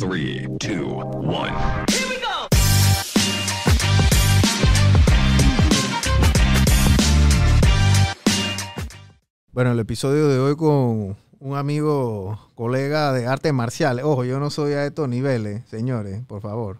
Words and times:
Three, 0.00 0.48
two, 0.58 0.96
one. 1.20 1.52
Bueno, 9.52 9.72
el 9.72 9.78
episodio 9.78 10.28
de 10.28 10.38
hoy 10.38 10.56
con 10.56 11.18
un 11.38 11.56
amigo, 11.56 12.38
colega 12.54 13.12
de 13.12 13.26
artes 13.26 13.52
marciales. 13.52 14.06
Ojo, 14.06 14.24
yo 14.24 14.40
no 14.40 14.48
soy 14.48 14.72
a 14.72 14.86
estos 14.86 15.06
niveles, 15.06 15.68
señores, 15.68 16.22
por 16.26 16.40
favor. 16.40 16.78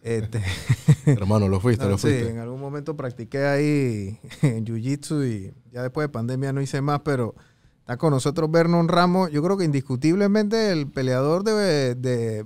Este, 0.00 0.42
Hermano, 1.04 1.48
lo 1.48 1.60
fuiste, 1.60 1.84
lo 1.86 1.98
sí, 1.98 2.08
fuiste. 2.08 2.30
en 2.30 2.38
algún 2.38 2.62
momento 2.62 2.96
practiqué 2.96 3.44
ahí 3.44 4.18
en 4.40 4.64
Jiu-Jitsu 4.64 5.26
y 5.28 5.54
ya 5.70 5.82
después 5.82 6.06
de 6.06 6.08
pandemia 6.08 6.54
no 6.54 6.62
hice 6.62 6.80
más, 6.80 7.00
pero 7.04 7.34
está 7.82 7.96
con 7.96 8.10
nosotros 8.10 8.50
Vernon 8.50 8.88
Ramos. 8.88 9.30
Yo 9.30 9.42
creo 9.42 9.56
que 9.56 9.64
indiscutiblemente 9.64 10.72
el 10.72 10.86
peleador 10.88 11.44
de, 11.44 11.94
de 11.94 12.44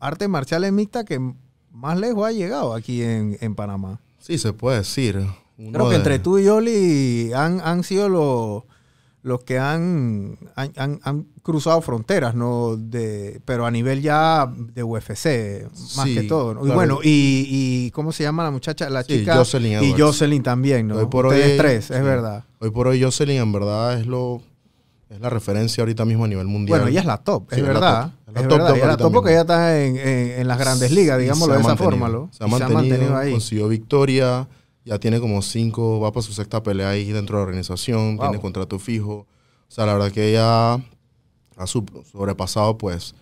artes 0.00 0.28
marciales 0.28 0.72
mixtas 0.72 1.04
que 1.04 1.20
más 1.72 1.98
lejos 1.98 2.26
ha 2.26 2.32
llegado 2.32 2.74
aquí 2.74 3.02
en, 3.02 3.36
en 3.40 3.54
Panamá. 3.54 4.00
Sí, 4.18 4.38
se 4.38 4.52
puede 4.52 4.78
decir. 4.78 5.16
Uno 5.58 5.72
Creo 5.72 5.84
que 5.86 5.90
de- 5.90 5.96
entre 5.96 6.18
tú 6.18 6.38
y 6.38 6.48
Oli 6.48 7.32
han, 7.34 7.60
han 7.62 7.84
sido 7.84 8.08
los, 8.08 8.62
los 9.22 9.44
que 9.44 9.58
han, 9.58 10.38
han, 10.56 10.72
han- 10.76 11.00
han 11.04 11.26
cruzado 11.42 11.80
fronteras, 11.82 12.34
¿no? 12.34 12.76
De, 12.76 13.40
pero 13.44 13.66
a 13.66 13.70
nivel 13.70 14.00
ya 14.02 14.50
de 14.74 14.82
UFC, 14.82 15.64
más 15.96 16.06
Sí, 16.06 16.14
que 16.14 16.22
todo. 16.24 16.54
¿no? 16.54 16.60
Y 16.60 16.64
claro. 16.64 16.74
bueno, 16.76 16.98
y, 17.02 17.46
y 17.86 17.90
¿cómo 17.92 18.12
se 18.12 18.22
llama 18.22 18.42
la 18.44 18.50
muchacha? 18.50 18.88
La 18.90 19.02
Sí, 19.02 19.18
chica. 19.20 19.36
Jocelyn 19.36 19.82
y. 19.82 19.92
Jocelyn 19.98 20.42
también, 20.42 20.88
¿no? 20.88 20.96
Hoy 20.96 21.06
por 21.06 21.26
Ustedes 21.26 21.52
hoy- 21.52 21.58
tres, 21.58 21.90
es 21.90 22.02
verdad. 22.02 22.44
Hoy 22.60 22.70
por 22.70 22.88
hoy 22.88 23.02
Jocelyn 23.02 23.40
en 23.40 23.52
verdad 23.52 23.98
es 24.00 24.06
lo 24.06 24.42
es 25.10 25.20
la 25.20 25.28
referencia 25.28 25.82
ahorita 25.82 26.04
mismo 26.04 26.24
a 26.24 26.28
nivel 26.28 26.46
mundial. 26.46 26.78
Bueno, 26.80 26.90
ella 26.90 27.00
es 27.00 27.06
la 27.06 27.18
top, 27.18 27.48
es 27.50 27.56
Sí, 27.56 27.60
es 27.60 27.66
la 27.66 27.72
verdad. 27.74 28.02
top. 28.02 28.12
Es 28.28 28.34
la 28.34 28.40
Es 28.40 28.48
top, 28.48 28.52
verdad, 28.58 28.66
top 28.68 28.76
ella 28.76 28.84
es 28.84 28.90
la 28.90 28.96
top 28.96 29.12
porque 29.12 29.30
ella 29.32 29.40
está 29.40 29.82
en, 29.84 29.96
en- 29.96 30.40
en 30.40 30.48
las 30.48 30.58
grandes 30.58 30.90
ligas, 30.92 31.18
digámoslo 31.18 31.46
se 31.46 31.50
de 31.50 31.56
ha 31.56 31.60
esa 31.60 31.68
mantenido. 31.68 31.90
forma. 31.90 32.08
¿lo? 32.08 32.28
Se 32.32 32.44
ha 32.44 32.46
Y 32.46 32.50
mantenido, 32.72 33.16
ahí. 33.16 33.32
consiguió 33.32 33.68
victoria, 33.68 34.48
ya 34.84 34.98
tiene 34.98 35.18
como 35.20 35.42
cinco, 35.42 36.00
va 36.00 36.12
para 36.12 36.22
su 36.22 36.32
sexta 36.32 36.62
pelea 36.62 36.90
ahí 36.90 37.10
dentro 37.12 37.36
de 37.36 37.42
la 37.42 37.46
organización, 37.48 38.16
Wow. 38.16 38.28
tiene 38.28 38.40
contrato 38.40 38.78
fijo. 38.78 39.12
O 39.68 39.72
sea, 39.72 39.84
la 39.86 39.92
verdad 39.94 40.10
que 40.12 40.30
ella 40.30 40.74
ha 40.74 41.66
sobrepasado 41.66 42.78
pues 42.78 43.14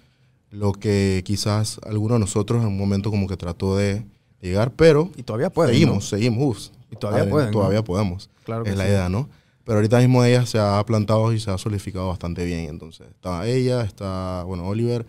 lo 0.51 0.73
que 0.73 1.23
quizás 1.25 1.81
alguno 1.87 2.15
de 2.15 2.21
nosotros 2.21 2.63
en 2.63 2.69
un 2.69 2.79
momento 2.79 3.11
como 3.11 3.27
que 3.29 3.37
trató 3.37 3.77
de 3.77 4.05
llegar, 4.41 4.71
pero 4.73 5.11
Y 5.17 5.23
todavía 5.23 5.51
puede. 5.51 5.73
seguimos, 5.73 6.09
seguimos. 6.09 6.43
Uf, 6.43 6.69
Y 6.91 6.97
todavía 6.97 7.29
pueden, 7.29 7.51
¿no? 7.51 7.59
Todavía 7.59 7.83
podemos. 7.85 8.31
Claro 8.45 8.65
que 8.65 8.71
es 8.71 8.77
la 8.77 8.85
sí. 8.85 8.91
idea, 8.91 9.09
¿no? 9.09 9.29
Pero 9.69 9.81
ahorita 9.81 9.99
mismo 9.99 10.25
ella 10.25 10.47
se 10.47 10.59
ha 10.59 10.83
plantado 10.87 11.31
y 11.35 11.39
se 11.41 11.51
ha 11.51 11.59
solidificado 11.59 12.09
bastante 12.09 12.43
bien. 12.47 12.71
Entonces, 12.71 13.07
está 13.09 13.47
ella, 13.47 13.83
está, 13.83 14.43
bueno, 14.45 14.67
Oliver, 14.67 15.05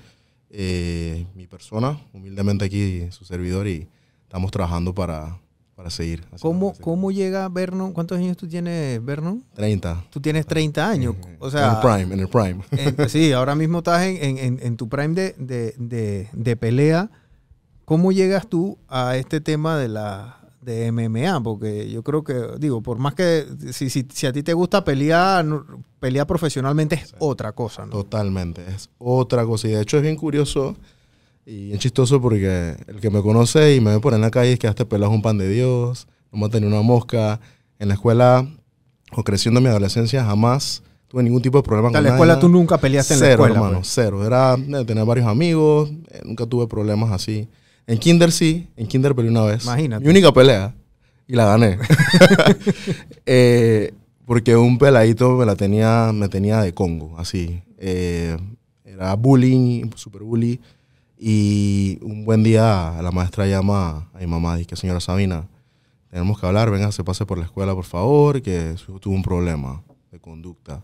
eh, 0.50 1.26
mi 1.34 1.48
persona, 1.48 1.98
humildemente 2.12 2.66
aquí 2.66 3.08
su 3.12 3.24
servidor 3.24 3.68
y 3.70 3.88
estamos 4.24 4.52
trabajando 4.52 4.94
para, 4.94 5.40
para 5.76 5.90
seguir. 5.90 6.26
¿Cómo, 6.42 6.74
¿Cómo 6.82 7.10
llega 7.10 7.48
Vernon? 7.48 7.94
¿Cuántos 7.94 8.18
años 8.18 8.36
tú 8.36 8.50
tienes, 8.50 9.02
Vernon? 9.06 9.44
30. 9.54 10.04
Tú 10.10 10.20
tienes 10.20 10.46
30 10.46 10.90
años. 10.90 11.16
O 11.40 11.50
sea, 11.50 11.70
en 11.70 11.76
el 11.76 11.82
prime, 11.82 12.14
en 12.16 12.20
el 12.20 12.28
prime. 12.28 13.08
Sí, 13.10 13.32
ahora 13.32 13.56
mismo 13.56 13.78
estás 13.78 14.02
en, 14.04 14.18
en- 14.22 14.38
en- 14.40 14.60
en 14.62 14.76
tu 14.76 14.90
prime 14.90 15.14
de, 15.16 15.36
de- 15.38 15.74
de- 15.78 16.28
de 16.34 16.56
pelea. 16.58 17.10
¿Cómo 17.86 18.12
llegas 18.12 18.48
tú 18.50 18.78
a 18.90 19.16
este 19.16 19.40
tema 19.40 19.78
de 19.78 19.88
la 19.88 20.39
de 20.74 20.92
MMA? 20.92 21.42
Porque 21.44 21.90
yo 21.90 22.04
creo 22.04 22.24
que, 22.24 22.36
digo, 22.60 22.82
por 22.82 22.98
más 22.98 23.14
que 23.16 23.46
si, 23.72 23.90
si, 23.90 24.08
si 24.12 24.28
a 24.28 24.34
ti 24.34 24.44
te 24.44 24.54
gusta 24.54 24.84
pelear, 24.84 25.46
pelear 26.00 26.28
profesionalmente 26.28 26.96
es 26.96 27.16
otra 27.20 27.52
cosa, 27.54 27.86
¿no? 27.86 27.92
Totalmente, 27.92 28.64
es 28.68 28.90
otra 28.98 29.46
cosa. 29.46 29.68
Y 29.68 29.72
de 29.72 29.82
hecho 29.82 29.98
es 29.98 30.04
bien 30.04 30.16
curioso 30.16 30.76
y 31.46 31.72
es 31.74 31.80
chistoso 31.80 32.22
porque 32.22 32.76
el 32.88 33.00
que 33.00 33.10
me 33.10 33.22
conoce 33.22 33.76
y 33.76 33.82
me 33.82 33.92
ve 33.92 34.00
por 34.00 34.14
en 34.14 34.22
la 34.22 34.30
calle 34.32 34.54
es 34.54 34.60
que 34.60 34.68
este 34.68 34.86
pelado 34.86 35.12
es 35.12 35.16
un 35.16 35.22
pan 35.22 35.38
de 35.38 35.50
Dios, 35.50 36.08
no 36.32 36.40
me 36.40 36.46
ha 36.46 36.50
tenido 36.50 36.72
una 36.72 36.82
mosca. 36.82 37.40
En 37.80 37.88
la 37.88 37.94
escuela 37.94 38.46
o 39.14 39.24
creciendo 39.24 39.60
en 39.60 39.64
mi 39.64 39.70
adolescencia 39.70 40.24
jamás 40.26 40.84
tuve 41.08 41.24
ningún 41.24 41.42
tipo 41.42 41.58
de 41.58 41.64
problema 41.64 41.90
con 41.90 41.98
en 41.98 42.04
la 42.04 42.10
escuela 42.10 42.34
nadie. 42.34 42.42
tú 42.42 42.50
nunca 42.50 42.78
peleaste 42.78 43.14
en 43.16 43.20
la 43.22 43.26
Cero, 43.26 43.44
escuela. 43.46 43.56
hermano, 43.56 43.78
pues. 43.80 43.92
cero. 43.94 44.26
Era 44.26 44.56
de 44.58 44.86
tener 44.86 45.06
varios 45.06 45.28
amigos, 45.28 45.90
eh, 46.12 46.22
nunca 46.24 46.46
tuve 46.46 46.68
problemas 46.68 47.12
así. 47.12 47.48
En 47.90 47.98
Kinder 47.98 48.32
sí, 48.32 48.68
en 48.78 48.86
Kinder 48.86 49.16
peleé 49.16 49.32
una 49.32 49.46
vez. 49.46 49.64
Imagínate. 49.64 50.06
Mi 50.06 50.12
única 50.12 50.32
pelea. 50.32 50.76
Y 51.28 51.36
la 51.36 51.46
gané. 51.46 51.80
Eh, 53.26 53.94
porque 54.26 54.56
un 54.56 54.78
peladito 54.78 55.32
me 55.38 55.46
la 55.46 55.56
tenía, 55.56 56.12
me 56.14 56.30
tenía 56.30 56.62
de 56.62 56.74
Congo, 56.74 57.18
así. 57.18 57.64
Eh, 57.78 58.38
era 58.84 59.16
bullying, 59.16 59.90
super 59.96 60.22
bully. 60.22 60.60
Y 61.18 61.98
un 62.02 62.26
buen 62.26 62.44
día 62.44 62.96
la 63.02 63.12
maestra 63.12 63.48
llama 63.48 64.10
a 64.14 64.20
mi 64.20 64.28
mamá, 64.28 64.56
dice, 64.56 64.76
señora 64.76 65.00
Sabina, 65.00 65.48
tenemos 66.12 66.40
que 66.40 66.46
hablar, 66.46 66.70
venga, 66.70 66.92
se 66.92 67.04
pase 67.04 67.26
por 67.26 67.40
la 67.40 67.46
escuela, 67.46 67.74
por 67.74 67.86
favor, 67.86 68.42
que 68.44 68.78
su 68.78 68.92
hijo 68.92 69.00
tuvo 69.00 69.16
un 69.16 69.24
problema 69.24 69.82
de 70.12 70.20
conducta. 70.20 70.84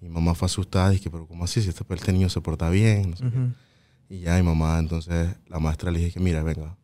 Mi 0.00 0.08
mamá 0.08 0.34
fue 0.34 0.46
asustada, 0.46 0.90
dije, 0.90 1.10
pero 1.10 1.26
¿cómo 1.26 1.44
así? 1.44 1.60
Si 1.60 1.68
este, 1.68 1.84
este 1.88 2.12
niño 2.12 2.30
se 2.30 2.40
porta 2.40 2.70
bien. 2.70 3.10
No 3.10 3.16
sé 3.16 3.24
qué. 3.24 3.65
Y 4.08 4.20
ya 4.20 4.36
mi 4.36 4.42
mamá, 4.42 4.78
entonces 4.78 5.34
la 5.48 5.58
maestra 5.58 5.90
le 5.90 5.98
dije 5.98 6.12
que, 6.12 6.20
mira, 6.20 6.42
venga, 6.42 6.76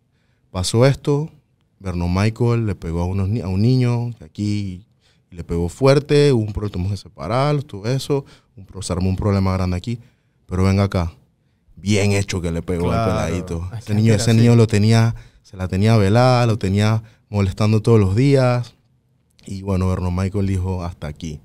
pasó 0.51 0.85
esto, 0.87 1.31
Vernon 1.79 2.13
Michael 2.13 2.67
le 2.67 2.75
pegó 2.75 3.03
a, 3.03 3.07
unos, 3.07 3.29
a 3.43 3.49
un 3.49 3.63
niño 3.63 4.11
aquí 4.25 4.87
le 5.31 5.45
pegó 5.45 5.69
fuerte, 5.69 6.33
hubo 6.33 6.43
un 6.43 6.53
problema, 6.53 6.73
tuvimos 6.73 6.91
que 6.93 6.97
separarlos, 6.99 7.67
todo 7.67 7.87
eso, 7.87 8.25
un, 8.57 8.67
se 8.83 8.93
armó 8.93 9.09
un 9.09 9.17
problema 9.17 9.53
grande 9.55 9.77
aquí, 9.77 9.99
pero 10.47 10.65
venga 10.65 10.83
acá, 10.85 11.13
bien 11.77 12.13
hecho 12.13 12.41
que 12.43 12.51
le 12.53 12.61
pegó 12.61 12.89
Claro. 12.89 13.13
al 13.13 13.27
peladito. 13.29 13.71
Ese 13.77 13.95
niño, 13.95 14.13
ese 14.15 14.31
así. 14.33 14.41
niño 14.41 14.57
lo 14.57 14.67
tenía, 14.67 15.15
se 15.43 15.57
la 15.57 15.69
tenía 15.69 15.97
velada, 15.97 16.45
lo 16.47 16.59
tenía 16.59 17.03
molestando 17.31 17.81
todos 17.81 17.99
los 17.99 18.15
días. 18.15 18.75
Y 19.47 19.63
bueno, 19.63 19.89
Vernon 19.89 20.15
Michael 20.15 20.47
dijo, 20.47 20.85
hasta 20.85 21.07
aquí. 21.07 21.41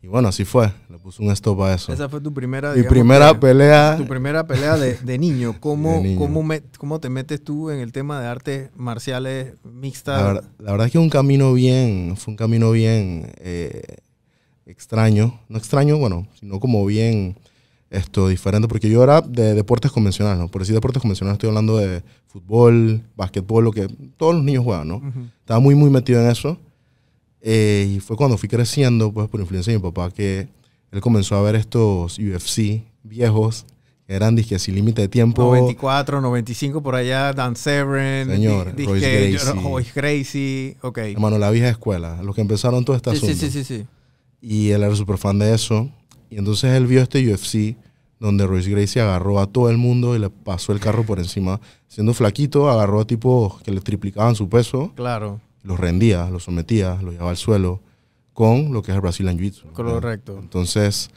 Y 0.00 0.06
bueno, 0.06 0.28
así 0.28 0.44
fue, 0.44 0.70
le 0.88 0.98
puso 0.98 1.22
un 1.24 1.30
stop 1.32 1.60
a 1.62 1.74
eso. 1.74 1.92
Esa 1.92 2.08
fue 2.08 2.20
tu 2.20 2.32
primera, 2.32 2.70
Mi 2.70 2.76
digamos 2.76 2.90
primera 2.92 3.32
que- 3.32 3.38
pelea 3.40 3.96
Tu 3.96 4.06
primera 4.06 4.46
pelea 4.46 4.76
de, 4.76 4.94
de 4.94 5.18
niño. 5.18 5.56
¿Cómo, 5.60 5.94
De 5.94 6.00
niño. 6.02 6.18
Cómo, 6.20 6.42
me- 6.44 6.62
cómo 6.78 7.00
te 7.00 7.08
metes 7.08 7.42
tú 7.42 7.70
en 7.70 7.80
el 7.80 7.90
tema 7.90 8.20
de 8.20 8.28
artes 8.28 8.70
marciales 8.76 9.54
mixtas? 9.64 10.20
La, 10.20 10.26
verdad- 10.32 10.44
la 10.58 10.70
verdad 10.70 10.86
es 10.86 10.92
que 10.92 10.98
un 10.98 11.10
camino 11.10 11.52
bien, 11.52 12.14
fue 12.16 12.30
un 12.32 12.36
camino 12.36 12.70
bien 12.70 13.32
eh, 13.38 13.82
extraño, 14.66 15.40
no 15.48 15.58
extraño, 15.58 15.98
bueno, 15.98 16.28
sino 16.38 16.60
como 16.60 16.84
bien 16.86 17.36
esto 17.90 18.28
diferente, 18.28 18.68
porque 18.68 18.90
yo 18.90 19.02
era 19.02 19.20
de 19.22 19.54
deportes 19.54 19.90
convencionales, 19.90 20.38
¿no? 20.38 20.48
Por 20.48 20.60
decir 20.62 20.74
deportes 20.74 21.00
convencionales 21.00 21.36
estoy 21.36 21.48
hablando 21.48 21.78
de 21.78 22.02
fútbol, 22.26 23.02
básquetbol, 23.16 23.64
lo 23.64 23.72
que 23.72 23.88
todos 24.18 24.34
los 24.34 24.44
niños 24.44 24.62
juegan, 24.64 24.86
¿no? 24.88 25.02
Estaba 25.40 25.58
muy, 25.58 25.74
muy 25.74 25.88
metido 25.90 26.20
en 26.22 26.30
eso. 26.30 26.58
Eh, 27.40 27.94
y 27.96 28.00
fue 28.00 28.16
cuando 28.16 28.36
fui 28.36 28.48
creciendo, 28.48 29.12
pues 29.12 29.28
por 29.28 29.40
influencia 29.40 29.72
de 29.72 29.78
mi 29.78 29.82
papá, 29.82 30.10
que 30.10 30.48
él 30.90 31.00
comenzó 31.00 31.36
a 31.36 31.42
ver 31.42 31.54
estos 31.54 32.18
UFC 32.18 32.82
viejos, 33.04 33.64
que 34.06 34.14
eran 34.14 34.34
disque 34.34 34.58
sin 34.58 34.74
límite 34.74 35.02
de 35.02 35.08
tiempo. 35.08 35.42
94, 35.42 36.20
95 36.20 36.82
por 36.82 36.94
allá, 36.94 37.32
Dan 37.32 37.54
Severn, 37.56 38.30
Señor, 38.30 38.74
di- 38.74 38.86
Royce 38.86 39.06
disque- 39.06 39.44
Gracie. 39.44 39.62
Royce 39.62 39.92
Gracie, 39.94 40.76
ok. 40.82 40.98
Hermano, 40.98 41.38
la 41.38 41.50
vieja 41.50 41.68
escuela, 41.68 42.22
los 42.22 42.34
que 42.34 42.40
empezaron 42.40 42.84
todo 42.84 42.96
este 42.96 43.10
Sí, 43.12 43.18
sí, 43.18 43.26
asunto. 43.26 43.46
sí, 43.46 43.64
sí, 43.64 43.64
sí. 43.64 43.86
Y 44.40 44.70
él 44.70 44.82
era 44.82 44.94
súper 44.96 45.18
fan 45.18 45.38
de 45.38 45.54
eso. 45.54 45.90
Y 46.30 46.36
entonces 46.38 46.72
él 46.74 46.86
vio 46.86 47.00
este 47.02 47.18
UFC 47.32 47.76
donde 48.20 48.46
Royce 48.46 48.70
Gracie 48.70 49.00
agarró 49.00 49.38
a 49.40 49.46
todo 49.46 49.70
el 49.70 49.78
mundo 49.78 50.16
y 50.16 50.18
le 50.18 50.28
pasó 50.30 50.72
el 50.72 50.80
carro 50.80 51.04
por 51.04 51.18
encima. 51.18 51.60
Siendo 51.86 52.12
flaquito, 52.14 52.68
agarró 52.68 53.00
a 53.00 53.06
tipos 53.06 53.62
que 53.62 53.70
le 53.70 53.80
triplicaban 53.80 54.34
su 54.34 54.48
peso, 54.48 54.92
Claro, 54.96 55.40
los 55.62 55.78
rendía, 55.78 56.28
los 56.30 56.44
sometía, 56.44 56.98
los 57.02 57.12
llevaba 57.12 57.30
al 57.30 57.36
suelo 57.36 57.80
con 58.32 58.72
lo 58.72 58.82
que 58.82 58.92
es 58.92 58.94
el 58.94 59.00
Brazilian 59.00 59.36
Jiu-Jitsu. 59.38 59.72
correcto. 59.72 60.38
Entonces, 60.40 61.10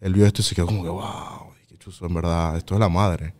él 0.00 0.12
vio 0.14 0.26
esto 0.26 0.42
y 0.42 0.44
se 0.44 0.54
quedó 0.54 0.66
como 0.66 0.82
que, 0.82 0.88
wow, 0.88 1.52
qué 1.68 1.76
chuzo, 1.78 2.06
en 2.06 2.14
verdad, 2.14 2.56
esto 2.56 2.74
es 2.74 2.80
la 2.80 2.88
madre. 2.88 3.34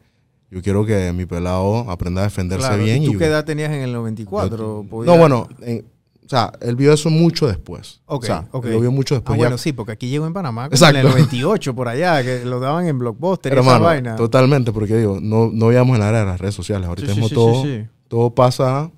Yo 0.50 0.62
quiero 0.62 0.86
que 0.86 1.12
mi 1.12 1.26
pelado 1.26 1.90
aprenda 1.90 2.20
a 2.20 2.24
defenderse 2.24 2.66
Claro, 2.68 2.84
bien. 2.84 3.02
¿Y 3.02 3.06
tú 3.06 3.12
y- 3.14 3.18
qué 3.18 3.24
edad 3.26 3.44
tenías 3.44 3.70
en 3.72 3.82
el 3.82 3.92
94? 3.92 4.56
yo- 4.56 4.88
Podía- 4.88 5.12
no, 5.12 5.18
bueno, 5.18 5.48
en- 5.60 5.84
o 6.24 6.28
sea, 6.28 6.52
él 6.60 6.76
vio 6.76 6.92
eso 6.92 7.10
mucho 7.10 7.48
después. 7.48 8.00
Ok, 8.06 8.22
o 8.22 8.26
sea, 8.26 8.48
ok. 8.52 8.64
lo 8.66 8.80
vio 8.80 8.92
mucho 8.92 9.14
Ah, 9.14 9.18
después. 9.18 9.36
bueno, 9.38 9.56
ya- 9.56 9.62
sí, 9.62 9.72
porque 9.72 9.92
aquí 9.92 10.08
llegó 10.08 10.26
en 10.26 10.32
Panamá 10.32 10.68
como 10.70 10.86
en 10.88 10.96
el 10.96 11.02
98 11.06 11.74
por 11.74 11.88
allá, 11.88 12.22
que 12.22 12.44
lo 12.44 12.60
daban 12.60 12.86
en 12.86 12.96
Blockbuster 12.98 13.52
y 13.54 13.58
esa 13.58 13.78
vaina. 13.78 14.14
totalmente, 14.16 14.72
porque 14.72 14.96
digo, 14.96 15.18
no, 15.20 15.50
no 15.52 15.66
veíamos 15.66 15.94
en 15.94 16.00
la 16.00 16.08
era 16.10 16.20
de 16.20 16.26
las 16.26 16.40
redes 16.40 16.54
sociales. 16.54 16.88
Ahorita 16.88 17.08
Sí, 17.08 17.14
mismo 17.14 17.28
sí, 17.28 17.34
todo, 17.34 17.62
sí. 17.64 17.84
todo 18.08 18.30
pasa, 18.34 18.90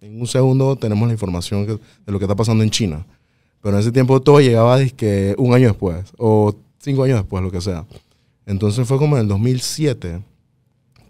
en 0.00 0.20
un 0.20 0.26
segundo 0.26 0.76
tenemos 0.76 1.06
la 1.06 1.12
información 1.14 1.66
que- 1.66 1.72
de 1.74 2.12
lo 2.12 2.18
que 2.18 2.24
está 2.24 2.34
pasando 2.36 2.62
en 2.64 2.70
China. 2.70 3.06
Pero 3.62 3.74
en 3.76 3.80
ese 3.82 3.92
tiempo 3.92 4.20
todo 4.20 4.40
llegaba 4.40 4.82
que 4.86 5.34
un 5.38 5.52
año 5.54 5.68
después, 5.68 6.04
o 6.16 6.54
cinco 6.78 7.02
años 7.04 7.18
después, 7.18 7.42
lo 7.42 7.50
que 7.50 7.60
sea. 7.60 7.84
Entonces 8.46 8.86
fue 8.88 8.96
como 8.98 9.16
en 9.16 9.22
el 9.22 9.28
2007, 9.28 10.22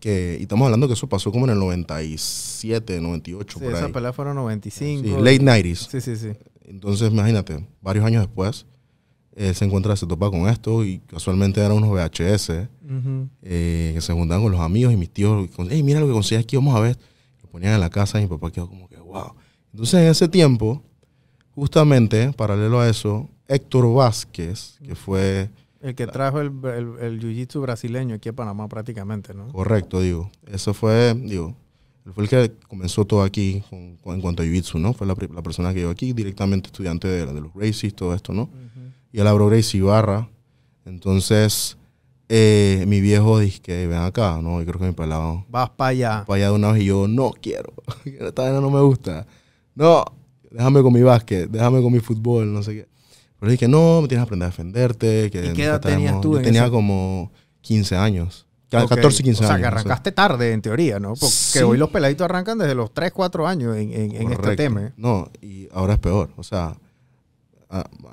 que, 0.00 0.36
y 0.38 0.42
estamos 0.42 0.64
hablando 0.66 0.86
que 0.88 0.94
eso 0.94 1.08
pasó 1.08 1.30
como 1.30 1.44
en 1.46 1.52
el 1.52 1.58
97, 1.58 3.00
98, 3.00 3.58
Sí, 3.58 3.64
por 3.64 3.74
esa 3.74 3.86
ahí. 3.86 3.92
pelea 3.92 4.12
fueron 4.12 4.36
95. 4.36 5.02
Sí, 5.04 5.10
late 5.22 5.40
90s. 5.40 5.88
Sí, 5.90 6.00
sí, 6.00 6.16
sí. 6.16 6.28
Entonces, 6.66 7.10
imagínate, 7.12 7.64
varios 7.82 8.04
años 8.04 8.22
después, 8.22 8.66
él 9.36 9.54
se 9.54 9.64
encuentra, 9.64 9.94
se 9.96 10.06
topa 10.06 10.30
con 10.30 10.48
esto 10.48 10.84
y 10.84 10.98
casualmente 11.06 11.60
eran 11.60 11.72
unos 11.76 11.90
VHS 11.90 12.68
Ujú. 12.84 13.28
eh, 13.42 13.92
que 13.94 14.00
se 14.00 14.12
juntaban 14.12 14.42
con 14.42 14.52
los 14.52 14.60
amigos 14.60 14.92
y 14.92 14.96
mis 14.96 15.10
tíos, 15.10 15.48
hey, 15.70 15.82
mira 15.82 16.00
lo 16.00 16.06
que 16.06 16.12
conseguí 16.12 16.40
aquí, 16.42 16.56
vamos 16.56 16.74
a 16.76 16.80
ver. 16.80 16.98
Ponían 17.50 17.74
en 17.74 17.80
la 17.80 17.90
casa 17.90 18.18
y 18.18 18.22
mi 18.22 18.28
papá 18.28 18.50
quedó 18.50 18.68
como 18.68 18.88
que, 18.88 18.96
wow. 18.96 19.34
Entonces 19.72 19.94
en 20.02 20.08
ese 20.08 20.28
tiempo, 20.28 20.82
justamente, 21.54 22.32
paralelo 22.32 22.80
a 22.80 22.88
eso, 22.88 23.28
Héctor 23.48 23.92
Vázquez, 23.94 24.78
que 24.84 24.94
fue 24.94 25.50
El 25.80 25.94
que 25.94 26.06
trajo 26.06 26.40
el, 26.40 26.52
el, 26.64 26.98
el 27.00 27.20
jiu-jitsu 27.20 27.60
brasileño 27.60 28.14
aquí 28.14 28.28
a 28.28 28.32
Panamá 28.32 28.68
prácticamente, 28.68 29.34
¿no? 29.34 29.48
correcto, 29.52 30.00
digo, 30.00 30.30
eso 30.46 30.74
fue, 30.74 31.14
digo, 31.14 31.56
él 32.06 32.12
fue 32.12 32.24
el 32.24 32.30
que 32.30 32.52
comenzó 32.68 33.04
todo 33.04 33.22
aquí 33.22 33.62
con- 33.68 33.96
con- 33.96 34.14
en 34.14 34.20
cuanto 34.20 34.42
a 34.42 34.46
Jiu-Jitsu, 34.46 34.78
¿no? 34.80 34.92
Fue 34.94 35.06
la, 35.06 35.14
la 35.34 35.42
persona 35.42 35.72
que 35.74 35.80
llegó 35.80 35.90
aquí, 35.90 36.12
directamente 36.12 36.68
estudiante 36.68 37.06
de, 37.08 37.26
de 37.26 37.40
los 37.40 37.52
Gracies, 37.54 37.94
todo 37.94 38.14
esto, 38.14 38.32
¿no? 38.32 38.48
Y 39.12 39.20
él 39.20 39.26
abrió 39.26 39.48
Gracie 39.48 39.78
Ibarra. 39.78 40.28
Entonces, 40.86 41.76
eh, 42.32 42.84
mi 42.86 43.00
viejo 43.00 43.40
dice 43.40 43.60
que 43.60 43.86
ven 43.88 43.98
acá, 43.98 44.38
¿no? 44.40 44.62
Y 44.62 44.64
creo 44.64 44.78
que 44.78 44.86
mi 44.86 44.92
pelado 44.92 45.44
Vas 45.48 45.70
para 45.70 45.88
allá. 45.90 46.24
para 46.26 46.36
allá 46.36 46.46
de 46.50 46.52
una 46.54 46.70
vez 46.72 46.82
y 46.82 46.86
yo, 46.86 47.08
no 47.08 47.32
quiero, 47.42 47.72
esta 48.04 48.42
vaina 48.42 48.60
no 48.60 48.70
me 48.70 48.80
gusta. 48.80 49.26
No, 49.74 50.04
déjame 50.50 50.80
con 50.82 50.92
mi 50.92 51.02
básquet, 51.02 51.50
déjame 51.50 51.82
con 51.82 51.92
mi 51.92 51.98
fútbol, 52.00 52.52
no 52.52 52.62
sé 52.62 52.72
qué. 52.74 52.88
Pero 53.40 53.50
dije, 53.52 53.66
no, 53.68 54.02
me 54.02 54.06
tienes 54.08 54.22
que 54.24 54.28
aprender 54.28 54.46
a 54.46 54.50
defenderte. 54.50 55.30
Que 55.30 55.46
¿Y 55.46 55.52
qué 55.54 55.64
edad 55.64 55.80
tenías 55.80 56.12
hemos-". 56.12 56.20
tú 56.20 56.32
Yo 56.32 56.38
en 56.38 56.44
tenía 56.44 56.62
ese- 56.62 56.70
como 56.70 57.32
15 57.62 57.96
años. 57.96 58.46
Ca- 58.70 58.84
Ok. 58.84 58.90
14, 58.90 59.22
15 59.24 59.42
O 59.42 59.46
sea, 59.48 59.56
años. 59.56 59.66
que 59.66 59.70
no 59.70 59.76
sé. 59.78 59.80
arrancaste 59.80 60.12
tarde, 60.12 60.52
en 60.52 60.62
teoría, 60.62 61.00
¿no? 61.00 61.08
Porque 61.14 61.26
Sí. 61.26 61.58
hoy 61.60 61.78
los 61.78 61.88
peladitos 61.90 62.26
arrancan 62.26 62.58
desde 62.58 62.74
los 62.76 62.92
3, 62.94 63.10
4 63.12 63.46
años 63.48 63.76
en, 63.76 63.92
en- 63.92 64.14
en 64.14 64.30
este 64.32 64.54
tema. 64.56 64.82
¿eh? 64.88 64.92
No, 64.96 65.28
y 65.40 65.68
ahora 65.72 65.94
es 65.94 65.98
peor. 65.98 66.30
O 66.36 66.42
sea, 66.44 66.76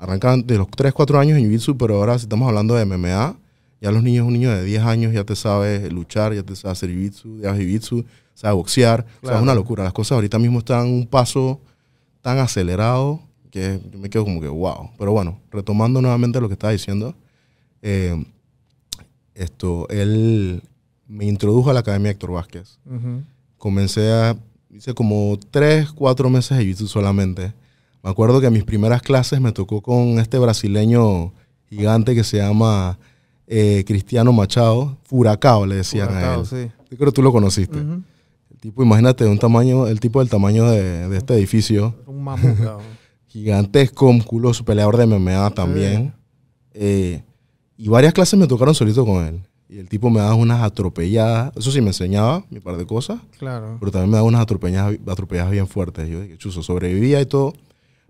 arrancan 0.00 0.46
de 0.46 0.56
los 0.58 0.68
3, 0.70 0.92
4 0.92 1.18
años 1.18 1.38
en 1.38 1.44
Jiu-Jitsu, 1.50 1.76
pero 1.78 1.96
ahora 1.96 2.18
si 2.18 2.24
estamos 2.24 2.48
hablando 2.48 2.74
de 2.74 2.82
MMA, 2.86 3.36
ya 3.80 3.92
los 3.92 4.02
niños, 4.02 4.26
un 4.26 4.32
niño 4.32 4.50
de 4.50 4.64
10 4.64 4.82
años 4.82 5.12
ya 5.12 5.24
te 5.24 5.36
sabe 5.36 5.90
luchar, 5.90 6.34
ya 6.34 6.42
te 6.42 6.56
sabe 6.56 6.72
hacer 6.72 6.90
Jiu-Jitsu, 6.90 7.40
ya 7.40 7.54
Jiu-Jitsu, 7.54 8.04
sabe 8.34 8.54
boxear. 8.54 9.06
O 9.22 9.26
sea, 9.26 9.36
es 9.36 9.42
una 9.42 9.54
locura. 9.54 9.84
Las 9.84 9.92
cosas 9.92 10.12
ahorita 10.12 10.38
mismo 10.38 10.58
están 10.60 10.88
un 10.88 11.06
paso 11.06 11.60
tan 12.20 12.38
acelerado 12.38 13.20
que 13.50 13.80
yo 13.90 13.98
me 13.98 14.10
quedo 14.10 14.24
como 14.24 14.40
que 14.40 14.48
wow. 14.48 14.90
Pero 14.98 15.12
bueno, 15.12 15.40
retomando 15.50 16.02
nuevamente 16.02 16.40
lo 16.40 16.48
que 16.48 16.54
estaba 16.54 16.72
diciendo, 16.72 17.14
eh, 17.82 18.24
esto, 19.34 19.88
él 19.88 20.62
me 21.06 21.24
introdujo 21.26 21.70
a 21.70 21.72
la 21.72 21.80
Academia 21.80 22.10
Héctor 22.10 22.32
Vázquez 22.32 22.78
comencé 23.58 24.10
a, 24.10 24.36
hice 24.70 24.94
como 24.94 25.38
tres, 25.50 25.90
cuatro 25.90 26.30
meses 26.30 26.56
de 26.56 26.64
jiu 26.64 26.86
solamente. 26.86 27.52
Me 28.02 28.10
acuerdo 28.10 28.40
que 28.40 28.48
mis 28.48 28.64
primeras 28.64 29.02
clases 29.02 29.40
me 29.40 29.52
tocó 29.52 29.82
con 29.82 30.18
este 30.20 30.38
brasileño 30.38 31.32
gigante 31.68 32.14
que 32.14 32.24
se 32.24 32.38
llama 32.38 32.98
eh, 33.48 33.82
Cristiano 33.86 34.32
Machado, 34.32 34.98
Furacao 35.04 35.66
le 35.66 35.76
decían 35.76 36.14
a 36.14 36.34
él. 36.34 36.46
sí. 36.46 36.70
Yo 36.90 36.96
creo 36.96 37.10
que 37.10 37.16
tú 37.16 37.22
lo 37.22 37.32
conociste. 37.32 37.78
Ujú. 37.80 38.02
El 38.50 38.58
tipo, 38.60 38.82
imagínate, 38.82 39.24
un 39.26 39.38
tamaño, 39.38 39.86
el 39.86 40.00
tipo 40.00 40.20
del 40.20 40.28
tamaño 40.30 40.70
de, 40.70 41.08
de 41.08 41.16
este 41.16 41.34
edificio, 41.34 41.94
Un 42.06 42.22
mamut, 42.24 42.56
cabrón. 42.56 42.80
gigantesco, 43.26 44.12
musculoso, 44.12 44.64
peleador 44.64 44.96
de 44.96 45.06
MMA 45.06 45.50
también. 45.50 46.14
Eh, 46.74 47.22
y 47.76 47.88
varias 47.88 48.12
clases 48.12 48.38
me 48.38 48.46
tocaron 48.46 48.74
solito 48.74 49.04
con 49.04 49.24
él. 49.26 49.40
Y 49.68 49.78
el 49.78 49.88
tipo 49.88 50.08
me 50.08 50.20
daba 50.20 50.34
unas 50.34 50.62
atropelladas. 50.62 51.54
Eso 51.56 51.70
sí, 51.70 51.80
me 51.82 51.88
enseñaba 51.88 52.42
mi 52.48 52.58
par 52.58 52.76
de 52.78 52.86
cosas 52.86 53.20
Claro. 53.38 53.76
pero 53.78 53.92
también 53.92 54.10
me 54.10 54.16
daba 54.16 54.26
unas 54.26 54.40
atropelladas, 54.40 54.96
atropelladas 55.06 55.50
bien 55.52 55.68
fuertes. 55.68 56.08
Yo 56.08 56.22
dije, 56.22 56.38
chuzo, 56.38 56.62
sobrevivía 56.62 57.20
y 57.20 57.26
todo. 57.26 57.52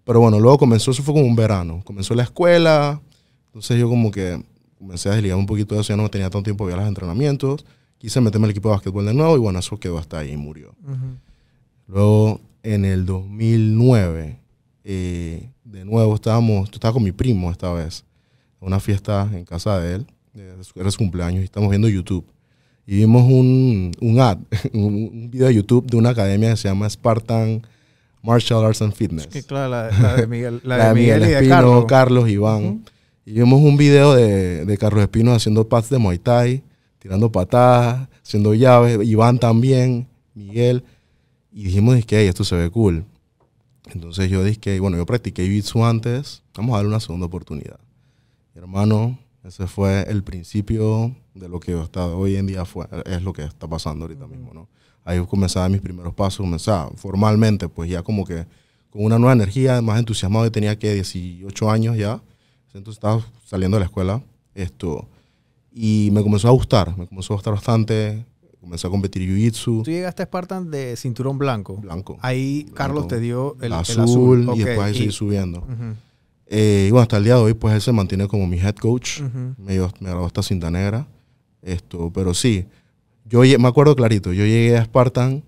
Pero 0.05 0.21
bueno, 0.21 0.39
luego 0.41 0.57
comenzó, 0.57 0.93
eso 0.93 1.03
fue 1.03 1.15
como 1.15 1.27
un 1.27 1.35
verano. 1.37 1.83
Comenzó 1.85 2.15
la 2.15 2.23
escuela, 2.23 3.01
entonces 3.47 3.79
yo 3.79 3.89
como 3.89 4.11
que 4.13 4.41
comencé 4.79 5.09
a 5.09 5.13
desligar 5.13 5.39
un 5.39 5.47
poquito 5.47 5.75
de 5.75 5.81
eso, 5.81 5.93
ya 5.93 5.97
no 5.97 6.09
tenía 6.09 6.31
tanto 6.31 6.45
tiempo 6.45 6.67
de 6.67 6.73
ir 6.73 6.79
a 6.79 6.83
los 6.83 6.89
entrenamientos. 6.89 7.65
Quise 7.99 8.21
meterme 8.21 8.47
al 8.47 8.53
equipo 8.53 8.69
de 8.69 8.77
básquetbol 8.77 9.07
de 9.07 9.15
nuevo 9.15 9.37
y 9.37 9.41
bueno, 9.41 9.59
eso 9.59 9.79
quedó 9.79 9.99
hasta 9.99 10.19
ahí 10.21 10.33
y 10.33 10.37
murió. 10.37 10.75
Ujú. 10.85 11.19
Luego, 11.89 12.41
en 12.63 12.85
el 12.85 13.05
2009, 13.07 14.39
eh, 14.85 15.51
de 15.65 15.85
nuevo 15.85 16.15
estábamos, 16.15 16.71
yo 16.71 16.75
estaba 16.75 16.93
con 16.93 17.03
mi 17.03 17.13
primo 17.13 17.51
esta 17.51 17.73
vez, 17.73 18.05
en 18.61 18.69
una 18.69 18.79
fiesta 18.79 19.29
en 19.33 19.45
casa 19.45 19.81
de 19.81 19.97
él, 19.97 20.07
era 20.77 20.91
su 20.91 20.99
cumpleaños, 20.99 21.43
y 21.43 21.45
estamos 21.45 21.71
viendo 21.71 21.89
YouTube. 21.89 22.25
Y 22.87 22.97
vimos 22.97 23.25
un, 23.25 23.93
un 24.01 24.21
ad, 24.21 24.39
un, 24.73 25.31
video 25.31 25.49
de 25.49 25.55
YouTube 25.55 25.87
de 25.91 25.97
una 25.97 26.11
academia 26.11 26.51
que 26.51 26.57
se 26.57 26.69
llama 26.69 26.89
Spartan 26.89 27.63
Martial 28.23 28.65
Arts 28.65 28.81
and 28.81 28.95
Fitness. 28.95 29.27
Que 29.27 29.43
claro, 29.43 29.71
la, 29.71 29.91
la 29.91 30.17
de 30.17 30.27
Miguel, 30.27 30.61
la 30.65 30.77
La 30.79 30.89
de 30.89 30.95
Miguel, 30.95 31.21
Miguel 31.21 31.31
y 31.31 31.35
de 31.35 31.51
Espino, 31.51 31.87
Carlos. 31.87 32.29
Iván. 32.29 32.65
Ujú. 32.65 32.81
Y 33.29 33.33
vimos 33.33 33.61
un 33.61 33.77
video 33.77 34.15
de, 34.15 34.65
de 34.65 34.79
Carlos 34.79 35.03
Espino 35.03 35.35
haciendo 35.35 35.69
pads 35.69 35.91
de 35.91 35.99
Muay 35.99 36.19
Thai, 36.19 36.63
tirando 36.99 37.31
patadas, 37.31 38.09
haciendo 38.23 38.55
llaves. 38.55 39.07
Iván 39.07 39.39
también, 39.39 40.09
Miguel. 40.35 40.83
Y 41.53 41.65
dijimos, 41.65 42.03
que 42.07 42.27
esto 42.27 42.43
se 42.43 42.57
ve 42.57 42.71
cool. 42.71 43.05
Entonces 43.93 44.31
yo 44.31 44.43
dije, 44.43 44.81
bueno, 44.81 44.97
yo 44.97 45.05
practiqué 45.05 45.45
Jiu-Jitsu 45.47 45.87
antes, 45.87 46.43
vamos 46.57 46.73
a 46.73 46.77
darle 46.77 46.89
una 46.89 47.01
segunda 47.01 47.27
oportunidad. 47.27 47.79
Hermano, 48.55 49.19
ese 49.45 49.67
fue 49.67 50.07
el 50.09 50.25
principio 50.25 51.15
de 51.35 51.51
lo 51.51 51.61
que 51.61 51.75
hasta 51.75 52.07
hoy 52.07 52.37
en 52.37 52.47
día 52.47 52.65
fue, 52.65 52.87
es 53.05 53.21
lo 53.21 53.35
que 53.35 53.43
está 53.43 53.69
pasando 53.69 54.07
ahorita 54.07 54.27
mismo, 54.27 54.55
¿no? 54.55 54.69
Ahí 55.05 55.23
comenzaba 55.27 55.69
mis 55.69 55.83
primeros 55.83 56.15
pasos, 56.15 56.39
comenzaba 56.39 56.91
formalmente, 56.97 57.69
pues 57.69 57.91
ya 57.91 58.03
como 58.03 58.25
que 58.25 58.47
con 58.89 59.05
una 59.05 59.19
nueva 59.19 59.35
energía, 59.35 59.83
más 59.83 59.99
entusiasmado, 59.99 60.47
yo 60.47 60.53
tenía 60.53 60.79
que 60.79 60.95
18 60.95 61.71
años 61.71 61.99
ya, 61.99 62.23
entonces 62.75 62.99
estaba 62.99 63.23
saliendo 63.45 63.77
de 63.77 63.81
la 63.81 63.87
escuela, 63.87 64.23
esto, 64.55 65.09
y 65.73 66.11
me 66.13 66.23
comenzó 66.23 66.49
a 66.49 66.53
gustar, 66.53 66.97
me 66.97 67.07
comenzó 67.07 67.33
a 67.33 67.37
gustar 67.37 67.55
bastante, 67.55 68.25
comencé 68.61 68.87
a 68.87 68.91
competir 68.91 69.23
Jiu-Jitsu, 69.23 69.83
Tú 69.85 69.91
llegaste 69.91 70.23
a 70.23 70.27
Spartan 70.27 70.71
de 70.71 70.97
cinturón 70.97 71.39
blanco. 71.39 71.77
blanco, 71.77 72.19
Ahí 72.21 72.67
Carlos 72.75 73.05
Blanco. 73.07 73.09
te 73.15 73.21
dio 73.21 73.57
el, 73.61 73.67
el 73.67 73.73
azul, 73.75 74.01
azul. 74.03 74.43
y 74.45 74.49
Ok, 74.49 74.57
después 74.57 74.81
ahí 74.81 74.95
y- 74.95 74.99
seguí 74.99 75.13
subiendo. 75.13 75.61
Ujú, 75.61 75.95
Eh, 76.51 76.87
y 76.89 76.91
bueno, 76.91 77.03
hasta 77.03 77.19
el 77.19 77.25
día 77.25 77.35
de 77.35 77.41
hoy, 77.43 77.55
pues 77.55 77.75
él 77.75 77.83
se 77.83 77.93
mantiene 77.93 78.27
como 78.27 78.47
mi 78.47 78.59
head 78.59 78.75
coach. 78.77 79.21
ujú. 79.21 79.55
Me, 79.59 79.75
dio- 79.75 79.93
me 80.01 80.09
graduó 80.09 80.27
esta 80.27 80.43
cinta 80.43 80.71
negra. 80.71 81.07
Esto, 81.61 82.11
pero 82.15 82.33
sí, 82.35 82.65
yo 83.27 83.41
me 83.59 83.69
acuerdo 83.69 83.95
clarito, 83.95 84.33
yo 84.33 84.45
llegué 84.47 84.79
a 84.79 84.85
Spartan 84.85 85.43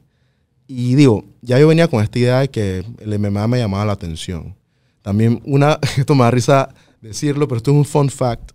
y 0.66 0.94
digo, 0.96 1.24
ya 1.40 1.58
yo 1.58 1.68
venía 1.68 1.88
con 1.88 2.02
esta 2.02 2.18
idea 2.18 2.40
de 2.40 2.48
que 2.50 2.84
el 2.98 3.18
MMA 3.18 3.46
me 3.48 3.58
llamaba 3.58 3.84
la 3.86 3.92
atención. 3.92 4.54
También 5.02 5.40
una, 5.46 5.78
esto 5.96 6.14
me 6.14 6.24
da 6.24 6.30
risa 6.30 6.74
decirlo, 7.00 7.48
pero 7.48 7.58
esto 7.58 7.70
es 7.70 7.76
un 7.76 7.84
fun 7.84 8.08
fact. 8.10 8.52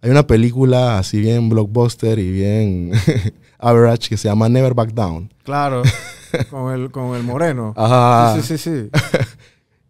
Hay 0.00 0.10
una 0.10 0.26
película 0.26 0.98
así 0.98 1.20
bien 1.20 1.48
blockbuster 1.48 2.18
y 2.18 2.30
bien 2.30 2.92
average 3.58 4.08
que 4.08 4.16
se 4.16 4.28
llama 4.28 4.48
Never 4.48 4.74
Back 4.74 4.92
Down. 4.92 5.32
Claro, 5.42 5.82
con 6.50 6.72
el, 6.72 6.90
con 6.90 7.16
el 7.16 7.22
moreno. 7.24 7.74
Ajá. 7.76 8.36
Sí, 8.40 8.42
sí, 8.42 8.58
sí. 8.58 8.90
sí. 8.92 8.98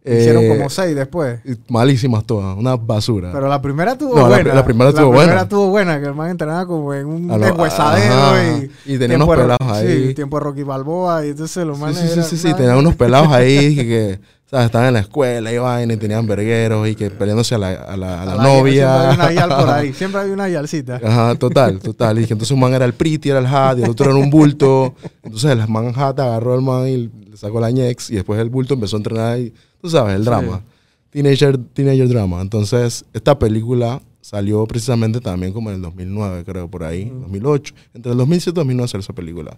Eh, 0.05 0.21
Hicieron 0.21 0.49
como 0.49 0.71
seis 0.71 0.97
después. 0.97 1.41
Malísimas 1.69 2.25
todas, 2.25 2.57
una 2.57 2.77
basura. 2.77 3.31
Pero 3.31 3.47
la 3.47 3.61
primera 3.61 3.95
No, 4.01 4.15
la 4.17 4.27
buena. 4.29 4.55
la 4.55 4.65
primera 4.65 4.89
estuvo 4.89 5.05
La 5.05 5.09
buena. 5.11 5.23
primera 5.25 5.43
estuvo 5.43 5.69
buena, 5.69 6.01
que 6.01 6.07
el 6.07 6.15
man 6.15 6.31
entrenaba 6.31 6.67
como 6.67 6.95
en 6.95 7.05
un 7.07 7.27
lo- 7.29 7.37
deshuesadero 7.39 8.15
ajá. 8.15 8.59
y... 8.87 8.95
Y 8.95 8.99
tenía 8.99 9.17
unos 9.17 9.29
de- 9.29 9.37
pelados 9.37 9.69
ahí. 9.71 10.07
Sí, 10.09 10.15
tiempo 10.15 10.39
de 10.39 10.45
Rocky 10.45 10.63
Balboa 10.63 11.27
y 11.27 11.31
entonces 11.31 11.67
los 11.67 11.77
Sí, 11.77 11.83
manes 11.83 11.99
sí, 11.99 12.07
sí, 12.07 12.13
eran 12.15 12.25
sí, 12.25 12.37
sí, 12.39 12.49
unos 12.79 12.97
pelados 12.97 13.29
ahí 13.33 13.77
que, 13.77 13.85
que, 13.87 14.21
¿sabes? 14.51 14.67
estaban 14.67 14.89
en 14.89 14.95
la 14.95 15.01
escuela 15.01 15.53
y 15.53 15.59
vaina 15.59 15.95
y 15.95 15.97
tenían 15.97 16.27
vergueros 16.27 16.89
y 16.89 16.95
que 16.95 17.11
peleándose 17.11 17.55
a 17.55 17.59
la, 17.59 17.71
a 17.73 17.97
la, 17.97 18.23
a 18.23 18.27
la 18.27 18.33
a 18.33 18.37
la- 18.37 18.43
novia. 18.43 19.13
Siempre 19.15 19.27
hay 19.27 19.33
una 19.33 19.33
yal 19.33 19.49
por 19.61 19.71
ahí. 19.71 19.93
Siempre 19.95 20.21
hay 20.21 20.31
una 20.31 20.49
yalcita. 20.49 20.97
Ajá, 21.03 21.35
total, 21.37 21.79
total. 21.81 22.19
Y 22.21 22.27
que 22.27 22.33
entonces 22.33 22.53
un 22.53 22.61
man 22.61 22.75
era 22.75 22.85
el 22.85 22.95
pretty, 22.95 23.31
era 23.31 23.39
el 23.39 23.47
hat, 23.47 23.79
y 23.79 23.83
el 23.83 23.91
otro 23.91 24.07
era 24.11 24.15
un 24.19 24.31
bulto. 24.31 24.95
Entonces 25.23 25.51
el 25.51 25.69
man 25.69 25.93
hat 25.97 26.19
agarró 26.21 26.55
al 26.55 26.63
man 26.63 26.87
y 26.89 27.09
le 27.31 27.37
sacó 27.37 27.61
la 27.61 27.71
ñex 27.71 28.11
y 28.11 28.15
después 28.17 28.41
el 28.41 28.51
bulto 28.51 28.75
empezó 28.75 28.97
a 28.97 28.99
entrenar 28.99 29.39
y, 29.39 29.53
tú 29.81 29.89
sabes, 29.91 30.17
el 30.17 30.25
drama. 30.25 30.63
Teenager, 31.11 31.57
teenager 31.59 32.09
drama. 32.09 32.41
Entonces, 32.43 33.05
esta 33.15 33.39
película 33.39 34.03
salió 34.21 34.67
precisamente 34.67 35.21
también 35.21 35.55
como 35.55 35.71
en 35.71 35.77
el 35.77 35.83
2009, 35.83 36.45
creo, 36.45 36.69
por 36.69 36.85
ahí, 36.85 37.09
2008. 37.09 37.75
Entre 37.95 38.13
el 38.13 38.19
2007 38.19 38.51
y 38.51 38.61
2009 38.61 38.89
salió 38.89 39.01
esa 39.01 39.13
película. 39.15 39.57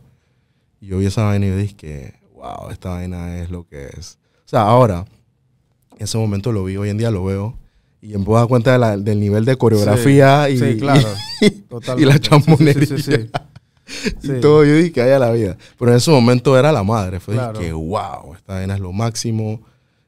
Y 0.80 0.86
yo 0.86 0.98
vi 0.98 1.06
esa 1.06 1.24
vaina 1.24 1.46
y 1.46 1.50
dije 1.50 2.14
wow, 2.34 2.70
esta 2.70 2.90
vaina 2.90 3.38
es 3.38 3.50
lo 3.50 3.66
que 3.66 3.86
es. 3.98 4.18
O 4.50 4.56
sea, 4.56 4.62
ahora, 4.62 5.04
en 5.96 6.02
ese 6.04 6.18
momento 6.18 6.50
lo 6.50 6.64
vi, 6.64 6.76
hoy 6.76 6.88
en 6.88 6.98
día 6.98 7.12
lo 7.12 7.24
veo. 7.24 7.56
Y 8.02 8.08
me 8.18 8.24
puedo 8.24 8.38
dar 8.40 8.48
cuenta 8.48 8.72
de 8.72 8.78
la- 8.78 8.96
del 8.96 9.20
nivel 9.20 9.44
de 9.44 9.54
coreografía 9.56 10.48
y, 10.50 10.58
Sí, 10.58 10.76
claro. 10.78 11.06
y 11.98 12.04
la 12.04 12.18
chambonería. 12.18 12.84
sí, 12.98 13.12
y 14.24 14.40
todo. 14.40 14.64
Yo 14.64 14.74
dije 14.74 14.90
que 14.90 15.02
haya 15.02 15.20
la 15.20 15.30
vida. 15.30 15.56
Pero 15.78 15.92
en 15.92 15.98
ese 15.98 16.10
momento 16.10 16.58
era 16.58 16.72
la 16.72 16.82
madre. 16.82 17.20
Fue 17.20 17.34
Claro. 17.34 17.60
que, 17.60 17.72
wow, 17.72 18.34
esta 18.34 18.54
vaina 18.54 18.74
es 18.74 18.80
lo 18.80 18.90
máximo. 18.92 19.60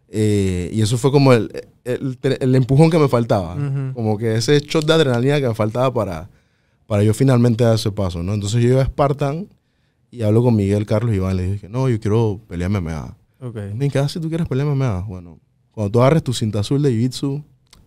Eh, 0.09 0.71
y 0.73 0.83
eso 0.83 0.99
fue 0.99 1.13
como 1.13 1.33
el, 1.33 1.51
el- 1.85 2.19
el 2.41 2.55
empujón 2.57 2.91
que 2.91 2.99
me 2.99 3.07
faltaba. 3.09 3.57
Como 3.95 4.19
que 4.19 4.35
ese 4.35 4.59
shot 4.59 4.85
de 4.87 4.93
adrenalina 4.93 5.41
que 5.41 5.47
me 5.49 5.55
faltaba 5.55 5.95
para, 5.95 6.29
para 6.89 7.05
yo 7.05 7.15
finalmente 7.15 7.63
dar 7.63 7.77
ese 7.77 7.93
paso, 7.93 8.25
¿no? 8.25 8.35
Entonces 8.35 8.61
yo 8.61 8.71
iba 8.71 8.83
a 8.83 8.87
Spartan 8.87 9.47
y 10.11 10.23
hablo 10.23 10.43
con 10.43 10.57
Miguel 10.57 10.85
Carlos 10.85 11.15
Iván. 11.15 11.37
Le 11.37 11.53
dije, 11.53 11.69
no, 11.69 11.89
yo 11.89 12.01
quiero 12.01 12.41
pelear 12.49 12.71
MMA. 12.71 13.17
Ok. 13.43 13.57
Me 13.75 13.85
dije, 13.87 13.99
"Ah, 13.99 14.09
si 14.09 14.21
tú 14.21 14.29
quieres 14.29 14.47
pelear 14.47 14.69
MMA? 14.69 15.01
Bueno, 15.09 15.39
cuando 15.73 15.91
tú 15.91 16.01
agarres 16.01 16.23
tu 16.23 16.33
cinta 16.33 16.61
azul 16.61 16.81
de 16.83 16.91
Jiu-Jitsu, 16.93 17.43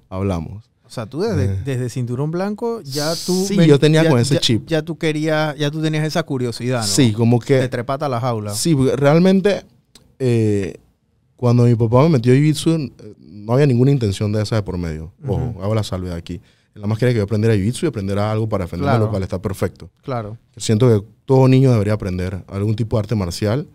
hablamos. 0.10 0.70
O 0.86 0.90
sea, 0.90 1.06
tú 1.08 1.22
desde, 1.22 1.46
Eh. 1.46 1.62
desde 1.66 1.90
cinturón 1.90 2.30
blanco 2.30 2.82
ya 2.82 3.14
tú... 3.26 3.34
Sí, 3.48 3.56
yo 3.66 3.80
tenía 3.80 4.08
con 4.08 4.20
ese 4.20 4.36
ya- 4.36 4.40
chip. 4.40 4.68
Ya 4.68 4.82
tú 4.84 4.98
querías, 4.98 5.58
ya 5.58 5.72
tú 5.72 5.82
tenías 5.82 6.06
esa 6.06 6.22
curiosidad, 6.24 6.82
¿no? 6.82 6.88
Sí, 6.88 7.12
como 7.14 7.40
que... 7.40 7.68
trepata 7.70 8.06
a 8.06 8.10
la 8.10 8.20
jaula. 8.20 8.54
Sí, 8.54 8.76
porque 8.76 8.96
realmente 8.96 9.64
eh, 10.20 10.76
cuando 11.36 11.64
mi 11.64 11.74
papá 11.76 12.04
me 12.04 12.10
metió 12.10 12.34
Jiu-Jitsu 12.34 12.92
eh, 13.00 13.14
no 13.20 13.54
había 13.54 13.66
ninguna 13.66 13.92
intención 13.92 14.32
de 14.32 14.44
esa 14.44 14.58
de 14.58 14.64
por 14.64 14.78
medio. 14.78 15.12
Ojo, 15.28 15.56
hago 15.62 15.74
la 15.74 15.84
salvedad 15.84 16.16
aquí. 16.18 16.40
Nada 16.76 16.88
más 16.88 17.00
quería 17.00 17.14
que 17.14 17.18
yo 17.20 17.24
aprendiera 17.24 17.56
Jiu-Jitsu 17.56 17.84
y 17.84 17.88
aprendiera 17.88 18.32
algo 18.32 18.48
para 18.48 18.66
defenderme, 18.66 18.92
Claro. 18.92 19.06
lo 19.06 19.10
cual 19.12 19.24
está 19.24 19.42
perfecto. 19.42 19.90
Claro. 20.04 20.38
Siento 20.58 20.88
que 20.88 21.08
todo 21.26 21.48
niño 21.48 21.72
debería 21.72 21.94
aprender 21.94 22.44
algún 22.48 22.76
tipo 22.76 22.96
de 22.98 23.00
arte 23.00 23.16
marcial 23.16 23.68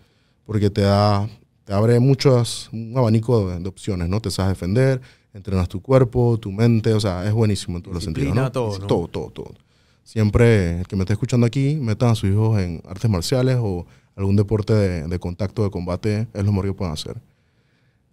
porque 0.45 0.71
te 0.71 0.83
da, 0.83 1.29
te 1.71 1.77
abre 1.77 2.01
muchos, 2.01 2.69
un 2.73 2.93
abanico 2.97 3.49
de, 3.49 3.61
de 3.61 3.69
opciones, 3.69 4.09
¿no? 4.09 4.21
Te 4.21 4.33
sabes 4.33 4.59
defender, 4.59 5.01
entrenas 5.33 5.69
tu 5.69 5.81
cuerpo, 5.81 6.37
tu 6.37 6.51
mente, 6.51 6.93
o 6.93 6.99
sea, 6.99 7.25
es 7.25 7.33
buenísimo 7.33 7.77
en 7.77 7.83
todos 7.85 7.95
los 7.95 8.03
sentidos, 8.03 8.35
¿no? 8.35 8.51
todo, 8.51 8.77
¿no? 8.77 8.87
Todo, 8.89 9.07
todo, 9.07 9.31
todo. 9.31 9.55
Siempre 10.03 10.81
el 10.81 10.89
que 10.89 10.97
me 10.97 11.03
esté 11.03 11.13
escuchando 11.13 11.47
aquí, 11.47 11.77
metan 11.77 12.09
a 12.09 12.15
sus 12.17 12.29
hijos 12.29 12.59
en 12.59 12.83
artes 12.89 13.09
marciales 13.09 13.57
o 13.61 13.87
algún 14.17 14.35
deporte 14.35 14.73
de, 14.73 15.07
de 15.07 15.19
contacto, 15.21 15.63
de 15.63 15.71
combate, 15.71 16.27
es 16.35 16.45
lo 16.45 16.51
mejor 16.51 16.67
que 16.67 16.73
pueden 16.73 16.93
hacer. 16.93 17.19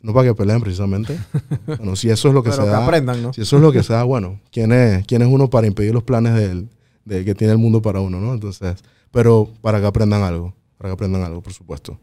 No 0.03 0.13
para 0.13 0.27
que 0.27 0.35
peleen 0.35 0.61
precisamente. 0.61 1.17
bueno, 1.65 1.95
si 1.95 2.11
eso 2.11 2.27
es 2.27 2.35
lo 2.35 2.43
que 2.43 2.51
Pero 2.51 2.61
se 2.61 2.67
que 2.67 2.71
da. 2.75 2.85
aprendan, 2.85 3.23
¿no? 3.23 3.33
Si 3.33 3.41
eso 3.41 3.55
es 3.55 3.61
lo 3.63 3.71
que 3.71 3.81
se 3.81 3.91
da, 3.91 4.03
bueno, 4.03 4.39
¿quién 4.51 4.71
es, 4.71 5.03
quién 5.07 5.23
es 5.23 5.27
uno 5.27 5.49
para 5.49 5.65
impedir 5.65 5.95
los 5.95 6.03
planes 6.03 6.35
del, 6.35 6.69
de 7.05 7.25
que 7.25 7.33
tiene 7.33 7.53
el 7.53 7.59
mundo 7.59 7.81
para 7.81 8.01
uno, 8.01 8.21
¿no? 8.21 8.35
Entonces, 8.35 8.75
pero 9.09 9.49
para 9.61 9.79
que 9.79 9.87
aprendan 9.87 10.21
algo, 10.21 10.53
para 10.77 10.91
que 10.91 10.93
aprendan 10.93 11.23
algo, 11.23 11.41
por 11.41 11.53
supuesto. 11.53 11.99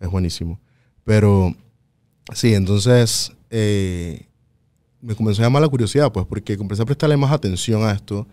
Es 0.00 0.10
buenísimo. 0.10 0.60
Pero, 1.08 1.54
sí, 2.34 2.52
entonces, 2.52 3.32
eh, 3.48 4.26
me 5.00 5.14
comenzó 5.14 5.40
a 5.40 5.46
llamar 5.46 5.62
la 5.62 5.68
curiosidad, 5.70 6.12
pues, 6.12 6.26
porque 6.26 6.52
empecé 6.52 6.82
a 6.82 6.84
prestarle 6.84 7.16
más 7.16 7.32
atención 7.32 7.82
a 7.82 7.92
esto. 7.92 8.26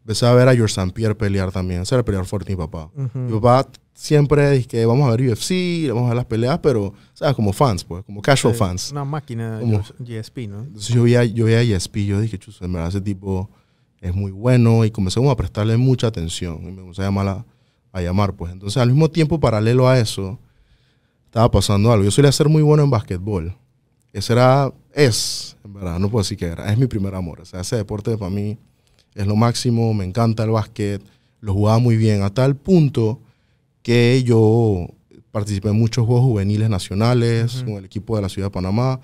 Empecé 0.00 0.26
a 0.26 0.32
ver 0.32 0.48
a 0.48 0.52
George 0.52 0.72
St. 0.74 0.92
Pierre 0.92 1.14
pelear 1.14 1.52
también. 1.52 1.84
El 1.88 2.04
peleador 2.04 2.26
fuerte 2.26 2.50
mi 2.50 2.56
papá. 2.56 2.90
Ujú. 2.96 3.16
Mi 3.16 3.40
papá 3.40 3.68
siempre 3.94 4.50
dice 4.50 4.66
que 4.66 4.84
vamos 4.86 5.06
a 5.06 5.14
ver 5.14 5.30
UFC, 5.30 5.86
vamos 5.88 6.06
a 6.06 6.08
ver 6.08 6.16
las 6.16 6.24
peleas, 6.24 6.58
pero, 6.58 6.94
¿sabes? 7.14 7.36
Como 7.36 7.52
fans, 7.52 7.84
pues, 7.84 8.02
como 8.02 8.20
casual 8.20 8.56
fans. 8.56 8.90
Una 8.90 9.04
máquina 9.04 9.58
¿Cómo? 9.60 9.84
GSP, 10.00 10.48
¿no? 10.48 10.64
Entonces 10.64 10.92
yo 10.96 11.04
veía, 11.04 11.24
yo 11.26 11.44
veía 11.44 11.58
a 11.58 11.62
ESP, 11.62 12.06
yo 12.06 12.20
dije, 12.20 12.40
chuzo, 12.40 12.64
en 12.64 12.72
verdad 12.72 12.88
ese 12.88 13.00
tipo 13.00 13.48
es 14.00 14.12
muy 14.12 14.32
bueno 14.32 14.84
y 14.84 14.90
comencé 14.90 15.20
como 15.20 15.30
a 15.30 15.36
prestarle 15.36 15.76
mucha 15.76 16.08
atención 16.08 16.58
y 16.64 16.72
me 16.72 16.80
comencé 16.80 17.02
a 17.02 17.04
llamar, 17.04 17.28
a, 17.28 17.46
a 17.92 18.02
llamar 18.02 18.34
pues. 18.34 18.50
Entonces 18.52 18.78
al 18.82 18.88
mismo 18.88 19.08
tiempo, 19.10 19.38
paralelo 19.38 19.88
a 19.88 20.00
eso, 20.00 20.40
estaba 21.36 21.50
pasando 21.50 21.92
algo. 21.92 22.02
Yo 22.02 22.10
solía 22.10 22.32
ser 22.32 22.48
muy 22.48 22.62
bueno 22.62 22.82
en 22.82 22.88
básquetbol. 22.88 23.54
Ese 24.10 24.32
era, 24.32 24.72
es, 24.94 25.54
en 25.62 25.74
verdad, 25.74 25.98
no 25.98 26.08
puedo 26.08 26.22
decir 26.22 26.38
que 26.38 26.46
era, 26.46 26.72
es 26.72 26.78
mi 26.78 26.86
primer 26.86 27.14
amor. 27.14 27.42
O 27.42 27.44
sea, 27.44 27.60
ese 27.60 27.76
deporte 27.76 28.16
para 28.16 28.30
mí 28.30 28.56
es 29.14 29.26
lo 29.26 29.36
máximo, 29.36 29.92
me 29.92 30.06
encanta 30.06 30.44
el 30.44 30.50
básquet, 30.50 31.02
lo 31.42 31.52
jugaba 31.52 31.78
muy 31.78 31.98
bien, 31.98 32.22
a 32.22 32.32
tal 32.32 32.56
punto 32.56 33.20
que 33.82 34.22
yo 34.24 34.88
participé 35.30 35.68
en 35.68 35.78
muchos 35.78 36.06
juegos 36.06 36.24
juveniles 36.24 36.70
nacionales 36.70 37.56
Ujú. 37.56 37.64
con 37.66 37.74
el 37.74 37.84
equipo 37.84 38.16
de 38.16 38.22
la 38.22 38.30
ciudad 38.30 38.46
de 38.46 38.52
Panamá. 38.52 38.98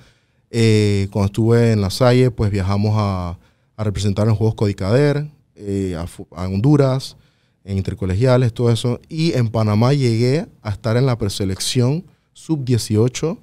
Eh, 0.50 1.08
cuando 1.12 1.26
estuve 1.26 1.72
en 1.72 1.82
La 1.82 1.90
Salle, 1.90 2.30
pues 2.30 2.50
viajamos 2.50 2.94
a, 2.96 3.38
a 3.76 3.84
representar 3.84 4.26
en 4.28 4.34
Juegos 4.36 4.54
Codicader, 4.54 5.26
eh, 5.54 5.96
a 5.96 6.44
Honduras, 6.46 7.18
en 7.62 7.76
intercolegiales, 7.76 8.54
todo 8.54 8.70
eso. 8.70 9.02
Y 9.10 9.34
en 9.34 9.50
Panamá 9.50 9.92
llegué 9.92 10.46
a 10.62 10.70
estar 10.70 10.96
en 10.96 11.04
la 11.04 11.18
preselección 11.18 12.06
sub-18 12.32 13.38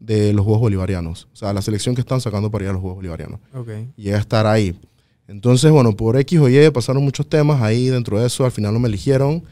de 0.00 0.32
los 0.32 0.44
Juegos 0.44 0.60
Bolivarianos. 0.62 1.28
O 1.32 1.36
sea, 1.36 1.52
la 1.52 1.62
selección 1.62 1.94
que 1.94 2.00
están 2.02 2.20
sacando 2.20 2.50
para 2.50 2.64
ir 2.64 2.70
a 2.70 2.72
los 2.72 2.80
Juegos 2.80 2.96
Bolivarianos 2.96 3.40
Ok. 3.54 3.68
llegué 3.96 4.14
a 4.14 4.18
estar 4.18 4.46
ahí. 4.46 4.78
Entonces, 5.26 5.70
bueno, 5.72 5.96
por 5.96 6.16
X 6.18 6.38
o 6.38 6.48
Y 6.48 6.70
pasaron 6.70 7.02
muchos 7.02 7.26
temas 7.28 7.62
ahí 7.62 7.86
dentro 7.88 8.20
de 8.20 8.26
eso, 8.26 8.44
al 8.44 8.52
final 8.52 8.74
no 8.74 8.80
me 8.80 8.88
eligieron 8.88 9.42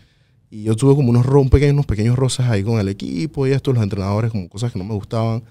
y 0.51 0.65
yo 0.65 0.77
tuve 0.77 0.95
como 0.95 1.09
unos, 1.09 1.25
ro- 1.25 1.41
un 1.41 1.49
pequeño- 1.49 1.73
unos 1.73 1.87
pequeños 1.87 2.17
roces 2.17 2.45
ahí 2.47 2.63
con 2.63 2.79
el 2.79 2.89
equipo 2.89 3.47
y 3.47 3.53
esto, 3.53 3.73
los 3.73 3.83
entrenadores, 3.83 4.31
como 4.31 4.49
cosas 4.51 4.71
que 4.71 4.79
no 4.79 4.85
me 4.85 4.93
gustaban. 4.93 5.43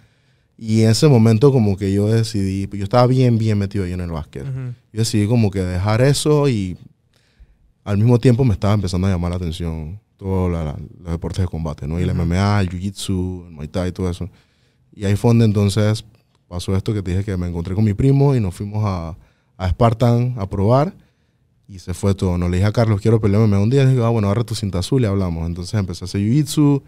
Y 0.60 0.84
en 0.84 0.92
ese 0.92 1.08
momento 1.08 1.52
como 1.52 1.76
que 1.76 1.92
yo 1.92 2.06
decidí, 2.08 2.68
yo 2.72 2.84
estaba 2.84 3.08
bien, 3.08 3.40
bien 3.40 3.58
metido 3.58 3.84
ahí 3.84 3.94
en 3.94 4.02
el 4.02 4.12
básquet. 4.12 4.44
Ujú. 4.44 4.76
Yo 4.94 5.00
decidí 5.00 5.26
como 5.26 5.50
que 5.50 5.64
dejar 5.64 6.02
eso 6.02 6.48
y 6.48 6.78
al 7.84 7.98
mismo 7.98 8.20
tiempo 8.20 8.46
me 8.46 8.54
estaba 8.54 8.76
empezando 8.76 9.08
a 9.08 9.10
llamar 9.10 9.32
la 9.32 9.38
atención 9.38 10.00
todos 10.22 10.52
los 10.52 11.12
deportes 11.12 11.42
de 11.44 11.48
combate, 11.48 11.88
¿no? 11.88 12.00
Y 12.00 12.04
el. 12.04 12.14
MMA, 12.14 12.62
el 12.62 12.70
Jiu-Jitsu, 12.70 13.48
el 13.48 13.54
Muay 13.54 13.68
Thai 13.68 13.90
y 13.90 13.92
todo 13.92 14.08
eso. 14.08 14.30
Y 14.94 15.06
ahí 15.06 15.16
fue 15.16 15.32
donde 15.32 15.46
entonces 15.46 16.06
pasó 16.48 16.76
esto 16.76 16.94
que 16.94 17.02
te 17.02 17.10
dije 17.10 17.24
que 17.24 17.36
me 17.38 17.48
encontré 17.48 17.74
con 17.74 17.84
mi 17.84 17.96
primo 17.96 18.36
y 18.36 18.40
nos 18.40 18.54
fuimos 18.54 18.84
a, 18.86 19.18
a 19.58 19.70
Spartan 19.70 20.36
a 20.38 20.48
probar 20.48 20.94
y 21.68 21.80
se 21.80 21.96
fue 21.96 22.14
todo. 22.14 22.38
No 22.38 22.50
le 22.50 22.58
dije 22.58 22.68
a 22.68 22.72
Carlos, 22.72 23.02
quiero 23.02 23.20
pelear 23.20 23.48
MMA 23.48 23.60
un 23.62 23.72
día. 23.72 23.84
Le 23.84 23.92
dije, 23.92 24.04
ah, 24.04 24.10
bueno, 24.10 24.28
agarra 24.28 24.44
tu 24.44 24.54
cinta 24.54 24.78
azul 24.78 25.02
y 25.02 25.06
hablamos. 25.06 25.48
Entonces 25.48 25.74
empecé 25.74 26.04
a 26.04 26.06
hacer 26.06 26.22
Jiu-Jitsu, 26.22 26.84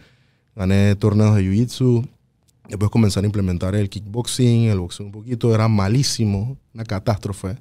gané 0.56 0.96
torneos 0.96 1.36
de 1.36 1.42
Jiu-Jitsu. 1.42 2.08
Después 2.70 2.92
comencé 2.92 3.20
a 3.20 3.24
implementar 3.24 3.74
el 3.74 3.90
kickboxing, 3.90 4.66
el 4.66 4.80
boxeo 4.80 5.08
un 5.08 5.12
poquito. 5.12 5.56
Era 5.56 5.68
malísimo, 5.68 6.56
una 6.72 6.84
catástrofe. 6.84 7.58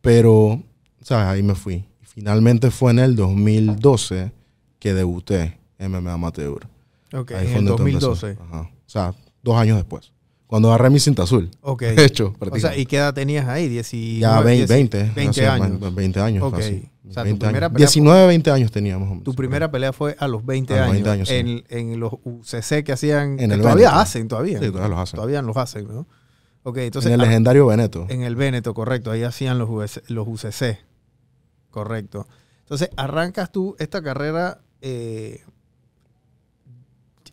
Pero, 0.00 0.62
¿sabes? 1.02 1.26
Ahí 1.26 1.42
me 1.42 1.54
fui. 1.54 1.84
Finalmente 2.00 2.70
fue 2.70 2.92
en 2.92 3.00
el 3.00 3.16
2012 3.16 4.43
que 4.84 4.92
debuté 4.92 5.58
MMA 5.78 6.12
Amateur. 6.12 6.66
Ok, 7.14 7.32
Ahí 7.32 7.46
en 7.46 7.56
el 7.56 7.64
donde 7.64 7.70
todo 7.70 7.86
empezó. 7.88 8.08
2012. 8.08 8.38
Ajá. 8.38 8.60
O 8.60 8.70
sea, 8.84 9.14
dos 9.42 9.56
años 9.56 9.78
después. 9.78 10.12
Cuando 10.46 10.68
agarré 10.68 10.90
mi 10.90 11.00
cinta 11.00 11.22
azul. 11.22 11.50
Ok. 11.62 11.80
De 11.96 12.04
hecho, 12.04 12.34
O 12.38 12.58
sea. 12.58 12.76
¿y 12.76 12.84
qué 12.84 12.98
edad 12.98 13.14
tenías 13.14 13.48
ahí? 13.48 13.66
19, 13.70 14.20
ya 14.20 14.40
20, 14.42 14.58
10, 14.58 14.68
20, 14.68 15.12
20 15.16 15.30
hace 15.30 15.46
años. 15.48 15.80
más- 15.80 15.94
20 15.94 16.20
años. 16.20 16.42
Ok. 16.44 16.56
casi. 16.58 16.90
O 17.08 17.12
sea, 17.14 17.22
tu 17.22 17.28
20 17.28 17.46
primera 17.46 17.66
años. 17.66 17.72
pelea 17.72 17.86
19, 17.86 18.26
20 18.26 18.50
años 18.50 18.70
teníamos. 18.72 19.22
Tu 19.22 19.34
primera 19.34 19.70
pelea 19.70 19.94
fue 19.94 20.16
a 20.18 20.28
los 20.28 20.44
20 20.44 20.74
A 20.74 20.76
los 20.76 20.84
años. 20.84 20.92
20 20.96 21.10
años, 21.10 21.28
sí. 21.30 21.34
en, 21.34 21.64
en 21.70 21.98
los 21.98 22.12
UCC 22.24 22.84
que 22.84 22.92
hacían. 22.92 23.40
En 23.40 23.48
que 23.48 23.54
el 23.54 23.62
todavía 23.62 23.86
Veneto. 23.88 24.00
hacen, 24.02 24.28
todavía. 24.28 24.58
Sí, 24.60 24.66
todavía 24.66 24.88
los 24.90 24.98
hacen. 24.98 25.16
Todavía 25.16 25.40
los 25.40 25.56
hacen, 25.56 25.88
¿no? 25.88 26.06
Ok, 26.62 26.76
entonces. 26.76 27.08
en 27.08 27.14
el 27.14 27.20
ah, 27.22 27.24
legendario 27.24 27.66
Veneto. 27.66 28.04
en 28.10 28.20
el 28.22 28.36
Véneto, 28.36 28.74
correcto. 28.74 29.10
Ahí 29.10 29.22
hacían 29.22 29.58
los 29.58 29.70
UCC. 29.70 30.78
Correcto. 31.70 32.26
Entonces, 32.60 32.90
arrancas 32.96 33.50
tú 33.52 33.76
esta 33.78 34.02
carrera. 34.02 34.60
Eh, 34.86 35.40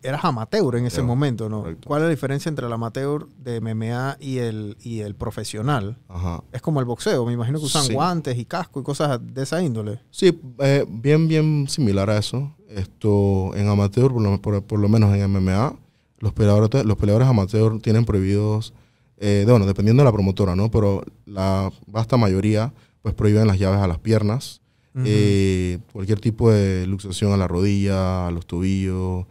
eras 0.02 0.24
amateur 0.24 0.74
en 0.76 0.86
ese 0.86 1.00
momento, 1.02 1.48
¿no? 1.48 1.60
correcto. 1.60 1.86
¿Cuál 1.86 2.00
es 2.02 2.06
la 2.06 2.10
diferencia 2.10 2.48
entre 2.48 2.66
el 2.66 2.72
amateur 2.72 3.28
de 3.38 3.60
MMA 3.60 4.16
y 4.18 4.38
el, 4.38 4.76
y 4.80 4.98
el 5.00 5.14
profesional? 5.14 5.96
Ajá. 6.08 6.42
Es 6.50 6.60
como 6.60 6.80
el 6.80 6.86
boxeo, 6.86 7.24
me 7.24 7.32
imagino 7.32 7.60
que 7.60 7.66
usan 7.66 7.84
Sí. 7.84 7.92
guantes 7.94 8.36
y 8.36 8.44
casco 8.44 8.80
y 8.80 8.82
cosas 8.82 9.20
de 9.22 9.42
esa 9.44 9.62
índole. 9.62 10.00
Sí, 10.10 10.36
eh, 10.58 10.84
bien, 10.88 11.28
bien 11.28 11.66
similar 11.68 12.10
a 12.10 12.18
eso. 12.18 12.52
Esto 12.68 13.54
en 13.54 13.68
amateur, 13.68 14.10
por 14.12 14.22
lo, 14.22 14.42
por- 14.42 14.64
por 14.64 14.80
lo 14.80 14.88
menos 14.88 15.14
en 15.14 15.22
MMA, 15.22 15.76
los 16.18 16.32
peleadores, 16.32 16.84
los 16.84 16.96
peleadores 16.96 17.28
amateur 17.28 17.78
tienen 17.80 18.04
prohibidos, 18.04 18.74
eh, 19.18 19.44
de- 19.46 19.52
bueno, 19.52 19.66
dependiendo 19.66 20.02
de 20.02 20.06
la 20.06 20.12
promotora, 20.12 20.56
¿no? 20.56 20.68
Pero 20.70 21.04
la 21.26 21.70
vasta 21.86 22.16
mayoría, 22.16 22.72
pues 23.02 23.14
prohíben 23.14 23.46
las 23.46 23.58
llaves 23.60 23.78
a 23.80 23.86
las 23.86 23.98
piernas, 23.98 24.61
Ujú. 24.94 25.04
eh, 25.06 25.78
cualquier 25.92 26.20
tipo 26.20 26.50
de 26.50 26.86
luxación 26.86 27.32
a 27.32 27.36
la 27.36 27.48
rodilla, 27.48 28.26
a 28.26 28.30
los 28.30 28.46
tobillos. 28.46 29.24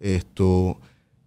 Esto, 0.00 0.78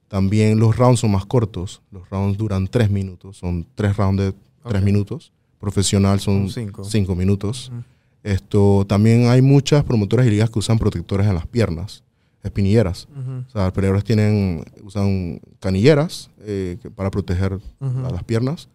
también 0.07 0.59
los 0.59 0.75
rounds 0.75 0.99
son 0.99 1.11
más 1.11 1.25
cortos. 1.25 1.81
Los 1.91 2.09
rounds 2.09 2.37
duran 2.37 2.67
tres 2.67 2.89
minutos. 2.89 3.37
Son 3.37 3.65
tres 3.75 3.95
rounds 3.97 4.21
de 4.21 4.33
tres 4.67 4.81
Ok. 4.81 4.85
minutos. 4.85 5.31
Profesional 5.59 6.19
son 6.19 6.49
cinco. 6.49 6.83
cinco 6.83 7.15
minutos. 7.15 7.69
Ujú. 7.71 7.83
Esto, 8.23 8.85
también 8.87 9.27
hay 9.29 9.41
muchas 9.41 9.83
promotoras 9.83 10.27
y 10.27 10.29
ligas 10.29 10.49
que 10.49 10.59
usan 10.59 10.77
protectores 10.77 11.25
en 11.27 11.33
las 11.35 11.47
piernas, 11.47 12.03
espinilleras. 12.43 13.07
Ujú. 13.17 13.45
O 13.47 13.49
sea, 13.49 13.63
los 13.65 13.71
peleadores 13.73 14.03
tienen, 14.03 14.63
usan 14.83 15.39
canilleras 15.59 16.29
eh, 16.41 16.77
para 16.95 17.09
proteger 17.09 17.53
Ujú. 17.53 18.05
a 18.05 18.09
las 18.11 18.23
piernas. 18.23 18.67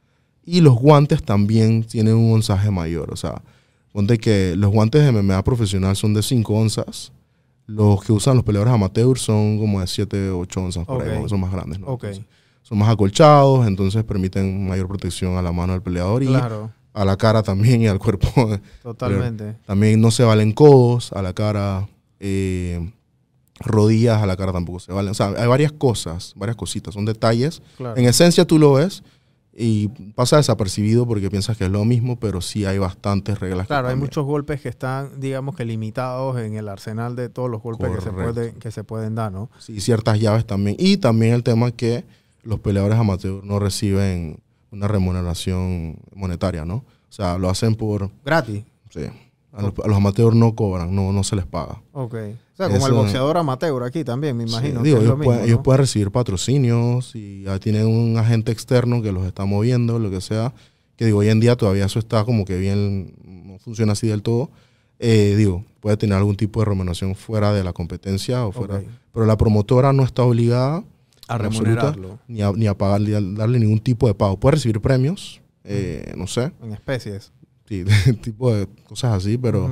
Y 0.45 0.61
los 0.61 0.75
guantes 0.75 1.23
también 1.23 1.85
tienen 1.85 2.15
un 2.17 2.33
onzaje 2.33 2.71
mayor. 2.71 3.13
O 3.13 3.17
sea, 3.17 3.43
ponte 3.93 4.19
que 4.19 4.55
los 4.57 4.71
guantes 4.71 5.03
de 5.05 5.13
MMA 5.13 5.43
profesional 5.45 5.95
son 5.97 6.15
de 6.15 6.23
5 6.23 6.53
onzas. 6.55 7.13
Los 7.67 8.03
que 8.03 8.13
usan 8.13 8.35
los 8.37 8.45
peleadores 8.45 8.75
amateurs 8.75 9.23
son 9.23 9.59
como 9.59 9.81
de 9.81 9.87
7, 9.87 10.31
8 10.31 10.61
onzas, 10.61 10.85
por 10.85 10.97
Ok. 11.03 11.09
ahí, 11.09 11.29
son 11.29 11.41
más 11.41 11.53
grandes. 11.53 11.79
¿no? 11.79 11.93
Entonces, 11.93 12.25
son 12.63 12.79
más 12.79 12.89
acolchados, 12.91 13.67
entonces 13.67 14.03
permiten 14.05 14.67
mayor 14.69 14.89
protección 14.89 15.37
a 15.37 15.43
la 15.43 15.53
mano 15.53 15.73
del 15.73 15.83
peleador 15.83 16.23
y 16.23 16.27
claro, 16.27 16.71
a 16.93 17.05
la 17.05 17.17
cara 17.17 17.43
también 17.43 17.83
y 17.83 17.87
al 17.87 17.99
cuerpo. 17.99 18.29
totalmente. 18.83 19.57
también 19.67 20.01
no 20.01 20.11
se 20.11 20.25
valen 20.25 20.53
codos 20.53 21.13
a 21.13 21.23
la 21.23 21.33
cara, 21.33 21.89
eh, 22.21 22.91
rodillas 23.61 24.23
a 24.23 24.27
la 24.27 24.37
cara 24.37 24.53
tampoco 24.53 24.81
se 24.81 24.93
valen. 24.93 25.11
O 25.11 25.15
sea, 25.15 25.29
hay 25.37 25.47
varias 25.47 25.73
cosas, 25.73 26.33
varias 26.37 26.57
cositas, 26.57 26.95
son 26.95 27.05
detalles. 27.05 27.63
Claro. 27.77 27.97
En 27.97 28.07
esencia 28.07 28.45
tú 28.45 28.59
lo 28.59 28.75
ves 28.75 29.03
y 29.55 29.89
pasa 30.15 30.39
desapercibido 30.39 31.07
porque 31.07 31.29
piensas 31.31 31.57
que 31.59 31.65
es 31.65 31.71
lo 31.71 31.85
mismo, 31.85 32.19
pero 32.19 32.41
sí 32.41 32.65
hay 32.65 32.79
bastantes 32.79 33.39
reglas. 33.39 33.67
que 33.67 33.69
Claro, 33.69 33.89
hay 33.89 33.93
cambian. 33.93 34.09
muchos 34.09 34.25
golpes 34.25 34.61
que 34.63 34.69
están, 34.69 35.21
digamos 35.21 35.57
que 35.57 35.65
limitados 35.65 36.41
en 36.41 36.55
el 36.55 36.69
arsenal 36.69 37.17
de 37.17 37.29
todos 37.29 37.51
los 37.51 37.63
golpes 37.63 37.91
que 37.95 38.01
se, 38.01 38.13
pueden, 38.13 38.55
que 38.55 38.71
se 38.71 38.85
pueden 38.85 39.15
dar, 39.15 39.31
¿no? 39.31 39.51
Sí, 39.59 39.81
ciertas 39.81 40.19
llaves 40.19 40.47
también. 40.47 40.77
Y 40.79 40.97
también 40.97 41.35
el 41.35 41.43
tema 41.43 41.71
que 41.71 42.05
los 42.43 42.61
peleadores 42.61 42.99
amateurs 42.99 43.45
no 43.45 43.59
reciben 43.59 44.39
una 44.71 44.89
remuneración 44.89 45.97
monetaria, 46.15 46.65
¿no? 46.65 46.77
O 46.77 46.85
sea, 47.15 47.37
lo 47.37 47.51
hacen 47.51 47.75
por... 47.75 48.11
Gratis. 48.25 48.65
Sí. 48.89 49.03
A 49.53 49.61
los, 49.63 49.73
a 49.85 49.89
los 49.89 49.97
amateurs 49.99 50.35
no 50.35 50.55
cobran, 50.55 50.95
no, 50.95 51.13
no 51.13 51.23
se 51.25 51.37
les 51.37 51.45
paga. 51.45 51.83
Ok. 51.93 52.15
O 52.15 52.57
sea, 52.57 52.67
como 52.69 52.87
el 52.87 52.93
Eso- 52.93 53.03
boxeador 53.03 53.37
amateur 53.37 53.83
aquí 53.83 54.03
también, 54.03 54.37
me 54.37 54.45
imagino. 54.45 54.81
Sí, 54.81 54.87
digo, 54.87 54.97
ellos, 54.99 55.11
lo 55.11 55.17
mismo, 55.19 55.25
pueden, 55.33 55.45
ellos 55.45 55.57
¿no? 55.59 55.63
pueden 55.63 55.81
recibir 55.81 56.11
patrocinios 56.11 57.15
y 57.15 57.43
ya 57.43 57.59
tienen 57.59 57.87
un 57.87 58.17
agente 58.17 58.51
externo 58.53 59.03
que 59.03 59.13
los 59.13 59.27
está 59.27 59.45
moviendo, 59.45 59.99
lo 59.99 60.11
que 60.11 60.21
sea. 60.23 60.55
Que 60.97 61.05
digo, 61.07 61.19
hoy 61.19 61.29
en 61.29 61.41
día 61.41 61.57
todavía 61.57 61.85
eso 61.85 61.99
está 61.99 62.25
como 62.25 62.45
que 62.45 62.59
bien, 62.59 63.15
no 63.25 63.59
funciona 63.59 63.93
así 63.93 64.07
del 64.09 64.23
todo. 64.23 64.51
Eh, 64.99 65.35
digo, 65.37 65.65
puede 65.81 65.97
tener 65.97 66.17
algún 66.17 66.37
tipo 66.37 66.61
de 66.61 66.67
remuneración 66.67 67.15
fuera 67.15 67.53
de 67.53 67.63
la 67.65 67.73
competencia 67.73 68.47
o 68.47 68.53
fuera. 68.53 68.77
Ok. 68.77 68.85
Pero 69.13 69.27
la 69.27 69.37
promotora 69.37 69.93
no 69.93 70.05
está 70.05 70.23
obligada 70.23 70.83
A 71.29 71.37
remunerarlo 71.39 72.19
ni 72.29 72.41
a, 72.41 72.53
ni 72.53 72.67
a 72.67 72.75
pagarle, 72.79 73.17
a 73.17 73.21
darle 73.21 73.59
ningún 73.59 73.81
tipo 73.81 74.07
de 74.07 74.15
pago. 74.15 74.39
Puede 74.39 74.55
recibir 74.57 74.81
premios, 74.81 75.41
eh, 75.65 76.13
no 76.17 76.27
sé, 76.27 76.53
en 76.63 76.73
especies. 76.73 77.33
Sí, 77.73 77.85
tipo 78.23 78.53
de 78.55 78.67
cosas 78.89 79.15
así, 79.15 79.39
pero 79.39 79.71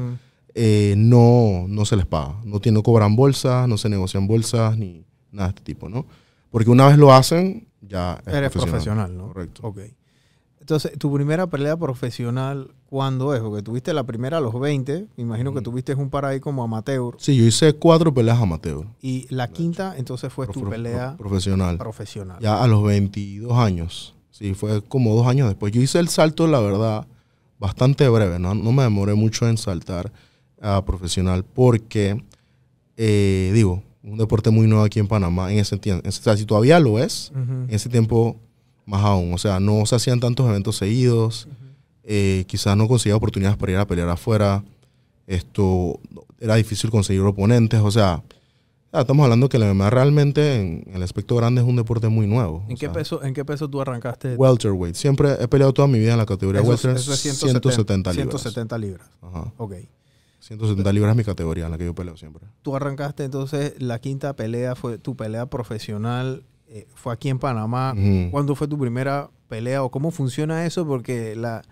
eh, 0.54 0.94
no, 0.96 1.66
no 1.68 1.84
se 1.84 1.96
les 1.96 2.06
paga. 2.06 2.40
No, 2.44 2.60
tiene, 2.60 2.76
no 2.76 2.82
cobran 2.82 3.14
bolsas, 3.16 3.68
no 3.68 3.76
se 3.78 3.88
negocian 3.88 4.26
bolsas, 4.26 4.76
ni 4.78 5.04
nada 5.30 5.48
de 5.48 5.50
este 5.56 5.62
tipo, 5.62 5.88
¿no? 5.88 6.06
Porque 6.50 6.70
una 6.70 6.86
vez 6.88 6.98
lo 6.98 7.12
hacen, 7.12 7.68
ya 7.80 8.20
es 8.26 8.34
Eres 8.34 8.50
profesional, 8.50 9.16
¿no? 9.16 9.28
Correcto. 9.28 9.60
Ok. 9.64 9.78
Entonces, 10.60 10.92
tu 10.98 11.12
primera 11.12 11.46
pelea 11.48 11.76
profesional, 11.76 12.74
¿cuándo 12.86 13.34
es? 13.34 13.40
Porque 13.40 13.62
tuviste 13.62 13.92
la 13.94 14.04
primera 14.04 14.38
a 14.38 14.40
los 14.40 14.58
20, 14.58 15.06
me 15.16 15.22
imagino 15.22 15.52
que 15.54 15.62
tuviste 15.62 15.94
un 15.94 16.10
par 16.10 16.24
ahí 16.26 16.38
como 16.38 16.62
amateur. 16.62 17.14
Sí, 17.18 17.34
yo 17.36 17.44
hice 17.44 17.72
cuatro 17.72 18.12
peleas 18.12 18.38
amateur. 18.38 18.84
Y 19.00 19.26
la 19.30 19.48
quinta, 19.48 19.94
entonces 19.96 20.32
fue 20.32 20.46
tu 20.48 20.68
pelea 20.68 21.16
pro- 21.16 21.28
profesional. 21.28 21.78
profesional. 21.78 22.38
Ya 22.40 22.62
a 22.62 22.66
los 22.68 22.82
22 22.84 23.52
años. 23.58 24.14
Sí, 24.30 24.54
fue 24.54 24.82
como 24.82 25.14
dos 25.14 25.26
años 25.26 25.48
después. 25.48 25.72
Yo 25.72 25.80
hice 25.80 25.98
el 25.98 26.08
salto, 26.08 26.46
la 26.46 26.60
verdad, 26.60 27.06
bastante 27.60 28.08
breve. 28.08 28.38
No, 28.40 28.54
no 28.54 28.72
me 28.72 28.82
demoré 28.82 29.14
mucho 29.14 29.48
en 29.48 29.56
saltar 29.58 30.10
a 30.60 30.84
profesional 30.84 31.44
porque, 31.44 32.20
eh, 32.96 33.52
digo, 33.54 33.82
un 34.02 34.18
deporte 34.18 34.50
muy 34.50 34.66
nuevo 34.66 34.82
aquí 34.84 34.98
en 34.98 35.06
Panamá. 35.06 35.52
En 35.52 35.58
ese 35.58 35.76
tiempo, 35.76 36.08
o 36.08 36.10
sea, 36.10 36.36
si 36.36 36.46
todavía 36.46 36.80
lo 36.80 36.98
es, 36.98 37.30
en 37.36 37.68
ese 37.70 37.88
tiempo 37.88 38.36
más 38.86 39.04
aún. 39.04 39.34
O 39.34 39.38
sea, 39.38 39.60
no 39.60 39.84
se 39.86 39.94
hacían 39.94 40.18
tantos 40.18 40.48
eventos 40.48 40.76
seguidos. 40.76 41.46
eh, 42.02 42.44
quizás 42.48 42.76
no 42.76 42.88
conseguía 42.88 43.14
oportunidades 43.14 43.56
para 43.58 43.72
ir 43.72 43.78
a 43.78 43.86
pelear 43.86 44.08
afuera. 44.08 44.64
Esto 45.26 46.00
era 46.40 46.56
difícil 46.56 46.90
conseguir 46.90 47.20
oponentes. 47.22 47.80
O 47.80 47.90
sea, 47.90 48.22
ya 48.92 49.00
estamos 49.00 49.24
hablando 49.24 49.48
que 49.48 49.58
la 49.58 49.72
MMA 49.72 49.90
realmente 49.90 50.56
en, 50.56 50.84
el 50.92 51.02
aspecto 51.02 51.36
grande 51.36 51.60
es 51.60 51.66
un 51.66 51.76
deporte 51.76 52.08
muy 52.08 52.26
nuevo. 52.26 52.64
¿En 52.68 52.76
qué, 52.76 52.86
sea, 52.86 52.92
peso, 52.92 53.22
¿En 53.22 53.34
qué 53.34 53.44
peso 53.44 53.68
tú 53.68 53.80
arrancaste? 53.80 54.34
Welterweight. 54.36 54.94
Siempre 54.94 55.36
he 55.40 55.48
peleado 55.48 55.72
toda 55.72 55.88
mi 55.88 55.98
vida 55.98 56.12
en 56.12 56.18
la 56.18 56.26
categoría 56.26 56.60
Eso, 56.60 56.70
welter. 56.70 56.96
eso 56.96 57.12
es 57.12 57.20
170 57.20 58.12
libras. 58.12 58.40
170 58.42 58.78
libras. 58.78 59.08
Ajá. 59.22 59.52
Ok. 59.56 59.74
170 60.40 60.92
libras 60.92 61.12
es 61.12 61.16
mi 61.16 61.24
categoría 61.24 61.66
en 61.66 61.70
la 61.70 61.78
que 61.78 61.84
yo 61.84 61.94
peleo 61.94 62.16
siempre. 62.16 62.46
Tú 62.62 62.74
arrancaste 62.74 63.24
entonces, 63.24 63.74
la 63.78 63.98
quinta 63.98 64.34
pelea 64.34 64.74
fue 64.74 64.98
tu 64.98 65.14
pelea 65.14 65.46
profesional, 65.46 66.44
eh, 66.68 66.88
fue 66.94 67.12
aquí 67.12 67.28
en 67.28 67.38
Panamá. 67.38 67.94
Ujú. 67.96 68.30
¿Cuándo 68.30 68.54
fue 68.54 68.66
tu 68.66 68.78
primera 68.78 69.30
pelea 69.48 69.82
o 69.82 69.90
cómo 69.90 70.10
funciona 70.10 70.64
eso? 70.66 70.86
Porque 70.86 71.36
la, 71.36 71.62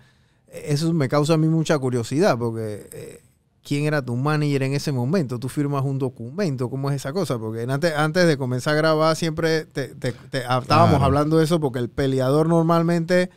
eso 0.47 0.93
me 0.93 1.09
causa 1.09 1.33
a 1.33 1.37
mí 1.37 1.47
mucha 1.47 1.77
curiosidad, 1.79 2.37
porque 2.37 2.87
eh, 2.91 3.21
¿quién 3.63 3.85
era 3.85 4.01
tu 4.03 4.15
manager 4.15 4.63
en 4.63 4.73
ese 4.73 4.91
momento? 4.91 5.39
¿Tú 5.39 5.49
firmas 5.49 5.83
un 5.83 5.99
documento? 5.99 6.69
¿Cómo 6.69 6.89
es 6.89 6.95
esa 6.95 7.13
cosa? 7.13 7.37
Porque 7.37 7.63
antes, 7.69 7.93
antes 7.95 8.27
de 8.27 8.37
comenzar 8.37 8.73
a 8.73 8.77
grabar 8.77 9.15
siempre 9.15 9.65
te, 9.65 9.89
te- 9.95 10.13
te- 10.13 10.45
ah, 10.47 10.59
estábamos 10.61 10.91
Claro. 10.91 11.05
hablando 11.05 11.37
de 11.37 11.43
eso 11.43 11.59
porque 11.59 11.79
el 11.79 11.89
peleador 11.89 12.47
normalmente 12.47 13.29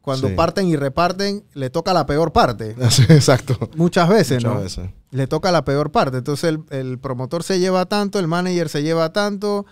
cuando 0.00 0.28
Sí. 0.28 0.34
parten 0.34 0.68
y 0.68 0.76
reparten 0.76 1.42
le 1.54 1.68
toca 1.70 1.92
la 1.92 2.06
peor 2.06 2.32
parte. 2.32 2.76
Exacto. 3.08 3.58
Muchas 3.76 4.08
veces, 4.08 4.44
Muchas 4.44 4.54
¿no? 4.54 4.60
veces. 4.62 4.90
le 5.10 5.26
toca 5.26 5.50
la 5.50 5.64
peor 5.64 5.90
parte. 5.90 6.18
Entonces 6.18 6.44
el, 6.50 6.60
el 6.70 6.98
promotor 6.98 7.42
se 7.42 7.58
lleva 7.58 7.86
tanto, 7.86 8.18
el 8.18 8.28
manager 8.28 8.68
se 8.68 8.82
lleva 8.82 9.12
tanto, 9.12 9.66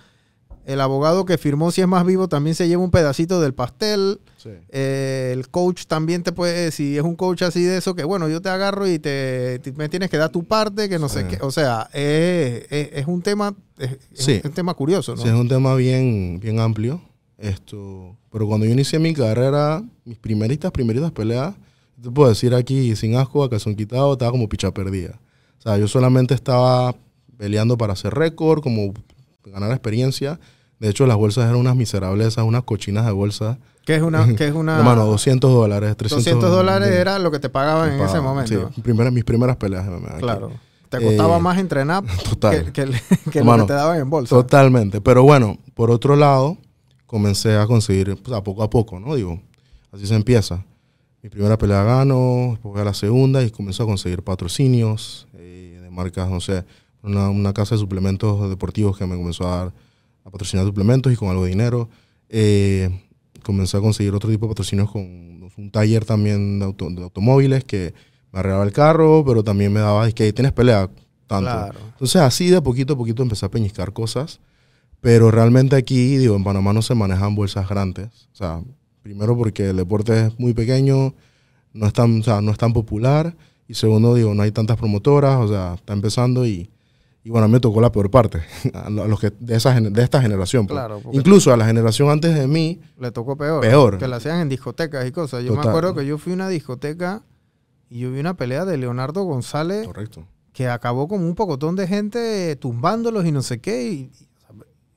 el 0.66 0.80
abogado 0.80 1.24
que 1.24 1.38
firmó 1.38 1.70
si 1.70 1.80
es 1.80 1.88
más 1.88 2.04
vivo 2.06 2.28
también 2.28 2.54
se 2.56 2.66
lleva 2.68 2.82
un 2.82 2.90
pedacito 2.90 3.40
del 3.40 3.54
pastel. 3.54 4.20
Sí. 4.36 4.50
Eh, 4.70 5.30
el 5.32 5.48
coach 5.48 5.84
también 5.86 6.22
te 6.22 6.32
puede, 6.32 6.70
si 6.70 6.96
es 6.98 7.02
un 7.02 7.16
coach 7.16 7.42
así 7.42 7.62
de 7.62 7.78
eso, 7.78 7.94
que 7.94 8.04
bueno, 8.04 8.28
yo 8.28 8.42
te 8.42 8.48
agarro 8.50 8.86
y 8.86 8.98
te, 8.98 9.58
te- 9.60 9.72
me 9.72 9.88
tienes 9.88 10.10
que 10.10 10.16
dar 10.18 10.30
tu 10.30 10.44
parte, 10.44 10.88
que 10.88 10.98
no 10.98 11.08
sé 11.08 11.26
qué. 11.26 11.38
O 11.40 11.50
sea, 11.50 11.88
es, 11.92 12.66
es- 12.70 12.88
es 12.92 13.06
un 13.06 13.22
tema, 13.22 13.54
es, 13.78 14.44
un 14.44 14.52
tema 14.52 14.74
curioso, 14.74 15.14
¿no? 15.16 15.22
Sí, 15.22 15.28
es 15.28 15.34
un 15.34 15.48
tema 15.48 15.74
bien, 15.74 16.38
bien 16.40 16.58
amplio. 16.60 17.00
Esto, 17.38 18.16
pero 18.30 18.46
cuando 18.46 18.64
yo 18.66 18.72
inicié 18.72 18.98
mi 18.98 19.12
carrera, 19.12 19.82
mis 20.04 20.18
primeritas, 20.18 20.70
primeritas 20.70 21.10
peleas, 21.12 21.54
te 22.02 22.10
puedo 22.10 22.28
decir 22.28 22.54
aquí 22.54 22.94
sin 22.96 23.16
asco, 23.16 23.42
a 23.44 23.50
calzón 23.50 23.74
quitado, 23.74 24.12
estaba 24.12 24.30
como 24.30 24.48
picha 24.48 24.70
perdida. 24.72 25.18
O 25.58 25.62
sea, 25.62 25.76
yo 25.78 25.88
solamente 25.88 26.34
estaba 26.34 26.94
peleando 27.36 27.76
para 27.76 27.94
hacer 27.94 28.14
récord, 28.14 28.62
como 28.62 28.92
ganar 29.44 29.70
experiencia. 29.72 30.38
De 30.80 30.88
hecho, 30.90 31.06
las 31.06 31.16
bolsas 31.16 31.44
eran 31.44 31.56
unas 31.56 31.76
miserables, 31.76 32.26
esas, 32.28 32.44
unas 32.44 32.64
cochinas 32.64 33.06
de 33.06 33.12
bolsa. 33.12 33.58
Que 33.84 33.94
es 33.96 34.02
una, 34.02 34.34
que 34.34 34.48
es 34.48 34.54
una 34.54 34.78
Hermano, 34.78 35.04
200 35.06 35.50
dólares, 35.52 35.96
300 35.96 36.24
200 36.24 36.50
dólares 36.50 36.88
de- 36.90 36.96
era 37.00 37.18
lo 37.18 37.30
que 37.30 37.38
te 37.38 37.48
pagaban 37.48 37.92
en 37.92 38.00
ese 38.00 38.20
momento. 38.20 38.70
Sí, 38.74 38.82
mis 39.12 39.24
primeras 39.24 39.56
peleas. 39.56 39.86
aquí. 39.86 40.20
Claro. 40.20 40.50
Te 40.88 41.00
costaba 41.02 41.36
Eh, 41.38 41.40
más 41.40 41.58
entrenar 41.58 42.04
total. 42.28 42.72
que, 42.72 42.72
que, 42.72 42.84
que 43.30 43.42
lo 43.44 43.56
que 43.56 43.62
te 43.66 43.72
daban 43.72 43.98
en 44.00 44.08
bolsa. 44.10 44.34
Totalmente. 44.34 45.00
Pero 45.00 45.22
bueno, 45.22 45.58
por 45.74 45.90
otro 45.90 46.16
lado, 46.16 46.56
comencé 47.06 47.56
a 47.56 47.66
conseguir, 47.66 48.16
pues, 48.22 48.36
a 48.36 48.42
poco 48.42 48.62
a 48.62 48.70
poco, 48.70 48.98
¿no? 49.00 49.14
Digo, 49.14 49.40
así 49.92 50.06
se 50.06 50.14
empieza. 50.14 50.64
Mi 51.22 51.30
primera 51.30 51.56
pelea 51.58 51.82
gano, 51.84 52.48
después 52.50 52.72
voy 52.74 52.80
a 52.82 52.84
la 52.84 52.94
segunda 52.94 53.42
y 53.42 53.50
comencé 53.50 53.82
a 53.82 53.86
conseguir 53.86 54.22
patrocinios 54.22 55.26
eh, 55.34 55.78
de 55.82 55.90
marcas, 55.90 56.28
no 56.28 56.40
sé, 56.40 56.64
una, 57.02 57.28
una 57.30 57.52
casa 57.52 57.74
de 57.74 57.80
suplementos 57.80 58.48
deportivos 58.48 58.96
que 58.98 59.06
me 59.06 59.16
comenzó 59.16 59.46
a 59.50 59.56
dar 59.56 59.72
a 60.24 60.30
patrocinar 60.30 60.66
suplementos 60.66 61.12
y 61.12 61.16
con 61.16 61.28
algo 61.28 61.44
de 61.44 61.50
dinero. 61.50 61.88
Eh, 62.28 62.90
comencé 63.42 63.76
a 63.76 63.80
conseguir 63.80 64.14
otro 64.14 64.30
tipo 64.30 64.46
de 64.46 64.50
patrocinios 64.50 64.90
con 64.90 65.02
un 65.02 65.70
taller 65.70 66.04
también 66.04 66.58
de, 66.58 66.64
auto- 66.64 66.90
de 66.90 67.02
automóviles 67.02 67.62
que 67.64 67.94
me 68.32 68.40
arreglaba 68.40 68.64
el 68.64 68.72
carro, 68.72 69.24
pero 69.24 69.44
también 69.44 69.72
me 69.72 69.80
daba, 69.80 70.08
es 70.08 70.14
que 70.14 70.32
tienes 70.32 70.52
pelea, 70.52 70.90
tanto. 71.26 71.50
Claro. 71.50 71.78
Entonces 71.92 72.20
así 72.22 72.48
de 72.50 72.60
poquito 72.60 72.94
a 72.94 72.96
poquito 72.96 73.22
empecé 73.22 73.46
a 73.46 73.50
peñiscar 73.50 73.92
cosas, 73.92 74.40
pero 75.00 75.30
realmente 75.30 75.76
aquí, 75.76 76.16
digo, 76.16 76.34
en 76.34 76.42
Panamá 76.42 76.72
no 76.72 76.82
se 76.82 76.94
manejan 76.94 77.34
bolsas 77.34 77.68
grandes. 77.68 78.28
O 78.32 78.36
sea, 78.36 78.62
primero 79.02 79.36
porque 79.36 79.68
el 79.68 79.76
deporte 79.76 80.26
es 80.26 80.38
muy 80.40 80.54
pequeño, 80.54 81.14
no 81.74 81.86
es 81.86 81.92
tan, 81.92 82.20
o 82.20 82.22
sea, 82.24 82.40
no 82.40 82.50
es 82.50 82.58
tan 82.58 82.72
popular, 82.72 83.36
y 83.68 83.74
segundo, 83.74 84.14
digo, 84.14 84.34
no 84.34 84.42
hay 84.42 84.50
tantas 84.50 84.76
promotoras, 84.76 85.38
o 85.40 85.48
sea, 85.48 85.74
está 85.74 85.92
empezando 85.92 86.46
y, 86.46 86.70
y 87.24 87.30
bueno, 87.30 87.46
a 87.46 87.48
mí 87.48 87.52
me 87.54 87.60
tocó 87.60 87.80
la 87.80 87.90
peor 87.90 88.10
parte, 88.10 88.42
a 88.74 88.90
lo- 88.90 89.02
a 89.02 89.08
los 89.08 89.18
que, 89.18 89.32
de, 89.40 89.56
esa, 89.56 89.72
de 89.80 90.02
esta 90.02 90.20
generación. 90.22 90.66
pues. 90.66 90.78
Claro, 90.78 91.00
Incluso 91.12 91.52
a 91.52 91.56
la 91.56 91.66
generación 91.66 92.10
antes 92.10 92.34
de 92.34 92.46
mí, 92.46 92.80
Le 93.00 93.10
tocó 93.10 93.36
peor. 93.36 93.60
Peor. 93.62 93.98
Que 93.98 94.06
la 94.08 94.16
hacían 94.16 94.40
en 94.40 94.48
discotecas 94.48 95.06
y 95.06 95.10
cosas. 95.12 95.42
Yo 95.42 95.54
me 95.54 95.60
acuerdo 95.62 95.94
que 95.94 96.04
yo 96.06 96.18
fui 96.18 96.32
a 96.32 96.36
una 96.36 96.48
discoteca 96.48 97.22
y 97.88 98.00
yo 98.00 98.12
vi 98.12 98.20
una 98.20 98.34
pelea 98.34 98.64
de 98.64 98.76
Leonardo 98.76 99.22
González 99.24 99.86
correcto. 99.86 100.26
que 100.52 100.68
acabó 100.68 101.08
con 101.08 101.22
un 101.24 101.34
pocotón 101.34 101.76
de 101.76 101.86
gente 101.86 102.56
tumbándolos 102.56 103.24
y 103.26 103.32
no 103.32 103.42
sé 103.42 103.58
qué. 103.60 103.82
Y, 103.84 104.10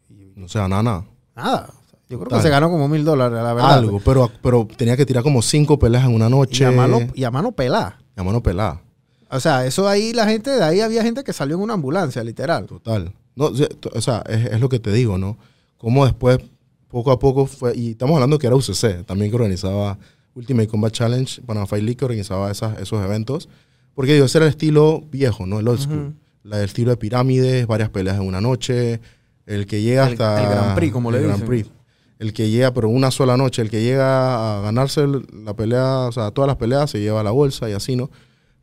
y, 0.10 0.14
y- 0.14 0.34
No 0.36 0.48
sea, 0.50 0.68
nada, 0.68 0.84
nada. 0.84 1.06
nada. 1.36 1.70
Yo 2.10 2.18
creo 2.20 2.30
Total. 2.30 2.40
que 2.40 2.44
se 2.44 2.50
ganó 2.50 2.70
como 2.70 2.88
mil 2.88 3.04
dólares, 3.04 3.38
la 3.42 3.54
verdad. 3.54 3.74
Algo, 3.74 4.00
pero, 4.04 4.30
pero 4.42 4.66
tenía 4.78 4.96
que 4.96 5.06
tirar 5.06 5.24
como 5.24 5.42
cinco 5.42 5.78
peleas 5.78 6.06
en 6.06 6.14
una 6.16 6.28
Y 6.28 6.32
noche. 6.32 6.66
a 6.66 6.72
mano, 6.72 7.00
y 7.14 7.24
a 7.26 7.32
mano 7.32 7.52
pelada. 7.52 8.00
y 8.16 8.22
a 8.22 8.24
mano 8.24 8.42
pelada. 8.42 8.82
O 9.30 9.40
sea, 9.40 9.66
eso 9.66 9.88
ahí, 9.88 10.14
la 10.14 10.26
gente, 10.28 10.50
de 10.52 10.64
ahí 10.64 10.82
había 10.82 11.04
gente 11.04 11.24
que 11.24 11.34
salió 11.34 11.56
en 11.58 11.62
una 11.64 11.74
ambulancia, 11.74 12.24
literal. 12.24 12.66
Total. 12.66 13.14
No, 13.36 13.52
o 13.94 14.02
sea, 14.02 14.24
es, 14.28 14.46
es 14.54 14.60
lo 14.62 14.70
que 14.70 14.80
te 14.80 14.92
digo, 14.92 15.18
¿no? 15.18 15.38
Cómo 15.78 16.06
después, 16.06 16.40
poco 16.88 17.12
a 17.12 17.20
poco 17.20 17.46
fue, 17.46 17.76
y 17.76 17.92
estamos 17.92 18.16
hablando 18.16 18.40
que 18.40 18.48
era 18.48 18.56
UCC, 18.56 19.06
también 19.06 19.30
que 19.30 19.36
organizaba 19.36 19.98
Ultimate 20.34 20.68
Combat 20.68 20.92
Challenge, 20.94 21.42
Panama 21.44 21.68
Fight 21.68 21.84
League, 21.84 21.98
que 21.98 22.06
organizaba 22.06 22.50
esas, 22.50 22.80
esos 22.80 23.04
eventos, 23.04 23.50
porque 23.94 24.14
digo, 24.14 24.26
ese 24.26 24.38
era 24.38 24.46
el 24.46 24.52
estilo 24.52 25.04
viejo, 25.12 25.46
¿no? 25.46 25.60
El 25.60 25.68
old 25.68 25.80
school. 25.80 26.16
La, 26.44 26.60
el 26.60 26.66
estilo 26.66 26.92
de 26.92 26.98
pirámides, 26.98 27.68
varias 27.68 27.90
peleas 27.90 28.16
en 28.18 28.24
una 28.26 28.40
noche, 28.40 29.02
el 29.46 29.66
que 29.66 29.82
llega 29.82 30.06
El- 30.08 30.14
hasta... 30.14 30.42
el 30.44 30.50
Grand 30.50 30.76
Prix, 30.76 30.94
como 30.94 31.12
le 31.12 31.18
el 31.18 31.24
Grand 31.26 31.42
dicen. 31.42 31.48
Prix. 31.48 31.70
El 32.20 32.34
que 32.34 32.50
llega, 32.50 32.74
pero 32.74 32.90
una 32.90 33.12
sola 33.12 33.38
noche, 33.38 33.62
el 33.62 33.70
que 33.70 33.82
llega 33.84 34.58
a 34.58 34.62
ganarse 34.62 35.06
la 35.44 35.54
pelea, 35.56 36.00
o 36.08 36.12
sea, 36.12 36.32
todas 36.32 36.48
las 36.48 36.56
peleas 36.58 36.90
se 36.90 37.00
lleva 37.00 37.22
la 37.22 37.32
bolsa 37.32 37.70
y 37.70 37.74
así, 37.74 37.96
¿no? 37.96 38.10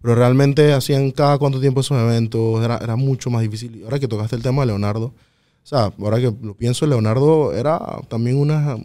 Pero 0.05 0.17
realmente 0.17 0.75
hacían 0.75 1.11
cada 1.13 1.39
cuánto 1.39 1.59
tiempo 1.63 1.81
esos 1.81 1.99
eventos, 1.99 2.63
era, 2.63 2.77
era 2.77 2.95
mucho 2.95 3.31
más 3.31 3.41
difícil. 3.41 3.77
Y 3.77 3.85
ahora 3.85 3.99
que 3.99 4.07
tocaste 4.07 4.37
el 4.37 4.43
tema 4.43 4.61
de 4.61 4.67
Leonardo, 4.67 5.07
o 5.07 5.67
sea, 5.67 5.91
ahora 5.99 6.19
que 6.21 6.31
lo 6.43 6.53
pienso, 6.55 6.87
Leonardo 6.87 7.55
era 7.55 7.81
también 8.09 8.37
una, 8.37 8.77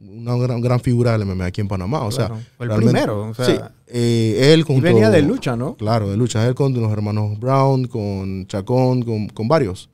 una 0.00 0.34
gran, 0.38 0.62
gran 0.62 0.80
figura 0.80 1.12
del 1.12 1.26
MMA 1.26 1.44
aquí 1.44 1.60
en 1.60 1.68
Panamá. 1.68 2.00
O 2.04 2.10
sea, 2.10 2.28
Claro. 2.56 2.74
el 2.76 2.82
primero. 2.82 3.28
O 3.28 3.34
sea, 3.34 3.44
sí, 3.44 3.52
eh, 3.88 4.52
él 4.54 4.60
y 4.60 4.62
junto- 4.62 4.82
venía 4.82 5.10
de 5.10 5.20
lucha, 5.20 5.56
¿no? 5.56 5.76
Claro, 5.76 6.10
de 6.10 6.16
lucha. 6.16 6.48
Él 6.48 6.54
con 6.54 6.72
los 6.72 6.90
hermanos 6.90 7.38
Brown, 7.38 7.86
con 7.86 8.46
Chacón, 8.46 9.02
con, 9.02 9.28
con 9.28 9.48
varios, 9.48 9.90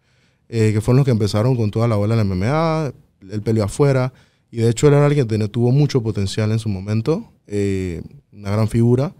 eh, 0.49 0.71
que 0.73 0.81
fueron 0.81 0.99
los 0.99 1.05
que 1.07 1.11
empezaron 1.11 1.57
con 1.57 1.73
toda 1.73 1.89
la 1.89 1.97
ola 1.99 2.15
del 2.15 2.25
MMA. 2.25 2.93
Él 3.33 3.43
peleó 3.43 3.65
afuera 3.65 4.13
Y 4.53 4.59
de 4.59 4.71
hecho 4.71 4.87
él 4.87 4.95
era 4.95 5.05
alguien 5.07 5.27
que 5.27 5.49
tuvo 5.49 5.73
mucho 5.73 6.03
potencial 6.05 6.53
en 6.53 6.59
su 6.61 6.69
momento, 6.71 7.25
eh, 7.49 8.01
una 8.33 8.51
gran 8.53 8.67
figura, 8.69 9.13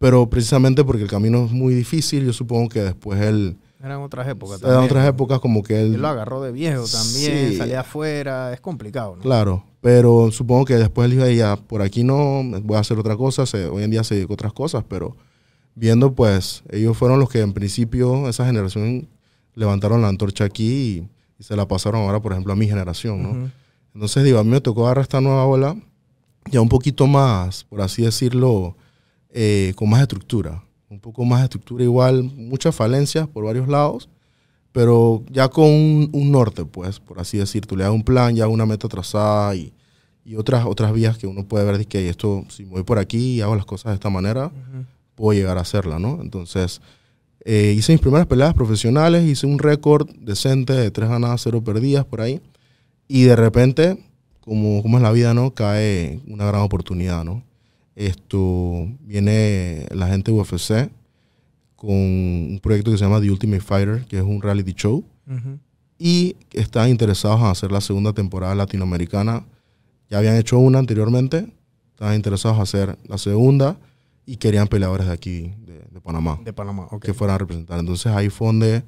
pero 0.00 0.30
precisamente 0.30 0.82
porque 0.82 1.02
el 1.02 1.10
camino 1.10 1.44
es 1.44 1.50
muy 1.52 1.74
difícil, 1.74 2.24
yo 2.24 2.32
supongo 2.32 2.70
que 2.70 2.80
después 2.80 3.20
él, 3.20 3.58
Eran 3.84 4.00
otras 4.00 4.26
épocas 4.28 4.58
eran 4.62 4.72
también. 4.72 4.90
otras 4.90 5.06
épocas 5.08 5.40
como 5.40 5.62
que 5.62 5.78
él... 5.78 5.94
Él 5.94 6.00
lo 6.00 6.08
agarró 6.08 6.40
de 6.42 6.52
viejo 6.52 6.84
también, 6.90 7.50
Sí. 7.50 7.56
salía 7.58 7.80
afuera, 7.80 8.50
es 8.54 8.62
complicado, 8.62 9.16
¿no? 9.16 9.22
Claro, 9.22 9.62
pero 9.82 10.30
supongo 10.32 10.64
que 10.64 10.76
después 10.76 11.04
él 11.04 11.10
dijo, 11.18 11.24
"Ey, 11.26 11.36
ya, 11.36 11.56
por 11.56 11.82
aquí 11.82 12.02
no, 12.02 12.42
voy 12.62 12.78
a 12.78 12.80
hacer 12.80 12.98
otra 12.98 13.14
cosa, 13.14 13.44
se- 13.44 13.66
hoy 13.66 13.82
en 13.84 13.90
día 13.90 14.02
se 14.02 14.14
dedica 14.14 14.32
a 14.32 14.34
otras 14.34 14.52
cosas, 14.54 14.84
pero 14.88 15.16
viendo 15.74 16.14
pues, 16.14 16.62
ellos 16.70 16.96
fueron 16.96 17.20
los 17.20 17.28
que 17.28 17.40
en 17.40 17.52
principio, 17.52 18.26
esa 18.26 18.46
generación, 18.46 19.06
levantaron 19.54 20.00
la 20.00 20.08
antorcha 20.08 20.44
aquí 20.44 20.72
y, 21.02 21.08
y 21.38 21.44
se 21.44 21.56
la 21.56 21.68
pasaron 21.68 22.00
ahora, 22.00 22.20
por 22.22 22.32
ejemplo, 22.32 22.54
a 22.54 22.56
mi 22.56 22.66
generación, 22.66 23.22
¿no? 23.22 23.50
Entonces, 23.94 24.24
digo, 24.24 24.38
a 24.38 24.44
mí 24.44 24.50
me 24.50 24.62
tocó 24.62 24.86
agarrar 24.86 25.02
esta 25.02 25.20
nueva 25.20 25.44
ola 25.44 25.76
ya 26.50 26.62
un 26.62 26.70
poquito 26.70 27.06
más, 27.06 27.64
por 27.64 27.82
así 27.82 28.00
decirlo, 28.02 28.76
eh, 29.32 29.72
con 29.76 29.88
más 29.90 30.00
estructura. 30.02 30.62
Un 30.88 30.98
poco 31.00 31.24
más 31.24 31.40
de 31.40 31.44
estructura 31.44 31.84
igual, 31.84 32.24
muchas 32.24 32.74
falencias 32.74 33.28
por 33.28 33.44
varios 33.44 33.68
lados, 33.68 34.08
pero 34.72 35.22
ya 35.30 35.48
con 35.48 35.66
un, 35.66 36.10
un 36.12 36.30
norte, 36.32 36.64
pues, 36.64 36.98
por 37.00 37.20
así 37.20 37.38
decir. 37.38 37.66
Tú 37.66 37.76
le 37.76 37.84
das 37.84 37.92
un 37.92 38.02
plan, 38.02 38.34
ya 38.34 38.48
una 38.48 38.66
meta 38.66 38.88
trazada 38.88 39.54
y, 39.54 39.72
y 40.24 40.34
otras, 40.36 40.66
otras 40.66 40.92
vías 40.92 41.16
que 41.18 41.26
uno 41.26 41.46
puede 41.46 41.64
ver 41.64 41.78
de 41.78 41.84
que 41.86 42.08
esto, 42.08 42.44
si 42.48 42.64
me 42.64 42.70
voy 42.72 42.82
por 42.82 42.98
aquí 42.98 43.36
y 43.36 43.40
hago 43.40 43.54
las 43.54 43.66
cosas 43.66 43.90
de 43.92 43.94
esta 43.94 44.10
manera, 44.10 44.46
Ujú. 44.46 44.84
puedo 45.14 45.38
llegar 45.38 45.58
a 45.58 45.62
hacerla, 45.62 45.98
¿no? 45.98 46.18
Entonces, 46.20 46.80
eh, 47.44 47.72
hice 47.76 47.92
mis 47.92 48.00
primeras 48.00 48.26
peleas 48.26 48.52
profesionales, 48.54 49.24
hice 49.24 49.46
un 49.46 49.58
récord 49.58 50.08
decente 50.20 50.72
de 50.72 50.90
tres 50.90 51.08
ganadas, 51.08 51.40
cero 51.42 51.62
perdidas 51.62 52.04
por 52.04 52.20
ahí. 52.20 52.40
Y 53.08 53.22
de 53.24 53.34
repente, 53.36 53.96
como, 54.40 54.82
como 54.82 54.98
es 54.98 55.02
la 55.02 55.10
vida, 55.12 55.34
¿no? 55.34 55.52
Cae 55.54 56.20
una 56.28 56.44
gran 56.46 56.62
oportunidad, 56.62 57.24
¿no? 57.24 57.42
Esto 57.96 58.88
viene 59.00 59.86
la 59.90 60.08
gente 60.08 60.32
de 60.32 60.38
UFC 60.38 60.90
con 61.76 61.90
un 61.90 62.60
proyecto 62.62 62.90
que 62.90 62.98
se 62.98 63.04
llama 63.04 63.20
The 63.20 63.30
Ultimate 63.30 63.60
Fighter, 63.62 64.04
que 64.06 64.18
es 64.18 64.22
un 64.22 64.40
reality 64.42 64.72
show. 64.74 65.04
Ujú. 65.26 65.58
Y 65.98 66.36
están 66.52 66.90
interesados 66.90 67.40
en 67.40 67.46
hacer 67.46 67.72
la 67.72 67.80
segunda 67.80 68.12
temporada 68.12 68.54
latinoamericana. 68.54 69.44
Ya 70.08 70.18
habían 70.18 70.36
hecho 70.36 70.58
una 70.58 70.78
anteriormente, 70.78 71.46
estaban 71.90 72.14
interesados 72.16 72.56
en 72.56 72.62
hacer 72.62 72.98
la 73.06 73.18
segunda 73.18 73.76
y 74.26 74.36
querían 74.36 74.68
peleadores 74.68 75.06
de 75.06 75.12
aquí, 75.12 75.52
de, 75.66 75.80
de 75.90 76.00
Panamá 76.00 76.38
De 76.44 76.52
Panamá, 76.52 76.86
ok. 76.90 77.04
que 77.04 77.14
fueran 77.14 77.34
a 77.34 77.38
representar. 77.38 77.78
Entonces 77.80 78.06
ahí 78.06 78.28
fue 78.30 78.46
donde 78.48 78.82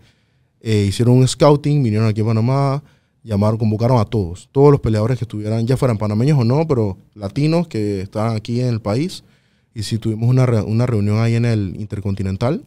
eh, 0.60 0.86
hicieron 0.88 1.16
un 1.16 1.26
scouting, 1.28 1.82
vinieron 1.82 2.08
aquí 2.08 2.20
a 2.20 2.24
Panamá, 2.24 2.82
llamaron, 3.22 3.58
convocaron 3.58 4.00
a 4.00 4.04
todos, 4.04 4.48
todos 4.52 4.72
los 4.72 4.80
peleadores 4.80 5.18
que 5.18 5.24
estuvieran, 5.24 5.66
ya 5.66 5.76
fueran 5.76 5.98
panameños 5.98 6.38
o 6.38 6.44
no, 6.44 6.66
pero 6.66 6.96
latinos 7.14 7.68
que 7.68 8.00
estaban 8.00 8.36
aquí 8.36 8.60
en 8.60 8.68
el 8.68 8.80
país. 8.80 9.24
Y 9.74 9.84
si 9.84 9.98
tuvimos 9.98 10.28
una, 10.28 10.44
una 10.64 10.86
reunión 10.86 11.18
ahí 11.18 11.34
en 11.34 11.44
el 11.44 11.76
Intercontinental 11.78 12.62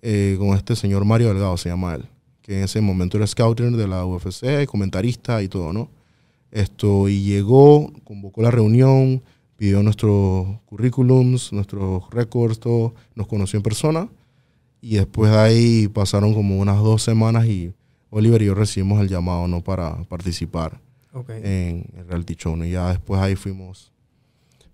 eh, 0.00 0.36
con 0.38 0.56
este 0.56 0.76
señor 0.76 1.04
Mario 1.04 1.28
Delgado, 1.28 1.56
se 1.56 1.68
llama 1.68 1.94
él, 1.94 2.04
que 2.42 2.58
en 2.58 2.64
ese 2.64 2.80
momento 2.80 3.16
era 3.16 3.26
scouter 3.26 3.70
de 3.72 3.88
la 3.88 4.06
UFC, 4.06 4.66
comentarista 4.66 5.42
y 5.42 5.48
todo, 5.48 5.72
¿no? 5.72 5.90
Esto, 6.50 7.08
y 7.08 7.22
llegó, 7.22 7.92
convocó 8.04 8.40
la 8.42 8.50
reunión, 8.50 9.22
pidió 9.56 9.82
nuestros 9.82 10.46
currículums, 10.66 11.52
nuestros 11.52 12.08
récords, 12.10 12.60
todo, 12.60 12.94
nos 13.14 13.26
conoció 13.26 13.56
en 13.56 13.62
persona. 13.62 14.08
Y 14.80 14.96
después 14.96 15.32
de 15.32 15.38
ahí 15.38 15.88
pasaron 15.88 16.34
como 16.34 16.58
unas 16.58 16.78
dos 16.78 17.02
semanas 17.02 17.46
y 17.46 17.72
Oliver 18.16 18.40
y 18.42 18.46
yo 18.46 18.54
recibimos 18.54 19.00
el 19.00 19.08
llamado 19.08 19.48
¿no? 19.48 19.62
para 19.62 20.04
participar 20.04 20.80
Ok. 21.12 21.30
en 21.30 21.86
el 21.96 22.06
reality 22.08 22.34
show. 22.36 22.56
¿no? 22.56 22.64
Y 22.64 22.70
ya 22.72 22.90
después 22.90 23.20
ahí 23.20 23.34
fuimos, 23.34 23.90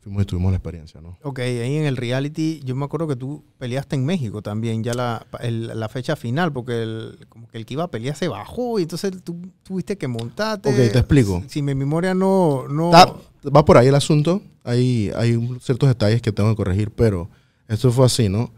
fuimos 0.00 0.22
y 0.22 0.26
tuvimos 0.26 0.52
la 0.52 0.58
experiencia. 0.58 1.00
¿no? 1.00 1.16
Ok, 1.22 1.38
ahí 1.40 1.76
en 1.76 1.84
el 1.84 1.96
reality, 1.96 2.60
yo 2.64 2.74
me 2.76 2.84
acuerdo 2.84 3.08
que 3.08 3.16
tú 3.16 3.42
peleaste 3.58 3.96
en 3.96 4.04
México 4.04 4.42
también, 4.42 4.82
ya 4.84 4.92
la, 4.94 5.26
el- 5.40 5.68
la 5.78 5.88
fecha 5.88 6.16
final, 6.16 6.52
porque 6.52 6.82
el, 6.82 7.18
como 7.28 7.48
que 7.48 7.58
el 7.58 7.64
que 7.66 7.74
iba 7.74 7.84
a 7.84 7.88
pelear 7.90 8.14
se 8.16 8.28
bajó 8.28 8.78
y 8.78 8.82
entonces 8.82 9.12
tú 9.24 9.40
tuviste 9.62 9.96
que 9.96 10.06
montarte. 10.08 10.68
Ok, 10.68 10.76
te 10.92 10.98
explico. 10.98 11.40
Si, 11.44 11.48
si 11.48 11.62
mi 11.62 11.74
memoria 11.74 12.12
no... 12.14 12.66
no 12.68 12.90
Da- 12.90 13.14
va 13.54 13.64
por 13.64 13.78
ahí 13.78 13.88
el 13.88 13.94
asunto. 13.94 14.42
Hay, 14.64 15.10
hay 15.16 15.58
ciertos 15.62 15.88
detalles 15.88 16.20
que 16.20 16.30
tengo 16.32 16.50
que 16.50 16.56
corregir, 16.56 16.90
pero 16.90 17.30
esto 17.68 17.90
fue 17.90 18.04
así, 18.04 18.28
¿no? 18.28 18.50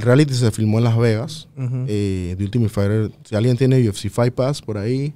El 0.00 0.06
reality 0.06 0.32
se 0.34 0.50
filmó 0.50 0.78
en 0.78 0.84
Las 0.84 0.96
Vegas. 0.96 1.48
Ujú. 1.56 1.84
eh, 1.86 2.34
The 2.38 2.44
Ultimate 2.44 2.70
Fighter. 2.70 3.12
Si 3.24 3.34
alguien 3.34 3.56
tiene 3.56 3.86
UFC 3.88 4.08
Fight 4.08 4.32
Pass 4.34 4.62
por 4.62 4.78
ahí, 4.78 5.12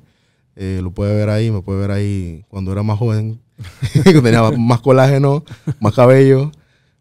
eh, 0.56 0.80
lo 0.82 0.90
puede 0.90 1.14
ver 1.16 1.30
ahí. 1.30 1.50
Me 1.50 1.62
puede 1.62 1.80
ver 1.80 1.90
ahí 1.90 2.44
cuando 2.48 2.70
era 2.72 2.82
más 2.82 2.98
joven. 2.98 3.40
tenía 4.04 4.42
más 4.52 4.80
colágeno, 4.80 5.44
más 5.80 5.94
cabello, 5.94 6.50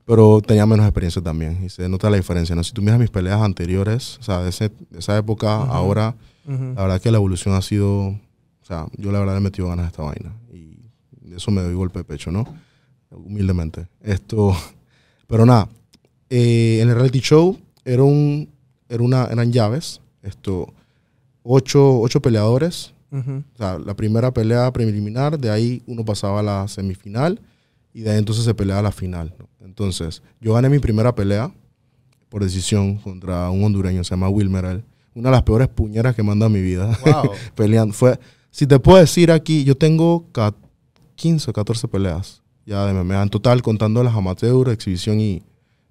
pero 0.05 0.39
tenía 0.41 0.65
menos 0.65 0.85
experiencia 0.85 1.21
también. 1.21 1.63
Y 1.65 1.69
se 1.69 1.89
nota 1.89 2.09
la 2.09 2.17
diferencia. 2.17 2.55
¿no? 2.55 2.63
Si 2.63 2.71
tú 2.71 2.81
miras 2.81 2.99
mis 2.99 3.09
peleas 3.09 3.41
anteriores, 3.41 4.17
o 4.19 4.23
sea, 4.23 4.39
de, 4.43 4.49
ese- 4.49 4.71
de 4.89 4.99
esa 4.99 5.17
época, 5.17 5.59
Ujú. 5.59 5.71
ahora, 5.71 6.15
Ujú. 6.47 6.73
la 6.75 6.81
verdad 6.83 7.01
que 7.01 7.11
la 7.11 7.17
evolución 7.17 7.53
ha 7.55 7.61
sido. 7.61 8.07
O 8.07 8.65
sea, 8.65 8.87
yo 8.97 9.11
la 9.11 9.19
verdad 9.19 9.33
le 9.33 9.39
he 9.39 9.43
metido 9.43 9.67
ganas 9.67 9.85
a 9.85 9.89
esta 9.89 10.03
vaina. 10.03 10.33
Y 10.53 10.77
de 11.29 11.35
eso 11.37 11.51
me 11.51 11.61
doy 11.61 11.73
golpe 11.73 11.99
de 11.99 12.05
pecho, 12.05 12.31
¿no? 12.31 12.45
Humildemente. 13.11 13.87
Esto. 14.01 14.55
Pero 15.27 15.45
nada. 15.45 15.67
eh, 16.29 16.79
en 16.81 16.89
el 16.89 16.95
reality 16.95 17.19
show 17.19 17.57
era 17.85 18.03
un, 18.03 18.49
era 18.89 19.03
una, 19.03 19.25
eran 19.25 19.51
llaves. 19.51 20.01
Esto. 20.21 20.73
Ocho, 21.43 21.99
ocho 21.99 22.21
peleadores. 22.21 22.93
O 23.11 23.57
sea, 23.57 23.77
la 23.77 23.95
primera 23.95 24.33
pelea 24.33 24.73
preliminar, 24.73 25.37
de 25.37 25.51
ahí 25.51 25.83
uno 25.85 26.03
pasaba 26.03 26.39
a 26.39 26.43
la 26.43 26.67
semifinal 26.67 27.39
y 27.93 28.01
de 28.01 28.09
ahí 28.09 28.17
entonces 28.17 28.43
se 28.43 28.55
peleaba 28.55 28.79
a 28.79 28.83
la 28.83 28.91
final. 28.91 29.35
¿no? 29.37 29.47
Entonces, 29.63 30.23
yo 30.41 30.53
gané 30.55 30.67
mi 30.67 30.79
primera 30.79 31.13
pelea 31.13 31.53
por 32.29 32.43
decisión 32.43 32.95
contra 32.97 33.51
un 33.51 33.63
hondureño, 33.63 34.03
se 34.03 34.09
llama 34.11 34.29
Wilmer. 34.29 34.83
Una 35.13 35.29
de 35.29 35.31
las 35.35 35.43
peores 35.43 35.67
puñeras 35.67 36.15
que 36.15 36.23
manda 36.23 36.47
en 36.47 36.53
mi 36.53 36.61
vida. 36.63 36.97
Wow. 37.05 37.29
peleando. 37.55 37.93
Fue, 37.93 38.19
si 38.49 38.65
te 38.65 38.79
puedo 38.79 38.97
decir 38.97 39.31
aquí, 39.31 39.63
yo 39.63 39.77
tengo 39.77 40.25
ca- 40.31 40.55
15 41.15 41.51
o 41.51 41.53
14 41.53 41.87
peleas 41.87 42.41
ya 42.65 42.83
de 42.87 42.93
MMA. 42.93 43.21
En 43.21 43.29
total, 43.29 43.61
contando 43.61 44.01
las 44.03 44.15
amateur, 44.15 44.69
exhibición 44.69 45.19
y, 45.19 45.43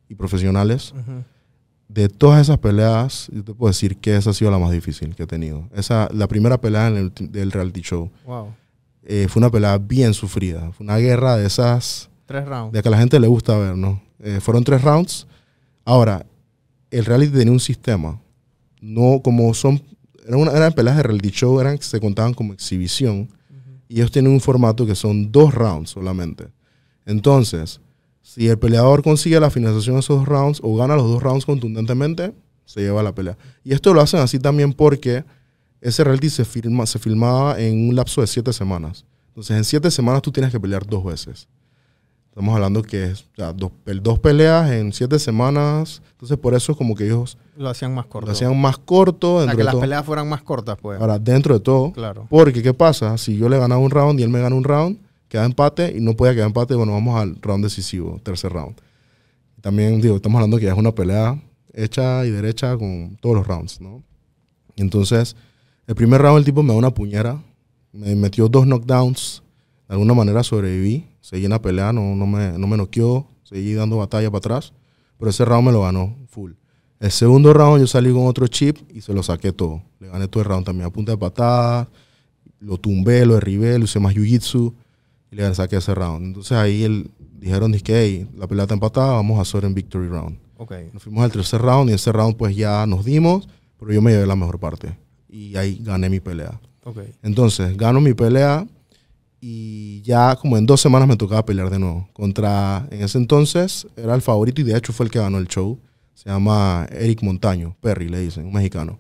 y 0.09 0.17
profesionales. 0.17 0.93
Ujú. 0.93 1.23
De 1.93 2.09
todas 2.09 2.41
esas 2.41 2.59
peleas, 2.59 3.29
yo 3.33 3.45
te 3.45 3.53
puedo 3.53 3.71
decir 3.71 3.97
que 3.99 4.17
esa 4.17 4.31
ha 4.31 4.33
sido 4.33 4.51
la 4.51 4.59
más 4.59 4.71
difícil 4.71 5.15
que 5.15 5.25
he 5.25 5.27
tenido. 5.27 5.69
Esa, 5.75 6.09
la 6.13 6.27
primera 6.27 6.59
pelea 6.61 6.89
en 6.89 6.97
el, 6.97 7.13
del 7.33 7.53
reality 7.53 7.83
show 7.83 8.11
Wow. 8.25 8.55
eh, 9.05 9.27
fue 9.29 9.41
una 9.41 9.51
pelea 9.51 9.77
bien 9.79 10.15
sufrida. 10.15 10.73
Fue 10.73 10.85
una 10.85 10.97
guerra 10.97 11.37
de 11.37 11.47
esas, 11.47 12.09
Tres 12.27 12.47
rounds. 12.47 12.73
de 12.73 12.81
que 12.83 12.89
a 12.89 12.91
la 12.93 12.99
gente 12.99 13.21
le 13.21 13.27
gusta 13.27 13.57
ver, 13.59 13.77
¿no? 13.77 14.01
Eh, 14.21 14.39
fueron 14.41 14.65
tres 14.65 14.81
rounds. 14.83 15.27
Ahora, 15.85 16.25
el 16.91 17.05
reality 17.05 17.33
tenía 17.33 17.53
un 17.53 17.61
sistema. 17.61 18.19
No 18.81 19.21
como 19.23 19.53
son, 19.53 19.83
eran, 20.27 20.41
una- 20.41 20.53
eran 20.53 20.73
peleas 20.73 20.97
de 20.97 21.03
reality 21.03 21.31
show, 21.31 21.61
eran, 21.61 21.81
se 21.83 22.01
contaban 22.01 22.33
como 22.33 22.53
exhibición. 22.55 23.29
Y 23.89 23.97
ellos 23.97 24.11
tienen 24.11 24.33
un 24.33 24.41
formato 24.41 24.87
que 24.87 24.95
son 24.95 25.31
dos 25.31 25.53
rounds 25.53 25.91
solamente. 25.91 26.47
Entonces, 27.05 27.81
si 28.23 28.49
el 28.49 28.59
peleador 28.59 29.03
consigue 29.03 29.39
la 29.41 29.51
finalización 29.51 29.97
de 29.97 30.01
esos 30.01 30.19
dos 30.19 30.29
rounds 30.29 30.61
o 30.63 30.75
gana 30.77 30.97
los 30.97 31.05
dos 31.11 31.23
rounds 31.23 31.45
contundentemente, 31.45 32.33
se 32.65 32.81
lleva 32.81 33.03
la 33.03 33.15
pelea. 33.15 33.37
Y 33.65 33.73
esto 33.75 33.93
lo 33.93 34.01
hacen 34.01 34.21
así 34.21 34.39
también 34.39 34.73
porque 34.73 35.25
ese 35.81 36.05
reality 36.05 36.31
se, 36.31 36.45
filma, 36.45 36.87
se 36.87 36.99
filmaba 36.99 37.59
en 37.61 37.89
un 37.89 37.97
lapso 37.97 38.21
de 38.21 38.27
siete 38.29 38.53
semanas. 38.53 39.05
Entonces, 39.29 39.57
en 39.57 39.65
siete 39.65 39.91
semanas 39.91 40.23
tú 40.23 40.31
tienes 40.31 40.53
que 40.53 40.61
pelear 40.61 40.87
dos 40.87 41.05
veces. 41.05 41.49
Estamos 42.31 42.55
hablando 42.55 42.83
que 42.83 43.05
es 43.11 43.23
o 43.23 43.37
sea, 43.37 43.53
dos, 43.53 43.71
pel- 43.85 44.01
dos 44.01 44.19
peleas 44.19 44.71
en 44.71 44.93
siete 44.93 45.19
semanas. 45.19 46.01
Entonces, 46.13 46.39
por 46.39 46.55
eso 46.55 46.73
es 46.73 46.79
como 46.79 46.95
que 46.95 47.05
ellos 47.05 47.37
Lo 47.59 47.69
hacían 47.69 47.95
más 47.95 48.07
corto. 48.07 48.27
lo 48.27 48.33
hacían 48.33 48.59
más 48.59 48.79
corto. 48.79 49.35
o 49.35 49.39
sea, 49.39 49.49
dentro 49.49 49.59
que 49.59 49.65
las 49.65 49.75
peleas 49.75 50.07
fueran 50.07 50.29
más 50.29 50.43
cortas, 50.43 50.79
pues. 50.81 50.99
Ahora, 50.99 51.19
dentro 51.19 51.53
de 51.55 51.61
todo, 51.61 51.93
Claro. 51.93 52.27
porque, 52.31 52.63
¿qué 52.63 52.73
pasa? 52.73 53.19
Si 53.19 53.37
yo 53.37 53.51
le 53.51 53.59
ganaba 53.59 53.81
un 53.83 53.91
round 53.91 54.19
y 54.19 54.23
él 54.23 54.31
me 54.31 54.41
gana 54.41 54.55
un 54.57 54.65
round, 54.65 54.99
queda 55.33 55.47
empate 55.47 55.95
y 55.97 56.01
no 56.03 56.15
podía 56.15 56.35
quedar 56.35 56.49
empate, 56.49 56.75
bueno, 56.75 56.93
vamos 56.93 57.19
al 57.19 57.41
round 57.41 57.65
decisivo, 57.65 58.21
tercer 58.23 58.53
round. 58.53 58.77
También, 59.63 59.99
digo, 60.03 60.17
estamos 60.17 60.37
hablando 60.37 60.59
que 60.59 60.69
es 60.69 60.75
una 60.75 60.95
pelea 60.95 61.43
hecha 61.73 62.27
y 62.27 62.31
derecha 62.31 62.77
con 62.77 63.17
todos 63.19 63.37
los 63.37 63.47
rounds, 63.47 63.81
¿no? 63.81 64.03
Y 64.77 64.83
entonces, 64.83 65.35
el 65.87 65.95
primer 65.95 66.21
round 66.21 66.41
el 66.41 66.45
tipo 66.45 66.63
me 66.63 66.75
da 66.75 66.79
una 66.79 66.93
puñera, 66.93 67.43
me 67.93 68.15
metió 68.15 68.47
dos 68.47 68.67
knockdowns, 68.67 69.43
de 69.89 69.95
alguna 69.95 70.13
manera 70.13 70.43
sobreviví, 70.43 71.07
seguí 71.23 71.47
en 71.47 71.53
la 71.53 71.63
pelea, 71.63 71.95
no, 71.95 72.15
no, 72.15 72.27
me, 72.27 72.59
no 72.59 72.67
me 72.67 72.77
noqueó, 72.77 73.27
seguí 73.43 73.73
dando 73.73 73.97
batalla 73.97 74.31
para 74.31 74.39
atrás, 74.39 74.75
pero 75.19 75.31
ese 75.31 75.47
round 75.47 75.65
me 75.65 75.73
lo 75.73 75.81
ganó 75.81 76.15
full. 76.29 76.53
El 77.01 77.11
segundo 77.11 77.55
round 77.55 77.81
yo 77.81 77.87
salí 77.87 78.13
con 78.13 78.27
otro 78.27 78.47
chip 78.49 78.77
y 78.95 79.01
se 79.01 79.15
lo 79.15 79.23
saqué 79.23 79.51
todo. 79.51 79.81
Le 79.99 80.09
gané 80.09 80.29
todo 80.29 80.43
el 80.43 80.49
round 80.51 80.67
también 80.67 80.89
a 80.89 80.91
punta 80.91 81.13
de 81.13 81.17
patada, 81.17 81.89
lo 82.61 82.77
tumbé, 82.77 83.25
lo 83.25 83.37
derribé, 83.37 83.79
lo 83.79 83.85
usé 83.85 83.99
más 83.99 84.15
jiu-jitsu 84.15 84.75
y 85.33 85.37
le 85.37 85.55
saqué 85.55 85.77
ese 85.77 85.95
round. 85.95 86.27
Entonces 86.27 86.53
ahí 86.53 86.85
el, 86.85 87.11
dijeron, 87.41 87.73
que 87.73 88.01
hey, 88.01 88.29
la 88.37 88.47
pelea 88.47 88.65
está 88.65 88.75
empatada, 88.75 89.15
vamos 89.15 89.39
a 89.39 89.43
hacer 89.43 89.65
en 89.65 89.75
victory 89.75 90.09
round. 90.09 90.39
Ok. 90.59 90.73
Nos 90.93 91.03
fuimos 91.03 91.25
al 91.25 91.33
tercer 91.33 91.61
round 91.61 91.91
y 91.91 91.95
ese 91.95 92.13
round 92.13 92.37
pues 92.37 92.55
ya 92.55 92.87
nos 92.87 93.05
dimos, 93.05 93.49
pero 93.81 93.93
yo 93.93 94.03
me 94.03 94.13
llevé 94.13 94.27
la 94.27 94.37
mejor 94.37 94.61
parte. 94.61 94.97
Y 95.29 95.57
ahí 95.57 95.81
gané 95.83 96.11
mi 96.11 96.21
pelea. 96.21 96.61
Ok. 96.85 96.99
Entonces, 97.23 97.77
gano 97.77 98.01
mi 98.01 98.13
pelea 98.13 98.67
y 99.41 100.03
ya 100.03 100.37
como 100.37 100.57
en 100.59 100.67
dos 100.67 100.81
semanas 100.81 101.09
me 101.09 101.17
tocaba 101.17 101.45
pelear 101.45 101.71
de 101.71 101.79
nuevo. 101.79 102.09
Contra, 102.13 102.87
en 102.91 103.03
ese 103.03 103.17
entonces, 103.17 103.87
era 103.97 104.15
el 104.15 104.23
favorito 104.23 104.61
y 104.61 104.65
de 104.65 104.77
hecho 104.77 104.93
fue 104.93 105.07
el 105.07 105.11
que 105.11 105.19
ganó 105.19 105.39
el 105.39 105.49
show. 105.49 105.81
Se 106.15 106.29
llama 106.29 106.87
Eric 106.93 107.23
Montaño, 107.23 107.75
Perry 107.81 108.09
le 108.09 108.21
dicen, 108.21 108.45
un 108.45 108.53
mexicano. 108.53 108.99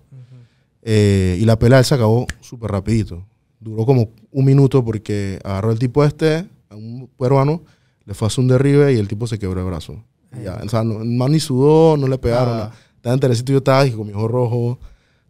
Eh, 0.80 1.38
y 1.40 1.44
la 1.44 1.58
pelea 1.58 1.84
se 1.84 1.94
acabó 1.94 2.26
súper 2.40 2.72
rapidito. 2.72 3.24
Duró 3.62 3.86
como 3.86 4.10
un 4.32 4.44
minuto 4.44 4.84
porque 4.84 5.38
agarró 5.44 5.70
el 5.70 5.78
tipo 5.78 6.04
este, 6.04 6.46
a 6.68 6.74
un 6.74 7.08
peruano, 7.18 7.62
le 8.04 8.14
fue 8.14 8.26
a 8.26 8.28
hacer 8.28 8.42
un 8.42 8.48
derribe 8.48 8.92
y 8.92 8.96
el 8.96 9.06
tipo 9.06 9.26
se 9.26 9.38
quebró 9.38 9.60
el 9.60 9.66
brazo. 9.66 10.02
Y 10.36 10.44
ya, 10.44 10.60
o 10.64 10.68
sea, 10.68 10.82
no, 10.82 11.04
man 11.04 11.30
ni 11.30 11.38
sudó, 11.38 11.96
no 11.96 12.08
le 12.08 12.18
pegaron. 12.18 12.58
Ah. 12.58 12.72
Estaba 12.96 13.14
enterecito 13.14 13.52
yo 13.52 13.58
estaba 13.58 13.88
con 13.90 14.06
mi 14.06 14.12
ojo 14.12 14.28
rojo, 14.28 14.78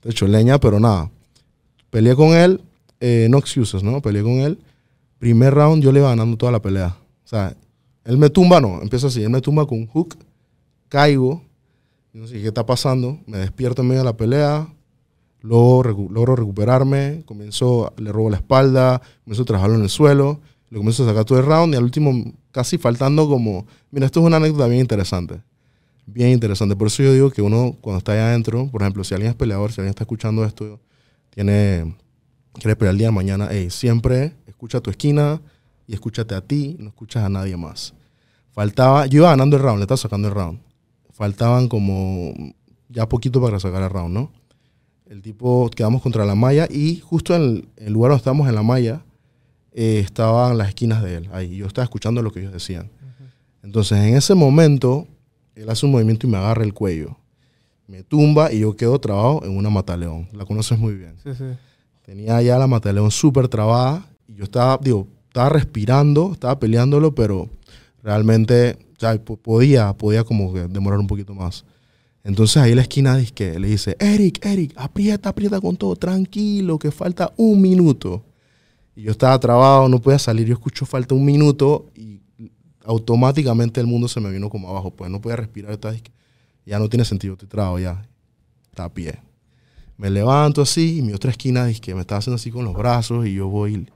de 0.02 0.10
hecho 0.10 0.26
leña, 0.26 0.58
pero 0.58 0.80
nada. 0.80 1.10
Peleé 1.90 2.14
con 2.14 2.28
él, 2.28 2.62
eh, 3.00 3.26
no 3.30 3.38
excuses, 3.38 3.82
¿no? 3.82 4.00
Peleé 4.00 4.22
con 4.22 4.32
él. 4.32 4.58
Primer 5.18 5.52
round 5.54 5.82
yo 5.82 5.92
le 5.92 6.00
iba 6.00 6.08
ganando 6.08 6.36
toda 6.36 6.52
la 6.52 6.62
pelea. 6.62 6.96
O 7.24 7.28
sea, 7.28 7.54
él 8.04 8.18
me 8.18 8.30
tumba, 8.30 8.60
no, 8.60 8.80
empieza 8.82 9.08
así, 9.08 9.22
él 9.22 9.30
me 9.30 9.40
tumba 9.40 9.66
con 9.66 9.78
un 9.78 9.86
hook, 9.86 10.16
caigo, 10.88 11.42
no 12.12 12.26
sé 12.26 12.40
qué 12.40 12.48
está 12.48 12.66
pasando, 12.66 13.18
me 13.26 13.38
despierto 13.38 13.82
en 13.82 13.88
medio 13.88 14.00
de 14.00 14.06
la 14.06 14.16
pelea, 14.16 14.68
recu- 15.42 16.10
logro 16.10 16.36
recuperarme, 16.36 17.22
comienzo, 17.26 17.92
le 17.96 18.12
robo 18.12 18.30
la 18.30 18.36
espalda, 18.36 19.00
comienzo 19.24 19.42
a 19.42 19.46
trabajarlo 19.46 19.76
en 19.76 19.82
el 19.82 19.88
suelo, 19.90 20.40
le 20.70 20.78
comienzo 20.78 21.04
a 21.04 21.08
sacar 21.08 21.24
todo 21.24 21.38
el 21.38 21.46
round 21.46 21.74
y 21.74 21.76
al 21.76 21.84
último, 21.84 22.12
casi 22.50 22.78
faltando 22.78 23.28
como, 23.28 23.66
mira, 23.90 24.06
esto 24.06 24.20
es 24.20 24.26
una 24.26 24.36
anécdota 24.36 24.66
bien 24.66 24.80
interesante, 24.80 25.40
bien 26.06 26.30
interesante, 26.30 26.76
por 26.76 26.86
eso 26.86 27.02
yo 27.02 27.12
digo 27.12 27.30
que 27.30 27.42
uno 27.42 27.76
cuando 27.80 27.98
está 27.98 28.12
allá 28.12 28.28
adentro, 28.28 28.68
por 28.70 28.82
ejemplo, 28.82 29.04
si 29.04 29.14
alguien 29.14 29.30
es 29.30 29.36
peleador, 29.36 29.72
si 29.72 29.80
alguien 29.80 29.90
está 29.90 30.04
escuchando 30.04 30.44
esto, 30.44 30.80
tiene, 31.30 31.94
quiere 32.54 32.76
pelear 32.76 32.92
el 32.92 32.98
día 32.98 33.08
de 33.08 33.12
mañana, 33.12 33.48
hey, 33.50 33.68
siempre 33.70 34.34
escucha 34.46 34.80
tu 34.80 34.90
esquina 34.90 35.40
y 35.86 35.94
escúchate 35.94 36.34
a 36.34 36.40
ti, 36.40 36.76
no 36.78 36.88
escuchas 36.88 37.24
a 37.24 37.28
nadie 37.28 37.56
más. 37.56 37.94
Faltaba, 38.52 39.06
yo 39.06 39.20
iba 39.22 39.30
ganando 39.30 39.56
el 39.56 39.62
round, 39.62 39.78
le 39.78 39.84
estaba 39.84 39.96
sacando 39.96 40.28
el 40.28 40.34
round. 40.34 40.60
Faltaban 41.12 41.68
como 41.68 42.32
ya 42.88 43.08
poquito 43.08 43.40
para 43.40 43.58
sacar 43.58 43.82
el 43.82 43.90
round, 43.90 44.12
¿no? 44.14 44.30
El 45.06 45.20
tipo, 45.22 45.68
quedamos 45.74 46.00
contra 46.02 46.24
la 46.24 46.34
malla 46.34 46.66
y 46.70 46.96
justo 47.00 47.34
en 47.34 47.42
el, 47.42 47.68
el 47.76 47.92
lugar 47.92 48.10
donde 48.10 48.18
estábamos 48.20 48.48
en 48.48 48.54
la 48.54 48.62
malla, 48.62 49.02
eh, 49.72 50.00
estaban 50.04 50.56
las 50.58 50.68
esquinas 50.68 51.02
de 51.02 51.16
él. 51.16 51.28
Ahí, 51.32 51.56
yo 51.56 51.66
estaba 51.66 51.84
escuchando 51.84 52.22
lo 52.22 52.30
que 52.32 52.40
ellos 52.40 52.52
decían. 52.52 52.90
Entonces, 53.62 53.98
en 53.98 54.16
ese 54.16 54.34
momento, 54.34 55.06
él 55.54 55.68
hace 55.70 55.86
un 55.86 55.92
movimiento 55.92 56.26
y 56.26 56.30
me 56.30 56.36
agarra 56.38 56.64
el 56.64 56.72
cuello. 56.74 57.16
Me 57.86 58.02
tumba 58.02 58.52
y 58.52 58.60
yo 58.60 58.74
quedo 58.74 58.98
trabado 59.00 59.42
en 59.44 59.56
una 59.56 59.68
mataleón. 59.70 60.28
La 60.32 60.44
conoces 60.46 60.78
muy 60.78 60.94
bien. 60.94 61.14
Sí, 61.22 61.30
sí. 61.36 61.44
Tenía 62.04 62.40
ya 62.42 62.58
la 62.58 62.66
mataleón 62.66 63.10
súper 63.10 63.48
trabada 63.48 64.06
y 64.26 64.34
yo 64.34 64.44
estaba, 64.44 64.78
digo, 64.82 65.06
estaba 65.28 65.50
respirando, 65.50 66.32
estaba 66.32 66.58
peleándolo, 66.58 67.14
pero 67.14 67.48
realmente 68.02 68.78
po- 69.24 69.36
podía, 69.36 69.92
podía 69.92 70.24
como 70.24 70.52
que 70.52 70.60
demorar 70.68 70.98
un 70.98 71.06
poquito 71.06 71.34
más. 71.34 71.64
Entonces 72.24 72.56
ahí 72.58 72.70
en 72.70 72.76
la 72.76 72.82
esquina 72.82 73.18
que 73.34 73.58
le 73.58 73.68
dice, 73.68 73.96
Eric, 73.98 74.44
Eric, 74.44 74.72
aprieta, 74.76 75.30
aprieta 75.30 75.60
con 75.60 75.76
todo, 75.76 75.96
tranquilo, 75.96 76.78
que 76.78 76.90
falta 76.90 77.32
un 77.36 77.60
minuto. 77.60 78.24
Y 78.94 79.02
yo 79.02 79.10
estaba 79.10 79.38
trabado, 79.40 79.88
no 79.88 80.00
podía 80.00 80.18
salir, 80.18 80.46
yo 80.46 80.52
escucho 80.52 80.86
falta 80.86 81.14
un 81.14 81.24
minuto 81.24 81.90
y 81.96 82.20
automáticamente 82.84 83.80
el 83.80 83.86
mundo 83.86 84.06
se 84.08 84.20
me 84.20 84.30
vino 84.30 84.50
como 84.50 84.68
abajo, 84.68 84.90
pues 84.90 85.10
no 85.10 85.20
podía 85.20 85.36
respirar, 85.36 85.72
estaba 85.72 85.94
ya 86.64 86.78
no 86.78 86.88
tiene 86.88 87.04
sentido, 87.04 87.32
estoy 87.32 87.48
trabado 87.48 87.78
ya, 87.78 88.06
está 88.70 88.84
a 88.84 88.92
pie. 88.92 89.18
Me 89.96 90.10
levanto 90.10 90.62
así 90.62 90.98
y 90.98 91.02
mi 91.02 91.12
otra 91.12 91.30
esquina 91.30 91.66
dice 91.66 91.80
que 91.80 91.94
me 91.94 92.02
estaba 92.02 92.18
haciendo 92.18 92.36
así 92.36 92.50
con 92.50 92.64
los 92.64 92.74
brazos 92.74 93.26
y 93.26 93.34
yo 93.34 93.48
voy 93.48 93.86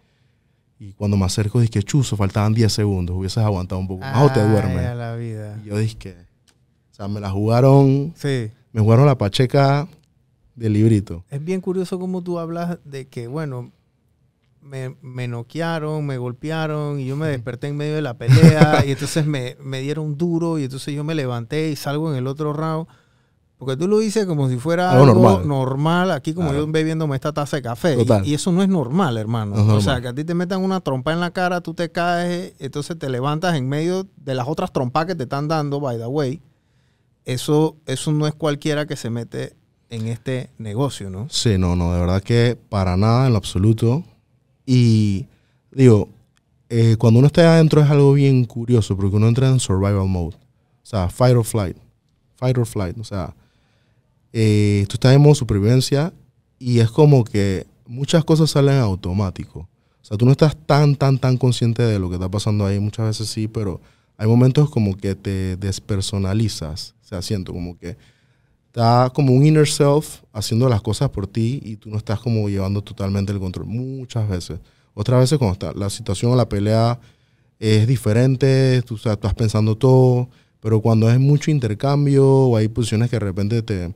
y 0.78 0.92
cuando 0.92 1.16
me 1.16 1.24
acerco 1.24 1.60
dije 1.60 1.82
chuzo, 1.82 2.16
faltaban 2.16 2.52
10 2.52 2.72
segundos, 2.72 3.16
hubieses 3.16 3.38
aguantado 3.38 3.80
un 3.80 3.88
poco 3.88 4.00
más 4.00 4.30
o 4.30 4.32
te 4.32 4.46
duermes. 4.46 4.96
la 4.96 5.16
vida. 5.16 5.58
Y 5.64 5.68
yo 5.68 5.78
dije 5.78 6.25
o 6.96 6.98
sea, 6.98 7.08
me 7.08 7.20
la 7.20 7.30
jugaron, 7.30 8.14
Sí. 8.16 8.50
me 8.72 8.80
jugaron 8.80 9.04
la 9.04 9.18
pacheca 9.18 9.86
del 10.54 10.72
librito. 10.72 11.24
Es 11.28 11.44
bien 11.44 11.60
curioso 11.60 11.98
cómo 11.98 12.22
tú 12.22 12.38
hablas 12.38 12.78
de 12.86 13.06
que, 13.06 13.26
bueno, 13.26 13.70
me, 14.62 14.96
me 15.02 15.28
noquearon, 15.28 16.06
me 16.06 16.16
golpearon 16.16 16.98
y 16.98 17.04
yo 17.06 17.14
me 17.16 17.28
desperté 17.28 17.68
en 17.68 17.76
medio 17.76 17.94
de 17.96 18.00
la 18.02 18.14
pelea 18.14 18.82
y 18.86 18.92
entonces 18.92 19.26
me, 19.26 19.58
me 19.62 19.80
dieron 19.80 20.16
duro 20.16 20.58
y 20.58 20.64
entonces 20.64 20.94
yo 20.94 21.04
me 21.04 21.14
levanté 21.14 21.68
y 21.70 21.76
salgo 21.76 22.10
en 22.10 22.16
el 22.16 22.26
otro 22.26 22.54
round. 22.54 22.86
Porque 23.58 23.76
tú 23.76 23.88
lo 23.88 23.98
dices 23.98 24.24
como 24.24 24.48
si 24.48 24.56
fuera 24.56 24.90
Algo 24.92 25.04
algo, 25.04 25.22
normal. 25.22 25.48
normal. 25.48 26.10
aquí 26.12 26.32
como 26.32 26.48
Claro. 26.48 26.64
yo 26.66 26.72
bebiéndome 26.72 27.14
esta 27.14 27.32
taza 27.34 27.56
de 27.56 27.62
café. 27.62 27.96
Y- 28.24 28.32
eso 28.34 28.52
no 28.52 28.62
es 28.62 28.68
normal, 28.70 29.18
hermano. 29.18 29.54
No 29.56 29.62
es 29.72 29.78
O 29.78 29.80
sea, 29.82 30.00
que 30.00 30.08
a 30.08 30.14
ti 30.14 30.24
te 30.24 30.32
metan 30.34 30.62
una 30.62 30.80
trompa 30.80 31.12
en 31.12 31.20
la 31.20 31.30
cara, 31.30 31.60
tú 31.60 31.74
te 31.74 31.90
caes, 31.92 32.54
entonces 32.58 32.98
te 32.98 33.10
levantas 33.10 33.54
en 33.56 33.68
medio 33.68 34.06
de 34.16 34.34
las 34.34 34.48
otras 34.48 34.72
trompas 34.72 35.04
que 35.06 35.14
te 35.14 35.24
están 35.24 35.46
dando, 35.48 35.78
by 35.80 35.98
the 35.98 36.06
way. 36.06 36.40
Eso, 37.26 37.76
eso 37.86 38.12
no 38.12 38.26
es 38.26 38.34
cualquiera 38.34 38.86
que 38.86 38.96
se 38.96 39.10
mete 39.10 39.54
en 39.90 40.06
este 40.06 40.50
negocio, 40.58 41.10
¿no? 41.10 41.28
Sí, 41.28 41.58
no, 41.58 41.76
no, 41.76 41.92
de 41.92 42.00
verdad 42.00 42.22
que 42.22 42.56
para 42.68 42.96
nada 42.96 43.26
en 43.26 43.32
lo 43.32 43.38
absoluto. 43.38 44.04
Y 44.64 45.26
digo, 45.70 46.08
eh, 46.68 46.96
cuando 46.98 47.18
uno 47.18 47.26
está 47.26 47.54
adentro 47.54 47.80
es 47.82 47.90
algo 47.90 48.12
bien 48.12 48.44
curioso 48.44 48.96
porque 48.96 49.16
uno 49.16 49.28
entra 49.28 49.48
en 49.48 49.60
survival 49.60 50.08
mode. 50.08 50.36
O 50.36 50.88
sea, 50.88 51.08
fight 51.08 51.36
or 51.36 51.44
flight. 51.44 51.76
Fight 52.36 52.56
or 52.58 52.66
flight. 52.66 52.96
O 52.98 53.04
sea, 53.04 53.34
eh, 54.32 54.84
tú 54.88 54.94
estás 54.94 55.14
en 55.14 55.20
modo 55.20 55.34
supervivencia 55.34 56.12
y 56.58 56.78
es 56.78 56.90
como 56.90 57.24
que 57.24 57.66
muchas 57.86 58.24
cosas 58.24 58.50
salen 58.50 58.76
en 58.76 58.80
automático. 58.82 59.60
O 59.60 60.04
sea, 60.04 60.16
tú 60.16 60.24
no 60.24 60.30
estás 60.30 60.56
tan, 60.56 60.94
tan, 60.94 61.18
tan 61.18 61.36
consciente 61.36 61.82
de 61.82 61.98
lo 61.98 62.08
que 62.08 62.14
está 62.14 62.28
pasando 62.28 62.64
ahí. 62.66 62.78
Muchas 62.78 63.06
veces 63.06 63.28
sí, 63.28 63.48
pero 63.48 63.80
hay 64.16 64.26
momentos 64.26 64.70
como 64.70 64.96
que 64.96 65.14
te 65.14 65.56
despersonalizas. 65.56 66.94
O 67.02 67.08
sea, 67.08 67.22
siento 67.22 67.52
como 67.52 67.78
que 67.78 67.96
está 68.66 69.10
como 69.14 69.32
un 69.32 69.44
inner 69.44 69.68
self 69.68 70.22
haciendo 70.32 70.68
las 70.68 70.82
cosas 70.82 71.10
por 71.10 71.26
ti 71.26 71.60
y 71.62 71.76
tú 71.76 71.90
no 71.90 71.98
estás 71.98 72.20
como 72.20 72.48
llevando 72.48 72.82
totalmente 72.82 73.32
el 73.32 73.38
control. 73.38 73.66
Muchas 73.66 74.28
veces. 74.28 74.58
Otras 74.94 75.20
veces 75.20 75.38
cuando 75.38 75.52
está 75.52 75.72
la 75.72 75.90
situación 75.90 76.32
o 76.32 76.36
la 76.36 76.48
pelea 76.48 76.98
es 77.58 77.86
diferente, 77.86 78.82
tú, 78.82 78.94
o 78.94 78.98
sea, 78.98 79.12
estás 79.12 79.34
pensando 79.34 79.76
todo, 79.76 80.28
pero 80.60 80.80
cuando 80.80 81.10
es 81.10 81.18
mucho 81.18 81.50
intercambio 81.50 82.26
o 82.26 82.56
hay 82.56 82.68
posiciones 82.68 83.10
que 83.10 83.16
de 83.16 83.20
repente 83.20 83.62
te, 83.62 83.94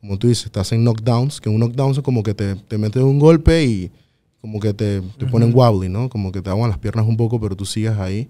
como 0.00 0.18
tú 0.18 0.28
dices, 0.28 0.46
estás 0.46 0.72
en 0.72 0.84
knockdowns, 0.84 1.40
que 1.40 1.48
un 1.48 1.60
knockdown 1.60 1.92
es 1.92 2.00
como 2.00 2.22
que 2.22 2.34
te, 2.34 2.56
te 2.56 2.76
metes 2.78 3.02
un 3.02 3.18
golpe 3.18 3.64
y 3.64 3.90
como 4.40 4.60
que 4.60 4.74
te, 4.74 5.00
te 5.00 5.26
ponen 5.26 5.54
wobbly, 5.54 5.88
¿no? 5.88 6.10
Como 6.10 6.30
que 6.30 6.42
te 6.42 6.50
aguan 6.50 6.68
las 6.68 6.78
piernas 6.78 7.06
un 7.06 7.16
poco, 7.16 7.40
pero 7.40 7.56
tú 7.56 7.64
sigues 7.64 7.96
ahí. 7.98 8.28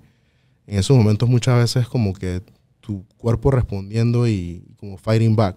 En 0.67 0.79
esos 0.79 0.97
momentos 0.97 1.29
muchas 1.29 1.59
veces 1.59 1.89
como 1.89 2.13
que 2.15 2.43
tu 2.81 3.05
cuerpo 3.17 3.51
respondiendo 3.51 4.27
y 4.29 4.65
como 4.79 4.97
fighting 4.99 5.37
back. 5.37 5.57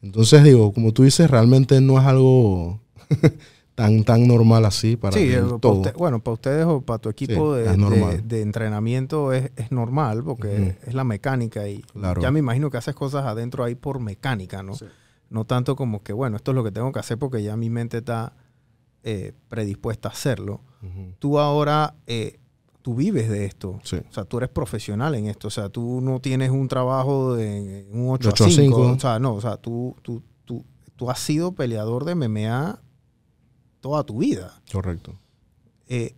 Entonces 0.00 0.42
digo, 0.44 0.72
como 0.72 0.92
tú 0.92 1.04
dices, 1.04 1.30
realmente 1.30 1.80
no 1.80 1.98
es 1.98 2.04
algo 2.06 2.80
tan 3.74 4.04
tan 4.04 4.26
normal 4.26 4.64
así 4.66 4.96
para 4.96 5.16
sí, 5.16 5.30
todo. 5.60 5.72
usted- 5.74 5.94
bueno, 5.94 6.22
para 6.22 6.34
ustedes 6.34 6.66
o 6.66 6.80
para 6.82 6.98
tu 6.98 7.08
equipo 7.08 7.54
Sí, 7.56 7.62
de, 7.62 7.70
es 7.72 7.78
normal. 7.78 8.16
de- 8.16 8.36
de 8.36 8.42
entrenamiento 8.42 9.32
es, 9.32 9.50
es 9.56 9.70
normal 9.72 10.22
porque 10.24 10.76
es 10.86 10.94
la 10.94 11.04
mecánica 11.04 11.68
y 11.68 11.82
Claro. 11.82 12.20
ya 12.20 12.30
me 12.30 12.40
imagino 12.40 12.70
que 12.70 12.76
haces 12.78 12.94
cosas 12.94 13.24
adentro 13.24 13.64
ahí 13.64 13.74
por 13.74 13.98
mecánica, 14.00 14.62
¿no? 14.62 14.74
Sí. 14.74 14.86
No 15.30 15.44
tanto 15.46 15.76
como 15.76 16.02
que, 16.02 16.12
bueno, 16.12 16.36
esto 16.36 16.50
es 16.50 16.54
lo 16.56 16.64
que 16.64 16.70
tengo 16.72 16.92
que 16.92 16.98
hacer 16.98 17.18
porque 17.18 17.42
ya 17.42 17.56
mi 17.56 17.70
mente 17.70 17.98
está 17.98 18.34
eh, 19.04 19.32
predispuesta 19.48 20.08
a 20.08 20.12
hacerlo. 20.12 20.60
Tú 21.20 21.38
ahora, 21.38 21.94
eh, 22.06 22.38
tú 22.82 22.94
vives 22.94 23.28
de 23.30 23.44
esto. 23.44 23.80
Sí. 23.84 23.96
O 23.96 24.12
sea, 24.12 24.24
tú 24.24 24.38
eres 24.38 24.50
profesional 24.50 25.14
en 25.14 25.26
esto. 25.28 25.48
O 25.48 25.50
sea, 25.50 25.68
tú 25.68 26.00
no 26.02 26.20
tienes 26.20 26.50
un 26.50 26.68
trabajo 26.68 27.34
de 27.34 27.86
un 27.90 28.10
8, 28.10 28.28
De 28.28 28.32
ocho 28.32 28.44
a 28.44 28.46
a 28.46 28.50
5. 28.50 28.62
cinco. 28.62 28.92
O 28.92 28.98
sea, 28.98 29.18
no, 29.18 29.34
o 29.34 29.40
sea, 29.40 29.56
tú, 29.56 29.96
tú, 30.02 30.22
tú, 30.44 30.64
tú 30.96 31.10
has 31.10 31.18
sido 31.18 31.52
peleador 31.52 32.04
de 32.04 32.14
MMA 32.14 32.80
toda 33.80 34.04
tu 34.04 34.18
vida. 34.18 34.60
Correcto. 34.72 35.14
Eh, 35.88 36.14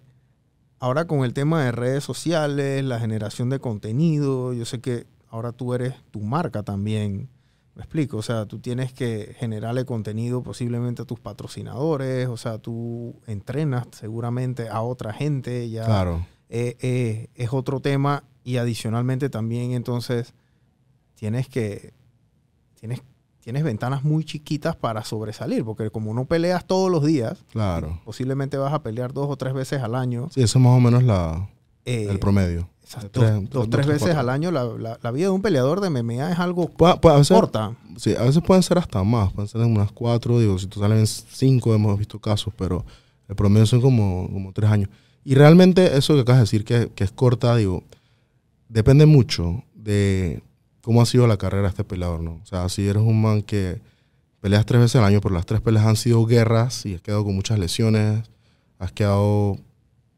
ahora 0.78 1.06
con 1.06 1.24
el 1.24 1.32
tema 1.32 1.64
de 1.64 1.72
redes 1.72 2.04
sociales, 2.04 2.84
la 2.84 2.98
generación 2.98 3.50
de 3.50 3.58
contenido, 3.58 4.52
yo 4.52 4.64
sé 4.64 4.80
que 4.80 5.06
ahora 5.30 5.52
tú 5.52 5.74
eres 5.74 5.94
tu 6.10 6.20
marca 6.20 6.62
también. 6.62 7.28
Me 7.74 7.82
explico, 7.82 8.18
o 8.18 8.22
sea, 8.22 8.46
tú 8.46 8.60
tienes 8.60 8.92
que 8.92 9.34
generarle 9.36 9.84
contenido 9.84 10.42
posiblemente 10.44 11.02
a 11.02 11.04
tus 11.06 11.18
patrocinadores, 11.18 12.28
o 12.28 12.36
sea, 12.36 12.58
tú 12.58 13.16
entrenas 13.26 13.88
seguramente 13.90 14.68
a 14.68 14.82
otra 14.82 15.12
gente, 15.12 15.68
ya 15.68 15.84
Claro. 15.84 16.24
Eh, 16.56 16.76
eh, 16.82 17.26
es 17.34 17.52
otro 17.52 17.80
tema 17.80 18.22
y 18.44 18.58
adicionalmente 18.58 19.28
también 19.28 19.72
entonces 19.72 20.34
tienes 21.16 21.48
que 21.48 21.92
tienes 22.78 23.02
tienes 23.40 23.62
ventanas 23.64 24.04
muy 24.04 24.24
chiquitas 24.24 24.76
para 24.76 25.04
sobresalir 25.04 25.64
porque 25.64 25.90
como 25.90 26.14
no 26.14 26.26
peleas 26.26 26.64
todos 26.64 26.90
los 26.90 27.04
días 27.04 27.44
Claro. 27.52 28.00
posiblemente 28.04 28.56
vas 28.56 28.72
a 28.72 28.82
pelear 28.82 29.12
dos 29.12 29.28
o 29.28 29.36
tres 29.36 29.52
veces 29.52 29.82
al 29.82 29.94
año 29.94 30.28
Sí, 30.32 30.42
eso 30.42 30.58
es 30.58 30.64
más 30.64 30.76
o 30.76 30.80
menos 30.80 31.02
la, 31.02 31.48
eh, 31.84 32.06
el 32.08 32.18
promedio. 32.20 32.68
esas 32.86 33.10
tres- 33.10 33.32
dos, 33.32 33.50
dos, 33.50 33.70
tres 33.70 33.84
tres, 33.84 33.86
veces 33.86 34.02
cuatro. 34.14 34.20
al 34.20 34.28
año 34.30 34.50
la, 34.50 34.64
la- 34.64 34.98
la 35.02 35.10
vida 35.10 35.26
de 35.26 35.30
un 35.30 35.42
peleador 35.42 35.80
de 35.80 35.90
MMA 35.90 36.30
es 36.32 36.38
algo 36.38 36.68
Puede- 36.68 36.96
puede- 36.98 37.16
a, 37.16 37.18
veces, 37.18 37.34
corta 37.36 37.74
sí, 37.96 38.14
a 38.14 38.22
veces 38.22 38.42
pueden 38.46 38.62
ser 38.62 38.78
hasta 38.78 39.02
más, 39.02 39.32
pueden 39.32 39.48
ser 39.48 39.60
unas 39.62 39.90
cuatro, 39.92 40.38
digo, 40.38 40.56
si 40.58 40.66
tú 40.68 40.78
salen 40.80 41.04
cinco 41.06 41.74
hemos 41.74 41.98
visto 41.98 42.18
casos, 42.20 42.54
pero 42.56 42.84
el 43.28 43.34
promedio 43.34 43.66
son 43.66 43.80
como, 43.80 44.28
como 44.32 44.52
tres 44.52 44.70
años. 44.70 44.88
Y 45.24 45.34
realmente 45.34 45.96
eso 45.96 46.14
que 46.14 46.20
acabas 46.20 46.40
de 46.40 46.44
decir 46.44 46.64
que, 46.64 46.90
que 46.94 47.04
es 47.04 47.10
corta, 47.10 47.56
digo, 47.56 47.82
depende 48.68 49.06
mucho 49.06 49.62
de 49.74 50.42
cómo 50.82 51.00
ha 51.00 51.06
sido 51.06 51.26
la 51.26 51.36
carrera 51.38 51.62
de 51.64 51.68
este 51.70 51.84
peleador, 51.84 52.20
¿no? 52.20 52.40
O 52.42 52.46
sea, 52.46 52.68
si 52.68 52.86
eres 52.86 53.02
un 53.02 53.20
man 53.22 53.42
que 53.42 53.80
peleas 54.40 54.66
tres 54.66 54.80
veces 54.82 54.96
al 54.96 55.04
año, 55.04 55.20
pero 55.22 55.34
las 55.34 55.46
tres 55.46 55.60
peleas 55.62 55.86
han 55.86 55.96
sido 55.96 56.24
guerras 56.26 56.84
y 56.84 56.94
has 56.94 57.00
quedado 57.00 57.24
con 57.24 57.34
muchas 57.34 57.58
lesiones, 57.58 58.22
has 58.78 58.92
quedado 58.92 59.56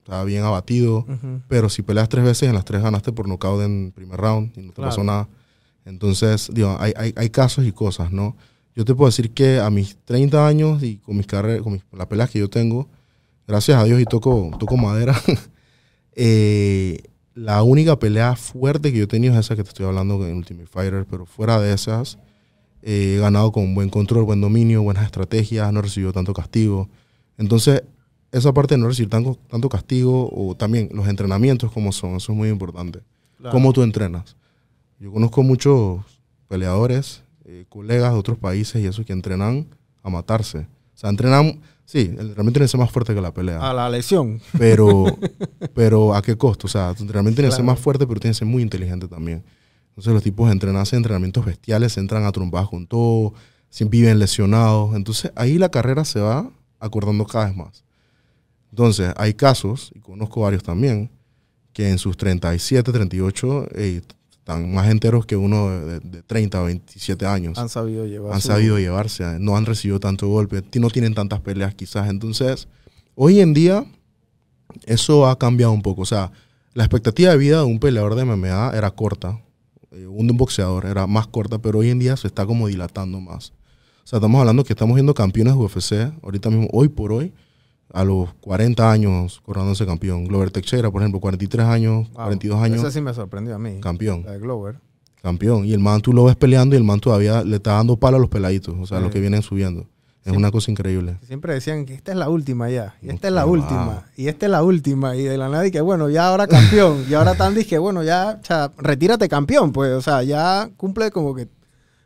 sea, 0.04 0.24
bien 0.24 0.42
abatido, 0.44 1.04
pero 1.48 1.68
si 1.68 1.82
peleas 1.82 2.08
tres 2.08 2.24
veces, 2.24 2.48
en 2.48 2.54
las 2.54 2.64
tres 2.64 2.82
ganaste 2.82 3.12
por 3.12 3.28
nocaut 3.28 3.62
en 3.62 3.92
primer 3.92 4.18
round 4.20 4.52
y 4.56 4.60
no 4.62 4.68
te 4.68 4.74
Claro. 4.76 4.90
pasó 4.90 5.04
nada. 5.04 5.28
Entonces, 5.84 6.48
digo, 6.52 6.76
hay, 6.80 6.92
hay, 6.96 7.12
hay 7.16 7.30
casos 7.30 7.64
y 7.64 7.70
cosas, 7.72 8.10
¿no? 8.12 8.36
Yo 8.74 8.84
te 8.84 8.94
puedo 8.94 9.08
decir 9.08 9.30
que 9.30 9.60
a 9.60 9.70
mis 9.70 9.96
30 10.04 10.46
años 10.46 10.82
y 10.82 10.96
con 10.98 11.16
mis 11.16 11.26
carreras, 11.26 11.62
con 11.62 11.74
mis, 11.74 11.82
las 11.92 12.06
peleas 12.08 12.28
que 12.30 12.38
yo 12.40 12.50
tengo, 12.50 12.88
gracias 13.46 13.78
a 13.78 13.84
Dios 13.84 14.00
y 14.00 14.04
toco, 14.04 14.50
toco 14.58 14.76
madera, 14.76 15.20
eh, 16.12 17.02
la 17.34 17.62
única 17.62 17.98
pelea 17.98 18.34
fuerte 18.34 18.92
que 18.92 18.98
yo 18.98 19.04
he 19.04 19.08
tenido 19.08 19.34
es 19.34 19.40
esa 19.40 19.56
que 19.56 19.62
te 19.62 19.68
estoy 19.68 19.86
hablando 19.86 20.26
en 20.26 20.36
Ultimate 20.36 20.66
Fighter, 20.66 21.06
pero 21.08 21.26
fuera 21.26 21.60
de 21.60 21.72
esas, 21.72 22.18
eh, 22.82 23.16
he 23.16 23.20
ganado 23.20 23.52
con 23.52 23.74
buen 23.74 23.90
control, 23.90 24.24
buen 24.24 24.40
dominio, 24.40 24.82
buenas 24.82 25.04
estrategias, 25.04 25.72
no 25.72 25.80
he 25.80 25.82
recibido 25.82 26.12
tanto 26.12 26.32
castigo. 26.32 26.88
Entonces, 27.36 27.82
esa 28.32 28.52
parte 28.54 28.74
de 28.74 28.78
no 28.78 28.88
recibir 28.88 29.10
tanto, 29.10 29.38
tanto 29.48 29.68
castigo 29.68 30.30
o 30.32 30.54
también 30.54 30.88
los 30.92 31.08
entrenamientos 31.08 31.70
como 31.72 31.92
son, 31.92 32.16
eso 32.16 32.32
es 32.32 32.38
muy 32.38 32.48
importante. 32.48 33.00
Claro. 33.38 33.52
¿Cómo 33.52 33.72
tú 33.72 33.82
entrenas? 33.82 34.36
Yo 34.98 35.12
conozco 35.12 35.42
muchos 35.42 36.00
peleadores, 36.48 37.22
eh, 37.44 37.66
colegas 37.68 38.12
de 38.12 38.18
otros 38.18 38.38
países 38.38 38.82
y 38.82 38.86
esos 38.86 39.04
que 39.04 39.12
entrenan 39.12 39.66
a 40.02 40.08
matarse. 40.08 40.66
O 40.96 40.98
sea, 40.98 41.10
entrenan, 41.10 41.60
sí, 41.84 41.98
el 41.98 42.06
entrenamiento 42.06 42.52
tiene 42.52 42.64
que 42.64 42.68
ser 42.68 42.80
más 42.80 42.90
fuerte 42.90 43.14
que 43.14 43.20
la 43.20 43.34
pelea. 43.34 43.58
A 43.58 43.74
la 43.74 43.90
lesión. 43.90 44.40
Pero, 44.58 45.04
pero 45.74 46.14
¿a 46.14 46.22
qué 46.22 46.36
costo? 46.36 46.66
O 46.66 46.70
sea, 46.70 46.94
tu 46.94 47.02
entrenamiento 47.02 47.36
tiene 47.36 47.50
que 47.50 47.56
ser 47.56 47.66
más 47.66 47.78
fuerte, 47.78 48.06
pero 48.06 48.18
tiene 48.18 48.32
que 48.32 48.38
ser 48.38 48.48
muy 48.48 48.62
inteligente 48.62 49.06
también. 49.06 49.44
Entonces 49.90 50.14
los 50.14 50.22
tipos 50.22 50.50
entrenan, 50.50 50.80
hacen 50.80 50.98
entrenamientos 50.98 51.44
bestiales, 51.44 51.92
se 51.92 52.00
entran 52.00 52.24
a 52.24 52.32
trompadas 52.32 52.68
con 52.70 52.86
todo, 52.86 53.34
viven 53.90 54.18
lesionados. 54.18 54.96
Entonces 54.96 55.30
ahí 55.36 55.58
la 55.58 55.68
carrera 55.68 56.06
se 56.06 56.20
va 56.20 56.50
acordando 56.80 57.26
cada 57.26 57.46
vez 57.46 57.56
más. 57.56 57.84
Entonces 58.70 59.12
hay 59.16 59.34
casos, 59.34 59.92
y 59.94 60.00
conozco 60.00 60.40
varios 60.40 60.62
también, 60.62 61.10
que 61.74 61.90
en 61.90 61.98
sus 61.98 62.16
37, 62.16 62.90
38 62.90 63.68
eh, 63.74 64.00
están 64.46 64.72
más 64.72 64.88
enteros 64.88 65.26
que 65.26 65.34
uno 65.34 65.70
de, 65.70 65.98
de 65.98 66.22
30 66.22 66.62
o 66.62 66.64
27 66.66 67.26
años 67.26 67.58
Han 67.58 67.68
sabido 67.68 68.06
llevar. 68.06 68.32
han 68.32 68.40
su- 68.40 68.46
sabido 68.46 68.78
llevarse, 68.78 69.24
no 69.40 69.56
han 69.56 69.66
recibido 69.66 69.98
tanto 69.98 70.28
golpe, 70.28 70.62
no 70.78 70.88
tienen 70.88 71.14
tantas 71.14 71.40
peleas 71.40 71.74
quizás. 71.74 72.08
Entonces, 72.08 72.68
hoy 73.16 73.40
en 73.40 73.54
día, 73.54 73.84
eso 74.86 75.26
ha 75.26 75.36
cambiado 75.36 75.72
un 75.72 75.82
poco. 75.82 76.02
O 76.02 76.06
sea, 76.06 76.30
la 76.74 76.84
expectativa 76.84 77.32
de 77.32 77.38
vida 77.38 77.58
de 77.58 77.64
un 77.64 77.80
peleador 77.80 78.14
de 78.14 78.24
MMA 78.24 78.70
era 78.76 78.90
corta, 78.92 79.40
eh, 79.90 80.06
un 80.06 80.26
de 80.28 80.32
un 80.32 80.36
boxeador 80.38 80.86
era 80.86 81.08
más 81.08 81.26
corta, 81.26 81.58
pero 81.58 81.80
hoy 81.80 81.90
en 81.90 81.98
día 81.98 82.16
se 82.16 82.28
está 82.28 82.46
como 82.46 82.68
dilatando 82.68 83.20
más. 83.20 83.50
O 84.04 84.06
sea, 84.06 84.18
estamos 84.18 84.38
hablando 84.38 84.62
que 84.62 84.74
estamos 84.74 84.94
viendo 84.94 85.12
campeones 85.14 85.54
de 85.54 85.58
UFC, 85.58 86.12
ahorita 86.22 86.50
mismo, 86.50 86.68
hoy 86.72 86.88
por 86.88 87.12
hoy, 87.12 87.32
a 87.92 88.04
los 88.04 88.32
40 88.40 88.90
años 88.90 89.40
coronándose 89.44 89.86
campeón. 89.86 90.24
Glover 90.24 90.50
Teixeira, 90.50 90.90
por 90.90 91.02
ejemplo, 91.02 91.20
43 91.20 91.66
años, 91.66 92.08
Wow. 92.12 92.24
42 92.24 92.60
años, 92.62 92.78
Ese 92.82 92.90
sí 92.90 93.00
me 93.00 93.14
sorprendió 93.14 93.54
a 93.54 93.58
mí. 93.58 93.80
campeón 93.80 94.22
La 94.24 94.32
de 94.32 94.38
Glover. 94.38 94.80
campeón. 95.22 95.64
Y 95.64 95.72
el 95.72 95.80
man 95.80 96.00
tú 96.00 96.12
lo 96.12 96.24
ves 96.24 96.36
peleando 96.36 96.74
y 96.74 96.78
el 96.78 96.84
man 96.84 97.00
todavía 97.00 97.42
le 97.44 97.56
está 97.56 97.72
dando 97.72 97.96
palo 97.96 98.16
a 98.16 98.20
los 98.20 98.28
peladitos, 98.28 98.74
o 98.80 98.86
sea, 98.86 98.98
Sí. 98.98 99.04
los 99.04 99.12
que 99.12 99.20
vienen 99.20 99.42
subiendo. 99.42 99.86
Es 100.24 100.32
Sí. 100.32 100.36
una 100.38 100.50
cosa 100.50 100.72
increíble. 100.72 101.18
Siempre 101.24 101.54
decían 101.54 101.86
que 101.86 101.94
esta 101.94 102.10
es 102.10 102.18
la 102.18 102.28
última 102.28 102.68
ya. 102.68 102.96
Y 103.00 103.10
esta 103.10 103.28
es 103.28 103.34
la 103.34 103.46
última. 103.46 104.06
Y 104.16 104.26
esta 104.26 104.46
es 104.46 104.50
la 104.50 104.64
última. 104.64 105.14
Y 105.14 105.22
de 105.22 105.38
la 105.38 105.48
nada 105.48 105.70
que 105.70 105.80
bueno, 105.80 106.10
ya 106.10 106.26
ahora 106.26 106.48
campeón. 106.48 107.04
y 107.08 107.14
ahora 107.14 107.36
tan 107.36 107.54
dije, 107.54 107.78
bueno, 107.78 108.02
ya, 108.02 108.40
o 108.42 108.44
sea, 108.44 108.72
retírate 108.76 109.28
campeón, 109.28 109.72
pues. 109.72 109.92
O 109.92 110.02
sea, 110.02 110.24
ya 110.24 110.68
cumple 110.76 111.12
como 111.12 111.32
que 111.32 111.46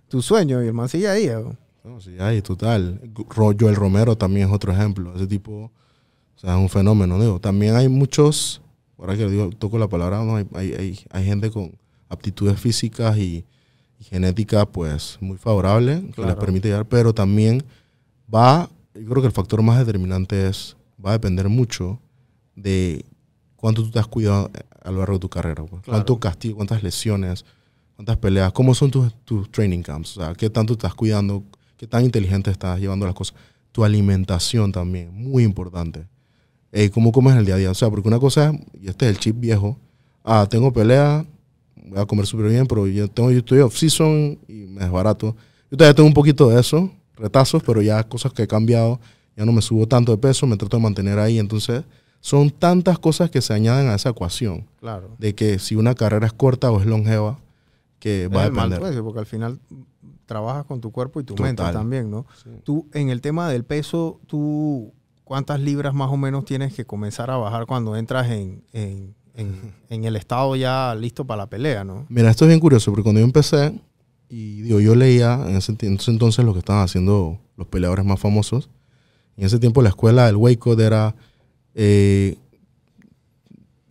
tu 0.08 0.20
sueño. 0.20 0.62
Y 0.62 0.66
el 0.66 0.74
man 0.74 0.90
sigue 0.90 1.08
ahí. 1.08 1.30
¿o? 1.30 1.56
No, 1.84 2.00
sí, 2.00 2.16
hay, 2.18 2.42
total. 2.42 3.00
Joel 3.34 3.76
Romero 3.76 4.16
también 4.16 4.48
es 4.48 4.54
otro 4.54 4.72
ejemplo. 4.72 5.14
Ese 5.14 5.26
tipo, 5.26 5.70
o 6.36 6.38
sea, 6.38 6.54
es 6.54 6.60
un 6.60 6.68
fenómeno. 6.68 7.18
Digo. 7.20 7.40
También 7.40 7.76
hay 7.76 7.88
muchos, 7.88 8.60
ahora 8.98 9.16
que 9.16 9.28
digo, 9.28 9.50
toco 9.50 9.78
la 9.78 9.88
palabra, 9.88 10.22
¿no? 10.24 10.36
hay, 10.36 10.46
hay, 10.54 10.72
hay, 10.74 11.00
hay 11.10 11.24
gente 11.24 11.50
con 11.50 11.72
aptitudes 12.08 12.60
físicas 12.60 13.16
y, 13.16 13.44
y 13.98 14.04
genética, 14.04 14.66
pues, 14.66 15.18
muy 15.20 15.36
favorable, 15.36 16.10
que 16.14 16.22
les 16.22 16.34
permite 16.34 16.68
llegar, 16.68 16.86
pero 16.86 17.14
también 17.14 17.62
va, 18.32 18.68
yo 18.94 19.08
creo 19.08 19.22
que 19.22 19.26
el 19.26 19.32
factor 19.32 19.62
más 19.62 19.78
determinante 19.78 20.48
es, 20.48 20.76
va 21.04 21.10
a 21.10 21.12
depender 21.14 21.48
mucho 21.48 22.00
de 22.56 23.04
cuánto 23.56 23.82
tú 23.82 23.90
te 23.90 23.98
has 23.98 24.06
cuidado 24.06 24.50
a 24.82 24.90
lo 24.90 24.98
largo 24.98 25.14
de 25.14 25.20
tu 25.20 25.28
carrera. 25.28 25.64
pues. 25.64 25.82
Claro. 25.82 25.98
Cuánto 25.98 26.18
castigo, 26.18 26.56
cuántas 26.56 26.82
lesiones, 26.82 27.44
cuántas 27.96 28.16
peleas, 28.16 28.52
cómo 28.52 28.74
son 28.74 28.90
tus, 28.90 29.14
tus 29.24 29.50
training 29.50 29.82
camps, 29.82 30.16
o 30.16 30.20
sea, 30.20 30.34
qué 30.34 30.48
tanto 30.50 30.74
te 30.74 30.86
estás 30.86 30.94
cuidando, 30.94 31.44
qué 31.80 31.86
tan 31.86 32.04
inteligente 32.04 32.50
estás 32.50 32.78
llevando 32.78 33.06
las 33.06 33.14
cosas. 33.14 33.34
Tu 33.72 33.82
alimentación 33.82 34.70
también, 34.70 35.14
muy 35.14 35.44
importante. 35.44 36.06
Eh, 36.72 36.90
cómo 36.90 37.10
comes 37.10 37.32
en 37.32 37.38
el 37.38 37.46
día 37.46 37.54
a 37.54 37.56
día. 37.56 37.70
O 37.70 37.74
sea, 37.74 37.88
porque 37.88 38.06
una 38.06 38.18
cosa 38.18 38.50
es, 38.50 38.82
y 38.82 38.88
este 38.88 39.06
es 39.06 39.12
el 39.12 39.18
chip 39.18 39.40
viejo, 39.40 39.78
ah, 40.22 40.46
tengo 40.50 40.74
pelea, 40.74 41.24
voy 41.86 41.98
a 41.98 42.04
comer 42.04 42.26
súper 42.26 42.50
bien, 42.50 42.66
pero 42.66 42.86
yo, 42.86 43.08
tengo, 43.08 43.30
yo 43.30 43.38
estoy 43.38 43.60
off-season 43.60 44.38
y 44.46 44.52
me 44.66 44.82
desbarato. 44.82 45.34
Yo 45.70 45.78
todavía 45.78 45.94
tengo 45.94 46.06
un 46.06 46.12
poquito 46.12 46.50
de 46.50 46.60
eso, 46.60 46.92
retazos, 47.16 47.62
pero 47.62 47.80
ya 47.80 48.06
cosas 48.06 48.34
que 48.34 48.42
he 48.42 48.46
cambiado, 48.46 49.00
ya 49.34 49.46
no 49.46 49.52
me 49.52 49.62
subo 49.62 49.88
tanto 49.88 50.12
de 50.12 50.18
peso, 50.18 50.46
me 50.46 50.58
trato 50.58 50.76
de 50.76 50.82
mantener 50.82 51.18
ahí. 51.18 51.38
Entonces, 51.38 51.84
son 52.20 52.50
tantas 52.50 52.98
cosas 52.98 53.30
que 53.30 53.40
se 53.40 53.54
añaden 53.54 53.88
a 53.88 53.94
esa 53.94 54.10
ecuación 54.10 54.66
Claro. 54.80 55.16
de 55.18 55.34
que 55.34 55.58
si 55.58 55.76
una 55.76 55.94
carrera 55.94 56.26
es 56.26 56.34
corta 56.34 56.70
o 56.70 56.78
es 56.78 56.84
longeva, 56.84 57.38
que 57.98 58.28
va 58.28 58.44
a 58.44 58.50
mal 58.50 58.68
depender. 58.68 58.80
precio, 58.80 59.02
porque 59.02 59.20
al 59.20 59.26
final 59.26 59.58
trabajas 60.30 60.64
con 60.64 60.80
tu 60.80 60.92
cuerpo 60.92 61.20
y 61.20 61.24
tu 61.24 61.34
Total. 61.34 61.46
mente 61.56 61.62
también, 61.72 62.08
¿no? 62.10 62.24
Sí. 62.42 62.50
Tú, 62.62 62.86
en 62.94 63.10
el 63.10 63.20
tema 63.20 63.48
del 63.50 63.64
peso, 63.64 64.20
tú, 64.28 64.92
¿cuántas 65.24 65.58
libras 65.60 65.92
más 65.92 66.08
o 66.10 66.16
menos 66.16 66.44
tienes 66.44 66.72
que 66.72 66.84
comenzar 66.84 67.30
a 67.32 67.36
bajar 67.36 67.66
cuando 67.66 67.96
entras 67.96 68.30
en, 68.30 68.62
en, 68.72 69.14
en- 69.34 69.72
en 69.90 70.04
el 70.04 70.14
estado 70.14 70.54
ya 70.54 70.94
listo 70.94 71.26
para 71.26 71.38
la 71.42 71.46
pelea, 71.50 71.82
¿no? 71.82 72.06
Mira, 72.08 72.30
esto 72.30 72.44
es 72.44 72.48
bien 72.48 72.60
curioso, 72.60 72.92
porque 72.92 73.02
cuando 73.02 73.18
yo 73.20 73.26
empecé, 73.26 73.72
y 74.28 74.62
digo, 74.62 74.78
yo 74.78 74.94
leía 74.94 75.34
en 75.48 75.56
ese, 75.56 75.74
en 75.80 75.94
ese 75.96 76.12
entonces 76.12 76.44
lo 76.44 76.52
que 76.52 76.60
estaban 76.60 76.84
haciendo 76.84 77.38
los 77.56 77.66
peleadores 77.66 78.04
más 78.04 78.20
famosos. 78.20 78.70
En 79.36 79.44
ese 79.46 79.58
tiempo 79.58 79.82
la 79.82 79.88
escuela 79.88 80.26
del 80.26 80.36
Weight 80.36 80.60
Code 80.60 80.86
era 80.86 81.16
eh, 81.74 82.36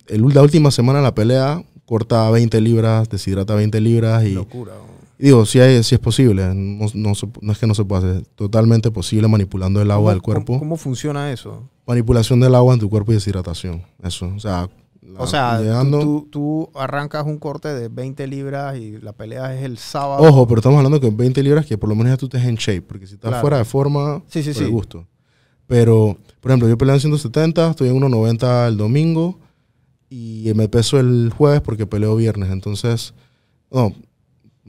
el- 0.06 0.26
la 0.34 0.42
última 0.42 0.70
semana 0.70 1.00
de 1.00 1.04
la 1.04 1.14
pelea, 1.14 1.62
corta 1.84 2.30
20 2.30 2.60
libras, 2.60 3.08
deshidrata 3.08 3.54
20 3.54 3.80
libras 3.80 4.24
y, 4.24 4.32
Locura. 4.32 4.72
¿No? 5.20 5.24
y 5.24 5.26
digo, 5.26 5.44
si 5.46 5.58
es 5.60 5.98
posible, 5.98 6.54
no, 6.54 6.86
no 6.94 7.12
no 7.42 7.52
es 7.52 7.58
que 7.58 7.66
no 7.66 7.74
se 7.74 7.84
pueda 7.84 8.08
hacer, 8.08 8.26
totalmente 8.34 8.90
posible 8.90 9.28
manipulando 9.28 9.80
el 9.82 9.90
agua 9.90 10.02
¿Cómo- 10.02 10.10
del 10.10 10.22
cuerpo. 10.22 10.44
¿cómo, 10.46 10.58
cómo 10.60 10.76
funciona 10.76 11.30
eso? 11.32 11.68
Manipulación 11.86 12.40
del 12.40 12.54
agua 12.54 12.74
en 12.74 12.80
tu 12.80 12.88
cuerpo 12.88 13.12
y 13.12 13.14
deshidratación, 13.16 13.82
eso, 14.02 14.32
o 14.34 14.38
sea... 14.40 14.68
la- 15.02 15.20
O 15.20 15.26
sea, 15.26 15.56
tú- 15.58 15.64
llegando- 15.64 16.00
tú, 16.00 16.28
tú 16.30 16.70
arrancas 16.78 17.26
un 17.26 17.38
corte 17.38 17.68
de 17.68 17.88
20 17.88 18.26
libras 18.28 18.76
y 18.78 18.98
la 19.00 19.12
pelea 19.12 19.54
es 19.56 19.64
el 19.64 19.76
sábado. 19.76 20.22
Ojo, 20.22 20.46
pero 20.46 20.60
estamos 20.60 20.76
hablando 20.78 21.00
que 21.00 21.10
20 21.10 21.42
libras 21.42 21.66
que 21.66 21.76
por 21.76 21.88
lo 21.88 21.94
menos 21.96 22.12
ya 22.12 22.16
tú 22.16 22.26
estés 22.26 22.44
en 22.44 22.54
shape, 22.54 22.82
porque 22.82 23.06
si 23.08 23.14
estás 23.14 23.30
Claro. 23.30 23.40
fuera 23.40 23.58
de 23.58 23.64
forma, 23.64 24.22
Sí, 24.28 24.42
sí, 24.42 24.52
por 24.52 24.62
el 24.62 24.68
sí. 24.68 24.72
gusto. 24.72 25.06
Pero, 25.66 26.16
por 26.40 26.50
ejemplo, 26.50 26.68
yo 26.68 26.76
peleé 26.78 26.94
en 26.94 27.00
170, 27.00 27.70
estoy 27.70 27.88
en 27.88 27.94
190 27.94 28.68
el 28.68 28.76
domingo 28.76 29.38
y 30.08 30.50
me 30.54 30.68
peso 30.68 30.98
el 30.98 31.32
jueves 31.36 31.60
porque 31.60 31.86
peleo 31.86 32.16
viernes. 32.16 32.50
Entonces, 32.50 33.14
no, 33.70 33.92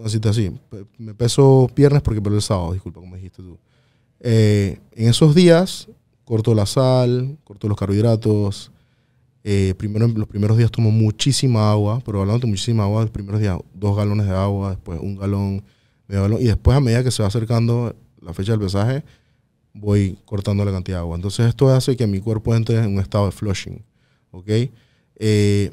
así, 0.03 0.51
me 0.97 1.13
peso 1.13 1.69
viernes 1.75 2.01
porque 2.01 2.21
peleo 2.21 2.37
el 2.37 2.43
sábado, 2.43 2.73
disculpa, 2.73 2.99
como 2.99 3.15
dijiste 3.15 3.41
tú. 3.41 3.57
Eh, 4.19 4.79
en 4.93 5.09
esos 5.09 5.33
días, 5.33 5.87
corto 6.25 6.53
la 6.53 6.65
sal, 6.65 7.37
corto 7.43 7.67
los 7.67 7.77
carbohidratos. 7.77 8.71
Eh, 9.43 9.73
primero, 9.77 10.07
los 10.07 10.27
primeros 10.27 10.57
días 10.57 10.69
tomo 10.69 10.91
muchísima 10.91 11.71
agua, 11.71 12.01
pero 12.05 12.21
hablando 12.21 12.41
de 12.41 12.47
muchísima 12.47 12.83
agua, 12.83 13.01
los 13.01 13.11
primeros 13.11 13.41
días 13.41 13.57
dos 13.73 13.97
galones 13.97 14.27
de 14.27 14.35
agua, 14.35 14.71
después 14.71 14.99
un 15.01 15.17
galón, 15.17 15.63
medio 16.07 16.21
galón, 16.21 16.41
y 16.41 16.45
después 16.45 16.77
a 16.77 16.79
medida 16.79 17.03
que 17.03 17.11
se 17.11 17.23
va 17.23 17.27
acercando 17.27 17.95
la 18.21 18.33
fecha 18.33 18.51
del 18.51 18.61
pesaje, 18.61 19.03
voy 19.73 20.17
cortando 20.25 20.63
la 20.63 20.71
cantidad 20.71 20.97
de 20.97 21.01
agua. 21.01 21.15
Entonces 21.15 21.47
esto 21.47 21.69
hace 21.69 21.97
que 21.97 22.05
mi 22.07 22.19
cuerpo 22.19 22.55
entre 22.55 22.77
en 22.77 22.93
un 22.93 22.99
estado 22.99 23.25
de 23.25 23.31
flushing, 23.31 23.83
¿ok? 24.31 24.49
Eh, 25.15 25.71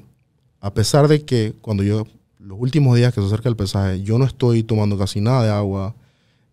a 0.61 0.73
pesar 0.75 1.09
de 1.09 1.25
que 1.25 1.55
cuando 1.61 1.83
yo, 1.83 2.07
los 2.49 2.59
últimos 2.59 2.97
días 2.97 3.13
que 3.13 3.21
se 3.21 3.27
acerca 3.27 3.51
el 3.51 3.57
pesaje, 3.57 4.03
yo 4.03 4.19
no 4.19 4.25
estoy 4.25 4.63
tomando 4.63 4.97
casi 4.97 5.21
nada 5.21 5.45
de 5.45 5.51
agua, 5.51 5.95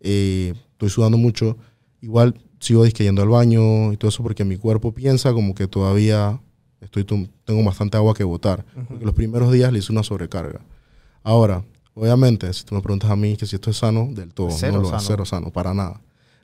eh, 0.01 0.53
estoy 0.73 0.89
sudando 0.89 1.17
mucho, 1.17 1.57
igual 2.01 2.35
sigo 2.59 2.83
disqueyendo 2.83 3.21
al 3.21 3.29
baño 3.29 3.93
y 3.93 3.97
todo 3.97 4.09
eso 4.09 4.21
porque 4.21 4.43
mi 4.43 4.57
cuerpo 4.57 4.93
piensa 4.93 5.31
como 5.31 5.55
que 5.55 5.67
todavía 5.67 6.41
estoy 6.81 7.05
tengo 7.05 7.63
bastante 7.63 7.95
agua 7.95 8.13
que 8.13 8.25
botar. 8.25 8.65
Porque 8.89 9.05
los 9.05 9.15
primeros 9.15 9.51
días 9.53 9.71
le 9.71 9.79
hice 9.79 9.93
una 9.93 10.03
sobrecarga. 10.03 10.59
Ahora, 11.23 11.63
obviamente, 11.93 12.51
si 12.51 12.65
tú 12.65 12.75
me 12.75 12.81
preguntas 12.81 13.09
a 13.09 13.15
mí 13.15 13.37
que 13.37 13.45
si 13.45 13.55
esto 13.55 13.69
es 13.69 13.77
sano, 13.77 14.09
del 14.11 14.33
todo, 14.33 14.49
Cero 14.51 14.73
no 14.73 14.81
lo 14.81 14.85
es 14.87 14.91
sano. 14.91 15.03
cero 15.03 15.25
sano, 15.25 15.51
para 15.51 15.73
nada. 15.73 16.01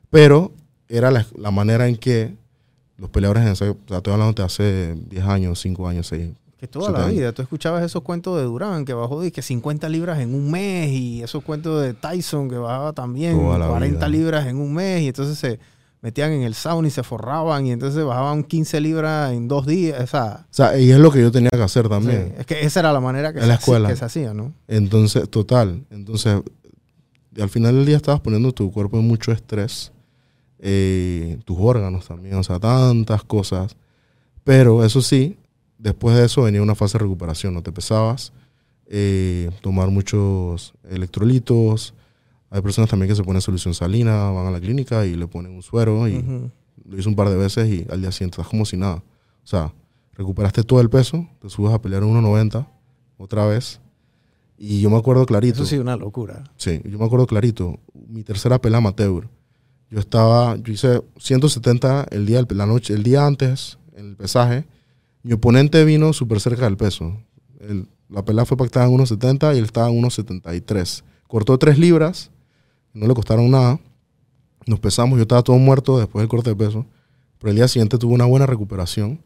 Pero 0.08 0.52
era 0.88 1.10
la, 1.10 1.26
la 1.36 1.50
manera 1.50 1.88
en 1.88 1.96
que 1.96 2.34
los 2.96 3.10
peleadores 3.10 3.44
en 3.44 3.50
ese, 3.50 3.68
o 3.68 3.76
sea, 3.86 3.98
estoy 3.98 4.12
hablando 4.14 4.32
de 4.32 4.42
hace 4.44 4.94
10 4.94 5.24
años, 5.24 5.60
5 5.60 5.88
años, 5.88 6.06
6. 6.06 6.30
Que 6.62 6.68
toda 6.68 6.92
la 6.92 7.06
vida. 7.08 7.32
Tú 7.32 7.42
escuchabas 7.42 7.82
esos 7.82 8.02
cuentos 8.04 8.36
de 8.38 8.44
Durán, 8.44 8.84
que 8.84 8.94
bajó 8.94 9.20
de 9.20 9.32
que 9.32 9.42
50 9.42 9.88
libras 9.88 10.20
en 10.20 10.32
un 10.32 10.48
mes, 10.48 10.92
y 10.92 11.20
esos 11.20 11.42
cuentos 11.42 11.82
de 11.82 11.92
Tyson, 11.92 12.48
que 12.48 12.54
bajaba 12.56 12.92
también 12.92 13.36
Toda 13.36 13.58
la 13.58 13.66
40 13.66 14.06
vida. 14.06 14.08
libras 14.08 14.46
en 14.46 14.58
un 14.58 14.72
mes, 14.72 15.02
y 15.02 15.08
entonces 15.08 15.36
se 15.36 15.58
metían 16.02 16.30
en 16.30 16.42
el 16.42 16.54
sauna 16.54 16.86
y 16.86 16.92
se 16.92 17.02
forraban, 17.02 17.66
y 17.66 17.72
entonces 17.72 18.04
bajaban 18.04 18.44
15 18.44 18.80
libras 18.80 19.32
en 19.32 19.48
dos 19.48 19.66
días. 19.66 20.00
O 20.04 20.06
sea, 20.06 20.46
O 20.48 20.54
sea, 20.54 20.78
y 20.78 20.92
es 20.92 21.00
lo 21.00 21.10
que 21.10 21.20
yo 21.20 21.32
tenía 21.32 21.50
que 21.50 21.62
hacer 21.62 21.88
también. 21.88 22.28
sí, 22.28 22.34
es 22.38 22.46
que 22.46 22.60
esa 22.64 22.78
era 22.78 22.92
la 22.92 23.00
manera 23.00 23.32
que, 23.32 23.38
En 23.40 23.42
se, 23.42 23.48
la 23.48 23.54
hacía- 23.54 23.62
escuela. 23.64 23.88
que 23.88 23.96
se 23.96 24.04
hacía, 24.04 24.32
¿no? 24.32 24.52
Entonces, 24.68 25.28
total. 25.28 25.84
Entonces, 25.90 26.42
al 27.40 27.48
final 27.48 27.74
del 27.74 27.86
día 27.86 27.96
estabas 27.96 28.20
poniendo 28.20 28.52
tu 28.52 28.70
cuerpo 28.70 29.00
en 29.00 29.08
mucho 29.08 29.32
estrés, 29.32 29.90
eh, 30.60 31.38
tus 31.44 31.56
órganos 31.58 32.06
también, 32.06 32.36
o 32.36 32.44
sea, 32.44 32.60
tantas 32.60 33.24
cosas. 33.24 33.74
Pero 34.44 34.84
eso 34.84 35.02
sí, 35.02 35.36
después 35.82 36.16
de 36.16 36.24
eso 36.24 36.42
venía 36.42 36.62
una 36.62 36.74
fase 36.74 36.96
de 36.96 37.02
recuperación, 37.02 37.54
no 37.54 37.62
te 37.62 37.72
pesabas, 37.72 38.32
eh, 38.86 39.50
tomar 39.60 39.90
muchos 39.90 40.74
electrolitos. 40.88 41.94
Hay 42.50 42.62
personas 42.62 42.88
también 42.88 43.08
que 43.08 43.16
se 43.16 43.24
ponen 43.24 43.42
solución 43.42 43.74
salina, 43.74 44.30
van 44.30 44.46
a 44.46 44.50
la 44.50 44.60
clínica 44.60 45.04
y 45.06 45.16
le 45.16 45.26
ponen 45.26 45.52
un 45.52 45.62
suero 45.62 46.06
y 46.06 46.22
lo 46.84 46.98
hice 46.98 47.08
un 47.08 47.16
par 47.16 47.28
de 47.28 47.36
veces 47.36 47.68
y 47.68 47.86
al 47.90 48.00
día 48.00 48.12
siguiente 48.12 48.36
estás 48.36 48.48
como 48.48 48.64
si 48.64 48.76
nada. 48.76 48.96
O 48.96 49.46
sea, 49.46 49.72
recuperaste 50.14 50.62
todo 50.62 50.80
el 50.80 50.88
peso, 50.88 51.26
te 51.40 51.48
subes 51.48 51.72
a 51.72 51.80
pelear 51.80 52.02
en 52.02 52.14
1.90 52.14 52.66
otra 53.16 53.46
vez. 53.46 53.80
Y 54.58 54.80
yo 54.80 54.90
me 54.90 54.96
acuerdo 54.96 55.26
clarito. 55.26 55.56
Eso 55.56 55.66
sí, 55.66 55.78
una 55.78 55.96
locura. 55.96 56.44
Sí, 56.56 56.80
yo 56.84 56.98
me 56.98 57.04
acuerdo 57.04 57.26
clarito. 57.26 57.80
Mi 58.08 58.22
tercera 58.22 58.60
pelea 58.60 58.78
amateur. 58.78 59.28
Yo 59.90 59.98
estaba, 59.98 60.56
yo 60.56 60.72
hice 60.72 61.02
170 61.18 62.06
el 62.10 62.26
día, 62.26 62.44
la 62.50 62.66
noche, 62.66 62.94
el 62.94 63.02
día 63.02 63.26
antes, 63.26 63.78
en 63.96 64.10
el 64.10 64.16
pesaje. 64.16 64.64
Mi 65.22 65.32
oponente 65.32 65.84
vino 65.84 66.12
súper 66.12 66.40
cerca 66.40 66.64
del 66.64 66.76
peso. 66.76 67.16
El- 67.60 67.88
la 68.08 68.24
pelea 68.24 68.44
fue 68.44 68.56
pactada 68.56 68.86
en 68.86 68.92
1.70 68.92 69.54
y 69.54 69.58
él 69.58 69.64
estaba 69.64 69.88
en 69.88 69.96
1.73. 70.02 71.04
Cortó 71.28 71.56
3 71.58 71.78
libras, 71.78 72.30
no 72.92 73.06
le 73.06 73.14
costaron 73.14 73.50
nada. 73.50 73.80
Nos 74.66 74.80
pesamos, 74.80 75.16
yo 75.16 75.22
estaba 75.22 75.42
todo 75.42 75.56
muerto 75.58 75.98
después 75.98 76.22
del 76.22 76.28
corte 76.28 76.50
de 76.50 76.56
peso. 76.56 76.84
Pero 77.38 77.50
el 77.50 77.56
día 77.56 77.68
siguiente 77.68 77.98
tuvo 77.98 78.14
una 78.14 78.26
buena 78.26 78.46
recuperación. 78.46 79.20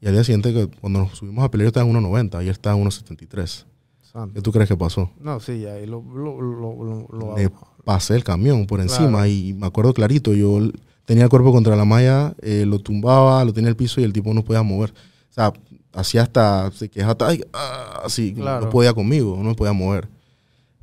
Y 0.00 0.06
al 0.06 0.14
día 0.14 0.24
siguiente, 0.24 0.52
que 0.54 0.68
cuando 0.80 1.00
nos 1.00 1.18
subimos 1.18 1.44
a 1.44 1.50
pelear, 1.50 1.66
yo 1.66 1.68
estaba 1.68 1.86
en 1.88 1.96
1.90 1.96 2.40
y 2.42 2.46
él 2.46 2.52
estaba 2.52 2.76
en 2.76 2.84
1.73. 2.84 3.66
Santo. 4.02 4.34
¿Qué 4.34 4.40
tú 4.40 4.52
crees 4.52 4.68
que 4.68 4.76
pasó? 4.76 5.10
No, 5.20 5.38
sí, 5.38 5.66
ahí 5.66 5.84
lo, 5.86 6.02
lo, 6.02 6.40
lo, 6.40 6.84
lo- 6.84 7.08
lo- 7.12 7.36
le 7.36 7.50
pasé 7.84 8.14
el 8.16 8.24
camión 8.24 8.66
por 8.66 8.80
encima 8.80 9.08
Claro. 9.10 9.26
y 9.26 9.52
me 9.52 9.66
acuerdo 9.66 9.92
clarito, 9.92 10.32
yo 10.32 10.60
tenía 11.08 11.24
el 11.24 11.30
cuerpo 11.30 11.52
contra 11.52 11.74
la 11.74 11.86
malla, 11.86 12.34
eh, 12.42 12.64
lo 12.66 12.78
tumbaba, 12.80 13.42
lo 13.42 13.54
tenía 13.54 13.68
en 13.68 13.70
el 13.70 13.76
piso 13.76 13.98
y 13.98 14.04
el 14.04 14.12
tipo 14.12 14.34
no 14.34 14.44
podía 14.44 14.62
mover. 14.62 14.90
O 14.90 15.32
sea, 15.32 15.54
hacía 15.94 16.20
hasta, 16.20 16.70
se 16.70 16.90
quejaba, 16.90 17.12
hasta, 17.12 17.28
ay, 17.28 17.40
ah, 17.54 18.02
así, 18.04 18.34
Claro. 18.34 18.66
no 18.66 18.70
podía 18.70 18.92
conmigo, 18.92 19.40
no 19.42 19.54
podía 19.56 19.72
mover. 19.72 20.06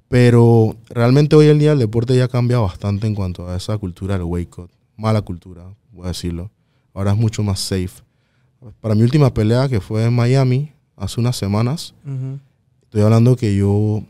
Pero 0.08 0.76
realmente 0.90 1.36
hoy 1.36 1.48
en 1.50 1.60
día 1.60 1.74
el 1.74 1.78
deporte 1.80 2.16
ya 2.18 2.28
cambia 2.28 2.58
bastante 2.58 3.06
en 3.06 3.14
cuanto 3.14 3.48
a 3.48 3.56
esa 3.56 3.78
cultura 3.78 4.16
del 4.16 4.24
wake 4.24 4.58
up. 4.58 4.70
Mala 4.98 5.22
cultura, 5.22 5.64
voy 5.92 6.06
a 6.06 6.08
decirlo. 6.08 6.50
Ahora 6.94 7.12
es 7.12 7.18
mucho 7.18 7.44
más 7.44 7.60
safe. 7.60 8.02
Para 8.82 8.96
mi 8.96 9.04
última 9.04 9.32
pelea, 9.32 9.70
que 9.70 9.80
fue 9.80 10.06
en 10.06 10.14
Miami, 10.16 10.72
hace 10.96 11.20
unas 11.22 11.36
semanas, 11.36 11.94
Ujú. 12.04 12.40
Estoy 12.84 13.02
hablando 13.04 13.36
que 13.36 13.54
yo, 13.56 14.02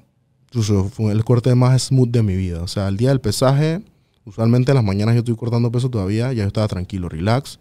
incluso 0.47 0.83
fue 0.85 1.11
el 1.11 1.25
corte 1.25 1.55
más 1.55 1.81
smooth 1.87 2.09
de 2.09 2.21
mi 2.21 2.35
vida. 2.35 2.61
O 2.61 2.67
sea, 2.67 2.87
el 2.87 2.97
día 2.97 3.09
del 3.09 3.19
pesaje, 3.19 3.81
usualmente 4.25 4.71
en 4.71 4.75
las 4.75 4.83
mañanas 4.83 5.15
yo 5.15 5.19
estoy 5.19 5.35
cortando 5.35 5.71
peso 5.71 5.89
todavía, 5.89 6.33
ya 6.33 6.43
yo 6.43 6.47
estaba 6.47 6.67
tranquilo, 6.67 7.07
relax, 7.09 7.59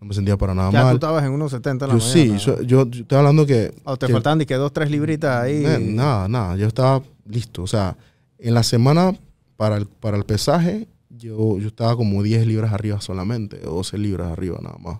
no 0.00 0.06
me 0.08 0.14
sentía 0.14 0.36
para 0.36 0.54
nada 0.54 0.70
Ya 0.70 0.80
tú 0.80 0.86
mal. 0.86 0.94
estabas 0.96 1.24
en 1.24 1.32
1.70 1.38 1.72
en 1.84 1.88
la 1.88 1.94
Yo 1.94 2.00
sí, 2.00 2.18
mañana. 2.28 2.38
yo, 2.38 2.62
yo- 2.62 2.90
yo 2.90 3.00
estoy 3.02 3.18
hablando 3.18 3.46
que... 3.46 3.72
O 3.84 3.96
te 3.96 4.06
que- 4.06 4.12
faltaban 4.12 4.38
de 4.38 4.46
que 4.46 4.54
dos, 4.54 4.72
tres 4.72 4.90
libritas 4.90 5.42
ahí. 5.42 5.64
eh, 5.64 5.78
nada, 5.80 6.28
nada, 6.28 6.56
yo 6.56 6.66
estaba 6.66 7.02
listo. 7.26 7.62
O 7.62 7.66
sea, 7.66 7.96
en 8.38 8.54
la 8.54 8.62
semana 8.64 9.14
para 9.56 9.76
el, 9.76 9.86
para 9.86 10.16
el 10.16 10.24
pesaje, 10.24 10.88
yo, 11.08 11.58
yo 11.58 11.68
estaba 11.68 11.94
como 11.96 12.22
10 12.22 12.46
libras 12.48 12.72
arriba 12.72 13.00
solamente, 13.00 13.60
o 13.66 13.76
12 13.76 13.96
libras 13.98 14.32
arriba 14.32 14.58
nada 14.60 14.76
más. 14.78 14.98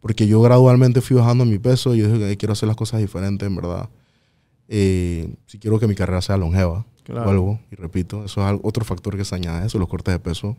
Porque 0.00 0.28
yo 0.28 0.40
gradualmente 0.40 1.00
fui 1.00 1.16
bajando 1.16 1.44
mi 1.44 1.58
peso 1.58 1.94
y 1.96 1.98
yo 1.98 2.06
dije 2.12 2.28
que 2.28 2.36
quiero 2.36 2.52
hacer 2.52 2.68
las 2.68 2.76
cosas 2.76 3.00
diferentes, 3.00 3.44
en 3.44 3.56
verdad. 3.56 3.88
Eh, 4.68 5.34
si 5.46 5.58
quiero 5.58 5.80
que 5.80 5.88
mi 5.88 5.94
carrera 5.96 6.20
sea 6.22 6.36
longeva, 6.36 6.86
Claro. 7.12 7.24
vuelvo 7.26 7.60
y 7.72 7.76
repito, 7.76 8.24
eso 8.24 8.40
es 8.42 8.46
algo- 8.46 8.60
otro 8.66 8.84
factor 8.84 9.16
que 9.16 9.24
se 9.24 9.34
añade, 9.34 9.66
eso, 9.66 9.78
los 9.78 9.88
cortes 9.88 10.12
de 10.14 10.18
peso 10.18 10.56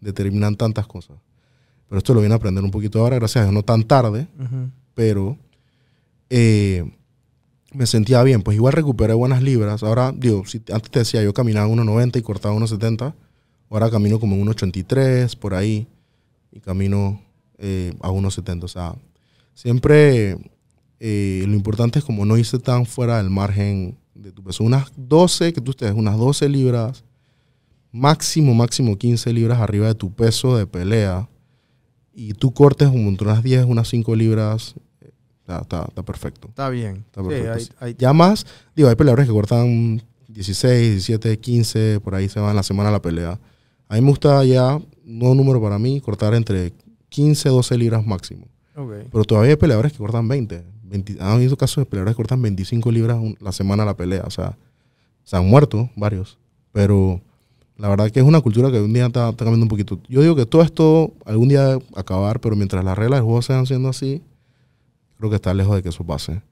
determinan 0.00 0.56
tantas 0.56 0.86
cosas. 0.86 1.16
Pero 1.88 1.98
esto 1.98 2.14
lo 2.14 2.20
vine 2.20 2.34
a 2.34 2.36
aprender 2.36 2.64
un 2.64 2.70
poquito 2.70 3.00
ahora, 3.00 3.16
gracias 3.16 3.42
a 3.42 3.44
Dios, 3.44 3.54
no 3.54 3.62
tan 3.62 3.84
tarde, 3.84 4.26
Ujú. 4.38 4.70
pero 4.94 5.38
eh, 6.30 6.84
me 7.72 7.86
sentía 7.86 8.22
bien. 8.22 8.42
Pues 8.42 8.56
igual 8.56 8.72
recuperé 8.72 9.14
buenas 9.14 9.42
libras. 9.42 9.82
Ahora, 9.82 10.12
digo, 10.16 10.44
si 10.46 10.62
antes 10.72 10.90
te 10.90 10.98
decía, 11.00 11.22
yo 11.22 11.32
caminaba 11.34 11.66
1,90 11.68 12.18
y 12.18 12.22
cortaba 12.22 12.54
1,70. 12.54 13.14
Ahora 13.70 13.90
camino 13.90 14.18
como 14.20 14.34
en 14.36 14.42
1,83 14.46 15.36
por 15.36 15.54
ahí 15.54 15.86
y 16.52 16.60
camino 16.60 17.20
eh, 17.58 17.92
a 18.00 18.10
1,70. 18.10 18.64
O 18.64 18.68
sea, 18.68 18.94
siempre 19.54 20.38
eh, 21.00 21.44
lo 21.46 21.54
importante 21.54 21.98
es 21.98 22.04
como 22.04 22.24
no 22.24 22.36
irse 22.36 22.58
tan 22.58 22.86
fuera 22.86 23.16
del 23.18 23.30
margen 23.30 23.96
de 24.14 24.32
tu 24.32 24.42
peso. 24.42 24.64
Unas 24.64 24.92
12, 24.96 25.52
que 25.52 25.60
tú 25.60 25.72
estés, 25.72 25.92
unas 25.92 26.16
12 26.16 26.48
libras, 26.48 27.04
máximo, 27.92 28.54
máximo 28.54 28.96
15 28.96 29.32
libras 29.32 29.58
arriba 29.60 29.86
de 29.88 29.94
tu 29.94 30.12
peso 30.12 30.56
de 30.56 30.66
pelea 30.66 31.28
y 32.12 32.32
tú 32.34 32.52
cortes 32.52 32.88
como 32.88 33.08
entre 33.08 33.26
unas 33.26 33.42
10, 33.42 33.64
unas 33.64 33.88
5 33.88 34.14
libras, 34.16 34.74
eh, 35.00 35.10
está, 35.40 35.58
está- 35.60 35.84
está 35.88 36.02
perfecto. 36.02 36.48
Está 36.48 36.68
bien. 36.70 37.04
Está 37.06 37.22
Sí, 37.22 37.28
perfecto. 37.28 37.74
hay- 37.80 37.88
hay- 37.90 37.96
Ya 37.98 38.12
más, 38.12 38.46
digo, 38.74 38.88
hay 38.88 38.94
peleadores 38.96 39.26
que 39.26 39.32
cortan 39.32 40.02
16, 40.28 40.90
17, 41.06 41.38
15, 41.38 42.00
por 42.00 42.14
ahí 42.14 42.28
se 42.28 42.40
van 42.40 42.54
la 42.56 42.62
semana 42.62 42.88
a 42.88 42.92
la 42.92 43.02
pelea. 43.02 43.38
A 43.88 43.94
mí 43.96 44.00
me 44.00 44.10
gusta 44.10 44.44
ya, 44.44 44.80
no 45.04 45.34
número 45.34 45.60
para 45.60 45.78
mí, 45.78 46.00
cortar 46.00 46.34
entre 46.34 46.72
15, 47.08 47.48
12 47.48 47.76
libras 47.78 48.04
máximo. 48.04 48.46
ok. 48.76 48.92
Pero 49.12 49.24
todavía 49.24 49.50
hay 49.50 49.56
peleadores 49.56 49.92
que 49.92 49.98
cortan 49.98 50.26
20. 50.26 50.64
20 51.02 51.20
han 51.20 51.28
habido 51.32 51.56
casos 51.56 51.76
de 51.82 51.86
peleadores 51.86 52.14
que 52.14 52.16
cortan 52.16 52.40
25 52.42 52.90
libras 52.92 53.18
la 53.40 53.52
semana 53.52 53.82
a 53.82 53.86
la 53.86 53.96
pelea. 53.96 54.22
O 54.26 54.30
sea, 54.30 54.56
se 55.24 55.36
han 55.36 55.46
muerto 55.48 55.90
varios. 55.96 56.38
Pero 56.72 57.20
la 57.76 57.88
verdad 57.88 58.10
que 58.10 58.20
es 58.20 58.26
una 58.26 58.40
cultura 58.40 58.70
que 58.70 58.80
un 58.80 58.92
día 58.92 59.06
está, 59.06 59.30
está 59.30 59.44
cambiando 59.44 59.64
un 59.64 59.68
poquito. 59.68 59.98
Yo 60.08 60.22
digo 60.22 60.36
que 60.36 60.46
todo 60.46 60.62
esto 60.62 61.12
algún 61.24 61.48
día 61.48 61.78
acabar, 61.96 62.40
pero 62.40 62.56
mientras 62.56 62.84
las 62.84 62.96
reglas 62.96 63.18
del 63.18 63.24
juego 63.24 63.42
sigan 63.42 63.66
siendo 63.66 63.88
así, 63.88 64.22
creo 65.18 65.30
que 65.30 65.36
está 65.36 65.52
lejos 65.54 65.74
de 65.76 65.82
que 65.82 65.88
eso 65.88 66.04
pase. 66.04 66.42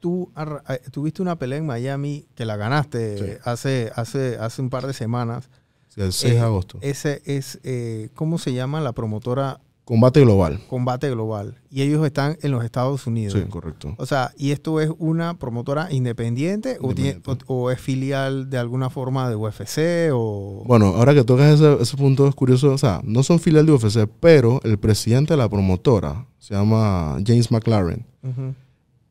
Tú 0.00 0.30
eh, 0.68 0.78
tuviste 0.90 1.22
una 1.22 1.36
pelea 1.36 1.58
en 1.58 1.66
Miami 1.66 2.26
que 2.34 2.44
la 2.44 2.56
ganaste 2.56 3.18
Sí. 3.18 3.40
hace, 3.44 3.90
hace, 3.94 4.36
hace 4.38 4.60
un 4.62 4.68
par 4.70 4.86
de 4.86 4.92
semanas. 4.92 5.48
Sí, 5.88 6.00
el 6.02 6.12
6 6.12 6.34
de 6.34 6.38
Eh, 6.40 6.42
agosto. 6.42 6.78
Ese 6.82 7.22
es, 7.24 7.58
eh, 7.62 8.10
¿cómo 8.14 8.38
se 8.38 8.52
llama 8.52 8.80
la 8.80 8.92
promotora 8.92 9.60
Combate 9.84 10.20
global. 10.22 10.60
Combate 10.70 11.10
Global? 11.10 11.56
Y 11.70 11.82
ellos 11.82 12.04
están 12.06 12.38
en 12.40 12.50
los 12.52 12.64
Estados 12.64 13.06
Unidos. 13.06 13.34
Sí, 13.34 13.42
correcto. 13.50 13.94
O 13.98 14.06
sea, 14.06 14.32
¿y 14.38 14.52
esto 14.52 14.80
es 14.80 14.90
una 14.98 15.38
promotora 15.38 15.92
independiente, 15.92 16.78
O, 16.80 16.94
tiene- 16.94 17.20
o- 17.26 17.36
o 17.54 17.70
es 17.70 17.78
filial 17.80 18.48
de 18.48 18.56
alguna 18.56 18.88
forma 18.88 19.28
de 19.28 19.36
UFC 19.36 20.10
o... 20.14 20.62
Bueno, 20.66 20.86
ahora 20.96 21.12
que 21.12 21.22
tocas 21.22 21.60
ese, 21.60 21.82
ese 21.82 21.96
punto 21.98 22.26
es 22.26 22.34
curioso. 22.34 22.72
O 22.72 22.78
sea, 22.78 23.02
no 23.04 23.22
son 23.22 23.38
filial 23.38 23.66
de 23.66 23.72
UFC, 23.72 24.08
pero 24.20 24.58
el 24.64 24.78
presidente 24.78 25.34
de 25.34 25.36
la 25.36 25.50
promotora 25.50 26.26
se 26.38 26.54
llama 26.54 27.18
James 27.26 27.50
McLaren. 27.50 28.06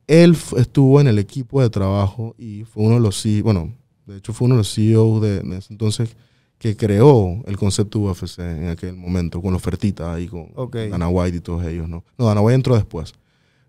Él 0.08 0.36
estuvo 0.58 1.00
en 1.00 1.08
el 1.08 1.20
equipo 1.20 1.62
de 1.62 1.70
trabajo 1.70 2.34
y 2.38 2.64
fue 2.66 2.84
uno 2.84 2.96
de 2.96 3.00
los 3.02 3.24
bueno, 3.44 3.74
de 4.06 4.18
hecho 4.18 4.34
fue 4.34 4.46
uno 4.48 4.56
de 4.56 4.60
los 4.60 4.74
CEOs 4.74 5.22
de, 5.22 5.40
de 5.42 5.58
ese 5.58 5.72
entonces 5.72 6.16
que 6.64 6.78
creó 6.78 7.44
el 7.46 7.58
concepto 7.58 8.00
UFC 8.00 8.40
en 8.40 8.70
aquel 8.70 8.96
momento, 8.96 9.42
con 9.42 9.52
la 9.52 9.58
ofertita 9.58 10.14
ahí, 10.14 10.28
con 10.30 10.48
Ok. 10.56 10.78
Dana 10.90 11.10
White 11.10 11.36
y 11.36 11.40
todos 11.42 11.66
ellos, 11.66 11.90
¿no? 11.90 12.06
No, 12.18 12.28
Dana 12.28 12.40
White 12.40 12.56
entró 12.56 12.76
después. 12.76 13.12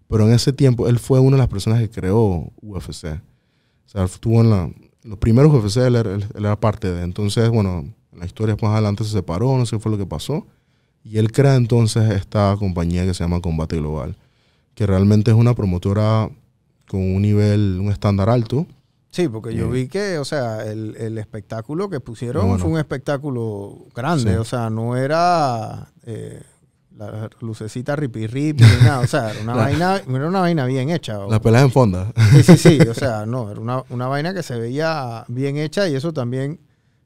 Pero 0.09 0.29
en 0.29 0.33
ese 0.33 0.53
tiempo 0.53 0.87
él 0.87 1.01
fue 1.01 1.19
una 1.19 1.33
de 1.37 1.39
las 1.39 1.49
personas 1.49 1.81
que 1.81 1.91
creó 1.91 2.53
UFC. 2.63 3.07
O 3.07 3.89
sea, 3.89 4.05
estuvo 4.05 4.41
en 4.43 4.51
la, 4.51 4.71
los 5.03 5.19
primeros 5.19 5.53
UFC, 5.53 5.79
él 5.79 5.97
era, 5.97 6.15
él- 6.15 6.25
él 6.37 6.45
era 6.45 6.55
parte 6.61 6.89
de. 6.93 7.03
Entonces, 7.03 7.51
bueno, 7.51 7.81
en 8.13 8.19
la 8.21 8.27
historia 8.27 8.57
más 8.63 8.71
adelante 8.75 9.03
se 9.03 9.11
separó, 9.11 9.59
no 9.59 9.67
sé 9.67 9.75
qué 9.75 9.81
fue 9.83 9.91
lo 9.91 9.99
que 9.99 10.07
pasó. 10.07 10.47
Y 11.03 11.19
él 11.19 11.33
crea 11.33 11.57
entonces 11.57 12.09
esta 12.13 12.55
compañía 12.61 13.05
que 13.05 13.13
se 13.13 13.25
llama 13.25 13.41
Combate 13.41 13.77
Global, 13.77 14.17
que 14.77 14.87
realmente 14.87 15.33
es 15.33 15.37
una 15.37 15.55
promotora 15.55 16.31
con 16.87 17.01
un 17.01 17.23
nivel, 17.23 17.79
un 17.81 17.91
estándar 17.91 18.31
alto. 18.31 18.69
Sí, 19.15 19.29
porque 19.29 19.55
yo 19.55 19.67
Eh. 19.67 19.71
vi 19.71 19.87
que, 19.89 20.19
o 20.19 20.25
sea, 20.25 20.65
el, 20.67 20.97
el 20.97 21.19
espectáculo 21.19 21.89
que 21.89 22.01
pusieron 22.01 22.49
No, 22.49 22.59
fue 22.59 22.69
un 22.71 22.79
espectáculo 22.79 23.87
grande, 23.95 24.33
Sí. 24.33 24.37
o 24.39 24.45
sea, 24.45 24.71
no 24.71 24.97
era 24.97 25.89
eh, 26.05 26.43
la 26.97 27.31
lucecita 27.41 27.95
ripi 27.95 28.27
ripi 28.27 28.65
ni 28.65 28.85
nada, 28.85 28.99
o 29.01 29.07
sea, 29.07 29.31
era 29.31 29.41
una, 29.43 29.55
La- 29.57 29.63
vaina, 29.63 29.97
era 30.09 30.29
una 30.29 30.41
vaina 30.41 30.67
bien 30.67 30.91
hecha. 30.91 31.21
o- 31.21 31.31
La 31.31 31.41
pelea 31.41 31.63
en 31.63 31.71
fonda. 31.71 32.13
Sí, 32.33 32.43
sí, 32.43 32.57
sí, 32.57 32.79
o 32.91 32.95
sea, 32.95 33.25
no, 33.25 33.53
era 33.53 33.61
una, 33.61 33.85
una 33.91 34.09
vaina 34.09 34.35
que 34.35 34.43
se 34.43 34.59
veía 34.59 35.25
bien 35.29 35.59
hecha 35.59 35.89
y 35.89 35.95
eso 35.95 36.13
también 36.13 36.59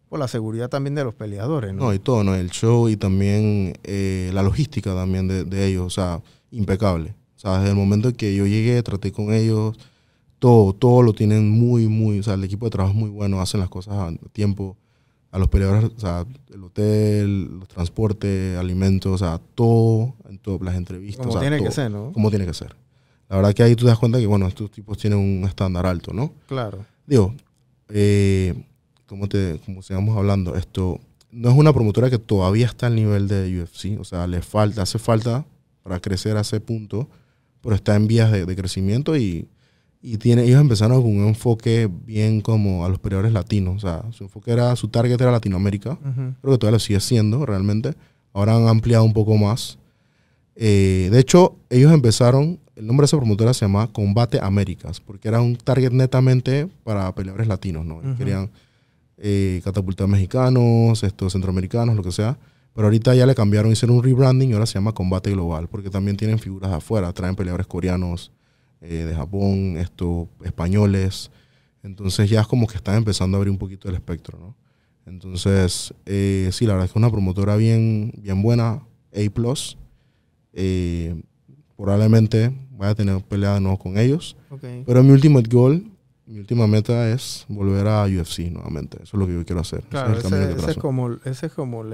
por 0.09 0.19
la 0.19 0.29
seguridad 0.29 0.71
también 0.71 0.95
de 0.95 1.05
los 1.05 1.15
peleadores, 1.15 1.75
¿no? 1.75 1.85
No, 1.85 1.93
y 1.93 1.99
todo, 1.99 2.25
¿no? 2.25 2.35
El 2.35 2.49
show 2.51 2.89
y 2.89 2.97
también 2.97 3.75
eh, 3.85 4.31
la 4.33 4.43
logística 4.43 4.95
también 4.95 5.29
de, 5.29 5.45
de 5.45 5.67
ellos, 5.67 5.85
o 5.87 5.91
sea, 5.91 6.23
impecable. 6.53 7.15
O 7.37 7.39
sea, 7.41 7.59
desde 7.59 7.71
el 7.73 7.77
momento 7.77 8.11
que 8.15 8.35
yo 8.35 8.47
llegué, 8.47 8.83
traté 8.83 9.13
con 9.13 9.31
ellos, 9.35 9.77
todo, 10.39 10.73
todo 10.73 11.03
lo 11.03 11.13
tienen 11.13 11.51
muy, 11.51 11.89
muy, 11.89 12.21
o 12.21 12.23
sea, 12.23 12.35
el 12.35 12.45
equipo 12.45 12.67
de 12.67 12.71
trabajo 12.71 12.95
es 12.95 13.01
muy 13.01 13.11
bueno, 13.11 13.41
hacen 13.41 13.61
las 13.61 13.69
cosas 13.69 13.95
a 13.95 14.13
tiempo. 14.33 14.77
A 15.31 15.39
los 15.39 15.49
peleadores, 15.49 15.91
o 15.95 16.01
sea, 16.01 16.25
el 16.55 16.65
hotel, 16.65 17.59
los 17.59 17.69
transportes, 17.69 18.57
alimentos, 18.57 19.13
o 19.13 19.19
sea, 19.19 19.39
todo, 19.55 20.15
en 20.27 20.39
todas 20.39 20.63
las 20.63 20.75
entrevistas. 20.75 21.19
Como 21.19 21.29
o 21.29 21.33
sea, 21.33 21.43
tiene 21.43 21.63
que 21.63 21.71
ser, 21.71 21.91
¿no? 21.91 22.13
Como 22.13 22.31
tiene 22.31 22.47
que 22.47 22.55
ser. 22.55 22.75
La 23.29 23.37
verdad 23.37 23.53
que 23.53 23.63
ahí 23.63 23.77
tú 23.77 23.85
te 23.85 23.91
das 23.91 23.99
cuenta 23.99 24.19
que, 24.19 24.27
bueno, 24.27 24.47
estos 24.47 24.71
tipos 24.71 24.97
tienen 24.97 25.19
un 25.19 25.45
estándar 25.45 25.85
alto, 25.85 26.15
¿no? 26.15 26.33
Claro. 26.47 26.87
Digo, 27.07 27.35
eh, 27.91 28.55
como, 29.05 29.29
te, 29.29 29.61
como 29.67 29.83
sigamos 29.83 30.17
hablando, 30.17 30.57
esto 30.57 30.99
no 31.31 31.51
es 31.51 31.55
una 31.55 31.75
promotora 31.75 32.09
que 32.09 32.19
todavía 32.19 32.65
está 32.65 32.87
al 32.87 32.95
nivel 32.95 33.29
de 33.29 33.61
UFC, 33.63 34.01
o 34.01 34.05
sea, 34.05 34.27
le 34.27 34.41
falta, 34.41 34.81
hace 34.81 34.99
falta 34.99 35.45
para 35.83 36.01
crecer 36.01 36.39
a 36.39 36.41
ese 36.41 36.59
punto, 36.59 37.07
pero 37.61 37.75
está 37.75 37.97
en 37.97 38.07
vías 38.07 38.33
de, 38.33 38.47
de 38.47 38.57
crecimiento 38.57 39.15
y, 39.15 39.47
y 40.01 40.17
tiene, 40.19 40.45
ellos 40.45 40.61
empezaron 40.61 41.03
con 41.03 41.17
un 41.17 41.27
enfoque 41.29 41.89
bien 42.07 42.41
como 42.41 42.85
a 42.85 42.89
los 42.89 42.99
peleadores 42.99 43.33
latinos, 43.33 43.77
o 43.77 43.87
sea, 43.87 44.05
su 44.13 44.25
enfoque 44.25 44.53
era, 44.53 44.75
su 44.77 44.89
target 44.89 45.21
era 45.21 45.33
Latinoamérica, 45.33 45.93
Ujú. 45.93 46.35
creo 46.41 46.53
que 46.55 46.59
todavía 46.59 46.77
lo 46.77 46.79
sigue 46.79 47.01
siendo 47.01 47.45
realmente, 47.45 47.95
ahora 48.33 48.57
han 48.57 48.69
ampliado 48.69 49.05
un 49.05 49.13
poco 49.13 49.37
más. 49.37 49.79
Eh, 50.55 51.09
de 51.13 51.19
hecho, 51.21 51.57
ellos 51.71 51.93
empezaron, 51.93 52.59
el 52.77 52.87
nombre 52.87 53.03
de 53.05 53.07
esa 53.07 53.17
promotora 53.17 53.55
se 53.55 53.65
llama 53.65 53.89
Combate 53.93 54.39
Américas, 54.41 55.01
porque 55.01 55.29
era 55.29 55.41
un 55.41 55.57
target 55.57 55.91
netamente 55.93 56.69
para 56.85 57.13
peleadores 57.15 57.47
latinos, 57.49 57.85
¿no? 57.85 57.97
Ujú. 57.97 58.17
Querían 58.17 58.51
eh, 59.19 59.61
catapultar 59.65 60.07
mexicanos, 60.09 61.03
estos 61.03 61.33
centroamericanos, 61.33 61.97
lo 61.97 62.03
que 62.03 62.13
sea. 62.13 62.39
Pero 62.75 62.87
ahorita 62.87 63.15
ya 63.17 63.27
le 63.27 63.35
cambiaron, 63.35 63.73
hicieron 63.73 63.97
un 63.97 64.05
rebranding 64.05 64.51
y 64.51 64.53
ahora 64.53 64.67
se 64.67 64.75
llama 64.75 64.93
Combate 64.93 65.31
Global, 65.33 65.67
porque 65.69 65.91
también 65.91 66.17
tienen 66.17 66.39
figuras 66.39 66.71
de 66.71 66.77
afuera, 66.77 67.13
traen 67.13 67.35
peleadores 67.35 67.67
coreanos, 67.67 68.31
eh, 68.81 69.05
de 69.05 69.15
Japón, 69.15 69.77
estos 69.79 70.29
españoles. 70.45 71.31
Entonces 71.83 72.29
ya 72.31 72.41
es 72.41 72.47
como 72.47 72.67
que 72.67 72.77
están 72.77 72.97
empezando 72.97 73.37
a 73.37 73.39
abrir 73.39 73.51
un 73.51 73.59
poquito 73.59 73.89
el 73.89 73.95
espectro, 73.95 74.39
¿no? 74.39 74.57
Entonces, 75.07 75.95
eh, 76.05 76.51
sí, 76.53 76.67
la 76.67 76.75
verdad 76.75 76.85
es 76.87 76.93
que 76.93 76.99
es 76.99 77.03
una 77.03 77.11
promotora 77.11 77.57
bien, 77.57 78.13
bien 78.19 78.43
buena, 78.43 78.73
A+. 78.73 78.85
Eh, 80.53 81.21
probablemente 81.77 82.53
vaya 82.73 82.91
a 82.93 82.95
tener 82.95 83.23
pelea 83.25 83.55
de 83.55 83.61
nuevo 83.61 83.79
con 83.79 83.99
ellos. 83.99 84.37
Ok. 84.51 84.65
Pero 84.87 85.03
mi 85.03 85.11
ultimate 85.13 85.49
goal, 85.49 85.91
mi 86.27 86.39
última 86.41 86.67
meta 86.67 87.11
es 87.11 87.47
volver 87.49 87.87
a 87.87 88.05
UFC 88.05 88.51
nuevamente. 88.51 88.99
Eso 89.03 89.17
es 89.17 89.21
lo 89.21 89.27
que 89.27 89.35
yo 89.35 89.45
quiero 89.45 89.61
hacer. 89.61 89.81
Ese 89.81 89.89
Claro, 89.89 90.13
es 90.19 90.25
el 90.25 90.33
ese, 90.35 90.55
que 90.55 90.61
ese 90.61 90.71
es 90.73 90.77
como, 90.77 91.13
ese 91.25 91.47
es 91.47 91.53
como 91.53 91.83
el, 91.83 91.93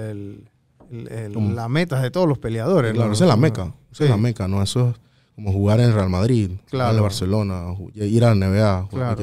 el- 0.91 1.07
el- 1.09 1.55
la 1.55 1.69
meta 1.69 2.01
de 2.01 2.11
todos 2.11 2.27
los 2.27 2.37
peleadores. 2.37 2.93
Claro, 2.93 3.07
¿no? 3.09 3.13
esa 3.13 3.23
es 3.25 3.29
la 3.29 3.37
meca. 3.37 3.73
Esa 3.91 4.03
es 4.03 4.09
la 4.09 4.15
Sí. 4.17 4.21
meca, 4.21 4.47
¿no? 4.47 4.61
Eso 4.61 4.89
es 4.89 4.95
como 5.35 5.51
jugar 5.51 5.79
en 5.81 5.93
Real 5.93 6.09
Madrid, 6.09 6.51
Claro. 6.69 6.95
en 6.97 7.03
Barcelona, 7.03 7.65
ju- 7.73 7.91
ir 7.93 8.23
a 8.23 8.33
la 8.33 8.47
NBA. 8.47 8.87
Claro. 8.89 9.21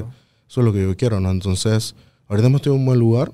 Eso 0.48 0.60
es 0.60 0.64
lo 0.64 0.72
que 0.72 0.82
yo 0.82 0.96
quiero, 0.96 1.18
¿no? 1.20 1.30
Entonces, 1.30 1.94
ahorita 2.28 2.48
me 2.50 2.56
estoy 2.56 2.74
en 2.74 2.80
un 2.80 2.86
buen 2.86 2.98
lugar, 2.98 3.32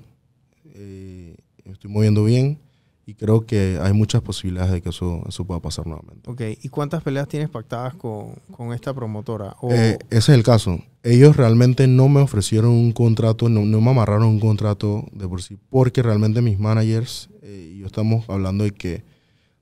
eh, 0.75 1.37
estoy 1.65 1.91
moviendo 1.91 2.25
bien 2.25 2.59
y 3.07 3.15
creo 3.15 3.47
que 3.47 3.79
hay 3.83 3.93
muchas 3.93 4.21
posibilidades 4.23 4.71
de 4.71 4.83
que 4.83 4.91
eso, 4.91 5.23
eso 5.27 5.45
pueda 5.45 5.61
pasar 5.61 5.87
nuevamente. 5.87 6.31
Ok, 6.31 6.43
¿y 6.63 6.69
cuántas 6.69 7.03
peleas 7.03 7.27
tienes 7.27 7.49
pactadas 7.49 7.95
con, 7.95 8.35
con 8.53 8.73
esta 8.73 8.93
promotora? 8.95 9.57
O, 9.61 9.73
Eh, 9.73 9.99
ese 10.11 10.19
es 10.19 10.29
el 10.39 10.43
caso. 10.43 10.79
Ellos 11.03 11.37
realmente 11.37 11.87
no 11.87 12.09
me 12.09 12.21
ofrecieron 12.21 12.71
un 12.71 12.93
contrato, 12.93 13.49
no, 13.49 13.63
no 13.65 13.81
me 13.81 13.91
amarraron 13.91 14.27
un 14.29 14.41
contrato 14.41 15.07
de 15.13 15.27
por 15.27 15.43
sí, 15.43 15.57
porque 15.71 16.03
realmente 16.03 16.43
mis 16.43 16.59
managers 16.59 17.31
eh, 17.43 17.73
y 17.75 17.79
yo 17.79 17.87
estamos 17.87 18.29
hablando 18.29 18.65
de 18.65 18.73
que, 18.73 18.97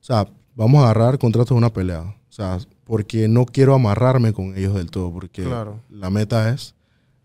o 0.00 0.04
sea, 0.04 0.26
vamos 0.56 0.80
a 0.80 0.84
agarrar 0.90 1.18
contratos 1.18 1.50
de 1.50 1.54
una 1.58 1.72
pelea. 1.72 2.02
O 2.02 2.32
sea, 2.32 2.58
porque 2.86 3.28
no 3.28 3.44
quiero 3.44 3.74
amarrarme 3.74 4.32
con 4.32 4.56
ellos 4.56 4.74
del 4.74 4.90
todo, 4.90 5.12
porque 5.12 5.42
Claro. 5.44 5.80
la 5.90 6.08
meta 6.08 6.48
es 6.50 6.74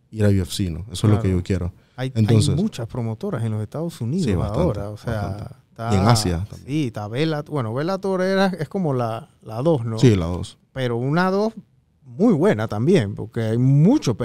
ir 0.09 0.25
a 0.25 0.29
UFC, 0.29 0.69
¿no? 0.71 0.85
Eso 0.91 1.07
es 1.07 1.13
lo 1.13 1.21
que 1.21 1.29
yo 1.29 1.41
quiero. 1.43 1.71
hay, 1.95 2.11
entonces- 2.15 2.55
hay 2.55 2.61
muchas 2.63 2.87
promotoras 2.87 3.43
en 3.45 3.51
los 3.51 3.61
Estados 3.61 4.01
Unidos 4.01 4.25
Sí, 4.25 4.33
bastante, 4.33 4.61
ahora. 4.63 4.89
O 4.89 4.97
sea, 4.97 5.37
está- 5.69 5.93
Y 5.93 5.95
en 5.97 6.07
Asia 6.07 6.45
también. 6.49 6.67
Sí, 6.67 6.87
está 6.87 7.07
Bellator. 7.07 7.51
Bueno, 7.53 7.73
Bellator 7.73 8.21
era, 8.23 8.47
es 8.47 8.67
como 8.67 8.93
la, 8.93 9.29
la 9.43 9.61
2, 9.61 9.85
¿no? 9.85 9.97
Sí, 9.99 10.15
las 10.15 10.27
dos. 10.29 10.57
Pero 10.73 10.97
una 10.97 11.29
2 11.31 11.53
muy 12.03 12.33
buena 12.33 12.67
también, 12.67 13.13
porque 13.15 13.41
hay 13.41 13.57
muchos 13.57 14.15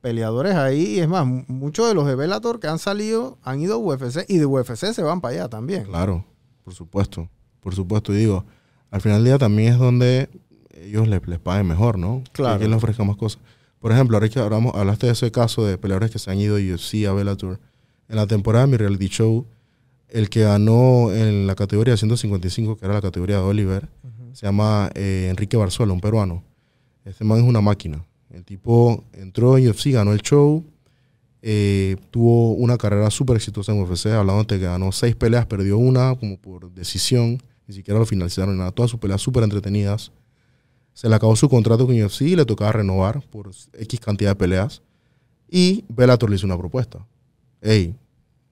peleadores 0.00 0.54
ahí. 0.54 0.96
Y 0.96 0.98
es 1.00 1.08
más, 1.08 1.24
mu- 1.26 1.44
muchos 1.48 1.88
de 1.88 1.94
los 1.94 2.06
de 2.06 2.14
Bellator 2.14 2.60
que 2.60 2.66
han 2.68 2.78
salido 2.78 3.38
han 3.42 3.60
ido 3.60 3.74
a 3.74 3.78
UFC 3.78 4.24
y 4.28 4.38
de 4.38 4.46
UFC 4.46 4.92
se 4.92 5.02
van 5.02 5.20
para 5.20 5.34
allá 5.34 5.48
también. 5.48 5.84
Claro, 5.84 6.24
por 6.64 6.74
supuesto. 6.74 7.28
Por 7.60 7.74
supuesto. 7.74 8.12
Y 8.12 8.16
digo, 8.16 8.44
al 8.90 9.00
final 9.00 9.18
del 9.18 9.24
día 9.24 9.38
también 9.38 9.72
es 9.74 9.78
donde 9.78 10.28
ellos 10.82 11.08
les, 11.08 11.26
les 11.26 11.38
paguen 11.38 11.66
mejor, 11.66 11.98
¿no? 11.98 12.22
Claro. 12.32 12.58
Que 12.58 12.68
les 12.68 12.76
ofrezca 12.76 13.04
más 13.04 13.16
cosas. 13.16 13.40
Por 13.78 13.92
ejemplo, 13.92 14.16
ahora 14.16 14.28
que 14.28 14.38
hablamos, 14.38 14.74
hablaste 14.74 15.06
de 15.06 15.12
ese 15.12 15.32
caso 15.32 15.64
de 15.66 15.76
peleadores 15.76 16.10
que 16.10 16.18
se 16.18 16.30
han 16.30 16.38
ido 16.38 16.56
de 16.56 16.72
UFC 16.72 17.06
a 17.06 17.12
Bellator. 17.12 17.58
En 18.08 18.16
la 18.16 18.26
temporada 18.26 18.66
de 18.66 18.70
mi 18.70 18.76
reality 18.76 19.08
show, 19.08 19.46
el 20.08 20.28
que 20.28 20.42
ganó 20.42 21.12
en 21.12 21.46
la 21.46 21.54
categoría 21.54 21.96
155, 21.96 22.76
que 22.76 22.84
era 22.84 22.94
la 22.94 23.00
categoría 23.00 23.36
de 23.36 23.42
Oliver, 23.42 23.88
se 24.34 24.46
llama 24.46 24.90
eh, 24.94 25.28
Enrique 25.30 25.56
Barzuela, 25.56 25.92
un 25.92 26.00
peruano. 26.00 26.44
Este 27.04 27.24
man 27.24 27.38
es 27.38 27.44
una 27.44 27.60
máquina. 27.60 28.04
El 28.30 28.44
tipo 28.44 29.04
entró 29.12 29.58
en 29.58 29.68
UFC, 29.68 29.86
ganó 29.86 30.12
el 30.12 30.20
show, 30.20 30.64
eh, 31.42 31.96
tuvo 32.10 32.52
una 32.52 32.78
carrera 32.78 33.10
súper 33.10 33.36
exitosa 33.36 33.72
en 33.72 33.82
UFC, 33.82 34.06
hablando 34.06 34.44
de 34.44 34.60
que 34.60 34.64
ganó 34.64 34.92
seis 34.92 35.16
peleas, 35.16 35.46
perdió 35.46 35.76
una 35.76 36.14
como 36.14 36.38
por 36.38 36.70
decisión, 36.70 37.42
ni 37.66 37.74
siquiera 37.74 37.98
lo 37.98 38.06
finalizaron, 38.06 38.56
nada, 38.56 38.70
todas 38.70 38.90
sus 38.90 39.00
peleas 39.00 39.20
súper 39.20 39.42
entretenidas. 39.42 40.12
Se 40.94 41.08
le 41.08 41.14
acabó 41.14 41.34
su 41.36 41.48
contrato 41.48 41.86
con 41.86 42.00
UFC 42.00 42.22
y 42.22 42.36
le 42.36 42.44
tocaba 42.44 42.72
renovar 42.72 43.22
por 43.30 43.50
X 43.74 44.00
cantidad 44.00 44.30
de 44.32 44.36
peleas. 44.36 44.82
Y 45.50 45.84
Bellator 45.88 46.28
le 46.30 46.36
hizo 46.36 46.46
una 46.46 46.56
propuesta. 46.58 47.04
Hey, 47.60 47.94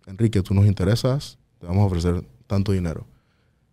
Enrique, 0.07 0.43
tú 0.43 0.55
nos 0.55 0.67
interesas, 0.67 1.39
te 1.59 1.67
vamos 1.67 1.83
a 1.83 1.87
ofrecer 1.87 2.25
tanto 2.47 2.73
dinero. 2.73 3.07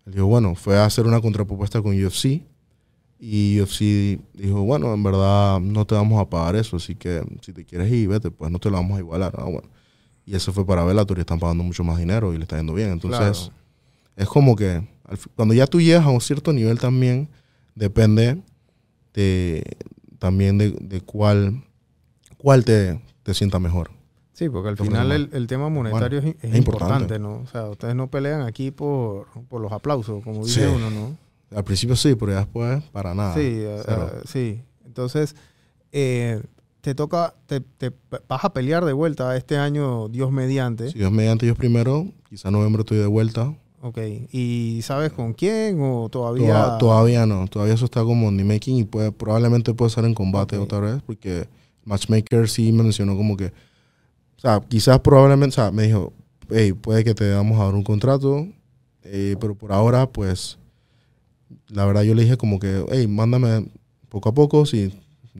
Él 0.05 0.13
dijo, 0.13 0.25
bueno, 0.27 0.55
fue 0.55 0.77
a 0.77 0.85
hacer 0.85 1.05
una 1.05 1.19
contrapropuesta 1.21 1.81
con 1.81 1.91
UFC 2.01 2.41
y 3.19 3.59
UFC 3.61 4.19
dijo, 4.33 4.61
bueno, 4.61 4.93
en 4.93 5.03
verdad 5.03 5.59
no 5.59 5.85
te 5.85 5.95
vamos 5.95 6.21
a 6.21 6.29
pagar 6.29 6.55
eso, 6.55 6.77
así 6.77 6.95
que 6.95 7.21
si 7.41 7.51
te 7.51 7.65
quieres 7.65 7.91
ir, 7.91 8.07
vete, 8.07 8.29
pues 8.31 8.51
no 8.51 8.59
te 8.59 8.69
lo 8.69 8.77
vamos 8.77 8.97
a 8.97 8.99
igualar. 8.99 9.33
Ah, 9.37 9.43
bueno. 9.45 9.67
Y 10.25 10.35
eso 10.35 10.51
fue 10.53 10.65
para 10.65 10.83
Bellator 10.83 11.17
y 11.17 11.21
están 11.21 11.39
pagando 11.39 11.63
mucho 11.63 11.83
más 11.83 11.97
dinero 11.97 12.33
y 12.33 12.37
le 12.37 12.43
está 12.43 12.57
yendo 12.57 12.73
bien. 12.73 12.91
Entonces, 12.91 13.19
Claro. 13.49 13.53
es 14.17 14.27
como 14.27 14.55
que 14.55 14.85
cuando 15.35 15.53
ya 15.53 15.65
tú 15.67 15.79
llegas 15.81 16.05
a 16.05 16.09
un 16.09 16.21
cierto 16.21 16.51
nivel 16.53 16.79
también, 16.79 17.27
depende 17.75 18.41
de, 19.17 19.63
también 20.19 20.57
de, 20.59 20.71
de 20.79 21.01
cuál, 21.01 21.63
cuál 22.37 22.63
te, 22.63 23.01
te 23.23 23.33
sienta 23.33 23.57
mejor. 23.59 23.89
Sí, 24.33 24.47
porque 24.49 24.69
al 24.69 24.77
final 24.77 25.11
el, 25.11 25.29
el 25.33 25.47
tema 25.47 25.67
monetario 25.69 26.19
es, 26.19 26.25
es 26.25 26.35
es 26.43 26.55
importante. 26.55 27.15
importante, 27.15 27.19
¿no? 27.19 27.37
O 27.43 27.47
sea, 27.47 27.63
ustedes 27.69 27.95
no 27.95 28.07
pelean 28.11 28.41
aquí 28.43 28.69
por, 28.69 29.25
por 29.49 29.59
los 29.59 29.71
aplausos, 29.71 30.23
como 30.23 30.43
Sí. 30.43 30.59
dice 30.59 30.67
uno, 30.69 30.91
¿no? 30.91 31.17
Al 31.57 31.63
principio 31.63 31.95
sí, 31.95 32.13
pero 32.13 32.33
ya 32.33 32.39
después 32.39 32.83
para 32.91 33.15
nada. 33.15 33.33
sí, 33.33 33.63
sí. 34.25 34.61
Entonces, 34.85 35.35
eh, 35.91 36.43
te 36.81 36.93
toca, 36.93 37.33
te, 37.47 37.61
te 37.61 37.91
vas 38.27 38.45
a 38.45 38.53
pelear 38.53 38.85
de 38.85 38.93
vuelta 38.93 39.35
este 39.35 39.57
año, 39.57 40.07
Dios 40.09 40.31
mediante. 40.31 40.91
Si 40.91 40.99
Dios 40.99 41.11
mediante 41.11 41.45
Dios 41.47 41.57
primero, 41.57 42.05
quizá 42.29 42.49
en 42.49 42.53
noviembre 42.53 42.81
estoy 42.81 42.97
de 42.99 43.07
vuelta. 43.07 43.55
Ok. 43.81 43.97
¿Y 44.31 44.79
sabes 44.83 45.11
con 45.11 45.33
quién 45.33 45.77
o 45.81 46.09
todavía? 46.09 46.47
Toda- 46.47 46.77
todavía 46.77 47.25
no, 47.25 47.47
todavía 47.47 47.75
eso 47.75 47.85
está 47.85 48.03
como 48.03 48.29
en 48.29 48.47
making 48.47 48.77
y 48.77 48.83
puede, 48.83 49.11
probablemente 49.11 49.73
puede 49.73 49.91
ser 49.91 50.05
en 50.05 50.13
combate 50.15 50.57
otra 50.57 50.79
vez, 50.79 51.01
porque 51.05 51.47
Matchmaker 51.85 52.49
sí 52.49 52.71
me 52.71 52.83
mencionó 52.83 53.15
como 53.15 53.37
que, 53.37 53.45
o 53.45 54.39
sea, 54.39 54.59
quizás 54.61 54.99
probablemente, 54.99 55.53
o 55.53 55.55
sea, 55.63 55.71
me 55.71 55.83
dijo, 55.83 56.11
hey, 56.49 56.73
puede 56.73 57.03
que 57.03 57.13
te 57.13 57.31
vamos 57.33 57.59
a 57.59 57.65
dar 57.65 57.75
un 57.75 57.83
contrato, 57.83 58.47
eh, 59.03 59.35
pero 59.39 59.53
por 59.55 59.71
ahora, 59.71 60.07
pues, 60.09 60.57
la 61.69 61.85
verdad 61.85 62.01
yo 62.01 62.13
le 62.15 62.23
dije 62.23 62.35
como 62.37 62.59
que, 62.59 62.83
hey, 62.89 63.07
mándame 63.07 63.67
poco 64.09 64.29
a 64.29 64.33
poco, 64.33 64.65
si 64.65 64.91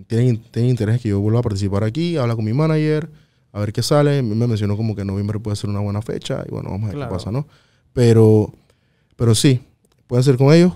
tienen, 0.06 0.38
tienen 0.52 0.70
interés 0.70 1.02
que 1.02 1.10
yo 1.10 1.20
vuelva 1.20 1.40
a 1.40 1.44
participar 1.44 1.84
aquí, 1.84 2.18
habla 2.18 2.36
con 2.36 2.46
mi 2.46 2.54
manager, 2.54 3.10
a 3.52 3.60
ver 3.60 3.74
qué 3.74 3.82
sale, 3.82 4.22
me 4.22 4.48
mencionó 4.48 4.78
como 4.78 4.96
que 4.96 5.04
noviembre 5.04 5.40
puede 5.40 5.56
ser 5.58 5.70
una 5.72 5.80
buena 5.80 6.02
fecha, 6.04 6.44
y 6.48 6.52
bueno, 6.52 6.70
vamos 6.70 6.84
a 6.84 6.88
ver 6.90 6.96
Claro. 6.98 7.12
qué 7.12 7.16
pasa, 7.18 7.32
¿no? 7.32 7.48
Pero, 7.98 8.54
pero 9.16 9.34
sí, 9.34 9.60
puede 10.06 10.22
ser 10.22 10.38
con 10.38 10.54
ellos, 10.54 10.72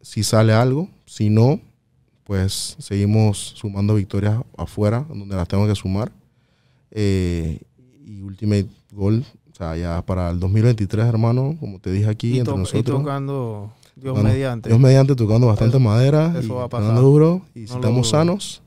si 0.00 0.22
sale 0.24 0.54
algo, 0.54 0.88
si 1.04 1.28
no, 1.28 1.60
pues 2.24 2.76
seguimos 2.78 3.36
sumando 3.56 3.94
victorias 3.96 4.40
afuera, 4.56 5.04
donde 5.06 5.36
las 5.36 5.46
tengo 5.46 5.66
que 5.66 5.74
sumar. 5.74 6.10
Eh, 6.92 7.60
y 8.06 8.22
Ultimate 8.22 8.68
Goal, 8.92 9.22
o 9.52 9.54
sea, 9.54 9.76
ya 9.76 10.00
para 10.06 10.30
el 10.30 10.40
2023, 10.40 11.04
hermano, 11.04 11.58
como 11.60 11.78
te 11.78 11.92
dije 11.92 12.08
aquí, 12.08 12.36
y, 12.36 12.38
entre 12.38 12.52
to- 12.54 12.56
y 12.56 12.60
nosotros. 12.62 13.00
tocando 13.00 13.72
Dios 13.94 14.22
mediante. 14.22 14.70
Dios 14.70 14.80
mediante, 14.80 15.14
tocando 15.14 15.46
bastante 15.48 15.76
Eso- 15.76 15.84
madera 15.84 16.34
eso 16.38 16.46
y 16.46 16.56
va 16.56 16.64
a 16.64 16.68
pasar. 16.70 16.96
duro. 16.98 17.42
Y 17.54 17.66
si 17.66 17.72
No 17.74 17.80
estamos 17.80 18.08
sanos, 18.08 18.62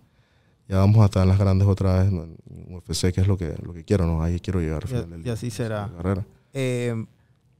ya 0.70 0.78
vamos 0.78 1.02
a 1.02 1.06
estar 1.06 1.24
en 1.24 1.30
las 1.30 1.40
grandes 1.40 1.68
otra 1.68 2.04
vez, 2.04 2.12
en 2.14 2.76
UFC, 2.76 3.12
que 3.12 3.22
es 3.22 3.28
lo 3.28 3.36
que, 3.36 3.56
lo 3.64 3.74
que 3.74 3.84
quiero, 3.84 4.06
¿no? 4.06 4.22
Ahí 4.22 4.40
quiero 4.40 4.60
llegar. 4.60 4.84
Y, 5.24 5.28
y 5.28 5.32
así 5.32 5.50
será. 5.50 5.90
Eh, 6.54 7.04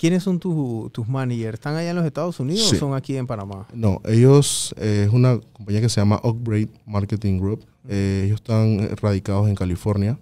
¿Quiénes 0.04 0.22
son 0.22 0.38
tu- 0.38 0.90
tus 0.92 1.08
managers? 1.08 1.54
¿Están 1.54 1.78
allá 1.78 1.92
en 1.92 1.96
los 1.96 2.06
Estados 2.06 2.38
Unidos 2.38 2.68
Sí. 2.70 2.76
o 2.76 2.80
son 2.80 2.94
aquí 2.94 3.16
en 3.16 3.26
Panamá? 3.26 3.68
No, 3.74 4.02
ellos, 4.04 4.76
eh, 4.78 5.06
es 5.08 5.14
una 5.14 5.40
compañía 5.54 5.80
que 5.80 5.88
se 5.88 6.02
llama 6.02 6.20
Upgrade 6.26 6.68
Marketing 6.86 7.40
Group. 7.40 7.64
Eh, 7.88 8.24
ellos 8.26 8.42
están 8.42 8.90
radicados 9.02 9.48
en 9.48 9.56
California. 9.56 10.20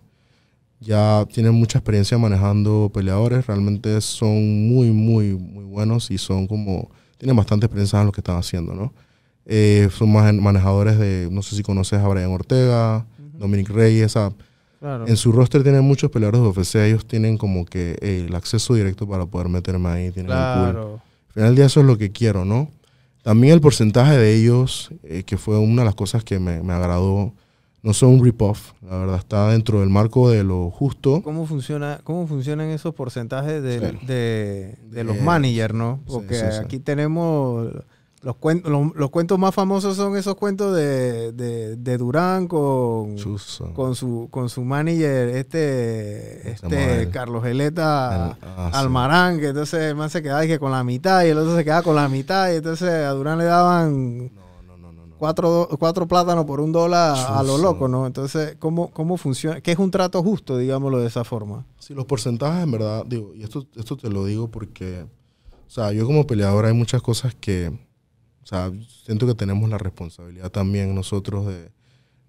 Ya 0.80 1.26
tienen 1.34 1.56
mucha 1.56 1.80
experiencia 1.80 2.16
manejando 2.20 2.92
peleadores. 2.94 3.48
Realmente 3.48 4.00
son 4.02 4.68
muy, 4.70 4.92
muy, 4.92 5.34
muy 5.36 5.64
buenos 5.64 6.12
y 6.12 6.20
son 6.20 6.46
como, 6.46 6.92
tienen 7.18 7.36
bastante 7.36 7.66
experiencia 7.66 8.00
en 8.02 8.06
lo 8.06 8.12
que 8.12 8.22
están 8.22 8.38
haciendo, 8.38 8.76
¿no? 8.76 8.94
Eh, 9.48 9.90
son 9.98 10.12
más 10.12 10.32
manejadores 10.32 11.00
de, 11.00 11.28
no 11.32 11.42
sé 11.42 11.56
si 11.56 11.64
conoces 11.64 11.98
a 11.98 12.08
Brian 12.08 12.30
Ortega, 12.30 13.08
Dominic 13.34 13.70
Reyes. 13.70 14.16
a- 14.16 14.32
Claro. 14.82 15.08
en 15.08 15.16
su 15.16 15.32
roster 15.32 15.64
tienen 15.64 15.84
muchos 15.86 16.12
peleadores 16.12 16.42
de 16.42 16.48
UFC. 16.48 16.76
Ellos 16.88 17.06
tienen 17.06 17.38
como 17.38 17.66
que 17.66 17.98
eh, 18.02 18.26
el 18.28 18.36
acceso 18.36 18.74
directo 18.74 19.08
para 19.08 19.26
poder 19.28 19.48
meterme 19.48 19.88
ahí. 19.90 20.12
Tienen 20.12 20.32
el 20.32 20.38
pool. 20.38 20.72
Claro. 20.72 21.02
Al 21.28 21.34
final 21.34 21.50
del 21.50 21.56
día 21.56 21.66
eso 21.68 21.80
es 21.82 21.86
lo 21.86 21.98
que 21.98 22.12
quiero, 22.12 22.44
¿no? 22.44 22.70
También 23.24 23.54
el 23.54 23.62
porcentaje 23.62 24.18
de 24.18 24.36
ellos, 24.36 24.90
eh, 25.04 25.24
que 25.24 25.38
fue 25.38 25.58
una 25.60 25.84
de 25.84 25.86
las 25.86 25.96
cosas 25.96 26.24
que 26.24 26.40
me, 26.40 26.62
me 26.64 26.74
agradó, 26.74 27.32
no 27.84 27.94
son 27.94 28.10
un 28.16 28.24
rip-off, 28.26 28.74
la 28.88 28.98
verdad, 28.98 29.18
está 29.18 29.50
dentro 29.50 29.80
del 29.80 29.90
marco 29.90 30.30
de 30.32 30.44
lo 30.44 30.70
justo. 30.72 31.22
¿Cómo 31.24 31.46
funciona, 31.46 32.00
cómo 32.04 32.26
funcionan 32.28 32.70
esos 32.70 32.94
porcentajes 32.96 33.62
de, 33.64 33.80
Sí. 33.80 34.06
de- 34.08 34.76
de 34.90 35.04
los 35.04 35.16
De- 35.18 35.22
managers, 35.22 35.74
no? 35.76 36.00
Porque 36.08 36.36
sí, 36.36 36.42
sí. 36.52 36.58
aquí 36.64 36.80
tenemos 36.80 37.68
los 38.24 38.36
cuentos, 38.36 38.72
los, 38.72 38.96
los 38.96 39.10
cuentos 39.10 39.40
más 39.40 39.54
famosos 39.56 39.96
son 39.98 40.16
esos 40.16 40.36
cuentos 40.36 40.76
de, 40.76 41.32
de, 41.32 41.76
de 41.76 41.98
Durán 41.98 42.48
con, 42.48 43.16
con 43.74 43.96
su 43.96 44.28
con 44.30 44.48
su 44.50 44.64
manager, 44.64 45.30
este, 45.30 46.56
¿Cómo 46.62 46.70
se 46.70 46.76
llama 46.80 46.92
este? 46.94 47.10
Carlos 47.12 47.44
Geleta 47.44 48.26
Ah, 48.42 48.70
sí. 48.72 48.78
Almarán, 48.78 49.40
que 49.40 49.48
entonces 49.48 49.82
el 49.82 49.96
man 49.96 50.10
se 50.10 50.22
quedaba 50.22 50.42
dije, 50.42 50.60
con 50.60 50.72
la 50.72 50.84
mitad 50.84 51.24
y 51.24 51.30
el 51.30 51.38
otro 51.38 51.56
se 51.56 51.64
quedaba 51.64 51.82
con 51.82 51.96
la 51.96 52.08
mitad 52.10 52.52
y 52.52 52.58
entonces 52.58 52.90
a 52.90 53.10
Durán 53.12 53.40
le 53.40 53.46
daban 53.46 54.26
No, 54.26 54.32
no, 54.68 54.78
no, 54.78 54.92
no, 54.92 55.06
no. 55.08 55.16
cuatro, 55.18 55.68
cuatro 55.80 56.08
plátanos 56.08 56.46
por 56.46 56.60
un 56.62 56.72
dólar 56.72 57.16
a 57.18 57.42
lo 57.42 57.58
loco, 57.58 57.88
¿no? 57.88 58.06
Entonces, 58.06 58.56
¿cómo, 58.60 58.92
¿cómo 58.92 59.18
funciona? 59.18 59.62
¿Qué 59.62 59.72
es 59.72 59.80
un 59.80 59.90
trato 59.90 60.22
justo, 60.22 60.58
digámoslo 60.60 61.00
de 61.00 61.08
esa 61.08 61.24
forma? 61.24 61.66
Sí, 61.80 61.96
los 61.96 62.06
porcentajes, 62.06 62.64
en 62.64 62.72
verdad, 62.72 63.04
digo, 63.08 63.34
y 63.34 63.42
esto, 63.44 63.66
esto 63.76 63.98
te 63.98 64.10
lo 64.10 64.26
digo 64.26 64.48
porque, 64.52 65.06
o 65.68 65.70
sea, 65.72 65.92
yo 65.92 66.06
como 66.06 66.28
peleador 66.28 66.66
hay 66.66 66.74
muchas 66.74 67.02
cosas 67.02 67.34
que, 67.34 67.72
o 68.44 68.46
sea, 68.46 68.72
siento 69.06 69.28
que 69.28 69.36
tenemos 69.36 69.70
la 69.70 69.78
responsabilidad 69.78 70.50
también 70.52 70.94
nosotros 70.96 71.48
de, 71.48 71.70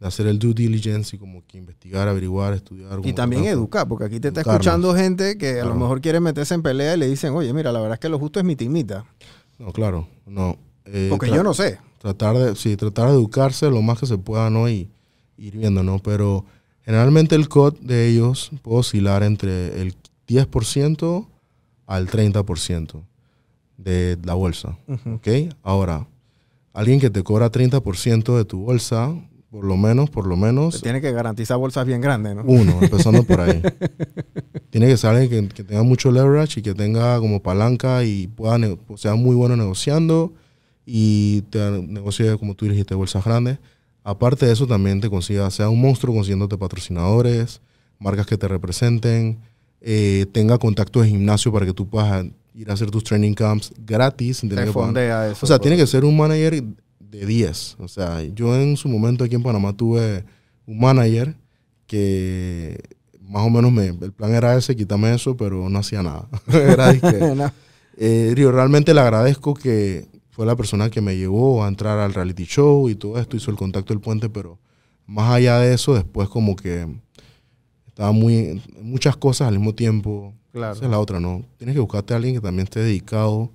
de 0.01 0.07
hacer 0.07 0.27
el 0.27 0.39
due 0.39 0.53
diligence 0.55 1.17
y 1.17 1.19
como 1.19 1.45
que 1.47 1.59
investigar, 1.59 2.09
averiguar, 2.09 2.53
estudiar. 2.55 3.01
Y 3.05 3.13
también 3.13 3.43
tratar- 3.43 3.59
educar, 3.59 3.89
porque 3.89 4.05
aquí 4.05 4.21
te 4.21 4.29
está 4.29 4.41
Educarnos. 4.41 4.61
escuchando 4.67 4.95
gente 4.95 5.39
que 5.39 5.61
a 5.61 5.65
lo 5.65 5.75
mejor 5.75 6.01
quiere 6.01 6.21
meterse 6.21 6.55
en 6.55 6.63
pelea 6.63 6.95
y 6.95 6.99
le 6.99 7.09
dicen, 7.09 7.33
oye, 7.35 7.53
mira, 7.53 7.73
la 7.73 7.81
verdad 7.81 7.95
es 7.95 8.01
que 8.01 8.09
lo 8.09 8.19
justo 8.19 8.39
es 8.41 8.45
mi 8.45 8.57
timita. 8.57 9.05
No, 9.59 9.73
claro, 9.73 10.09
no. 10.27 10.57
eh, 10.87 11.07
Porque 11.11 11.29
yo 11.31 11.43
no 11.43 11.55
sé. 11.55 11.79
tratar 11.99 12.37
de, 12.37 12.57
sí, 12.57 12.77
tratar 12.77 13.09
de 13.09 13.15
educarse 13.15 13.71
lo 13.71 13.81
más 13.83 13.99
que 14.01 14.07
se 14.07 14.19
pueda, 14.19 14.51
¿no? 14.51 14.69
Y 14.69 14.91
ir 15.39 15.57
viendo, 15.57 15.83
¿no? 15.83 15.99
Pero 16.01 16.45
generalmente 16.85 17.35
el 17.37 17.49
COD 17.49 17.79
de 17.81 18.09
ellos 18.09 18.51
puede 18.63 18.79
oscilar 18.81 19.23
entre 19.23 19.81
el 19.81 19.95
10% 20.29 21.27
al 21.87 22.09
30% 22.09 23.03
de 23.83 24.19
la 24.25 24.35
bolsa. 24.35 24.79
Ahora, 25.63 26.07
alguien 26.73 27.01
que 27.01 27.11
te 27.11 27.23
cobra 27.23 27.51
30% 27.51 28.37
de 28.37 28.45
tu 28.45 28.65
bolsa, 28.65 29.15
por 29.51 29.65
lo 29.65 29.77
menos, 29.77 30.11
por 30.11 30.27
lo 30.27 30.37
menos, 30.37 30.81
tiene 30.83 31.01
que 31.01 31.13
garantizar 31.13 31.59
bolsas 31.59 31.87
bien 31.87 32.01
grandes, 32.01 32.35
¿no? 32.35 32.43
uno, 32.45 32.79
empezando 32.81 33.23
por 33.25 33.41
ahí. 33.41 33.63
Tiene 34.71 34.87
que 34.87 34.97
ser 34.97 35.11
alguien 35.11 35.49
que, 35.49 35.55
que 35.55 35.65
tenga 35.65 35.83
mucho 35.83 36.11
leverage 36.11 36.61
y 36.61 36.63
que 36.63 36.73
tenga 36.73 37.19
como 37.19 37.43
palanca 37.43 38.05
y 38.05 38.27
pueda 38.27 38.59
sea 38.97 39.17
muy 39.17 39.37
bueno 39.37 39.55
negociando 39.55 40.33
y 40.87 41.43
te 41.43 41.83
negocie, 41.83 42.39
como 42.39 42.55
tú 42.55 42.67
dijiste, 42.67 42.95
bolsas 42.95 43.25
grandes. 43.25 43.59
Aparte 44.05 44.47
de 44.47 44.53
eso, 44.53 44.67
también 44.67 45.01
te 45.01 45.11
consiga, 45.11 45.51
sea 45.51 45.69
un 45.69 45.81
monstruo 45.81 46.15
consiguiéndote 46.15 46.57
patrocinadores, 46.57 47.61
marcas 47.99 48.27
que 48.27 48.37
te 48.37 48.49
representen, 48.49 49.39
eh, 49.85 50.27
tenga 50.33 50.59
contactos 50.59 51.03
de 51.03 51.09
gimnasio 51.11 51.53
para 51.53 51.67
que 51.67 51.73
tú 51.75 51.89
puedas 51.89 52.25
ir 52.55 52.71
a 52.71 52.75
hacer 52.75 52.91
tus 52.91 53.03
training 53.05 53.35
camps 53.35 53.73
gratis 53.85 54.39
sin 54.39 54.49
tener 54.49 54.65
Te 54.65 54.71
que 54.71 54.75
pagar. 54.75 54.87
fondea 54.89 55.31
eso. 55.31 55.45
O 55.45 55.47
sea, 55.47 55.59
tiene 55.59 55.77
que 55.77 55.87
ser 55.87 56.05
un 56.05 56.17
manager 56.17 56.63
de 57.01 57.27
10. 57.27 57.77
O 57.81 57.89
sea, 57.89 58.23
yo 58.23 58.55
en 58.57 58.77
su 58.77 58.89
momento 58.89 59.25
aquí 59.25 59.35
en 59.35 59.43
Panamá 59.43 59.73
tuve 59.77 60.25
un 60.67 60.79
manager 60.79 61.35
que 61.87 62.79
más 63.21 63.43
o 63.47 63.51
menos 63.51 63.73
me, 63.73 63.87
el 63.89 64.13
plan 64.13 64.35
era 64.35 64.57
ese, 64.57 64.77
quítame 64.77 65.15
eso, 65.15 65.37
pero 65.37 65.69
no 65.69 65.79
hacía 65.79 66.03
nada. 66.03 66.29
era 66.53 66.93
dizque, 66.93 67.19
No. 67.37 67.51
eh, 67.97 68.33
digo, 68.37 68.53
realmente 68.53 68.93
le 68.95 69.01
agradezco 69.01 69.55
que 69.55 70.07
fue 70.31 70.47
la 70.47 70.57
persona 70.57 70.91
que 70.91 71.01
me 71.01 71.17
llevó 71.17 71.65
a 71.65 71.69
entrar 71.69 71.99
al 71.99 72.15
reality 72.15 72.45
show 72.45 72.89
y 72.89 72.95
todo 72.95 73.19
esto, 73.19 73.37
hizo 73.37 73.51
el 73.51 73.57
contacto 73.57 73.93
del 73.93 74.01
puente, 74.01 74.29
pero 74.29 74.59
más 75.07 75.31
allá 75.33 75.59
de 75.59 75.75
eso, 75.75 75.95
después 75.95 76.29
como 76.29 76.57
que 76.57 76.87
estaba 77.93 78.13
muy, 78.13 78.63
muchas 78.81 79.17
cosas 79.17 79.49
al 79.49 79.55
mismo 79.59 79.75
tiempo. 79.75 80.33
Claro. 80.53 80.75
Esa 80.75 80.85
es 80.87 80.91
la 80.91 80.99
otra, 80.99 81.21
¿no? 81.21 81.45
Tienes 81.59 81.75
que 81.75 81.81
buscarte 81.81 82.15
a 82.15 82.17
alguien 82.17 82.35
que 82.35 82.41
también 82.41 82.65
esté 82.65 82.81
dedicado 82.81 83.51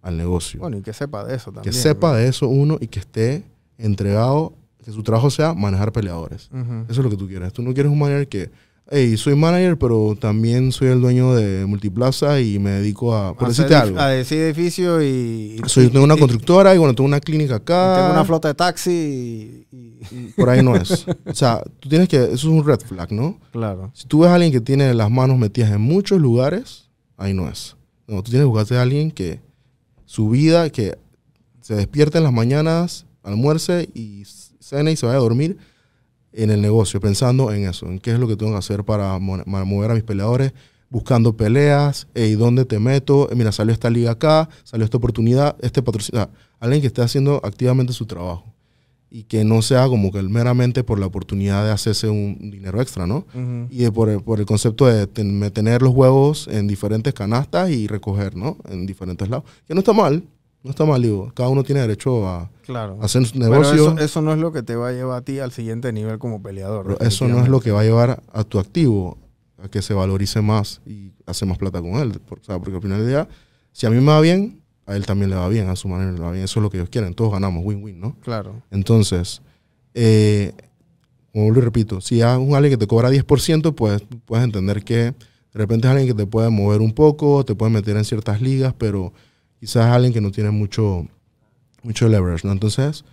al 0.00 0.16
negocio 0.16 0.60
Bueno, 0.60 0.78
y 0.78 0.82
que 0.82 0.92
sepa 0.92 1.24
de 1.24 1.36
eso 1.36 1.52
también. 1.52 1.62
que 1.64 1.72
sepa 1.72 2.16
de 2.16 2.26
eso 2.26 2.48
uno 2.48 2.76
y 2.80 2.88
que 2.88 2.98
esté 2.98 3.44
entregado, 3.78 4.54
que 4.84 4.90
su 4.90 5.02
trabajo 5.02 5.30
sea 5.30 5.54
manejar 5.54 5.92
peleadores. 5.92 6.50
Eso 6.52 6.84
es 6.88 6.98
lo 6.98 7.10
que 7.10 7.16
tú 7.16 7.28
quieres. 7.28 7.52
Tú 7.52 7.62
no 7.62 7.72
quieres 7.72 7.92
un 7.92 7.98
manager 7.98 8.28
que, 8.28 8.50
hey, 8.90 9.16
soy 9.16 9.34
manager, 9.36 9.78
pero 9.78 10.16
también 10.18 10.72
soy 10.72 10.88
el 10.88 11.00
dueño 11.00 11.34
de 11.34 11.64
Multiplaza 11.66 12.40
y 12.40 12.58
me 12.58 12.70
dedico 12.70 13.14
a, 13.14 13.34
por 13.34 13.46
A 13.46 13.48
decirte 13.48 13.74
algo. 13.74 13.98
A 13.98 14.08
decir 14.08 14.38
edificio 14.38 15.02
y... 15.02 15.60
Soy, 15.66 15.86
y- 15.86 15.88
tengo 15.88 16.04
una 16.04 16.16
constructora 16.16 16.74
y 16.74 16.78
bueno, 16.78 16.94
tengo 16.94 17.06
una 17.08 17.20
clínica 17.20 17.56
acá. 17.56 17.96
Tengo 17.98 18.12
una 18.12 18.24
flota 18.24 18.48
de 18.48 18.54
taxi 18.54 19.66
y... 19.70 19.92
Por 20.36 20.50
ahí 20.50 20.62
no 20.62 20.76
es. 20.76 21.06
O 21.26 21.34
sea, 21.34 21.62
tú 21.80 21.88
tienes 21.88 22.08
que, 22.08 22.16
eso 22.16 22.34
es 22.34 22.44
un 22.44 22.64
red 22.64 22.80
flag, 22.80 23.12
¿no? 23.12 23.38
Claro. 23.52 23.90
Si 23.94 24.06
tú 24.06 24.20
ves 24.20 24.30
a 24.30 24.34
alguien 24.34 24.52
que 24.52 24.60
tiene 24.60 24.92
las 24.94 25.10
manos 25.10 25.38
metidas 25.38 25.70
en 25.70 25.80
muchos 25.80 26.20
lugares, 26.20 26.90
ahí 27.16 27.32
no 27.32 27.48
es. 27.48 27.76
No, 28.06 28.22
tú 28.22 28.30
tienes 28.30 28.44
que 28.44 28.48
buscarte 28.48 28.76
a 28.76 28.82
alguien 28.82 29.10
que 29.10 29.40
su 30.04 30.28
vida, 30.28 30.68
que 30.70 30.98
se 31.60 31.74
despierte 31.76 32.18
en 32.18 32.24
las 32.24 32.32
mañanas, 32.32 33.06
almuerce 33.22 33.88
y 33.94 34.24
cena 34.60 34.90
y 34.90 34.96
se 34.96 35.06
vaya 35.06 35.18
a 35.18 35.22
dormir 35.22 35.56
en 36.32 36.50
el 36.50 36.60
negocio, 36.60 37.00
pensando 37.00 37.52
en 37.52 37.64
eso, 37.68 37.86
en 37.86 37.98
qué 37.98 38.12
es 38.12 38.18
lo 38.18 38.26
que 38.28 38.36
tengo 38.36 38.52
que 38.52 38.58
hacer 38.58 38.84
para, 38.84 39.18
mo- 39.18 39.42
para 39.44 39.64
mover 39.64 39.90
a 39.90 39.94
mis 39.94 40.02
peleadores, 40.02 40.52
buscando 40.90 41.36
peleas, 41.36 42.06
y 42.14 42.32
dónde 42.32 42.64
te 42.64 42.78
meto, 42.78 43.30
Eh, 43.30 43.34
mira, 43.34 43.50
salió 43.52 43.72
esta 43.72 43.88
liga 43.90 44.10
acá, 44.12 44.48
salió 44.64 44.84
esta 44.84 44.96
oportunidad, 44.98 45.56
este 45.60 45.82
patrocinio, 45.82 46.28
alguien 46.60 46.80
que 46.80 46.86
esté 46.88 47.02
haciendo 47.02 47.40
activamente 47.44 47.92
su 47.92 48.04
trabajo 48.06 48.44
y 49.10 49.24
que 49.24 49.44
no 49.44 49.60
sea 49.62 49.88
como 49.88 50.10
que 50.10 50.22
meramente 50.22 50.84
por 50.84 50.98
la 50.98 51.04
oportunidad 51.06 51.64
de 51.66 51.70
hacerse 51.70 52.08
un 52.08 52.38
dinero 52.50 52.80
extra, 52.80 53.06
¿no? 53.06 53.26
Y 53.70 53.78
de 53.84 53.92
por, 53.92 54.08
el, 54.08 54.20
por 54.22 54.40
el 54.40 54.46
concepto 54.46 54.86
de 54.86 55.06
ten- 55.06 55.50
tener 55.50 55.82
los 55.82 55.92
huevos 55.94 56.48
en 56.48 56.66
diferentes 56.66 57.12
canastas 57.12 57.70
y 57.70 57.86
recoger, 57.88 58.36
¿no? 58.36 58.56
En 58.70 58.86
diferentes 58.86 59.28
lados. 59.28 59.44
Que 59.68 59.74
no 59.74 59.80
está 59.80 59.92
mal, 59.92 60.22
no 60.62 60.70
está 60.70 60.84
mal, 60.84 61.02
digo. 61.02 61.32
Cada 61.34 61.48
uno 61.48 61.62
tiene 61.64 61.80
derecho 61.80 62.26
a 62.28 62.50
Claro. 62.64 62.98
hacer 63.02 63.22
Pero 63.32 63.48
negocio. 63.50 63.74
eso, 63.92 63.98
eso 63.98 64.22
no 64.22 64.32
es 64.32 64.38
lo 64.38 64.52
que 64.52 64.62
te 64.62 64.76
va 64.76 64.88
a 64.88 64.92
llevar 64.92 65.18
a 65.18 65.22
ti 65.22 65.38
al 65.40 65.52
siguiente 65.52 65.92
nivel 65.92 66.18
como 66.18 66.42
peleador. 66.42 66.86
pero 66.86 67.00
eso 67.00 67.26
no 67.28 67.40
es 67.42 67.48
lo 67.48 67.60
que 67.60 67.70
va 67.72 67.80
a 67.80 67.84
llevar 67.84 68.22
a 68.32 68.44
tu 68.44 68.58
activo 68.58 69.18
a 69.62 69.68
que 69.68 69.82
se 69.82 69.94
valorice 69.94 70.40
más 70.40 70.80
y 70.86 71.12
hace 71.26 71.46
más 71.46 71.58
plata 71.58 71.80
con 71.80 71.92
él. 71.96 72.20
Por- 72.20 72.38
o 72.40 72.44
sea, 72.44 72.58
porque 72.58 72.76
al 72.76 72.82
final 72.82 72.98
del 72.98 73.08
día, 73.08 73.28
si 73.72 73.86
a 73.86 73.90
mí 73.90 73.96
me 73.96 74.06
va 74.12 74.20
bien, 74.20 74.60
a 74.86 74.96
él 74.96 75.06
también 75.06 75.30
le 75.30 75.36
va 75.36 75.48
bien, 75.48 75.68
a 75.68 75.76
su 75.76 75.86
manera 75.88 76.10
le 76.12 76.20
va 76.20 76.32
bien. 76.32 76.44
Eso 76.44 76.58
es 76.58 76.62
lo 76.62 76.70
que 76.70 76.76
ellos 76.78 76.88
quieren. 76.90 77.14
Todos 77.14 77.32
ganamos, 77.32 77.64
win-win, 77.64 78.00
¿no? 78.00 78.16
Claro. 78.20 78.62
Entonces, 78.72 79.40
eh, 79.94 80.52
como 81.32 81.50
lo 81.50 81.60
repito, 81.60 82.00
si 82.00 82.20
es 82.20 82.26
un 82.36 82.54
alguien 82.54 82.72
que 82.72 82.76
te 82.76 82.86
cobra 82.86 83.08
10%, 83.10 83.72
pues 83.74 84.02
puedes 84.26 84.44
entender 84.44 84.82
que 84.84 84.96
de 84.96 85.14
repente 85.54 85.86
es 85.86 85.90
alguien 85.92 86.08
que 86.08 86.14
te 86.14 86.26
puede 86.26 86.50
mover 86.50 86.80
un 86.80 86.92
poco, 86.92 87.44
te 87.44 87.54
puede 87.54 87.72
meter 87.72 87.96
en 87.96 88.04
ciertas 88.04 88.40
ligas, 88.42 88.74
pero 88.76 89.12
quizás 89.62 89.86
alguien 89.86 90.12
que 90.12 90.20
no 90.20 90.32
tiene 90.32 90.50
mucho, 90.50 91.06
mucho 91.84 92.08
leverage, 92.08 92.44
¿no? 92.44 92.52
Entonces, 92.52 93.04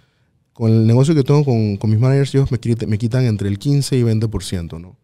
con 0.51 0.71
el 0.71 0.87
negocio 0.87 1.13
que 1.13 1.21
tengo 1.23 1.45
con, 1.45 1.77
con 1.77 1.91
mis 1.91 1.99
managers, 1.99 2.33
ellos 2.33 2.51
me, 2.51 2.57
me 2.87 2.97
quitan 2.97 3.23
entre 3.25 3.47
el 3.49 3.59
15 3.59 3.95
y 3.97 4.01
20%, 4.01 4.81
¿no? 4.81 4.95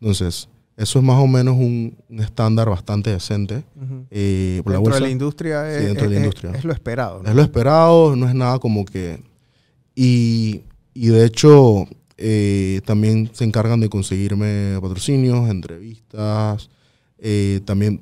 Entonces, 0.00 0.48
eso 0.78 0.98
es 0.98 1.04
más 1.04 1.18
o 1.22 1.26
menos 1.26 1.56
un, 1.56 1.94
un 2.08 2.20
estándar 2.20 2.70
bastante 2.70 3.10
decente. 3.10 3.64
Eh, 4.10 4.62
por 4.64 4.72
la 4.72 4.78
Dentro 4.78 4.94
de 4.94 4.94
bolsa. 4.94 5.00
la 5.00 5.10
industria, 5.10 5.76
es, 5.76 5.84
dentro 5.84 6.04
de 6.04 6.10
la 6.14 6.16
es- 6.16 6.24
industria. 6.24 6.52
es 6.52 6.64
lo 6.64 6.72
esperado. 6.72 7.22
¿no? 7.22 7.28
Es 7.28 7.34
lo 7.36 7.42
esperado, 7.42 8.16
no 8.16 8.26
es 8.26 8.34
nada 8.34 8.58
como 8.58 8.86
que... 8.86 9.20
Y, 9.94 10.62
y 10.94 11.08
de 11.08 11.26
hecho, 11.26 11.86
eh, 12.16 12.80
también 12.86 13.28
se 13.34 13.44
encargan 13.44 13.80
de 13.80 13.90
conseguirme 13.90 14.78
patrocinios, 14.80 15.50
entrevistas, 15.50 16.70
eh, 17.18 17.60
también, 17.66 18.00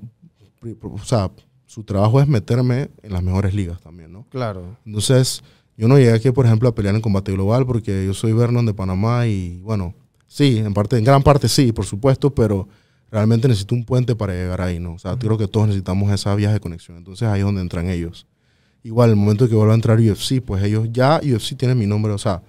o 0.82 0.98
sea, 1.04 1.30
su 1.76 1.84
trabajo 1.84 2.22
es 2.22 2.26
meterme 2.26 2.88
en 3.02 3.12
las 3.12 3.22
mejores 3.22 3.52
ligas 3.52 3.82
también, 3.82 4.10
¿no? 4.10 4.24
Claro. 4.30 4.78
Entonces, 4.86 5.42
Yo 5.76 5.88
no 5.88 5.98
llegué 5.98 6.14
aquí, 6.14 6.30
por 6.30 6.46
ejemplo, 6.46 6.70
a 6.70 6.74
pelear 6.74 6.94
en 6.94 7.02
combate 7.02 7.32
global 7.32 7.66
porque 7.66 8.06
yo 8.06 8.14
soy 8.14 8.32
Vernon 8.32 8.64
de 8.64 8.72
Panamá 8.72 9.26
y 9.26 9.58
bueno, 9.62 9.92
sí, 10.26 10.56
en 10.56 10.72
parte, 10.72 10.96
en 10.96 11.04
gran 11.04 11.22
parte 11.22 11.48
sí, 11.50 11.70
por 11.70 11.84
supuesto, 11.84 12.34
pero 12.34 12.66
realmente 13.10 13.46
necesito 13.46 13.74
un 13.74 13.84
puente 13.84 14.16
para 14.16 14.32
llegar 14.32 14.62
ahí, 14.62 14.78
¿no? 14.80 14.94
O 14.94 14.98
sea, 14.98 15.18
creo 15.18 15.36
que 15.36 15.46
todos 15.46 15.66
necesitamos 15.66 16.10
esa 16.10 16.34
vía 16.34 16.50
de 16.50 16.60
conexión. 16.60 16.96
Entonces 16.96 17.28
ahí 17.28 17.40
es 17.40 17.44
donde 17.44 17.60
entran 17.60 17.90
ellos. 17.90 18.26
Igual, 18.84 19.10
el 19.10 19.16
momento 19.16 19.46
que 19.50 19.54
vuelva 19.54 19.74
a 19.74 19.76
entrar 19.76 19.98
UFC, 20.00 20.40
pues 20.40 20.64
ellos 20.64 20.88
ya 20.92 21.20
UFC 21.22 21.54
tienen 21.58 21.76
mi 21.76 21.86
nombre, 21.86 22.10
o 22.12 22.18
sea, 22.18 22.40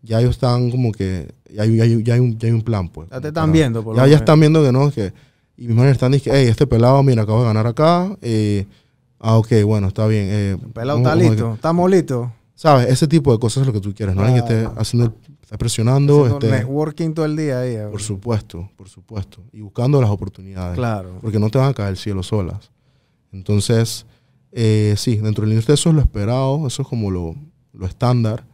ya 0.00 0.18
ellos 0.20 0.30
están 0.30 0.70
como 0.70 0.90
que, 0.92 1.28
ya 1.52 1.64
hay, 1.64 1.76
ya 1.76 1.82
hay- 1.84 2.02
ya 2.02 2.14
hay 2.14 2.20
un, 2.20 2.38
ya 2.38 2.48
hay 2.48 2.54
un 2.54 2.62
plan, 2.62 2.88
pues. 2.88 3.10
Ya 3.10 3.20
te 3.20 3.28
están 3.28 3.42
Para- 3.42 3.52
viendo, 3.52 3.84
por 3.84 3.94
lo 3.94 4.00
Ya, 4.02 4.08
ya 4.08 4.16
están 4.16 4.40
viendo 4.40 4.62
que 4.64 4.72
no, 4.72 4.90
que, 4.90 5.12
y 5.60 5.68
mis 5.68 5.76
manes 5.76 5.92
están 5.92 6.10
diciendo, 6.12 6.36
hey, 6.40 6.48
este 6.48 6.66
pelado, 6.66 7.00
mira, 7.04 7.22
acabo 7.22 7.40
de 7.40 7.46
ganar 7.46 7.66
acá, 7.68 8.16
eh, 8.22 8.66
ah, 9.20 9.36
ok, 9.38 9.48
bueno, 9.64 9.86
está 9.88 10.06
bien. 10.08 10.26
Eh, 10.28 10.50
El 10.60 10.70
pelado 10.72 10.98
está 10.98 11.14
listo, 11.14 11.54
estamos 11.54 11.88
listos. 11.90 12.28
¿Sabes? 12.54 12.88
Ese 12.88 13.06
tipo 13.06 13.32
de 13.32 13.38
cosas 13.38 13.60
es 13.62 13.66
lo 13.68 13.72
que 13.72 13.80
tú 13.80 13.94
quieres, 13.94 14.14
¿no? 14.16 14.22
Alguien 14.22 14.44
que 14.44 14.52
esté 14.64 14.68
haciendo, 14.76 15.14
esté 15.42 15.56
presionando, 15.56 16.24
Haciendo 16.24 16.46
esté, 16.46 16.58
networking 16.58 17.12
todo 17.14 17.24
el 17.26 17.36
día 17.36 17.60
ahí. 17.60 17.76
por 17.90 18.02
supuesto, 18.02 18.68
por 18.76 18.88
supuesto, 18.88 19.42
y 19.52 19.60
buscando 19.60 20.00
las 20.00 20.10
oportunidades 20.10 20.74
Claro. 20.76 21.18
porque 21.22 21.38
no 21.38 21.48
te 21.50 21.58
van 21.58 21.68
a 21.70 21.74
caer 21.74 21.90
el 21.90 21.96
cielo 21.96 22.22
solas. 22.22 22.70
Entonces, 23.32 24.04
eh, 24.52 24.94
sí, 24.96 25.16
dentro 25.16 25.42
del 25.44 25.52
industria 25.52 25.74
eso 25.74 25.90
es 25.90 25.94
lo 25.94 26.00
esperado, 26.02 26.66
eso 26.66 26.82
es 26.82 26.88
como 26.88 27.10
lo, 27.10 27.34
lo 27.72 27.86
estándar. 27.86 28.44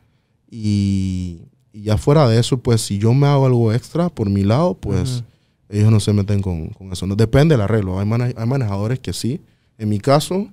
Y, 0.51 1.43
y 1.73 1.83
ya 1.83 1.97
fuera 1.99 2.29
de 2.29 2.39
eso, 2.39 2.59
pues 2.59 2.81
si 2.81 2.99
yo 2.99 3.13
me 3.15 3.27
hago 3.27 3.47
algo 3.47 3.73
extra 3.73 4.09
por 4.09 4.29
mi 4.31 4.43
lado, 4.45 4.75
pues. 4.75 5.25
Ellos 5.69 5.91
no 5.91 6.01
se 6.01 6.13
meten 6.13 6.41
con, 6.43 6.69
con 6.71 6.93
eso. 6.93 7.07
No, 7.07 7.17
depende 7.17 7.55
del 7.55 7.63
arreglo. 7.63 7.99
Hay, 7.99 8.07
mane- 8.07 8.35
hay 8.37 8.47
manejadores 8.47 8.99
que 9.01 9.13
sí. 9.13 9.41
En 9.79 9.89
mi 9.89 9.99
caso, 9.99 10.49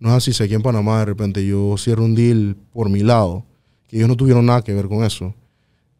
no 0.00 0.08
es 0.10 0.14
así. 0.16 0.32
Si 0.32 0.42
aquí 0.42 0.54
en 0.54 0.62
Panamá 0.62 0.98
de 1.00 1.04
repente 1.06 1.46
yo 1.46 1.76
cierro 1.78 2.04
un 2.04 2.14
deal 2.14 2.56
por 2.72 2.88
mi 2.88 3.00
lado, 3.00 3.44
que 3.86 3.96
ellos 3.96 4.08
no 4.08 4.16
tuvieron 4.16 4.44
nada 4.46 4.62
que 4.62 4.74
ver 4.74 4.86
con 4.88 5.04
eso, 5.04 5.34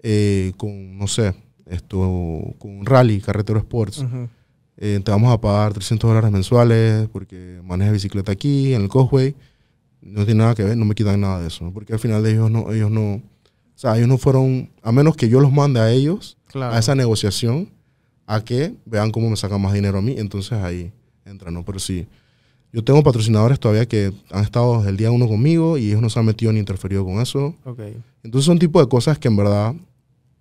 eh, 0.02 0.52
con, 0.56 0.98
no 0.98 1.06
sé, 1.06 1.34
esto, 1.66 2.54
con 2.58 2.84
Rally, 2.84 3.20
Carretero 3.20 3.58
Sports, 3.58 3.98
Ujú. 3.98 4.28
eh, 4.76 5.00
te 5.04 5.10
vamos 5.10 5.32
a 5.32 5.40
pagar 5.40 5.72
300 5.72 6.08
dólares 6.08 6.30
mensuales 6.30 7.08
porque 7.08 7.60
manejas 7.64 7.92
bicicleta 7.94 8.32
aquí, 8.32 8.74
en 8.74 8.82
el 8.82 8.88
Causeway. 8.88 9.34
No 10.00 10.24
tiene 10.24 10.38
nada 10.40 10.54
que 10.54 10.62
ver, 10.64 10.76
no 10.76 10.84
me 10.84 10.94
quitan 10.94 11.20
nada 11.20 11.40
de 11.40 11.48
eso. 11.48 11.70
Porque 11.74 11.92
al 11.92 11.98
final 11.98 12.22
de 12.22 12.30
ellos 12.32 12.50
no, 12.50 12.72
ellos 12.72 12.90
no, 12.90 13.14
o 13.14 13.22
sea, 13.74 13.96
ellos 13.96 14.08
no 14.08 14.16
fueron, 14.18 14.70
a 14.82 14.92
menos 14.92 15.16
que 15.16 15.28
yo 15.28 15.40
los 15.40 15.52
mande 15.52 15.80
a 15.80 15.90
ellos, 15.90 16.36
Claro. 16.46 16.74
a 16.74 16.78
esa 16.78 16.94
negociación, 16.94 17.68
a 18.28 18.44
que 18.44 18.74
vean 18.84 19.10
cómo 19.10 19.30
me 19.30 19.36
sacan 19.36 19.60
más 19.60 19.72
dinero 19.72 19.98
a 19.98 20.02
mí, 20.02 20.14
entonces 20.18 20.52
ahí 20.52 20.92
entra, 21.24 21.50
¿no? 21.50 21.64
Pero 21.64 21.78
sí, 21.78 22.06
yo 22.70 22.84
tengo 22.84 23.02
patrocinadores 23.02 23.58
todavía 23.58 23.86
que 23.86 24.12
han 24.30 24.44
estado 24.44 24.76
desde 24.76 24.90
el 24.90 24.98
día 24.98 25.10
uno 25.10 25.26
conmigo 25.26 25.78
y 25.78 25.88
ellos 25.88 26.02
no 26.02 26.10
se 26.10 26.18
han 26.18 26.26
metido 26.26 26.52
ni 26.52 26.58
interferido 26.58 27.06
con 27.06 27.22
eso. 27.22 27.54
Ok. 27.64 27.80
Entonces 28.22 28.44
son 28.44 28.58
tipo 28.58 28.80
de 28.80 28.88
cosas 28.88 29.18
que 29.18 29.28
en 29.28 29.36
verdad 29.36 29.74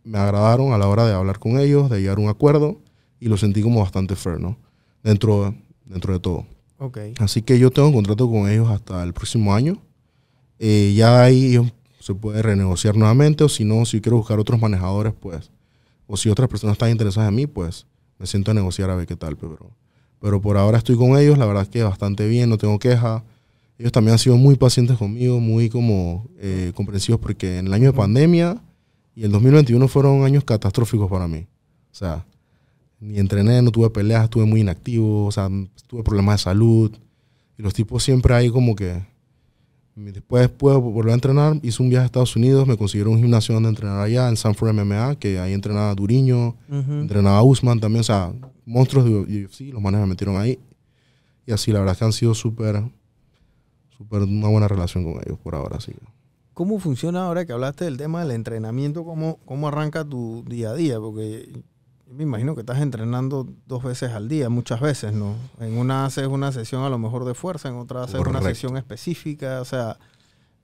me 0.04 0.18
agradaron 0.18 0.74
a 0.74 0.78
la 0.78 0.90
hora 0.90 1.08
de 1.08 1.14
hablar 1.14 1.40
con 1.40 1.58
ellos, 1.60 1.90
de 1.90 2.02
llegar 2.02 2.18
a 2.18 2.22
un 2.22 2.28
acuerdo 2.28 2.78
y 3.22 3.30
lo 3.30 3.38
sentí 3.38 3.62
como 3.62 3.80
bastante 3.80 4.18
fair, 4.18 4.38
¿no? 4.38 4.58
Dentro, 5.02 5.56
dentro 5.86 6.12
de 6.12 6.20
todo. 6.20 6.46
Ok. 6.80 6.98
Así 7.20 7.42
que 7.42 7.58
yo 7.58 7.72
tengo 7.72 7.88
un 7.88 7.94
contrato 7.94 8.30
con 8.30 8.50
ellos 8.50 8.70
hasta 8.70 9.02
el 9.02 9.14
próximo 9.14 9.56
año. 9.56 9.78
Eh, 10.60 10.94
ya 10.94 11.24
ahí 11.24 11.58
se 12.02 12.14
puede 12.16 12.42
renegociar 12.42 12.98
nuevamente 12.98 13.46
o 13.46 13.50
si 13.50 13.64
no, 13.64 13.86
si 13.86 14.02
quiero 14.02 14.18
buscar 14.18 14.40
otros 14.40 14.60
manejadores, 14.60 15.14
pues, 15.18 15.52
o 16.08 16.18
si 16.18 16.30
otras 16.30 16.50
personas 16.50 16.74
están 16.74 16.90
interesadas 16.90 17.30
en 17.30 17.36
mí, 17.36 17.48
pues 17.48 17.86
me 18.18 18.26
siento 18.26 18.52
a 18.52 18.54
negociar 18.54 18.90
a 18.90 18.96
ver 18.96 19.06
qué 19.06 19.16
tal. 19.16 19.38
Pero, 19.38 19.72
pero 20.20 20.42
por 20.42 20.58
ahora 20.58 20.78
estoy 20.78 20.96
con 20.96 21.18
ellos, 21.18 21.38
la 21.38 21.46
verdad 21.46 21.64
es 21.64 21.70
que 21.70 21.84
bastante 21.84 22.28
bien, 22.28 22.50
no 22.50 22.58
tengo 22.58 22.80
queja. 22.80 23.24
Ellos 23.78 23.92
también 23.92 24.14
han 24.14 24.20
sido 24.20 24.38
muy 24.38 24.56
pacientes 24.56 24.98
conmigo, 24.98 25.40
muy 25.40 25.70
como 25.70 26.28
eh, 26.40 26.72
comprensivos 26.74 27.22
porque 27.22 27.60
en 27.60 27.68
el 27.68 27.74
año 27.74 27.92
de 27.92 27.94
pandemia 27.94 28.62
y 29.16 29.24
el 29.24 29.32
2021 29.32 29.88
fueron 29.88 30.24
años 30.24 30.44
catastróficos 30.44 31.10
para 31.10 31.28
mí. 31.28 31.46
O 31.92 31.96
sea, 31.96 32.26
ni 33.00 33.20
entrené, 33.20 33.62
no 33.62 33.72
tuve 33.72 33.90
peleas, 33.90 34.24
estuve 34.24 34.46
muy 34.46 34.62
inactivo, 34.62 35.26
o 35.26 35.32
sea, 35.32 35.50
tuve 35.88 36.04
problemas 36.04 36.40
de 36.40 36.44
salud. 36.44 36.92
Y 37.58 37.62
los 37.62 37.74
tipos 37.74 38.04
siempre 38.04 38.34
ahí 38.34 38.50
como 38.50 38.76
que... 38.76 39.04
Después 40.00 40.48
puedo 40.48 40.80
volver 40.80 41.12
a 41.12 41.16
entrenar, 41.16 41.60
hice 41.64 41.82
un 41.82 41.90
viaje 41.90 42.04
a 42.04 42.06
Estados 42.06 42.36
Unidos, 42.36 42.68
me 42.68 42.78
consiguieron 42.78 43.14
un 43.14 43.20
gimnasio 43.20 43.56
donde 43.56 43.70
entrenar 43.70 44.00
allá, 44.00 44.30
en 44.30 44.38
Sanford 44.38 44.72
MMA, 44.72 45.16
que 45.16 45.40
ahí 45.40 45.54
entrenaba 45.54 45.96
Duriño, 45.96 46.56
entrenaba 46.70 47.42
Usman 47.42 47.80
también, 47.80 48.02
o 48.02 48.04
sea, 48.04 48.32
monstruos 48.64 49.06
de 49.06 49.46
UFC, 49.46 49.74
los 49.74 49.82
manes 49.82 50.00
me 50.00 50.06
metieron 50.06 50.38
ahí. 50.38 50.60
Y 51.48 51.52
así, 51.52 51.72
la 51.72 51.80
verdad 51.80 51.94
es 51.94 51.98
que 51.98 52.06
han 52.06 52.14
sido 52.14 52.36
súper, 52.36 52.84
súper 53.98 54.22
una 54.22 54.50
buena 54.50 54.68
relación 54.68 55.04
con 55.04 55.14
ellos 55.26 55.40
por 55.40 55.56
ahora, 55.56 55.80
sí. 55.80 55.94
¿Cómo 56.54 56.78
funciona 56.78 57.26
ahora 57.26 57.48
que 57.48 57.54
hablaste 57.54 57.86
del 57.86 57.98
tema 57.98 58.22
del 58.22 58.32
entrenamiento? 58.32 59.04
¿Cómo, 59.04 59.40
cómo 59.46 59.68
arranca 59.68 60.06
tu 60.06 60.44
día 60.48 60.70
a 60.72 60.76
día? 60.76 61.00
Porque 61.00 61.64
me 62.12 62.24
imagino 62.24 62.54
que 62.56 62.62
estás 62.62 62.80
entrenando 62.82 63.48
dos 63.66 63.84
veces 63.84 64.12
al 64.12 64.30
día, 64.30 64.50
muchas 64.50 64.80
veces, 64.80 65.14
¿no? 65.14 65.36
En 65.60 65.78
una 65.78 66.06
haces 66.06 66.28
una 66.28 66.52
sesión 66.52 66.84
a 66.84 66.90
lo 66.90 66.98
mejor 66.98 67.26
de 67.26 67.34
fuerza, 67.34 67.70
en 67.70 67.76
otra 67.76 68.04
haces 68.04 68.16
una 68.32 68.40
sesión 68.56 68.78
específica. 68.78 69.62
O 69.62 69.66
sea, 69.66 69.98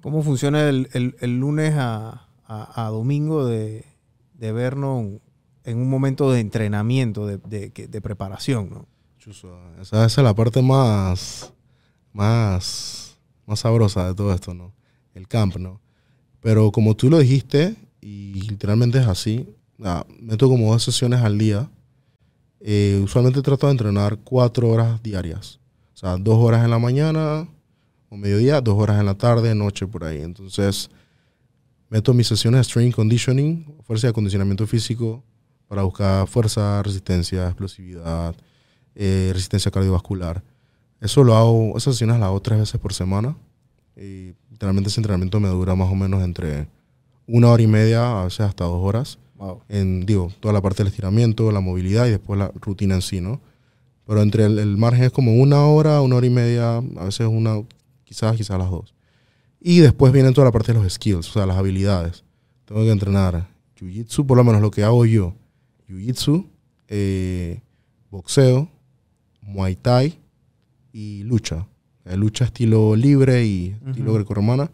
¿cómo 0.01 0.23
funciona 0.23 0.67
el, 0.69 0.89
el- 0.93 1.15
el 1.19 1.39
lunes 1.39 1.73
a, 1.77 2.27
a- 2.45 2.85
a 2.85 2.89
domingo 2.89 3.45
de, 3.45 3.85
de 4.33 4.51
vernos 4.51 5.05
en 5.65 5.77
un 5.77 5.89
momento 5.89 6.31
de 6.31 6.39
entrenamiento, 6.41 7.25
de, 7.27 7.37
de- 7.37 7.69
preparación, 8.01 8.69
¿no? 8.69 8.85
Esa, 9.81 10.05
esa 10.05 10.21
es 10.21 10.25
la 10.25 10.33
parte 10.33 10.61
más, 10.61 11.53
más, 12.11 13.17
más 13.45 13.59
sabrosa 13.59 14.07
de 14.07 14.15
todo 14.15 14.33
esto, 14.33 14.53
¿no? 14.53 14.73
El 15.13 15.27
camp, 15.27 15.57
¿no? 15.57 15.81
Pero 16.41 16.71
como 16.71 16.95
tú 16.95 17.09
lo 17.09 17.19
dijiste, 17.19 17.75
y 18.01 18.33
literalmente 18.49 18.99
es 18.99 19.07
así, 19.07 19.47
meto 20.19 20.49
como 20.49 20.71
dos 20.71 20.83
sesiones 20.83 21.21
al 21.21 21.37
día. 21.37 21.69
Eh, 22.59 23.01
usualmente 23.03 23.41
trato 23.41 23.67
de 23.67 23.73
entrenar 23.73 24.17
cuatro 24.23 24.69
horas 24.69 25.01
diarias. 25.03 25.59
O 25.93 25.97
sea, 25.97 26.17
dos 26.17 26.37
horas 26.39 26.63
en 26.63 26.71
la 26.71 26.79
mañana 26.79 27.47
o 28.09 28.17
mediodía, 28.17 28.61
dos 28.61 28.75
horas 28.79 28.99
en 28.99 29.05
la 29.05 29.15
tarde, 29.15 29.53
noche, 29.55 29.87
por 29.87 30.03
ahí. 30.03 30.21
Entonces, 30.21 30.89
meto 31.89 32.13
mis 32.13 32.27
sesiones 32.27 32.59
de 32.59 32.63
strength 32.63 32.95
conditioning, 32.95 33.75
fuerza 33.83 34.07
y 34.07 34.09
acondicionamiento 34.09 34.65
físico, 34.65 35.23
para 35.67 35.83
buscar 35.83 36.27
fuerza, 36.27 36.81
resistencia, 36.83 37.47
explosividad, 37.47 38.35
eh, 38.95 39.31
resistencia 39.33 39.71
cardiovascular. 39.71 40.43
Eso 41.01 41.23
lo 41.23 41.35
hago, 41.35 41.77
esas 41.77 41.95
sesiones 41.95 42.19
las 42.19 42.27
hago 42.27 42.41
tres 42.41 42.59
veces 42.59 42.79
por 42.79 42.93
semana. 42.93 43.35
Y 43.95 44.33
literalmente 44.51 44.89
ese 44.89 44.99
entrenamiento 44.99 45.39
me 45.39 45.49
dura 45.49 45.75
más 45.75 45.91
o 45.91 45.95
menos 45.95 46.23
entre 46.23 46.67
una 47.27 47.49
hora 47.49 47.63
y 47.63 47.67
media, 47.67 48.21
a 48.21 48.23
veces 48.25 48.41
hasta 48.41 48.65
dos 48.65 48.83
horas. 48.83 49.17
Wow. 49.43 49.61
En, 49.67 50.05
digo, 50.05 50.31
toda 50.39 50.53
la 50.53 50.61
parte 50.61 50.77
del 50.83 50.87
estiramiento, 50.87 51.51
la 51.51 51.59
movilidad 51.59 52.07
y 52.07 52.11
después 52.11 52.39
la 52.39 52.51
rutina 52.61 52.95
en 52.95 53.01
sí, 53.01 53.19
¿no? 53.19 53.41
Pero 54.07 54.21
entre 54.21 54.45
el, 54.45 54.57
el 54.59 54.77
margen 54.77 55.03
es 55.05 55.11
como 55.11 55.35
una 55.35 55.65
hora, 55.65 56.01
una 56.01 56.15
hora 56.15 56.27
y 56.27 56.29
media, 56.29 56.77
a 56.77 57.03
veces 57.05 57.27
una, 57.27 57.61
quizás, 58.05 58.35
quizás 58.37 58.57
las 58.57 58.69
dos. 58.69 58.93
Y 59.59 59.79
después 59.79 60.11
viene 60.13 60.31
toda 60.31 60.45
la 60.45 60.51
parte 60.51 60.73
de 60.73 60.79
los 60.81 60.91
skills, 60.93 61.29
o 61.29 61.33
sea, 61.33 61.45
las 61.45 61.57
habilidades. 61.57 62.23
Tengo 62.65 62.81
que 62.81 62.91
entrenar 62.91 63.47
jiu-jitsu, 63.79 64.25
por 64.25 64.37
lo 64.37 64.43
menos 64.43 64.61
lo 64.61 64.71
que 64.71 64.83
hago 64.83 65.05
yo. 65.05 65.33
Jiu-jitsu, 65.89 66.45
eh, 66.87 67.59
boxeo, 68.11 68.69
muay 69.41 69.75
thai 69.75 70.17
y 70.93 71.23
lucha. 71.23 71.67
Eh, 72.05 72.17
lucha 72.17 72.45
estilo 72.45 72.95
libre 72.95 73.45
y 73.45 73.75
estilo 73.87 74.11
Ujú. 74.11 74.15
grecorromana. 74.19 74.69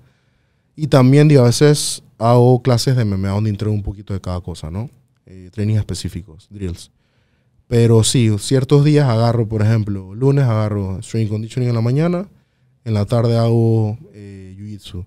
Y 0.76 0.88
también, 0.88 1.28
digo, 1.28 1.41
a 1.43 1.45
veces 1.45 2.01
hago 2.20 2.61
clases 2.61 2.95
de 2.95 3.05
MMA 3.05 3.30
donde 3.30 3.49
entrego 3.49 3.74
un 3.74 3.82
poquito 3.82 4.13
de 4.13 4.22
cada 4.22 4.41
cosa, 4.41 4.70
¿no? 4.70 4.89
Eh, 5.26 5.49
trainings 5.51 5.80
específicos, 5.80 6.47
drills. 6.49 6.91
Pero 7.67 8.03
sí, 8.03 8.36
ciertos 8.39 8.84
días 8.84 9.07
agarro, 9.07 9.47
por 9.47 9.61
ejemplo, 9.61 10.13
lunes 10.13 10.45
agarro 10.45 11.01
strength 11.01 11.30
conditioning 11.30 11.70
en 11.70 11.76
la 11.76 11.82
mañana, 11.82 12.28
en 12.84 12.93
la 12.93 13.05
tarde 13.05 13.38
hago 13.38 13.97
eh, 14.13 14.55
jiu-jitsu. 14.57 15.05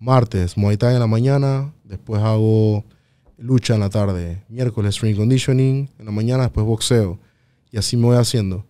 Martes, 0.00 0.56
Muay 0.56 0.76
Thai 0.76 0.94
en 0.94 1.00
la 1.00 1.06
mañana, 1.06 1.74
después 1.84 2.22
hago 2.22 2.84
lucha 3.36 3.74
en 3.74 3.80
la 3.80 3.90
tarde. 3.90 4.42
Miércoles, 4.48 4.94
strength 4.94 5.18
conditioning 5.18 5.90
en 5.98 6.04
la 6.04 6.10
mañana, 6.10 6.44
después 6.44 6.64
boxeo. 6.64 7.18
Y 7.70 7.76
así 7.76 7.96
me 7.96 8.06
voy 8.06 8.16
haciendo. 8.16 8.64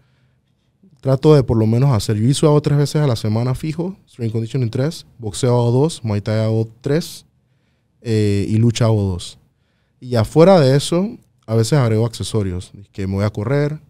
Trato 1.00 1.34
de 1.34 1.44
por 1.44 1.56
lo 1.56 1.66
menos 1.66 1.90
hacer 1.92 2.16
jiu-jitsu 2.16 2.48
hago 2.48 2.60
tres 2.60 2.76
veces 2.76 3.00
a 3.00 3.06
la 3.06 3.14
semana 3.14 3.54
fijo, 3.54 3.96
strength 4.08 4.32
conditioning 4.32 4.70
tres, 4.70 5.06
boxeo 5.18 5.54
hago 5.54 5.70
dos, 5.70 6.02
Muay 6.02 6.20
Thai 6.20 6.40
hago 6.40 6.68
tres 6.80 7.24
eh, 8.02 8.46
y 8.48 8.56
lucha 8.56 8.86
hago 8.86 9.02
dos. 9.02 9.38
Y 10.00 10.14
afuera 10.14 10.60
de 10.60 10.76
eso, 10.76 11.16
a 11.46 11.54
veces 11.54 11.74
agrego 11.78 12.06
accesorios, 12.06 12.72
que 12.92 13.06
me 13.06 13.14
voy 13.14 13.24
a 13.24 13.30
correr, 13.30 13.80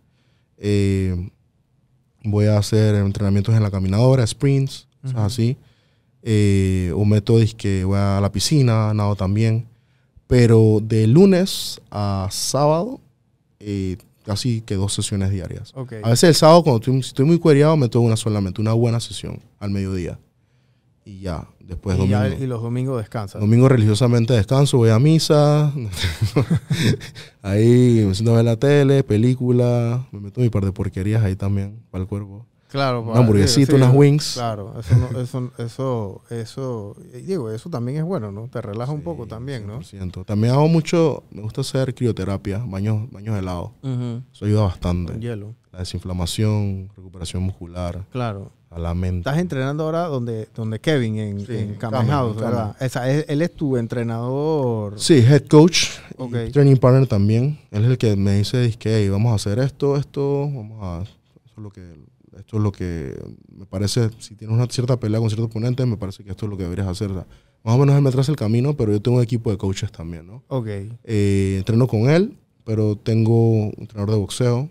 eh, 0.57 1.31
voy 2.25 2.47
a 2.47 2.59
hacer 2.59 2.95
entrenamientos 2.97 3.55
en 3.55 3.63
la 3.63 3.71
caminadora, 3.71 4.27
sprints, 4.27 4.87
cosas 5.03 5.17
Ujú. 5.17 5.25
así. 5.27 5.57
Eh, 6.23 6.93
o 6.95 7.05
meto 7.05 7.37
que 7.57 7.85
voy 7.85 7.97
a 7.99 8.21
la 8.21 8.31
piscina, 8.33 8.93
nado 8.95 9.15
también. 9.17 9.67
Pero 10.27 10.81
de 10.83 11.07
lunes 11.07 11.81
a 11.91 12.29
sábado, 12.31 13.01
eh, 13.61 13.97
casi 14.25 14.61
que 14.61 14.75
dos 14.75 14.93
sesiones 14.93 15.31
diarias. 15.31 15.73
Ok. 15.75 15.95
A 16.03 16.11
veces 16.11 16.29
el 16.29 16.35
sábado, 16.35 16.63
cuando 16.63 16.81
estoy, 16.81 16.99
estoy 16.99 17.25
muy 17.25 17.39
cueriado, 17.39 17.77
meto 17.77 18.01
una 18.01 18.17
solamente, 18.17 18.61
una 18.61 18.73
buena 18.75 19.01
sesión 19.01 19.41
al 19.59 19.71
mediodía. 19.71 20.19
y 21.05 21.21
ya. 21.21 21.49
Después 21.69 21.99
y, 21.99 22.09
ya- 22.09 22.25
domingo. 22.25 22.43
y 22.43 22.47
los 22.47 22.63
domingos 22.63 22.99
descansas. 22.99 23.41
Domingo 23.41 23.69
religiosamente 23.69 24.33
descanso, 24.33 24.79
voy 24.79 24.89
a 24.89 24.99
misa. 24.99 25.71
ahí 27.43 28.05
me 28.07 28.15
siento 28.15 28.33
a 28.33 28.37
ver 28.37 28.45
la 28.47 28.57
tele, 28.57 29.03
película. 29.05 30.07
Me 30.13 30.21
meto 30.21 30.41
mi 30.41 30.49
par 30.49 30.65
de 30.65 30.73
porquerías 30.73 31.23
ahí 31.23 31.37
también 31.37 31.81
para 31.91 32.03
el 32.03 32.09
cuerpo. 32.09 32.47
Claro, 32.69 33.01
Una 33.03 33.21
hamburguesita, 33.21 33.73
sí, 33.73 33.77
unas 33.77 33.95
wings. 33.95 34.35
Claro, 34.35 34.75
eso, 34.79 34.97
no- 34.97 35.19
eso, 35.21 35.51
eso, 35.59 36.23
eso, 36.31 36.97
digo, 37.27 37.51
eso 37.51 37.71
también 37.71 37.99
es 37.99 38.05
bueno, 38.05 38.31
¿no? 38.31 38.49
Te 38.49 38.61
relaja 38.61 38.93
un 38.93 39.01
poco 39.03 39.27
también, 39.27 39.67
¿no? 39.67 39.81
100%. 39.81 40.25
También 40.27 40.53
hago 40.53 40.69
mucho, 40.69 41.23
me 41.31 41.41
gusta 41.43 41.63
hacer 41.63 41.95
crioterapia, 41.95 42.63
baños, 42.67 43.11
baños 43.11 43.39
helados. 43.39 43.71
Eso 44.33 44.45
ayuda 44.45 44.63
bastante. 44.65 45.13
Con 45.13 45.23
hielo, 45.23 45.55
La 45.73 45.79
desinflamación, 45.81 46.91
recuperación 46.97 47.43
muscular, 47.43 48.05
claro. 48.11 48.53
a 48.71 48.79
la 48.79 48.93
mente. 48.93 49.21
Estás 49.31 49.39
entrenando 49.41 49.85
ahora 49.85 50.03
donde, 50.05 50.49
donde 50.55 50.79
Kevin, 50.79 51.19
en, 51.19 51.41
Sí, 51.47 51.53
en 51.57 51.79
House, 51.79 52.37
¿verdad? 52.37 52.77
Esa, 52.81 53.09
es- 53.11 53.25
él 53.29 53.41
es 53.41 53.55
tu 53.55 53.77
entrenador. 53.79 54.99
Sí, 55.01 55.15
head 55.27 55.47
coach 55.47 55.89
Ok. 56.19 56.35
y 56.49 56.51
training 56.51 56.77
partner 56.77 57.07
también. 57.07 57.59
Él 57.71 57.85
es 57.85 57.91
el 57.93 57.99
que 57.99 58.15
me 58.17 58.35
dice, 58.37 58.75
que 58.79 58.97
"Hey, 58.97 59.09
vamos 59.09 59.33
a 59.33 59.37
hacer 59.37 59.59
esto, 59.59 59.97
esto, 59.97 60.41
vamos 60.43 60.79
a... 60.83 61.03
Esto 61.03 61.17
es 61.57 61.63
lo 61.63 61.71
que, 61.71 61.81
esto 62.37 62.57
es 62.57 62.63
lo 62.63 62.73
que 62.73 63.15
me 63.57 63.67
parece, 63.67 64.11
si 64.19 64.35
tienes 64.35 64.55
una 64.57 64.67
cierta 64.67 64.99
pelea 64.99 65.21
con 65.21 65.29
cierto 65.29 65.45
oponente, 65.47 65.85
me 65.87 65.97
parece 65.97 66.25
que 66.25 66.31
esto 66.31 66.47
es 66.47 66.51
lo 66.51 66.57
que 66.57 66.65
deberías 66.65 66.89
hacer. 66.89 67.11
O 67.11 67.15
sea, 67.15 67.27
más 67.65 67.75
o 67.75 67.79
menos 67.79 67.95
él 67.97 68.03
me 68.03 68.11
traza 68.11 68.31
el 68.33 68.37
camino, 68.37 68.77
pero 68.77 68.93
yo 68.93 69.01
tengo 69.03 69.17
un 69.19 69.23
equipo 69.23 69.51
de 69.51 69.57
coaches 69.59 69.91
también, 69.93 70.27
¿no? 70.27 70.43
Ok, 70.49 70.69
Eh, 71.05 71.57
entreno 71.59 71.87
con 71.87 72.09
él, 72.11 72.37
pero 72.65 72.97
tengo 72.97 73.51
un 73.53 73.75
entrenador 73.79 74.11
de 74.13 74.17
boxeo, 74.21 74.69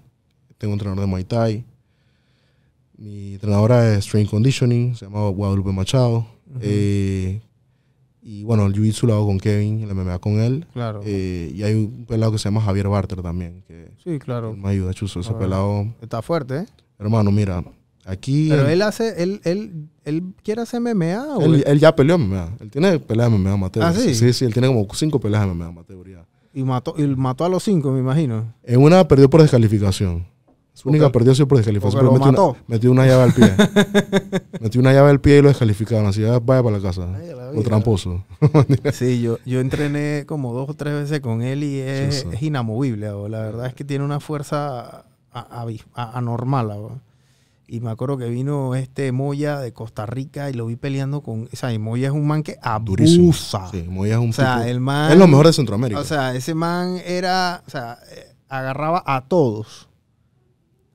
tengo 0.57 0.73
un 0.73 0.79
entrenador 0.79 1.01
de 1.01 1.07
Muay 1.07 1.23
Thai. 1.23 1.65
Mi 2.97 3.33
entrenadora 3.33 3.93
es 3.95 4.05
Strength 4.05 4.29
Conditioning, 4.31 4.95
se 4.95 5.05
llama 5.05 5.27
Guadalupe 5.29 5.71
Machado. 5.71 6.25
Eh, 6.61 7.41
y 8.23 8.43
bueno, 8.43 8.65
el 8.65 8.73
Jiu-Jitsu 8.73 9.03
lo 9.07 9.13
hago 9.13 9.27
con 9.27 9.39
Kevin, 9.39 9.81
el 9.81 9.93
MMA 9.93 10.19
con 10.19 10.39
él. 10.39 10.65
claro. 10.73 11.01
Eh, 11.05 11.51
y 11.55 11.63
hay 11.63 11.75
un 11.75 12.05
pelado 12.05 12.31
que 12.31 12.37
se 12.39 12.45
llama 12.45 12.61
Javier 12.61 12.87
Barter 12.89 13.21
también, 13.21 13.63
que 13.67 13.91
sí, 14.03 14.17
claro. 14.19 14.55
me 14.55 14.69
ayuda, 14.69 14.93
chuzo. 14.93 15.19
Ese 15.19 15.33
pelado, 15.33 15.93
Está 16.01 16.21
fuerte, 16.21 16.57
¿eh? 16.61 16.65
Hermano, 16.99 17.31
mira, 17.31 17.63
aquí... 18.05 18.47
Pero 18.49 18.63
él, 18.67 18.73
él 18.73 18.81
hace, 18.81 19.21
él, 19.21 19.41
él, 19.43 19.89
él 20.05 20.23
quiere 20.43 20.61
hacer 20.61 20.79
MMA 20.81 21.37
o 21.37 21.41
él- 21.41 21.63
él- 21.67 21.79
ya 21.79 21.95
peleó 21.95 22.17
MMA. 22.17 22.55
Él 22.59 22.69
tiene 22.71 22.99
peleas 22.99 23.31
de 23.31 23.37
MMA 23.37 23.51
amateur. 23.53 23.83
¿Ah, 23.83 23.93
sí? 23.93 24.13
Sí, 24.15 24.33
sí, 24.33 24.45
él 24.45 24.53
tiene 24.53 24.67
como 24.67 24.85
cinco 24.93 25.19
peleas 25.19 25.45
de 25.45 25.53
MMA 25.53 25.67
amateur 25.67 26.09
ya. 26.09 26.25
y 26.53 26.63
mató, 26.63 26.93
y 26.97 27.05
mató 27.07 27.45
a 27.45 27.49
los 27.49 27.63
cinco, 27.63 27.91
me 27.91 27.99
imagino. 27.99 28.53
En 28.63 28.81
una 28.81 29.07
perdió 29.07 29.29
por 29.29 29.41
descalificación. 29.41 30.25
Su 30.73 30.89
única 30.89 31.11
perdió 31.11 31.33
sí 31.33 31.43
por 31.45 31.57
descalificación. 31.57 31.99
pero 31.99 32.11
lo 32.13 32.19
metió 32.19 32.31
mató. 32.31 32.49
Una, 32.51 32.59
metió 32.67 32.91
una 32.91 33.05
llave 33.07 33.23
al 33.23 33.33
pie. 33.33 33.51
metió 34.61 34.79
una 34.79 34.93
llave 34.93 35.09
al 35.09 35.19
pie 35.19 35.39
y 35.39 35.41
lo 35.41 35.47
descalificaron. 35.47 36.05
Así, 36.05 36.23
"Ah, 36.23 36.39
vaya 36.39 36.61
para 36.61 36.77
la 36.77 36.83
casa. 36.83 37.07
Ay, 37.15 37.29
la 37.35 37.49
Por 37.51 37.63
tramposo. 37.63 38.23
Sí, 38.93 39.19
yo, 39.19 39.39
yo 39.43 39.59
entrené 39.59 40.25
como 40.27 40.53
dos 40.53 40.69
o 40.69 40.73
tres 40.75 40.93
veces 40.93 41.19
con 41.19 41.41
él 41.41 41.63
y 41.63 41.79
es, 41.79 42.15
Sí, 42.17 42.21
sí. 42.29 42.35
es 42.35 42.43
inamovible. 42.43 43.07
La 43.07 43.39
verdad 43.39 43.65
es 43.65 43.73
que 43.73 43.83
tiene 43.85 44.05
una 44.05 44.19
fuerza 44.19 45.05
anormal. 45.93 47.01
Y 47.69 47.82
me 47.82 47.89
acuerdo 47.91 48.17
que 48.17 48.30
vino 48.30 48.75
este 48.75 49.11
Moya 49.11 49.59
de 49.59 49.73
Costa 49.73 50.05
Rica 50.05 50.49
y 50.49 50.53
lo 50.53 50.67
vi 50.67 50.78
peleando 50.78 51.21
con... 51.21 51.49
O 51.51 51.55
sea, 51.55 51.73
y 51.73 51.80
Moya 51.80 52.07
es 52.07 52.13
un 52.13 52.25
man 52.25 52.41
que 52.41 52.57
Durísimo. 52.82 53.25
abusa. 53.25 53.67
Sí, 53.71 53.84
Moya 53.84 54.13
es 54.13 54.19
un 54.21 54.30
O 54.30 54.34
sea, 54.34 54.55
tipo- 54.59 54.67
el 54.69 54.80
man... 54.80 55.11
Es 55.11 55.17
lo 55.17 55.28
mejor 55.28 55.47
de 55.47 55.53
Centroamérica. 55.53 55.99
O 55.99 56.05
sea, 56.05 56.34
ese 56.34 56.53
man 56.55 56.97
era... 57.05 57.61
O 57.67 57.69
sea, 57.69 57.99
eh, 58.09 58.34
agarraba 58.47 59.03
a 59.05 59.25
todos. 59.25 59.89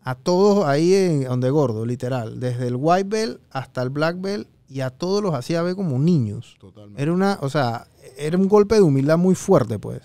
A 0.03 0.15
todos 0.15 0.65
ahí 0.67 0.95
en 0.95 1.25
donde 1.25 1.51
gordo, 1.51 1.85
literal. 1.85 2.41
Desde 2.41 2.69
el 2.69 2.77
white 2.79 3.09
belt 3.09 3.41
hasta 3.51 3.83
el 3.83 3.91
black 3.91 4.19
belt. 4.21 4.49
Y 4.67 4.81
a 4.81 4.89
todos 4.89 5.23
los 5.23 5.35
hacía 5.35 5.61
ver 5.61 5.77
como 5.77 5.99
niños. 5.99 6.57
Totalmente. 6.59 7.03
Era 7.03 7.13
una, 7.13 7.39
o 7.43 7.51
sea, 7.51 7.87
era 8.17 8.39
un 8.39 8.49
golpe 8.49 8.77
de 8.77 8.81
humildad 8.81 9.19
muy 9.19 9.35
fuerte, 9.35 9.79
pues. 9.79 10.01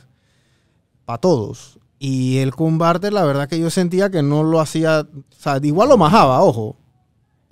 Para 1.05 1.19
todos. 1.19 1.79
Y 1.99 2.37
el 2.37 2.53
con 2.53 2.77
Barter, 2.77 3.11
la 3.11 3.23
verdad 3.25 3.47
que 3.49 3.59
yo 3.59 3.69
sentía 3.69 4.09
que 4.09 4.21
no 4.21 4.43
lo 4.43 4.59
hacía. 4.59 5.01
O 5.01 5.35
sea, 5.35 5.59
igual 5.63 5.89
lo 5.89 5.97
majaba, 5.97 6.41
ojo. 6.43 6.75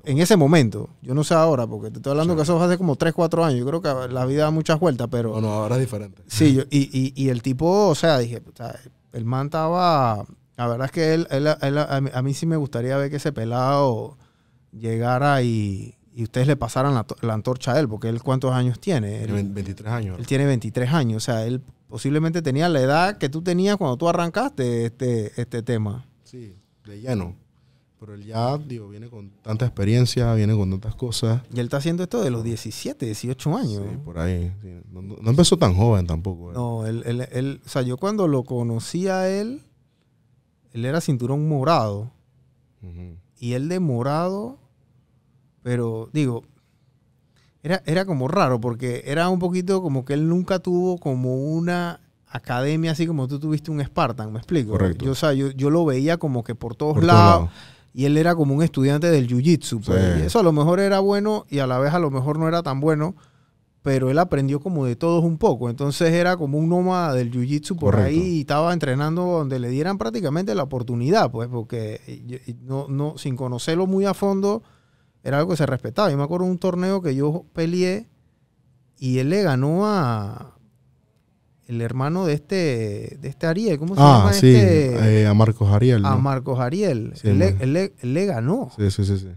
En 0.03 0.19
ese 0.19 0.37
momento. 0.37 0.89
Yo 1.01 1.15
no 1.15 1.23
sé 1.23 1.33
ahora, 1.33 1.65
porque 1.65 1.89
te 1.89 1.97
estoy 1.97 2.11
hablando 2.11 2.33
Sí. 2.33 2.37
que 2.37 2.43
eso 2.43 2.57
fue 2.57 2.67
hace 2.67 2.77
como 2.77 2.95
3, 2.95 3.11
4 3.13 3.43
años. 3.43 3.59
Yo 3.59 3.65
creo 3.65 3.81
que 3.81 4.13
la 4.13 4.25
vida 4.27 4.43
da 4.43 4.51
muchas 4.51 4.79
vueltas, 4.79 5.07
pero. 5.09 5.31
Bueno, 5.31 5.51
ahora 5.51 5.75
es 5.75 5.81
diferente. 5.81 6.21
Sí, 6.27 6.53
yo- 6.53 6.63
y, 6.69 6.89
y- 6.95 7.13
y 7.15 7.29
el 7.29 7.41
tipo, 7.41 7.87
o 7.87 7.95
sea, 7.95 8.19
dije, 8.19 8.37
o 8.47 8.55
sea, 8.55 8.79
el 9.13 9.25
man 9.25 9.47
estaba. 9.47 10.23
La 10.57 10.67
verdad 10.67 10.85
es 10.85 10.91
que 10.91 11.13
él, 11.15 11.27
él- 11.31 11.47
él- 11.61 11.77
a, 11.79 11.99
mí, 12.01 12.09
a 12.13 12.21
mí 12.21 12.33
sí 12.35 12.45
me 12.45 12.55
gustaría 12.55 12.95
ver 12.97 13.09
que 13.09 13.15
ese 13.17 13.33
pelado 13.33 14.15
llegara 14.71 15.41
y, 15.41 15.95
y 16.13 16.23
ustedes 16.23 16.47
le 16.47 16.55
pasaran 16.55 16.93
la, 16.93 17.05
la 17.21 17.33
antorcha 17.33 17.73
a 17.73 17.79
él, 17.79 17.89
porque 17.89 18.07
él 18.09 18.21
cuántos 18.21 18.53
años 18.53 18.79
tiene. 18.79 19.23
Él, 19.23 19.27
Tiene 19.33 19.43
23 19.53 19.91
años. 19.91 20.19
él 20.19 20.27
tiene 20.27 20.45
23 20.45 20.93
años, 20.93 21.17
o 21.17 21.25
sea, 21.25 21.45
él 21.45 21.61
posiblemente 21.95 22.41
tenía 22.41 22.67
la 22.67 22.81
edad 22.81 23.17
que 23.17 23.29
tú 23.29 23.41
tenías 23.41 23.77
cuando 23.77 23.95
tú 23.95 24.09
arrancaste 24.09 24.87
este, 24.87 25.31
este 25.41 25.63
tema. 25.63 26.05
Sí, 26.25 26.53
de 26.85 26.99
lleno. 26.99 27.37
Pero 28.01 28.15
él 28.15 28.25
ya, 28.25 28.57
digo, 28.57 28.89
viene 28.89 29.07
con 29.09 29.29
tanta 29.41 29.65
experiencia, 29.65 30.33
viene 30.33 30.53
con 30.57 30.69
tantas 30.71 30.93
cosas. 30.95 31.41
Y 31.53 31.59
él 31.61 31.67
está 31.67 31.77
haciendo 31.77 32.03
esto 32.03 32.21
de 32.21 32.31
los 32.31 32.43
17, 32.43 33.05
18 33.05 33.55
años. 33.57 33.81
Sí, 33.89 33.97
por 34.03 34.19
ahí. 34.19 34.51
sí. 34.61 34.73
No, 34.91 35.29
empezó 35.29 35.55
tan 35.57 35.73
joven 35.73 36.05
tampoco. 36.05 36.51
eh. 36.51 36.53
No, 36.53 36.85
él, 36.85 37.01
él- 37.05 37.29
él- 37.31 37.61
o 37.65 37.69
sea, 37.69 37.81
yo 37.81 37.95
cuando 37.95 38.27
lo 38.27 38.43
conocí 38.43 39.07
a 39.07 39.29
él, 39.29 39.61
él 40.73 40.83
era 40.83 40.99
cinturón 40.99 41.47
morado. 41.47 42.11
Y 43.39 43.53
él 43.53 43.69
de 43.69 43.79
morado, 43.79 44.59
pero 45.63 46.09
digo, 46.11 46.43
era, 47.65 47.81
era 47.85 48.05
como 48.05 48.27
raro 48.27 48.61
porque 48.61 49.03
era 49.07 49.27
un 49.29 49.39
poquito 49.39 49.81
como 49.81 50.05
que 50.05 50.13
él 50.13 50.29
nunca 50.29 50.59
tuvo 50.59 50.97
como 50.99 51.35
una 51.35 51.99
academia 52.27 52.91
así 52.91 53.07
como 53.07 53.27
tú 53.27 53.39
tuviste 53.39 53.71
un 53.71 53.83
Spartan, 53.83 54.31
¿me 54.31 54.37
explico? 54.39 54.71
Correcto. 54.71 55.03
Yo, 55.05 55.11
o 55.11 55.15
sea, 55.15 55.33
yo, 55.33 55.49
yo 55.51 55.69
lo 55.69 55.83
veía 55.85 56.17
como 56.17 56.43
que 56.43 56.53
por 56.53 56.75
todos 56.75 56.95
Por 56.95 57.03
lados 57.05 57.49
y 57.93 58.05
él 58.05 58.17
era 58.17 58.35
como 58.35 58.53
un 58.53 58.61
estudiante 58.61 59.09
del 59.09 59.27
Jiu-Jitsu. 59.27 59.81
pues, 59.85 59.99
Sí. 60.15 60.19
y 60.19 60.25
eso 60.27 60.39
a 60.39 60.43
lo 60.43 60.51
mejor 60.51 60.79
era 60.79 60.99
bueno 60.99 61.45
y 61.49 61.59
a 61.59 61.65
la 61.67 61.79
vez 61.79 61.93
a 61.93 61.99
lo 61.99 62.11
mejor 62.11 62.37
no 62.37 62.47
era 62.47 62.61
tan 62.61 62.81
bueno, 62.81 63.15
pero 63.81 64.09
él 64.11 64.19
aprendió 64.19 64.59
como 64.59 64.85
de 64.85 64.95
todos 64.95 65.23
un 65.23 65.37
poco. 65.37 65.69
Entonces 65.69 66.11
era 66.11 66.35
como 66.37 66.57
un 66.57 66.67
nómada 66.69 67.13
del 67.13 67.31
Jiu-Jitsu 67.31 67.77
por 67.77 67.93
Correcto. 67.95 68.07
ahí 68.09 68.19
y 68.19 68.39
estaba 68.41 68.73
entrenando 68.73 69.23
donde 69.23 69.59
le 69.59 69.69
dieran 69.69 69.97
prácticamente 69.97 70.53
la 70.55 70.63
oportunidad, 70.63 71.31
pues, 71.31 71.47
porque 71.47 72.01
no, 72.63 72.87
no, 72.89 73.17
sin 73.17 73.35
conocerlo 73.37 73.87
muy 73.87 74.05
a 74.05 74.13
fondo, 74.13 74.61
era 75.25 75.39
algo 75.39 75.51
que 75.51 75.57
se 75.57 75.65
respetaba. 75.65 76.09
Yo 76.09 76.17
me 76.17 76.23
acuerdo 76.23 76.45
de 76.45 76.51
un 76.51 76.57
torneo 76.59 77.01
que 77.01 77.13
yo 77.15 77.43
peleé 77.51 78.07
y 78.97 79.17
él 79.17 79.29
le 79.29 79.41
ganó 79.43 79.85
a 79.85 80.53
el 81.67 81.81
hermano 81.81 82.25
de 82.25 82.33
este, 82.33 83.17
de 83.19 83.27
este 83.27 83.47
Ariel, 83.47 83.79
¿cómo 83.79 83.95
se 83.95 84.01
Ah, 84.01 84.17
llama 84.19 84.33
sí, 84.33 84.53
este? 84.55 85.21
eh, 85.23 85.27
a 85.27 85.33
Marcos 85.33 85.67
Ariel. 85.71 86.05
a 86.05 86.11
¿no? 86.11 86.19
Marcos 86.19 86.59
Ariel. 86.59 87.11
Sí, 87.15 87.27
él, 87.29 87.39
le, 87.39 87.51
man. 87.53 87.61
él 87.61 87.73
le- 87.73 87.93
él 88.01 88.13
le 88.13 88.25
ganó. 88.27 88.69
Sí, 88.77 88.91
sí, 88.91 89.03
sí, 89.03 89.17
sí. 89.17 89.29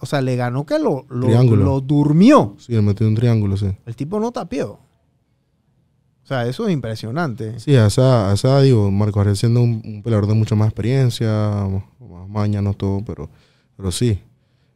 O 0.00 0.06
sea, 0.06 0.20
le 0.20 0.36
ganó 0.36 0.64
que 0.66 0.78
lo, 0.78 1.06
lo, 1.08 1.42
lo 1.42 1.80
durmió. 1.80 2.54
Sí, 2.58 2.74
él 2.74 2.82
metió 2.82 3.08
un 3.08 3.14
triángulo, 3.14 3.56
sí. 3.56 3.66
El 3.86 3.96
tipo 3.96 4.20
no 4.20 4.30
tapió. 4.30 4.72
O 4.72 6.26
sea, 6.26 6.46
eso 6.46 6.68
es 6.68 6.72
impresionante. 6.74 7.58
Sí, 7.58 7.74
a 7.74 7.86
esa, 7.86 8.30
a 8.30 8.34
esa 8.34 8.60
digo, 8.60 8.90
Marcos 8.90 9.22
Ariel 9.22 9.36
siendo 9.36 9.60
un, 9.62 9.82
un 9.84 10.02
peleador 10.02 10.28
de 10.28 10.34
mucha 10.34 10.54
más 10.54 10.68
experiencia, 10.68 11.28
más, 11.68 11.82
más 12.08 12.28
mañanos, 12.28 12.76
todo, 12.76 13.02
pero, 13.04 13.28
pero 13.76 13.90
sí. 13.90 14.20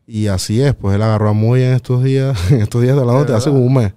Y 0.07 0.29
así 0.29 0.61
es, 0.61 0.75
pues 0.75 0.95
él 0.97 1.03
agarró 1.03 1.29
a 1.29 1.33
Moya 1.33 1.69
en 1.71 1.75
estos 1.75 2.03
días, 2.05 2.39
en 2.53 2.61
estos 2.61 2.83
días 2.83 2.97
de 2.97 3.05
la 3.05 3.13
noche, 3.13 3.33
hace 3.33 3.51
como 3.51 3.65
un 3.65 3.75
mes. 3.75 3.93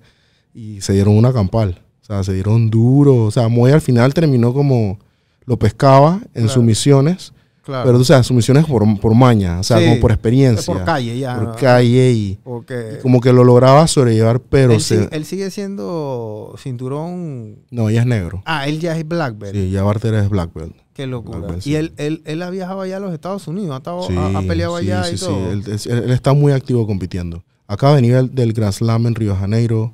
Y 0.53 0.81
se 0.81 0.93
dieron 0.93 1.15
una 1.15 1.31
campal. 1.31 1.81
O 2.01 2.05
sea, 2.05 2.23
se 2.23 2.33
dieron 2.33 2.69
duro. 2.69 3.25
O 3.25 3.31
sea, 3.31 3.47
Moya 3.47 3.75
al 3.75 3.81
final 3.81 4.13
terminó 4.13 4.51
como 4.53 4.97
lo 5.45 5.57
pescaba 5.57 6.19
en 6.23 6.29
Claro. 6.43 6.49
sus 6.49 6.63
misiones. 6.63 7.33
Claro. 7.63 7.85
Pero, 7.85 7.99
o 7.99 8.03
sea, 8.03 8.23
sus 8.23 8.35
misiones 8.35 8.65
por, 8.65 8.83
por 8.99 9.13
maña, 9.13 9.59
o 9.59 9.63
sea, 9.63 9.77
Sí, 9.77 9.85
como 9.85 9.99
por 9.99 10.11
experiencia. 10.11 10.73
por 10.73 10.83
calle 10.83 11.19
ya. 11.19 11.35
por 11.35 11.43
¿no? 11.49 11.55
calle 11.55 12.11
y, 12.11 12.39
Porque 12.43 12.95
y 12.97 13.01
como 13.03 13.21
que 13.21 13.31
lo 13.31 13.43
lograba 13.43 13.85
sobrellevar, 13.85 14.39
pero 14.39 14.73
él, 14.73 14.81
se... 14.81 15.07
él 15.11 15.23
sigue 15.25 15.51
siendo 15.51 16.55
cinturón. 16.57 17.59
No, 17.69 17.89
ella 17.89 18.01
es 18.01 18.07
negro. 18.07 18.41
Ah, 18.45 18.67
él 18.67 18.79
ya 18.79 18.97
es 18.97 19.07
black 19.07 19.37
belt. 19.37 19.53
Sí, 19.53 19.69
ya 19.69 19.83
Barter 19.83 20.15
es 20.15 20.29
black 20.29 20.51
belt. 20.55 20.75
Qué 20.99 21.07
locura. 21.07 21.55
Y 21.63 21.75
él, 21.75 21.93
él, 21.95 22.21
él 22.25 22.41
ha 22.41 22.49
viajado 22.49 22.81
allá 22.81 22.97
a 22.97 22.99
los 22.99 23.13
Estados 23.13 23.47
Unidos. 23.47 23.71
Ha, 23.71 23.77
estado- 23.77 24.05
Sí, 24.05 24.13
ha, 24.17 24.37
ha 24.37 24.41
peleado 24.41 24.77
sí, 24.79 24.91
allá 24.91 25.09
y 25.09 25.15
todo. 25.15 25.51
Él, 25.53 25.63
él- 25.65 26.03
él 26.03 26.09
está 26.11 26.33
muy 26.33 26.51
activo 26.51 26.85
compitiendo. 26.85 27.41
Acaba 27.67 27.95
de 27.95 28.01
venir 28.01 28.29
del, 28.31 28.51
Grand 28.51 28.73
Slam 28.73 29.07
en 29.07 29.15
Río 29.15 29.31
de 29.31 29.37
Janeiro. 29.39 29.93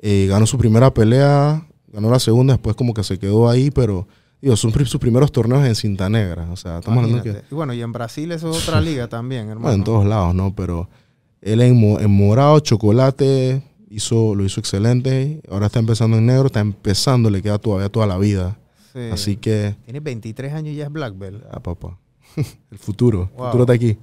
Eh, 0.00 0.26
ganó 0.28 0.44
su 0.46 0.58
primera 0.58 0.92
pelea, 0.92 1.66
ganó 1.90 2.10
la 2.10 2.18
segunda, 2.18 2.52
después 2.52 2.76
como 2.76 2.92
que 2.92 3.02
se 3.02 3.18
quedó 3.18 3.48
ahí, 3.48 3.70
pero 3.70 4.06
digo, 4.42 4.54
son 4.54 4.70
sus 4.84 5.00
primeros 5.00 5.32
torneos 5.32 5.64
en 5.64 5.74
cinta 5.74 6.10
negra. 6.10 6.46
O 6.52 6.56
sea, 6.56 6.80
estamos 6.80 7.04
hablando 7.04 7.22
que... 7.22 7.40
Y 7.50 7.54
bueno, 7.54 7.72
y 7.72 7.80
en 7.80 7.90
Brasil 7.92 8.30
eso 8.32 8.50
es 8.50 8.68
otra 8.68 8.80
liga 8.82 9.08
también, 9.08 9.42
hermano. 9.48 9.60
Bueno, 9.62 9.76
en 9.76 9.84
todos 9.84 10.04
lados, 10.04 10.34
¿no? 10.34 10.54
Pero 10.54 10.90
él 11.40 11.62
en, 11.62 11.82
en 11.82 12.10
morado, 12.10 12.60
chocolate, 12.60 13.62
hizo, 13.88 14.34
lo 14.34 14.44
hizo 14.44 14.60
excelente. 14.60 15.40
Ahora 15.50 15.66
está 15.66 15.78
empezando 15.78 16.18
en 16.18 16.26
negro, 16.26 16.46
está 16.46 16.60
empezando, 16.60 17.30
le 17.30 17.40
queda 17.40 17.58
todavía 17.58 17.88
toda 17.88 18.06
la 18.06 18.18
vida. 18.18 18.58
Sí. 18.94 19.00
Así 19.12 19.36
que, 19.36 19.74
Tiene 19.84 20.00
23 20.00 20.52
años 20.52 20.72
y 20.72 20.76
ya 20.76 20.84
es 20.84 20.92
black 20.92 21.18
belt. 21.18 21.42
ah, 21.50 21.60
papá, 21.60 21.98
el 22.70 22.78
futuro, 22.78 23.28
el 23.32 23.44
futuro 23.44 23.64
está 23.64 23.72
aquí. 23.74 23.98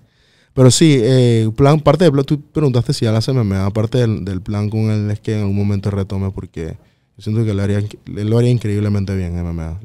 Pero 0.54 0.70
sí, 0.70 0.98
eh, 1.02 1.50
plan, 1.56 1.80
parte 1.80 2.04
del 2.04 2.12
plan, 2.12 2.26
tú 2.26 2.42
preguntaste 2.42 2.92
si 2.92 3.06
ya 3.06 3.12
la 3.14 3.20
hace 3.20 3.32
MMA, 3.32 3.70
parte 3.72 4.00
del, 4.00 4.26
del 4.26 4.42
plan 4.42 4.70
con 4.70 4.92
él 4.92 5.10
es 5.10 5.22
que 5.22 5.34
en 5.36 5.40
algún 5.42 5.56
momento 5.56 5.90
retome 5.92 6.30
porque 6.32 6.76
yo 7.18 7.24
siento 7.24 7.46
que 7.46 7.54
lo 7.54 7.64
haría, 7.64 7.82
lo 8.06 8.38
haría 8.38 8.52
increíblemente 8.52 9.16
bien 9.16 9.38
en 9.38 9.46
MMA. 9.46 9.80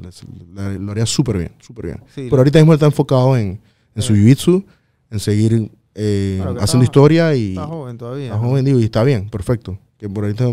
Lo 0.79 0.91
haría 0.91 1.05
súper 1.05 1.37
bien, 1.37 1.51
súper 1.61 1.85
bien. 1.85 1.99
Sí, 2.13 2.27
Pero 2.29 2.37
ahorita 2.39 2.59
mismo 2.59 2.73
él 2.73 2.77
está 2.77 2.85
enfocado 2.87 3.37
en, 3.37 3.61
en 3.95 4.01
su 4.01 4.13
jiu-jitsu, 4.13 4.65
en 5.09 5.19
seguir 5.19 5.71
eh, 5.95 6.37
haciendo 6.41 6.61
está- 6.65 6.83
historia 6.83 7.33
y 7.33 7.49
Está 7.51 7.65
joven 7.65 7.97
todavía. 7.97 8.25
está 8.25 8.35
¿no? 8.37 8.43
joven, 8.49 8.65
digo, 8.65 8.79
y 8.79 8.83
está 8.83 9.03
bien, 9.05 9.29
perfecto. 9.29 9.79
Que 9.97 10.09
por 10.09 10.25
ahorita 10.25 10.51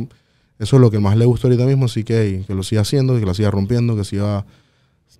eso 0.64 0.76
es 0.76 0.82
lo 0.82 0.90
que 0.90 0.98
más 0.98 1.16
le 1.16 1.24
gusta 1.24 1.46
ahorita 1.46 1.64
mismo, 1.66 1.84
así 1.84 2.02
que, 2.04 2.42
que 2.46 2.54
lo 2.54 2.62
siga 2.64 2.82
haciendo, 2.82 3.18
que 3.18 3.24
lo 3.24 3.32
siga 3.34 3.50
rompiendo, 3.50 3.94
que 3.96 4.04
siga... 4.04 4.44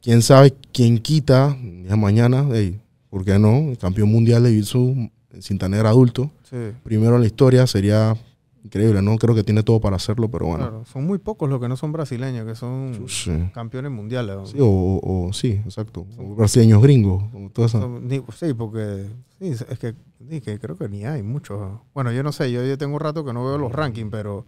Quién 0.03 0.21
sabe, 0.21 0.53
quién 0.73 0.99
quita, 0.99 1.57
ya 1.89 1.97
mañana, 1.97 2.47
ey, 2.53 2.79
¿por 3.09 3.25
qué 3.25 3.39
no? 3.39 3.71
El 3.71 3.79
campeón 3.79 4.11
mundial 4.11 4.43
de 4.43 4.51
jiu-jitsu 4.51 5.11
cinta 5.41 5.67
negra 5.69 5.89
adulto. 5.91 6.31
Sí. 6.51 6.57
Primero 6.83 7.15
en 7.15 7.23
la 7.23 7.27
historia 7.27 7.67
sería 7.67 8.15
increíble, 8.63 9.01
¿no? 9.01 9.17
Creo 9.17 9.35
que 9.35 9.43
tiene 9.43 9.63
todo 9.63 9.81
para 9.81 9.97
hacerlo, 9.97 10.29
pero 10.31 10.45
bueno. 10.47 10.65
Claro, 10.69 10.85
son 10.85 11.07
muy 11.07 11.17
pocos 11.19 11.49
los 11.49 11.59
que 11.59 11.69
no 11.69 11.77
son 11.79 11.93
brasileños, 11.93 12.47
que 12.47 12.55
son 12.55 13.05
Sí. 13.09 13.31
campeones 13.55 13.93
mundiales. 13.93 14.37
¿no? 14.37 14.47
Sí, 14.47 14.59
o, 14.61 14.67
o- 14.67 15.27
o- 15.29 15.33
sí, 15.33 15.53
exacto. 15.65 16.07
O 16.19 16.35
brasileños 16.35 16.83
gringos, 16.83 17.25
todo 17.55 17.65
eso. 17.65 17.81
Son- 17.81 18.07
sí, 18.37 18.53
porque 18.53 19.07
sí, 19.39 19.49
es 19.71 19.79
que, 19.79 19.95
que 20.43 20.59
creo 20.59 20.77
que 20.77 20.89
ni 20.89 21.05
hay 21.07 21.23
muchos. 21.23 21.81
Bueno, 21.95 22.13
yo 22.13 22.23
no 22.23 22.31
sé, 22.33 22.53
yo, 22.53 22.63
yo 22.65 22.77
tengo 22.77 22.95
un 22.95 23.01
rato 23.01 23.25
que 23.25 23.33
no 23.33 23.43
veo 23.45 23.57
los 23.57 23.73
rankings, 23.73 24.11
pero 24.11 24.45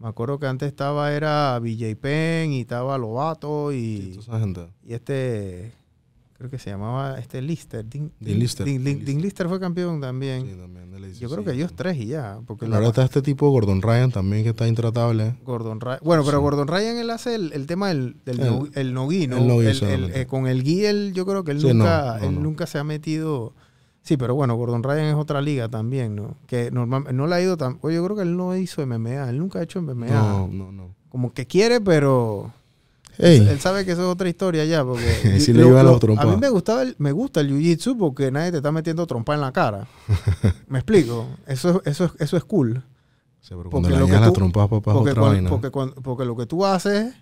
me 0.00 0.08
acuerdo 0.08 0.38
que 0.38 0.46
antes 0.46 0.66
estaba 0.68 1.12
era 1.12 1.58
BJ 1.58 1.94
Penn 1.96 2.52
y 2.52 2.60
estaba 2.62 2.96
Lobato 2.98 3.72
y, 3.72 4.18
gente. 4.30 4.66
y 4.86 4.94
este, 4.94 5.72
creo 6.38 6.48
que 6.48 6.58
se 6.58 6.70
llamaba 6.70 7.18
este 7.18 7.42
Lister. 7.42 7.84
Dean, 7.84 8.10
Dean 8.18 8.38
Lister. 8.38 8.64
Dean 8.66 9.20
Lister 9.20 9.46
fue 9.48 9.60
campeón 9.60 10.00
también. 10.00 10.46
Sí, 11.12 11.20
yo 11.20 11.28
creo 11.28 11.44
que 11.44 11.52
ellos 11.52 11.72
tres 11.74 11.96
y 11.98 12.06
ya. 12.06 12.40
Porque 12.46 12.66
la- 12.66 12.76
Ahora 12.76 12.88
está 12.88 13.04
este 13.04 13.20
tipo, 13.20 13.50
Gordon 13.50 13.82
Ryan, 13.82 14.10
también, 14.10 14.42
que 14.42 14.50
está 14.50 14.66
intratable. 14.66 15.36
Gordon 15.44 15.80
Ryan. 15.80 15.98
Bueno, 16.02 16.22
pero 16.24 16.38
Sí. 16.38 16.42
Gordon 16.44 16.68
Ryan 16.68 16.96
él 16.98 17.10
hace 17.10 17.34
el, 17.34 17.52
el 17.52 17.66
tema 17.66 17.88
del, 17.88 18.16
del 18.24 18.40
El- 18.40 18.46
no, 18.46 18.68
el 18.74 18.94
no-gi, 18.94 19.26
¿no? 19.26 19.60
el 19.60 20.12
eh, 20.14 20.26
con 20.26 20.46
el 20.46 20.62
gui, 20.62 20.84
él, 20.86 21.12
yo 21.14 21.26
creo 21.26 21.44
que 21.44 21.50
él, 21.52 21.60
Sí, 21.60 21.66
nunca, 21.74 22.16
no, 22.20 22.26
él 22.28 22.42
nunca 22.42 22.66
se 22.66 22.78
ha 22.78 22.84
metido. 22.84 23.52
Sí, 24.02 24.16
pero 24.16 24.34
bueno, 24.34 24.54
Gordon 24.56 24.82
Ryan 24.82 25.04
es 25.06 25.14
otra 25.14 25.40
liga 25.40 25.68
también, 25.68 26.16
¿no? 26.16 26.36
Que 26.46 26.70
normalmente 26.70 27.12
no 27.12 27.26
le 27.26 27.34
ha 27.34 27.40
ido 27.40 27.56
tan. 27.56 27.78
Oye, 27.82 27.96
yo 27.96 28.04
creo 28.04 28.16
que 28.16 28.22
él 28.22 28.36
no 28.36 28.56
hizo 28.56 28.84
MMA, 28.86 29.28
él 29.30 29.38
nunca 29.38 29.58
ha 29.58 29.62
hecho 29.62 29.80
MMA. 29.82 30.06
No, 30.06 30.48
no, 30.48 30.72
no. 30.72 30.94
Como 31.10 31.32
que 31.32 31.46
quiere, 31.46 31.80
pero 31.80 32.52
Ey, 33.18 33.46
él 33.46 33.60
sabe 33.60 33.84
que 33.84 33.92
eso 33.92 34.00
es 34.02 34.08
otra 34.08 34.28
historia 34.28 34.64
ya. 34.64 34.82
Porque 34.84 35.04
Sí 35.40 35.52
le 35.52 35.66
iban 35.66 35.84
las 35.84 36.00
trompadas. 36.00 36.32
A 36.32 36.34
mí 36.34 36.40
me, 36.40 36.48
gustaba 36.48 36.82
el- 36.82 36.94
me 36.98 37.12
gusta 37.12 37.40
el 37.40 37.50
jiu-jitsu 37.50 37.98
porque 37.98 38.30
nadie 38.30 38.50
te 38.52 38.56
está 38.56 38.72
metiendo 38.72 39.06
trompa 39.06 39.34
en 39.34 39.42
la 39.42 39.52
cara. 39.52 39.86
¿Me 40.68 40.78
explico? 40.78 41.26
Eso, 41.46 41.82
eso, 41.84 42.06
es- 42.06 42.12
eso 42.18 42.36
es 42.38 42.44
cool. 42.44 42.82
sí, 43.40 43.50
pero 43.50 43.68
cuando 43.70 43.88
porque 43.88 43.90
le 43.90 43.98
lo 44.00 44.06
que 44.06 44.12
dañas 44.12 44.26
la 44.28 44.32
tú- 44.32 44.38
trompa, 44.38 44.66
papá, 44.68 44.92
Porque, 44.94 45.10
otra 45.10 45.22
cuan- 45.22 45.32
vaina. 45.34 45.50
porque, 46.02 46.24
lo 46.24 46.36
que 46.36 46.46
tú 46.46 46.64
haces, 46.64 47.12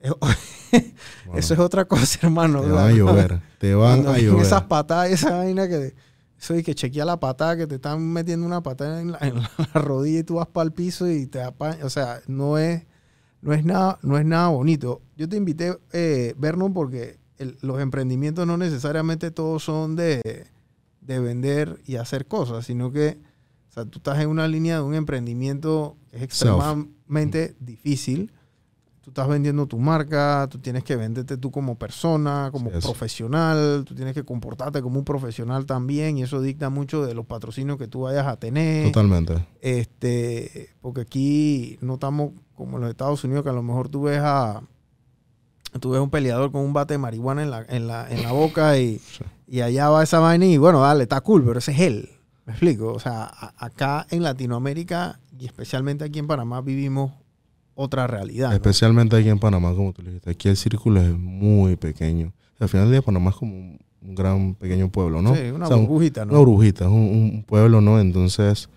es- 0.00 0.12
Bueno, 1.26 1.38
eso 1.38 1.54
es 1.54 1.60
otra 1.60 1.84
cosa, 1.84 2.18
hermano. 2.22 2.60
Te 2.60 2.66
O 2.66 2.74
sea, 2.74 2.82
van 2.82 2.90
a 2.90 2.96
llover. 2.96 3.40
Te 3.58 3.74
van 3.74 4.06
a 4.06 4.18
llover. 4.18 4.44
esas 4.46 4.62
patadas, 4.62 5.10
esa 5.10 5.36
vaina 5.36 5.68
que... 5.68 5.94
Eso 6.46 6.54
de 6.54 6.62
que 6.62 6.76
chequea 6.76 7.04
la 7.04 7.18
patada, 7.18 7.56
que 7.56 7.66
te 7.66 7.74
están 7.74 8.12
metiendo 8.12 8.46
una 8.46 8.62
patada 8.62 9.00
en 9.00 9.10
la, 9.10 9.18
en 9.22 9.34
la 9.34 9.80
rodilla 9.80 10.20
y 10.20 10.22
tú 10.22 10.34
vas 10.36 10.46
para 10.46 10.66
el 10.66 10.72
piso 10.72 11.10
y 11.10 11.26
te 11.26 11.42
apañas. 11.42 11.82
O 11.82 11.90
sea, 11.90 12.20
no 12.28 12.56
es, 12.56 12.84
no 13.42 13.52
es, 13.52 13.64
nada, 13.64 13.98
no 14.02 14.16
es 14.16 14.24
nada 14.24 14.48
bonito. 14.48 15.02
Yo 15.16 15.28
te 15.28 15.36
invité, 15.36 15.76
eh, 15.92 16.34
Vernon, 16.38 16.72
porque 16.72 17.18
el- 17.38 17.58
los 17.62 17.80
emprendimientos 17.80 18.46
no 18.46 18.56
necesariamente 18.56 19.32
todos 19.32 19.64
son 19.64 19.96
de, 19.96 20.46
de 21.00 21.18
vender 21.18 21.80
y 21.84 21.96
hacer 21.96 22.26
cosas, 22.26 22.64
sino 22.64 22.92
que 22.92 23.18
o 23.68 23.72
sea, 23.72 23.84
tú 23.84 23.98
estás 23.98 24.20
en 24.20 24.28
una 24.28 24.46
línea 24.46 24.76
de 24.76 24.82
un 24.82 24.94
emprendimiento 24.94 25.96
que 26.12 26.18
es 26.18 26.22
extremadamente 26.22 27.56
difícil. 27.60 28.32
Tú 29.06 29.10
estás 29.10 29.28
vendiendo 29.28 29.68
tu 29.68 29.78
marca, 29.78 30.48
tú 30.50 30.58
tienes 30.58 30.82
que 30.82 30.96
venderte 30.96 31.36
tú 31.36 31.52
como 31.52 31.76
persona, 31.78 32.48
como 32.50 32.70
Sí, 32.72 32.78
profesional, 32.82 33.84
tú 33.86 33.94
tienes 33.94 34.14
que 34.14 34.24
comportarte 34.24 34.82
como 34.82 34.98
un 34.98 35.04
profesional 35.04 35.64
también 35.64 36.18
y 36.18 36.24
eso 36.24 36.40
dicta 36.40 36.70
mucho 36.70 37.06
de 37.06 37.14
los 37.14 37.24
patrocinios 37.24 37.78
que 37.78 37.86
tú 37.86 38.00
vayas 38.00 38.26
a 38.26 38.36
tener. 38.36 38.86
Totalmente. 38.90 39.46
Este, 39.60 40.70
porque 40.80 41.02
aquí 41.02 41.78
no 41.82 41.94
estamos 41.94 42.32
como 42.56 42.78
en 42.78 42.80
los 42.82 42.90
Estados 42.90 43.22
Unidos, 43.22 43.44
que 43.44 43.50
a 43.50 43.52
lo 43.52 43.62
mejor 43.62 43.88
tú 43.88 44.02
ves 44.02 44.18
a 44.20 44.60
tú 45.80 45.90
ves 45.90 46.00
un 46.00 46.10
peleador 46.10 46.50
con 46.50 46.62
un 46.62 46.72
bate 46.72 46.94
de 46.94 46.98
marihuana 46.98 47.44
en 47.44 47.50
la, 47.52 47.64
en 47.68 47.86
la, 47.86 48.10
en 48.10 48.24
la 48.24 48.32
boca 48.32 48.76
y, 48.76 48.98
Sí. 49.18 49.22
y 49.46 49.60
allá 49.60 49.88
va 49.88 50.02
esa 50.02 50.18
vaina 50.18 50.46
y 50.46 50.56
bueno, 50.58 50.80
dale, 50.80 51.04
está 51.04 51.20
cool, 51.20 51.44
pero 51.44 51.60
ese 51.60 51.70
es 51.70 51.78
él. 51.80 52.10
¿Me 52.44 52.54
explico? 52.54 52.92
O 52.92 52.98
sea, 52.98 53.22
a- 53.24 53.54
acá 53.64 54.04
en 54.10 54.24
Latinoamérica 54.24 55.20
y 55.38 55.46
especialmente 55.46 56.04
aquí 56.04 56.18
en 56.18 56.26
Panamá 56.26 56.60
vivimos 56.60 57.12
otra 57.76 58.08
realidad. 58.08 58.48
¿no? 58.48 58.54
Especialmente 58.54 59.14
aquí 59.16 59.28
en 59.28 59.38
Panamá, 59.38 59.72
como 59.74 59.92
tú 59.92 60.02
dijiste. 60.02 60.30
Aquí 60.30 60.48
el 60.48 60.56
círculo 60.56 61.00
es 61.00 61.16
muy 61.16 61.76
pequeño. 61.76 62.32
Al 62.58 62.68
final 62.68 62.86
del 62.86 62.94
día, 62.94 63.02
Panamá 63.02 63.30
es 63.30 63.36
como 63.36 63.54
un, 63.54 63.78
gran 64.00 64.54
pequeño 64.54 64.88
pueblo, 64.88 65.20
¿no? 65.20 65.34
Sí, 65.34 65.50
una 65.50 65.66
O 65.66 65.68
sea, 65.68 65.76
burbujita, 65.76 66.24
¿no? 66.24 66.32
Una 66.32 66.40
burbujita, 66.40 66.84
es 66.84 66.90
un, 66.90 67.32
un 67.34 67.44
pueblo, 67.44 67.80
¿no? 67.80 68.00
Entonces, 68.00 68.68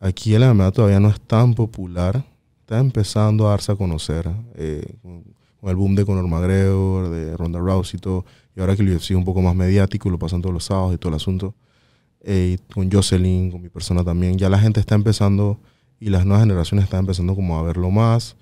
aquí 0.00 0.34
el 0.34 0.42
MMA 0.54 0.70
todavía 0.72 0.98
no 0.98 1.10
es 1.10 1.20
tan 1.20 1.54
popular. 1.54 2.24
Está 2.60 2.78
empezando 2.78 3.46
a 3.46 3.50
darse 3.50 3.72
a 3.72 3.76
conocer 3.76 4.30
eh, 4.54 4.94
con, 5.02 5.24
con 5.60 5.70
el 5.70 5.76
boom 5.76 5.94
de 5.94 6.06
Conor 6.06 6.26
McGregor, 6.26 7.10
de 7.10 7.36
Ronda 7.36 7.58
Rousey 7.58 7.98
y 7.98 8.00
todo. 8.00 8.24
Y 8.56 8.60
ahora 8.60 8.76
que 8.76 8.82
el 8.82 8.94
UFC 8.94 9.10
es 9.10 9.16
un 9.16 9.24
poco 9.24 9.42
más 9.42 9.54
mediático, 9.54 10.08
lo 10.08 10.18
pasan 10.18 10.40
todos 10.40 10.54
los 10.54 10.64
sábados 10.64 10.94
y 10.94 10.98
todo 10.98 11.10
el 11.10 11.16
asunto. 11.16 11.54
Eh, 12.20 12.56
y 12.56 12.72
con 12.72 12.90
Jocelyn, 12.90 13.50
con 13.50 13.60
mi 13.60 13.68
persona 13.68 14.04
también. 14.04 14.38
Ya 14.38 14.48
la 14.48 14.58
gente 14.58 14.80
está 14.80 14.94
empezando 14.94 15.58
y 16.02 16.10
las 16.10 16.24
nuevas 16.26 16.42
generaciones 16.44 16.84
están 16.84 17.00
empezando 17.00 17.34
como 17.34 17.58
a 17.58 17.62
verlo 17.62 17.90
más 17.90 18.36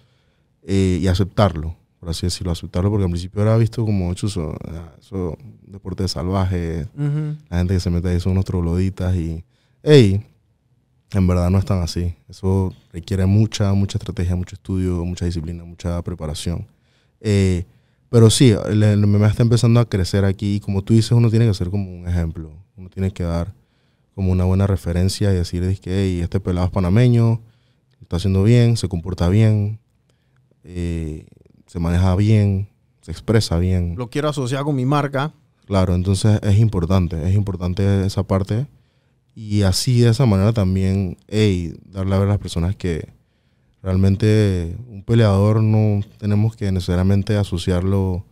eh, 0.63 0.99
y 1.01 1.07
aceptarlo, 1.09 1.77
por 1.99 2.09
así 2.09 2.27
decirlo, 2.27 2.51
aceptarlo, 2.53 2.91
porque 2.91 3.05
al 3.05 3.11
principio 3.11 3.43
era 3.43 3.57
visto 3.59 3.85
como 3.85 4.13
chuzo, 4.15 4.57
ah, 4.69 4.93
eso, 4.99 5.37
deporte 5.67 6.09
salvaje, 6.09 6.87
Ujú. 6.97 7.37
la 7.51 7.59
gente 7.59 7.75
que 7.75 7.81
se 7.81 7.91
mete 7.91 8.09
ahí 8.09 8.19
son 8.21 8.33
unos 8.33 8.47
trogloditas 8.47 9.15
y, 9.15 9.45
hey, 9.83 10.25
en 11.13 11.27
verdad 11.27 11.51
no 11.51 11.59
es 11.59 11.65
tan 11.65 11.83
así. 11.83 12.15
Eso 12.29 12.73
requiere 12.93 13.27
mucha, 13.27 13.73
mucha 13.75 13.99
estrategia, 13.99 14.37
mucho 14.37 14.55
estudio, 14.55 15.05
mucha 15.05 15.25
disciplina, 15.27 15.65
mucha 15.65 16.01
preparación. 16.03 16.67
Eh, 17.21 17.65
pero 18.09 18.31
sí, 18.31 18.55
el, 18.69 18.83
el 18.83 19.07
MMA 19.07 19.27
está 19.29 19.43
empezando 19.43 19.81
a 19.81 19.89
crecer 19.89 20.25
aquí 20.25 20.55
y 20.57 20.61
como 20.61 20.83
tú 20.83 20.95
dices, 20.95 21.13
uno 21.13 21.29
tiene 21.29 21.47
que 21.47 21.55
ser 21.55 21.69
como 21.69 21.93
un 21.95 22.09
ejemplo. 22.09 22.53
Uno 22.77 22.89
tiene 22.89 23.11
que 23.11 23.25
dar 23.25 23.53
como 24.15 24.33
una 24.33 24.45
buena 24.45 24.67
referencia 24.67 25.31
y 25.33 25.35
decir 25.37 25.63
es 25.65 25.81
que 25.81 25.91
hey, 25.91 26.21
este 26.23 26.41
pelado 26.41 26.67
es 26.67 26.73
panameño, 26.73 27.41
está 28.01 28.17
haciendo 28.17 28.43
bien, 28.43 28.77
se 28.77 28.89
comporta 28.89 29.29
bien, 29.29 29.79
eh, 30.65 31.27
se 31.67 31.79
maneja 31.79 32.15
bien, 32.17 32.69
se 33.03 33.13
expresa 33.13 33.59
bien. 33.59 33.95
Lo 33.97 34.11
quiero 34.11 34.29
asociar 34.29 34.65
con 34.65 34.77
mi 34.77 34.85
marca. 34.85 35.33
Claro, 35.67 35.95
entonces 35.95 36.41
es 36.43 36.59
importante, 36.59 37.29
es 37.29 37.35
importante 37.35 38.05
esa 38.05 38.25
parte. 38.25 38.67
Y 39.35 39.63
así 39.63 40.01
de 40.01 40.11
esa 40.11 40.27
manera 40.27 40.53
también, 40.53 41.17
hey, 41.29 41.75
darle 41.87 42.15
a 42.17 42.19
ver 42.19 42.29
a 42.29 42.33
las 42.33 42.41
personas 42.41 42.75
que 42.75 43.09
realmente 43.83 44.77
un 44.89 45.05
peleador 45.05 45.63
no 45.63 46.01
tenemos 46.19 46.57
que 46.57 46.71
necesariamente 46.73 47.37
asociarlo 47.37 48.27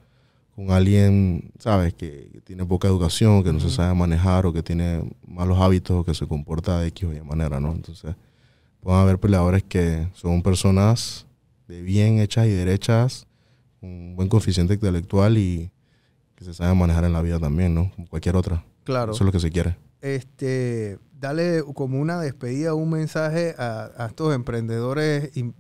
con 0.57 0.73
alguien, 0.73 1.53
¿sabes? 1.61 1.95
Que, 1.95 2.31
que 2.33 2.41
tiene 2.41 2.67
poca 2.67 2.89
educación, 2.89 3.45
que 3.45 3.53
no 3.53 3.61
se 3.61 3.71
sabe 3.71 3.95
manejar 3.95 4.45
o 4.45 4.53
que 4.53 4.65
tiene 4.65 5.09
malos 5.27 5.59
hábitos 5.61 6.01
o 6.01 6.05
que 6.05 6.15
se 6.15 6.27
comporta 6.27 6.81
de 6.81 6.89
X 6.89 7.09
o 7.09 7.15
Y 7.15 7.21
manera, 7.21 7.61
¿no? 7.61 7.71
Entonces, 7.73 8.17
pueden 8.81 9.01
haber 9.01 9.19
peleadores 9.19 9.63
que 9.65 10.09
son 10.15 10.43
personas 10.43 11.27
de 11.67 11.83
bien 11.83 12.19
hechas 12.19 12.47
y 12.47 12.51
derechas, 12.51 13.27
con 13.81 13.91
un 13.91 14.17
buen 14.17 14.29
coeficiente 14.29 14.75
intelectual 14.75 15.37
y 15.39 15.71
que 16.35 16.45
se 16.45 16.55
saben 16.55 16.79
manejar 16.79 17.05
en 17.05 17.13
la 17.13 17.23
vida 17.23 17.39
también, 17.39 17.75
¿no? 17.75 17.91
Como 17.95 18.09
cualquier 18.09 18.37
otra. 18.37 18.65
Claro. 18.85 19.13
Eso 19.13 19.25
es 19.25 19.27
lo 19.27 19.33
que 19.33 19.41
se 19.41 19.51
quiere. 19.51 19.77
este, 20.01 20.99
dale 21.21 21.63
como 21.75 21.99
una 22.01 22.21
despedida, 22.21 22.75
un 22.75 22.91
mensaje 22.91 23.55
a, 23.59 23.91
a 23.97 24.07
estos 24.07 24.35
emprendedores. 24.35 25.37
Y 25.37 25.53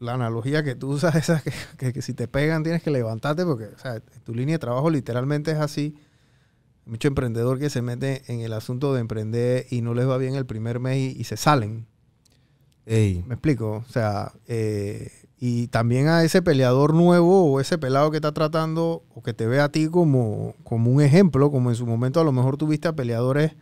la 0.00 0.14
analogía 0.14 0.62
que 0.64 0.74
tú 0.74 0.90
usas, 0.92 1.14
esa 1.16 1.40
que, 1.42 1.52
que- 1.76 1.92
que 1.92 2.02
si 2.02 2.14
te 2.14 2.26
pegan 2.28 2.62
tienes 2.62 2.82
que 2.82 2.90
levantarte, 2.90 3.44
porque 3.44 3.66
o 3.66 3.78
sea, 3.78 4.00
tu 4.24 4.34
línea 4.34 4.54
de 4.54 4.58
trabajo 4.60 4.90
literalmente 4.90 5.50
es 5.52 5.58
así. 5.58 5.94
Hay 6.86 6.90
mucho 6.92 7.08
emprendedor 7.08 7.58
que 7.58 7.68
se 7.70 7.82
mete 7.82 8.22
en 8.32 8.40
el 8.40 8.52
asunto 8.54 8.94
de 8.94 9.00
emprender 9.00 9.66
y 9.70 9.82
no 9.82 9.92
les 9.94 10.08
va 10.08 10.16
bien 10.16 10.34
el 10.34 10.46
primer 10.46 10.80
mes 10.80 10.96
y, 11.16 11.20
y 11.20 11.24
se 11.24 11.36
salen. 11.36 11.86
Ey, 12.90 13.22
¿Me 13.26 13.34
explico? 13.34 13.84
O 13.86 13.92
sea, 13.92 14.32
eh, 14.46 15.12
y 15.38 15.66
también 15.68 16.08
a 16.08 16.24
ese 16.24 16.40
peleador 16.40 16.94
nuevo 16.94 17.44
o 17.44 17.60
ese 17.60 17.76
pelado 17.76 18.10
que 18.10 18.16
está 18.16 18.32
tratando 18.32 19.04
o 19.14 19.22
que 19.22 19.34
te 19.34 19.46
ve 19.46 19.60
a 19.60 19.68
ti 19.68 19.88
como, 19.88 20.54
como 20.64 20.90
un 20.90 21.02
ejemplo, 21.02 21.50
como 21.50 21.68
en 21.68 21.76
su 21.76 21.86
momento 21.86 22.18
a 22.18 22.24
lo 22.24 22.32
mejor 22.32 22.56
tuviste 22.56 22.88
a 22.88 22.94
peleadores 22.96 23.56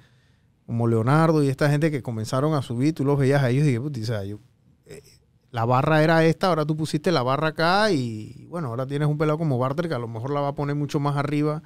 como 0.65 0.87
Leonardo 0.87 1.43
y 1.43 1.49
esta 1.49 1.69
gente 1.69 1.91
que 1.91 2.05
comenzaron 2.05 2.55
a 2.55 2.63
subir, 2.63 2.95
tú 2.95 3.05
los 3.05 3.19
veías 3.19 3.43
a 3.43 3.51
ellos 3.51 3.65
y 3.65 3.67
dije, 3.67 3.81
"Puta, 3.81 4.01
o 4.01 4.05
sea, 4.05 4.25
yo, 4.25 4.39
eh, 4.85 5.03
la 5.51 5.65
barra 5.65 6.05
era 6.05 6.25
esta, 6.25 6.47
ahora 6.47 6.65
tú 6.65 6.77
pusiste 6.77 7.11
la 7.11 7.25
barra 7.25 7.49
acá 7.49 7.91
y 7.91 8.47
bueno, 8.49 8.69
ahora 8.69 8.87
tienes 8.87 9.09
un 9.09 9.19
pelado 9.19 9.39
como 9.39 9.59
Barter 9.59 9.89
que 9.89 9.95
a 9.95 9.99
lo 9.99 10.07
mejor 10.07 10.31
la 10.31 10.41
va 10.41 10.49
a 10.49 10.55
poner 10.55 10.77
mucho 10.77 11.01
más 11.01 11.17
arriba 11.17 11.65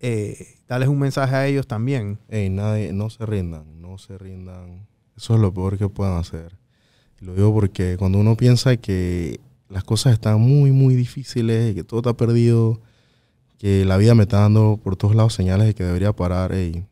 eh, 0.00 0.60
darles 0.66 0.88
un 0.88 0.98
mensaje 0.98 1.34
a 1.34 1.46
ellos 1.46 1.66
también. 1.66 2.20
Ey, 2.28 2.48
nadie, 2.48 2.94
no 2.94 3.10
se 3.10 3.26
rindan, 3.26 3.82
no 3.82 3.98
se 3.98 4.16
rindan. 4.16 4.86
Eso 5.16 5.34
es 5.34 5.40
lo 5.40 5.52
peor 5.52 5.78
que 5.78 5.88
puedan 5.88 6.18
hacer. 6.18 6.56
Lo 7.20 7.34
digo 7.34 7.52
porque 7.54 7.96
cuando 7.98 8.18
uno 8.18 8.36
piensa 8.36 8.76
que 8.76 9.40
las 9.68 9.84
cosas 9.84 10.12
están 10.12 10.40
muy, 10.40 10.72
muy 10.72 10.94
difíciles, 10.94 11.74
que 11.74 11.84
todo 11.84 12.00
está 12.00 12.12
perdido, 12.14 12.80
que 13.58 13.84
la 13.84 13.96
vida 13.96 14.14
me 14.14 14.24
está 14.24 14.40
dando 14.40 14.78
por 14.82 14.96
todos 14.96 15.14
lados 15.14 15.34
señales 15.34 15.66
de 15.66 15.74
que 15.74 15.84
debería 15.84 16.12
parar, 16.12 16.52
ey, 16.52 16.84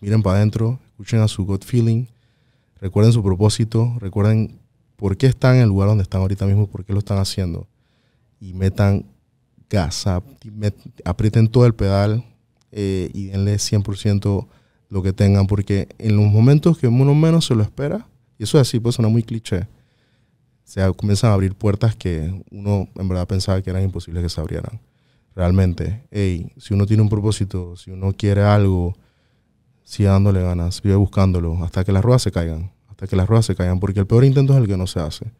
miren 0.00 0.22
para 0.22 0.36
adentro, 0.36 0.78
escuchen 0.90 1.20
a 1.20 1.28
su 1.28 1.44
gut 1.44 1.64
feeling, 1.64 2.06
recuerden 2.80 3.12
su 3.12 3.22
propósito, 3.22 3.96
recuerden 3.98 4.60
por 4.96 5.16
qué 5.16 5.26
están 5.26 5.56
en 5.56 5.62
el 5.62 5.68
lugar 5.68 5.88
donde 5.88 6.02
están 6.02 6.20
ahorita 6.20 6.46
mismo, 6.46 6.66
por 6.68 6.84
qué 6.84 6.92
lo 6.92 7.00
están 7.00 7.18
haciendo. 7.18 7.66
Y 8.40 8.52
metan 8.52 9.06
gas, 9.68 10.06
aprieten 11.04 11.48
todo 11.48 11.66
el 11.66 11.74
pedal 11.74 12.24
eh, 12.70 13.10
y 13.12 13.26
denle 13.26 13.56
100% 13.56 14.46
lo 14.88 15.02
que 15.02 15.12
tengan, 15.12 15.46
porque 15.46 15.88
en 15.98 16.16
los 16.16 16.26
momentos 16.26 16.78
que 16.78 16.88
uno 16.88 17.14
menos 17.14 17.46
se 17.46 17.54
lo 17.54 17.62
espera, 17.62 18.06
y 18.38 18.44
eso 18.44 18.58
es 18.58 18.68
así, 18.68 18.80
pues 18.80 18.94
suena 18.94 19.08
muy 19.08 19.22
cliché, 19.22 19.66
se 20.64 20.80
comienzan 20.94 21.30
a 21.30 21.34
abrir 21.34 21.54
puertas 21.54 21.96
que 21.96 22.42
uno 22.50 22.88
en 22.94 23.08
verdad 23.08 23.26
pensaba 23.26 23.60
que 23.62 23.70
eran 23.70 23.82
imposibles 23.82 24.22
que 24.22 24.28
se 24.28 24.40
abrieran. 24.40 24.80
Realmente, 25.34 26.04
hey, 26.10 26.52
si 26.58 26.74
uno 26.74 26.84
tiene 26.84 27.02
un 27.02 27.08
propósito, 27.08 27.76
si 27.76 27.90
uno 27.90 28.12
quiere 28.12 28.42
algo, 28.42 28.94
sigue 29.84 30.08
dándole 30.08 30.42
ganas, 30.42 30.76
sigue 30.76 30.94
buscándolo, 30.94 31.64
hasta 31.64 31.84
que 31.84 31.92
las 31.92 32.04
ruedas 32.04 32.22
se 32.22 32.32
caigan, 32.32 32.70
hasta 32.88 33.06
que 33.06 33.16
las 33.16 33.26
ruedas 33.26 33.46
se 33.46 33.54
caigan, 33.54 33.80
porque 33.80 34.00
el 34.00 34.06
peor 34.06 34.24
intento 34.24 34.52
es 34.52 34.58
el 34.58 34.66
que 34.66 34.76
no 34.76 34.86
se 34.86 35.00
hace. 35.00 35.32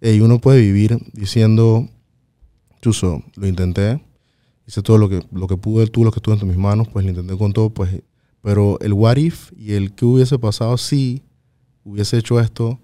Y 0.00 0.20
uno 0.20 0.38
puede 0.38 0.60
vivir 0.60 0.98
diciendo, 1.12 1.88
chuso, 2.80 3.22
lo 3.36 3.46
intenté, 3.46 4.02
hice 4.66 4.80
todo 4.82 4.96
lo 4.96 5.08
que, 5.08 5.22
lo 5.32 5.46
que 5.46 5.56
pude, 5.56 5.86
tú 5.86 6.04
lo 6.04 6.10
que 6.10 6.18
estuvo 6.18 6.34
entre 6.34 6.48
mis 6.48 6.56
manos, 6.56 6.88
pues 6.88 7.04
lo 7.04 7.10
intenté 7.10 7.36
con 7.36 7.52
todo, 7.52 7.70
pues, 7.70 8.02
pero 8.42 8.78
el 8.80 8.92
what 8.92 9.16
if 9.16 9.52
y 9.56 9.72
el 9.72 9.94
que 9.94 10.04
hubiese 10.04 10.38
pasado 10.38 10.76
si 10.76 11.22
hubiese 11.84 12.18
hecho 12.18 12.38
esto, 12.40 12.78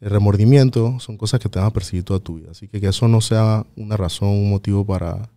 el 0.00 0.10
remordimiento, 0.10 0.98
son 1.00 1.16
cosas 1.16 1.40
que 1.40 1.48
te 1.48 1.58
van 1.58 1.68
a 1.68 1.72
perseguir 1.72 2.04
toda 2.04 2.20
tu 2.20 2.36
vida. 2.36 2.50
Así 2.50 2.68
que 2.68 2.80
que 2.80 2.88
eso 2.88 3.08
no 3.08 3.20
sea 3.20 3.66
una 3.76 3.96
razón, 3.96 4.28
un 4.28 4.50
motivo 4.50 4.84
para 4.84 5.30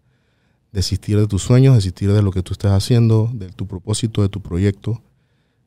desistir 0.72 1.18
de 1.18 1.28
tus 1.28 1.42
sueños, 1.42 1.76
desistir 1.76 2.12
de 2.12 2.22
lo 2.22 2.32
que 2.32 2.44
tú 2.44 2.54
estés 2.54 2.72
haciendo, 2.72 3.30
de 3.34 3.50
tu 3.50 3.66
propósito, 3.68 4.22
de 4.22 4.30
tu 4.30 4.42
proyecto. 4.42 5.02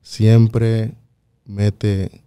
Siempre 0.02 0.94
mete 1.44 2.22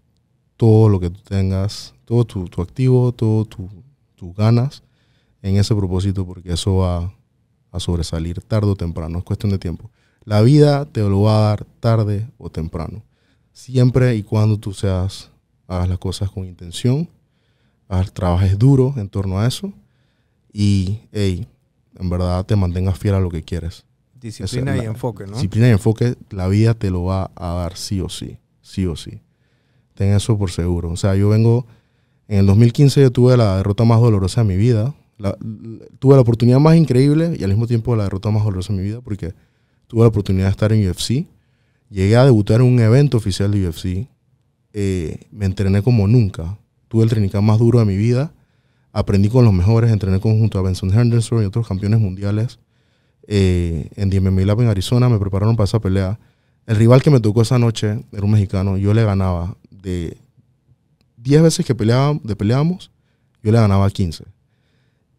todo 0.58 0.90
lo 0.90 1.00
que 1.00 1.10
tú 1.10 1.22
tengas, 1.22 1.94
todo 2.06 2.26
tu, 2.26 2.62
activo, 2.62 3.12
todo 3.12 3.46
tus 3.46 4.36
ganas 4.36 4.84
en 5.42 5.58
ese 5.58 5.76
propósito 5.76 6.26
porque 6.26 6.54
eso 6.54 6.78
va 6.78 7.14
a 7.72 7.80
sobresalir 7.80 8.42
tarde 8.42 8.68
o 8.72 8.76
temprano, 8.76 9.20
es 9.20 9.24
cuestión 9.24 9.52
de 9.52 9.60
tiempo. 9.60 9.92
La 10.26 10.42
vida 10.42 10.86
te 10.86 11.02
lo 11.02 11.22
va 11.22 11.38
a 11.38 11.50
dar 11.50 11.66
tarde 11.80 12.30
o 12.38 12.50
temprano. 12.50 13.04
Siempre 13.52 14.16
y 14.16 14.24
cuando 14.24 14.58
tú 14.58 14.74
seas, 14.74 15.32
hagas 15.68 15.90
las 15.90 16.00
cosas 16.00 16.30
con 16.30 16.46
intención, 16.46 17.10
trabajes 18.14 18.58
duro 18.58 18.94
en 18.98 19.10
torno 19.10 19.40
a 19.40 19.48
eso 19.48 19.72
y, 20.52 21.00
hey, 21.12 21.48
en 22.00 22.10
verdad 22.10 22.46
te 22.46 22.56
mantengas 22.56 22.98
fiel 22.98 23.16
a 23.16 23.20
lo 23.20 23.30
que 23.30 23.44
quieres. 23.44 23.86
Disciplina 24.20 24.78
y 24.78 24.86
enfoque, 24.86 25.26
¿no? 25.26 25.34
Disciplina 25.34 25.68
y 25.68 25.72
enfoque, 25.72 26.16
la 26.30 26.48
vida 26.48 26.74
te 26.74 26.90
lo 26.90 27.04
va 27.04 27.32
a 27.36 27.54
dar 27.54 27.76
sí 27.76 28.00
o 28.00 28.10
sí, 28.10 28.38
sí 28.62 28.86
o 28.86 28.96
sí. 28.96 29.22
Ten 29.94 30.14
eso 30.14 30.38
por 30.38 30.50
seguro. 30.50 30.90
O 30.92 30.96
sea, 30.96 31.16
yo 31.16 31.30
vengo, 31.30 31.68
en 32.28 32.40
el 32.40 32.46
2015 32.46 33.02
yo 33.02 33.12
tuve 33.12 33.38
la 33.38 33.58
derrota 33.58 33.84
más 33.84 34.00
dolorosa 34.00 34.42
de 34.42 34.48
mi 34.48 34.56
vida. 34.56 34.96
tuve 36.00 36.16
la 36.16 36.22
oportunidad 36.22 36.60
más 36.60 36.78
increíble 36.78 37.36
y 37.38 37.44
al 37.44 37.50
mismo 37.50 37.68
tiempo 37.68 37.96
la 37.96 38.04
derrota 38.04 38.32
más 38.32 38.44
dolorosa 38.44 38.74
de 38.74 38.80
mi 38.80 38.86
vida 38.86 39.02
porque 39.02 39.34
tuve 39.94 40.02
la 40.02 40.08
oportunidad 40.08 40.46
de 40.46 40.52
estar 40.52 40.74
en 40.74 40.90
UFC. 40.90 41.28
Llegué 41.92 42.16
a 42.16 42.26
debutar 42.26 42.62
en 42.62 42.68
un 42.68 42.80
evento 42.80 43.18
oficial 43.18 43.52
de 43.52 43.68
UFC. 43.68 44.08
Eh, 44.74 45.28
me 45.32 45.46
entrené 45.46 45.84
como 45.84 46.08
nunca. 46.08 46.58
Tuve 46.88 47.04
el 47.04 47.10
training 47.12 47.30
más 47.44 47.60
duro 47.60 47.78
de 47.78 47.86
mi 47.86 47.96
vida 47.96 48.34
aprendí 48.94 49.28
con 49.28 49.44
los 49.44 49.54
mejores, 49.54 49.92
entrené 49.92 50.20
junto 50.20 50.60
a 50.60 50.62
Benson 50.62 50.98
Henderson 50.98 51.42
y 51.42 51.46
otros 51.46 51.68
campeones 51.68 52.00
mundiales 52.00 52.60
eh, 53.28 53.90
en 53.96 54.10
DMM 54.10 54.46
Lab 54.46 54.62
en 54.62 54.68
Arizona, 54.68 55.10
me 55.10 55.20
prepararon 55.20 55.56
para 55.56 55.66
esa 55.66 55.82
pelea. 55.82 56.20
El 56.68 56.76
rival 56.78 57.02
que 57.02 57.10
me 57.10 57.20
tocó 57.20 57.42
esa 57.42 57.58
noche 57.58 58.06
era 58.12 58.24
un 58.24 58.32
mexicano, 58.32 58.78
yo 58.78 58.94
le 58.94 59.04
ganaba 59.04 59.58
de 59.72 60.16
10 61.18 61.42
veces 61.42 61.66
que 61.66 61.74
peleábamos, 61.76 62.92
yo 63.42 63.52
le 63.52 63.60
ganaba 63.60 63.90
15. 63.90 64.24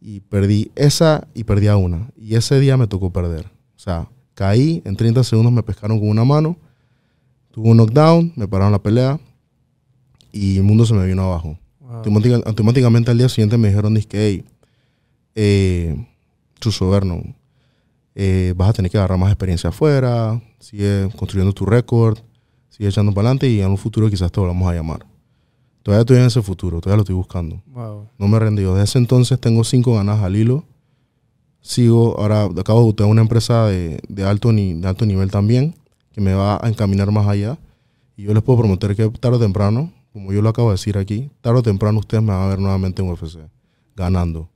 Y 0.01 0.20
perdí 0.20 0.70
esa 0.77 1.27
y 1.35 1.45
perdí 1.45 1.66
a 1.66 1.77
una. 1.77 2.11
Y 2.16 2.37
ese 2.37 2.61
día 2.61 2.77
me 2.77 2.87
tocó 2.87 3.11
perder. 3.11 3.47
O 3.47 3.79
sea, 3.79 4.09
caí, 4.35 4.82
en 4.85 4.97
30 4.97 5.24
segundos 5.24 5.53
me 5.53 5.62
pescaron 5.62 5.99
con 5.99 6.09
una 6.09 6.24
mano, 6.24 6.57
tuve 7.51 7.70
un 7.70 7.76
knockdown, 7.76 8.32
me 8.37 8.49
pararon 8.49 8.72
la 8.72 8.82
pelea 8.82 9.18
y 10.32 10.57
el 10.57 10.64
mundo 10.64 10.85
se 10.85 10.95
me 10.95 11.07
vino 11.07 11.22
abajo. 11.22 11.59
Automáticamente 12.45 13.11
al 13.11 13.18
día 13.18 13.28
siguiente 13.28 13.57
me 13.57 13.68
dijeron, 13.68 13.95
que, 13.95 14.26
hey, 14.26 14.45
eh, 15.35 16.07
Chuso 16.61 16.91
Vernon, 16.91 17.37
eh, 18.14 18.53
vas 18.57 18.70
a 18.70 18.72
tener 18.72 18.91
que 18.91 18.99
agarrar 18.99 19.18
más 19.18 19.30
experiencia 19.30 19.70
afuera, 19.70 20.41
sigue 20.59 21.09
construyendo 21.16 21.53
tu 21.53 21.66
récord, 21.66 22.18
sigue 22.68 22.89
echando 22.89 23.12
para 23.12 23.28
adelante 23.28 23.49
y 23.49 23.61
en 23.61 23.70
un 23.70 23.78
futuro 23.78 24.11
quizás 24.11 24.32
te 24.32 24.41
volvamos 24.41 24.68
a 24.70 24.74
llamar. 24.74 25.07
Todavía 25.85 26.01
estoy 26.01 26.16
en 26.16 26.24
ese 26.24 26.41
futuro, 26.41 26.80
todavía 26.80 26.97
lo 26.97 27.03
estoy 27.03 27.14
buscando. 27.14 27.62
No 28.18 28.28
me 28.28 28.37
he 28.37 28.41
rendido. 28.41 28.74
Desde 28.74 28.85
ese 28.85 28.99
entonces 28.99 29.39
tengo 29.39 29.62
cinco 29.64 29.95
ganas 29.95 30.20
al 30.22 30.35
hilo. 30.35 30.64
Sigo, 31.65 32.17
ahora 32.21 32.45
acabo 32.45 32.87
de 32.87 32.93
tener 32.93 33.11
una 33.11 33.23
empresa 33.23 33.67
de, 33.67 33.99
alto 34.25 34.53
ni, 34.53 34.75
de 34.75 34.87
alto 34.87 35.05
nivel 35.05 35.33
también, 35.33 35.75
que 36.12 36.21
me 36.21 36.35
va 36.35 36.61
a 36.62 36.69
encaminar 36.69 37.11
más 37.11 37.27
allá. 37.27 37.59
Y 38.17 38.23
yo 38.23 38.35
les 38.35 38.45
puedo 38.45 38.61
prometer 38.61 38.95
que 38.95 39.09
tarde 39.19 39.39
o 39.39 39.41
temprano 39.41 39.91
como 40.15 40.33
yo 40.33 40.43
lo 40.43 40.49
acabo 40.49 40.69
de 40.69 40.75
decir 40.75 40.97
aquí, 40.97 41.29
tarde 41.41 41.59
o 41.59 41.62
temprano 41.65 41.99
ustedes 41.99 42.23
me 42.23 42.31
van 42.31 42.43
a 42.43 42.47
ver 42.47 42.61
nuevamente 42.61 43.03
en 43.03 43.11
UFC, 43.11 43.41
ganando 43.97 44.49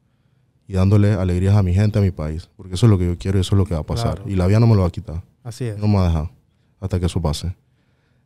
y 0.69 0.75
dándole 0.75 1.15
alegrías 1.15 1.57
a 1.57 1.65
mi 1.65 1.75
gente, 1.75 1.99
a 1.99 2.03
mi 2.03 2.13
país. 2.13 2.49
Porque 2.57 2.77
eso 2.77 2.87
es 2.87 2.91
lo 2.91 2.97
que 2.97 3.07
yo 3.07 3.19
quiero 3.19 3.39
y 3.39 3.41
eso 3.41 3.57
es 3.57 3.59
lo 3.59 3.67
que 3.67 3.75
va 3.75 3.81
a 3.81 3.87
pasar. 3.87 4.23
Y 4.25 4.37
la 4.37 4.47
vida 4.47 4.61
no 4.61 4.69
me 4.69 4.77
lo 4.77 4.83
va 4.83 4.87
a 4.87 4.93
quitar. 4.93 5.25
Así 5.43 5.65
es. 5.65 5.77
No 5.77 5.89
me 5.89 5.97
va 5.97 6.05
a 6.05 6.07
dejar 6.07 6.31
hasta 6.79 7.01
que 7.01 7.07
eso 7.07 7.21
pase. 7.21 7.57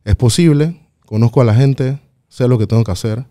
Es 0.03 0.15
posible, 0.15 0.79
conozco 1.07 1.41
a 1.41 1.43
la 1.43 1.55
gente, 1.55 1.99
sé 2.27 2.47
lo 2.47 2.59
que 2.59 2.67
tengo 2.67 2.83
que 2.83 2.91
hacer. 2.91 3.25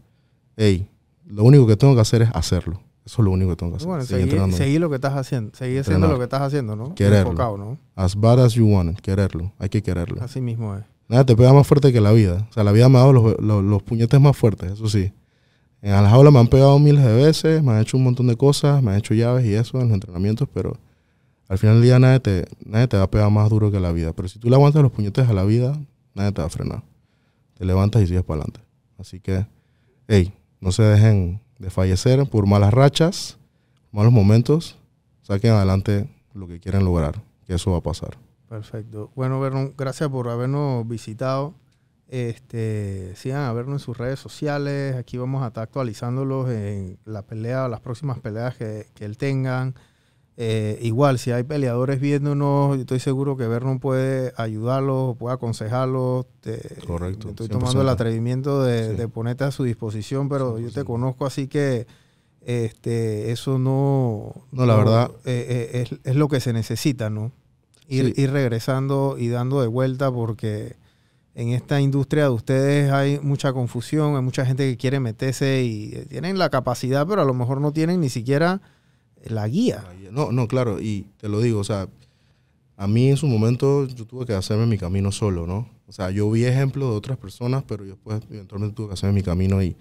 Ey, 0.56 0.88
lo 1.24 1.44
único 1.44 1.64
que 1.68 1.76
tengo 1.76 1.94
que 1.94 2.00
hacer 2.00 2.22
es 2.22 2.30
hacerlo. 2.34 2.80
Eso 3.04 3.20
es 3.20 3.24
lo 3.24 3.32
único 3.32 3.50
que 3.50 3.56
tengo 3.56 3.72
que 3.72 3.76
hacer. 3.76 3.88
Bueno, 3.88 4.04
seguir, 4.04 4.80
lo 4.80 4.88
que 4.88 4.94
estás 4.94 5.14
haciendo. 5.14 5.54
Seguir 5.56 5.80
haciendo 5.80 6.06
lo 6.06 6.18
que 6.18 6.24
estás 6.24 6.42
haciendo, 6.42 6.76
¿no? 6.76 6.94
Quererlo. 6.94 7.56
¿no? 7.56 7.78
As 7.96 8.14
bad 8.14 8.44
as 8.44 8.54
you 8.54 8.66
want 8.66 8.92
it. 8.92 9.00
Quererlo. 9.00 9.52
Hay 9.58 9.68
que 9.68 9.82
quererlo. 9.82 10.22
Así 10.22 10.40
mismo 10.40 10.76
es. 10.76 10.84
Nada 11.08 11.26
te 11.26 11.36
pega 11.36 11.52
más 11.52 11.66
fuerte 11.66 11.92
que 11.92 12.00
la 12.00 12.12
vida. 12.12 12.46
O 12.48 12.52
sea, 12.52 12.64
la 12.64 12.72
vida 12.72 12.88
me 12.88 12.96
ha 12.96 13.00
dado 13.00 13.12
los, 13.12 13.38
los, 13.38 13.82
puñetes 13.82 14.18
más 14.20 14.36
fuertes, 14.36 14.72
eso 14.72 14.88
sí. 14.88 15.12
En 15.82 15.90
la 15.90 16.08
jaula 16.08 16.30
me 16.30 16.38
han 16.38 16.46
pegado 16.46 16.78
miles 16.78 17.04
de 17.04 17.14
veces, 17.14 17.62
me 17.62 17.72
han 17.72 17.80
hecho 17.80 17.96
un 17.96 18.04
montón 18.04 18.28
de 18.28 18.36
cosas, 18.36 18.82
me 18.82 18.92
han 18.92 18.98
hecho 18.98 19.12
llaves 19.12 19.44
y 19.44 19.52
eso 19.52 19.80
en 19.80 19.88
los 19.88 19.94
entrenamientos, 19.94 20.48
pero 20.54 20.78
al 21.48 21.58
final 21.58 21.76
del 21.76 21.82
día 21.82 21.98
nadie 21.98 22.20
te, 22.20 22.46
nadie 22.64 22.86
te 22.86 22.96
va 22.96 23.02
a 23.02 23.10
pegar 23.10 23.30
más 23.30 23.50
duro 23.50 23.70
que 23.70 23.80
la 23.80 23.92
vida. 23.92 24.12
Pero 24.12 24.28
si 24.28 24.38
tú 24.38 24.48
le 24.48 24.54
aguantas 24.54 24.80
los 24.80 24.92
puñetes 24.92 25.28
a 25.28 25.32
la 25.32 25.44
vida, 25.44 25.78
nadie 26.14 26.32
te 26.32 26.40
va 26.40 26.46
a 26.46 26.50
frenar. 26.50 26.82
Te 27.58 27.64
levantas 27.66 28.00
y 28.00 28.06
sigues 28.06 28.22
para 28.22 28.42
adelante. 28.42 28.60
Así 28.96 29.20
que, 29.20 29.44
hey, 30.08 30.32
no 30.60 30.72
se 30.72 30.82
dejen 30.84 31.42
de 31.62 31.70
fallecer 31.70 32.28
por 32.28 32.46
malas 32.46 32.74
rachas, 32.74 33.38
malos 33.92 34.12
momentos. 34.12 34.76
Saquen 35.22 35.52
adelante 35.52 36.08
lo 36.34 36.48
que 36.48 36.58
quieren 36.58 36.84
lograr, 36.84 37.22
que 37.46 37.54
eso 37.54 37.70
va 37.70 37.78
a 37.78 37.82
pasar. 37.82 38.18
Perfecto. 38.48 39.12
Bueno, 39.14 39.38
Vernon, 39.38 39.72
gracias 39.78 40.10
por 40.10 40.28
habernos 40.28 40.86
visitado. 40.88 41.54
Este, 42.08 43.14
sigan 43.14 43.42
a 43.42 43.52
vernos 43.52 43.80
en 43.80 43.84
sus 43.84 43.96
redes 43.96 44.18
sociales. 44.18 44.96
Aquí 44.96 45.18
vamos 45.18 45.44
a 45.44 45.46
estar 45.46 45.62
actualizándolos 45.62 46.50
en 46.50 46.98
la 47.04 47.22
pelea, 47.22 47.68
las 47.68 47.80
próximas 47.80 48.18
peleas 48.18 48.56
que, 48.56 48.88
que 48.94 49.04
él 49.04 49.16
tengan. 49.16 49.76
Eh, 50.36 50.78
igual, 50.82 51.18
si 51.18 51.30
hay 51.30 51.42
peleadores 51.42 52.00
viéndonos, 52.00 52.78
estoy 52.78 53.00
seguro 53.00 53.36
que 53.36 53.46
Vernon 53.46 53.78
puede 53.80 54.32
ayudarlos, 54.36 55.16
puede 55.16 55.34
aconsejarlos. 55.34 56.26
Correcto. 56.86 57.30
Estoy 57.30 57.48
tomando 57.48 57.82
el 57.82 57.88
atrevimiento 57.88 58.62
de, 58.62 59.08
ponerte 59.08 59.44
a 59.44 59.50
su 59.50 59.64
disposición, 59.64 60.28
pero 60.28 60.58
yo 60.58 60.70
te 60.70 60.84
conozco, 60.84 61.26
así 61.26 61.48
que 61.48 61.86
este, 62.40 63.30
eso 63.30 63.58
no. 63.58 64.46
No, 64.50 64.66
la 64.66 64.76
verdad. 64.76 65.10
Eh, 65.24 65.70
eh, 65.72 65.82
es, 65.82 65.98
es, 66.02 66.16
lo 66.16 66.28
que 66.28 66.40
se 66.40 66.52
necesita, 66.52 67.10
¿no? 67.10 67.30
ir, 67.92 68.30
regresando 68.30 69.16
y 69.18 69.28
dando 69.28 69.60
de 69.60 69.66
vuelta 69.66 70.10
porque 70.10 70.76
en 71.34 71.48
esta 71.48 71.80
industria 71.80 72.24
de 72.24 72.30
ustedes 72.30 72.90
hay 72.90 73.18
mucha 73.20 73.52
confusión, 73.52 74.16
hay 74.16 74.22
mucha 74.22 74.44
gente 74.44 74.68
que 74.70 74.76
quiere 74.76 75.00
meterse 75.00 75.62
y 75.62 75.94
eh, 75.94 76.06
tienen 76.08 76.38
la 76.38 76.50
capacidad, 76.50 77.06
pero 77.06 77.22
a 77.22 77.24
lo 77.24 77.34
mejor 77.34 77.60
no 77.60 77.72
tienen 77.72 78.00
ni 78.00 78.08
siquiera 78.08 78.60
la 79.26 79.48
guía. 79.48 79.84
No, 80.10 80.32
no, 80.32 80.48
claro, 80.48 80.80
y 80.80 81.06
te 81.18 81.28
lo 81.28 81.40
digo, 81.40 81.60
o 81.60 81.64
sea, 81.64 81.88
a 82.76 82.86
mí 82.86 83.08
en 83.08 83.16
su 83.16 83.26
momento 83.26 83.86
yo 83.86 84.06
tuve 84.06 84.26
que 84.26 84.34
hacerme 84.34 84.66
mi 84.66 84.78
camino 84.78 85.12
solo, 85.12 85.46
¿no? 85.46 85.68
O 85.86 85.92
sea, 85.92 86.10
yo 86.10 86.30
vi 86.30 86.44
ejemplos 86.44 86.90
de 86.90 86.96
otras 86.96 87.18
personas, 87.18 87.64
pero 87.66 87.84
yo 87.84 87.92
después 87.92 88.22
eventualmente 88.30 88.74
tuve 88.74 88.88
que 88.88 88.94
hacerme 88.94 89.16
mi 89.16 89.22
camino 89.22 89.62
y, 89.62 89.76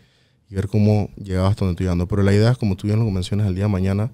ver 0.50 0.68
cómo 0.68 1.10
llegaba 1.16 1.48
hasta 1.48 1.64
donde 1.64 1.76
estoy 1.76 1.86
llegando. 1.86 2.10
Pero 2.10 2.24
la 2.24 2.34
idea 2.34 2.52
es, 2.52 2.58
como 2.58 2.76
tú 2.76 2.86
bien 2.86 3.00
lo 3.00 3.10
mencionas, 3.10 3.48
el 3.48 3.56
día 3.56 3.64
de 3.64 3.70
mañana, 3.70 4.12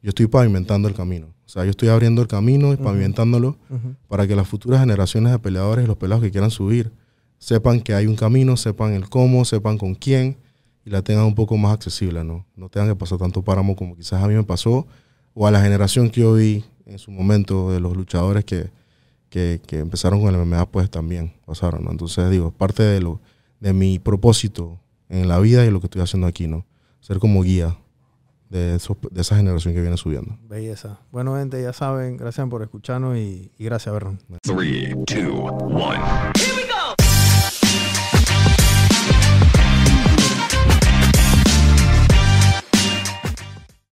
yo 0.00 0.10
estoy 0.10 0.28
pavimentando 0.28 0.86
el 0.86 0.94
camino. 0.94 1.34
O 1.44 1.48
sea, 1.48 1.64
yo 1.64 1.70
estoy 1.70 1.88
abriendo 1.88 2.22
el 2.22 2.28
camino 2.28 2.72
y 2.72 2.76
pavimentándolo 2.76 3.58
para 4.06 4.28
que 4.28 4.36
las 4.36 4.46
futuras 4.46 4.78
generaciones 4.78 5.32
de 5.32 5.40
peleadores 5.40 5.84
y 5.84 5.88
los 5.88 5.96
pelados 5.96 6.22
que 6.22 6.30
quieran 6.30 6.52
subir 6.52 6.92
sepan 7.38 7.80
que 7.80 7.94
hay 7.94 8.06
un 8.06 8.14
camino, 8.14 8.56
sepan 8.56 8.92
el 8.92 9.08
cómo, 9.08 9.44
sepan 9.44 9.76
con 9.76 9.96
quién 9.96 10.36
y 10.84 10.90
la 10.90 11.02
tengan 11.02 11.24
un 11.26 11.34
poco 11.34 11.56
más 11.56 11.72
accesible, 11.74 12.24
¿no? 12.24 12.44
No 12.56 12.68
tengan 12.68 12.88
que 12.88 12.96
pasar 12.96 13.18
tanto 13.18 13.42
páramo 13.42 13.76
como 13.76 13.96
quizás 13.96 14.22
a 14.22 14.28
mí 14.28 14.34
me 14.34 14.42
pasó 14.44 14.86
o 15.34 15.46
a 15.46 15.50
la 15.50 15.60
generación 15.62 16.10
que 16.10 16.20
yo 16.22 16.34
vi 16.34 16.64
en 16.86 16.98
su 16.98 17.10
momento 17.10 17.70
de 17.70 17.80
los 17.80 17.96
luchadores 17.96 18.44
que, 18.44 18.70
que, 19.30 19.60
que 19.66 19.78
empezaron 19.78 20.20
con 20.20 20.34
el 20.34 20.40
MMA, 20.44 20.66
pues 20.66 20.90
también 20.90 21.32
pasaron, 21.46 21.84
¿no? 21.84 21.90
Entonces, 21.90 22.28
digo, 22.30 22.48
es 22.48 22.54
parte 22.54 22.82
de, 22.82 23.00
lo, 23.00 23.20
de 23.60 23.72
mi 23.72 23.98
propósito 23.98 24.78
en 25.08 25.28
la 25.28 25.38
vida 25.38 25.64
y 25.64 25.70
lo 25.70 25.80
que 25.80 25.86
estoy 25.86 26.02
haciendo 26.02 26.26
aquí, 26.26 26.46
¿no? 26.48 26.66
Ser 27.00 27.18
como 27.18 27.42
guía 27.42 27.76
de, 28.50 28.74
esos- 28.76 28.96
de 29.10 29.20
esa 29.22 29.36
generación 29.36 29.72
que 29.72 29.80
viene 29.80 29.96
subiendo. 29.96 30.36
Belleza. 30.48 30.98
Bueno, 31.10 31.36
gente, 31.36 31.62
ya 31.62 31.72
saben, 31.72 32.16
gracias 32.18 32.46
por 32.48 32.62
escucharnos 32.62 33.16
y, 33.16 33.50
y 33.56 33.64
gracias, 33.64 33.92
Berron. 33.92 34.18
Three, 34.42 34.94
two, 35.06 35.32
one. 35.34 35.98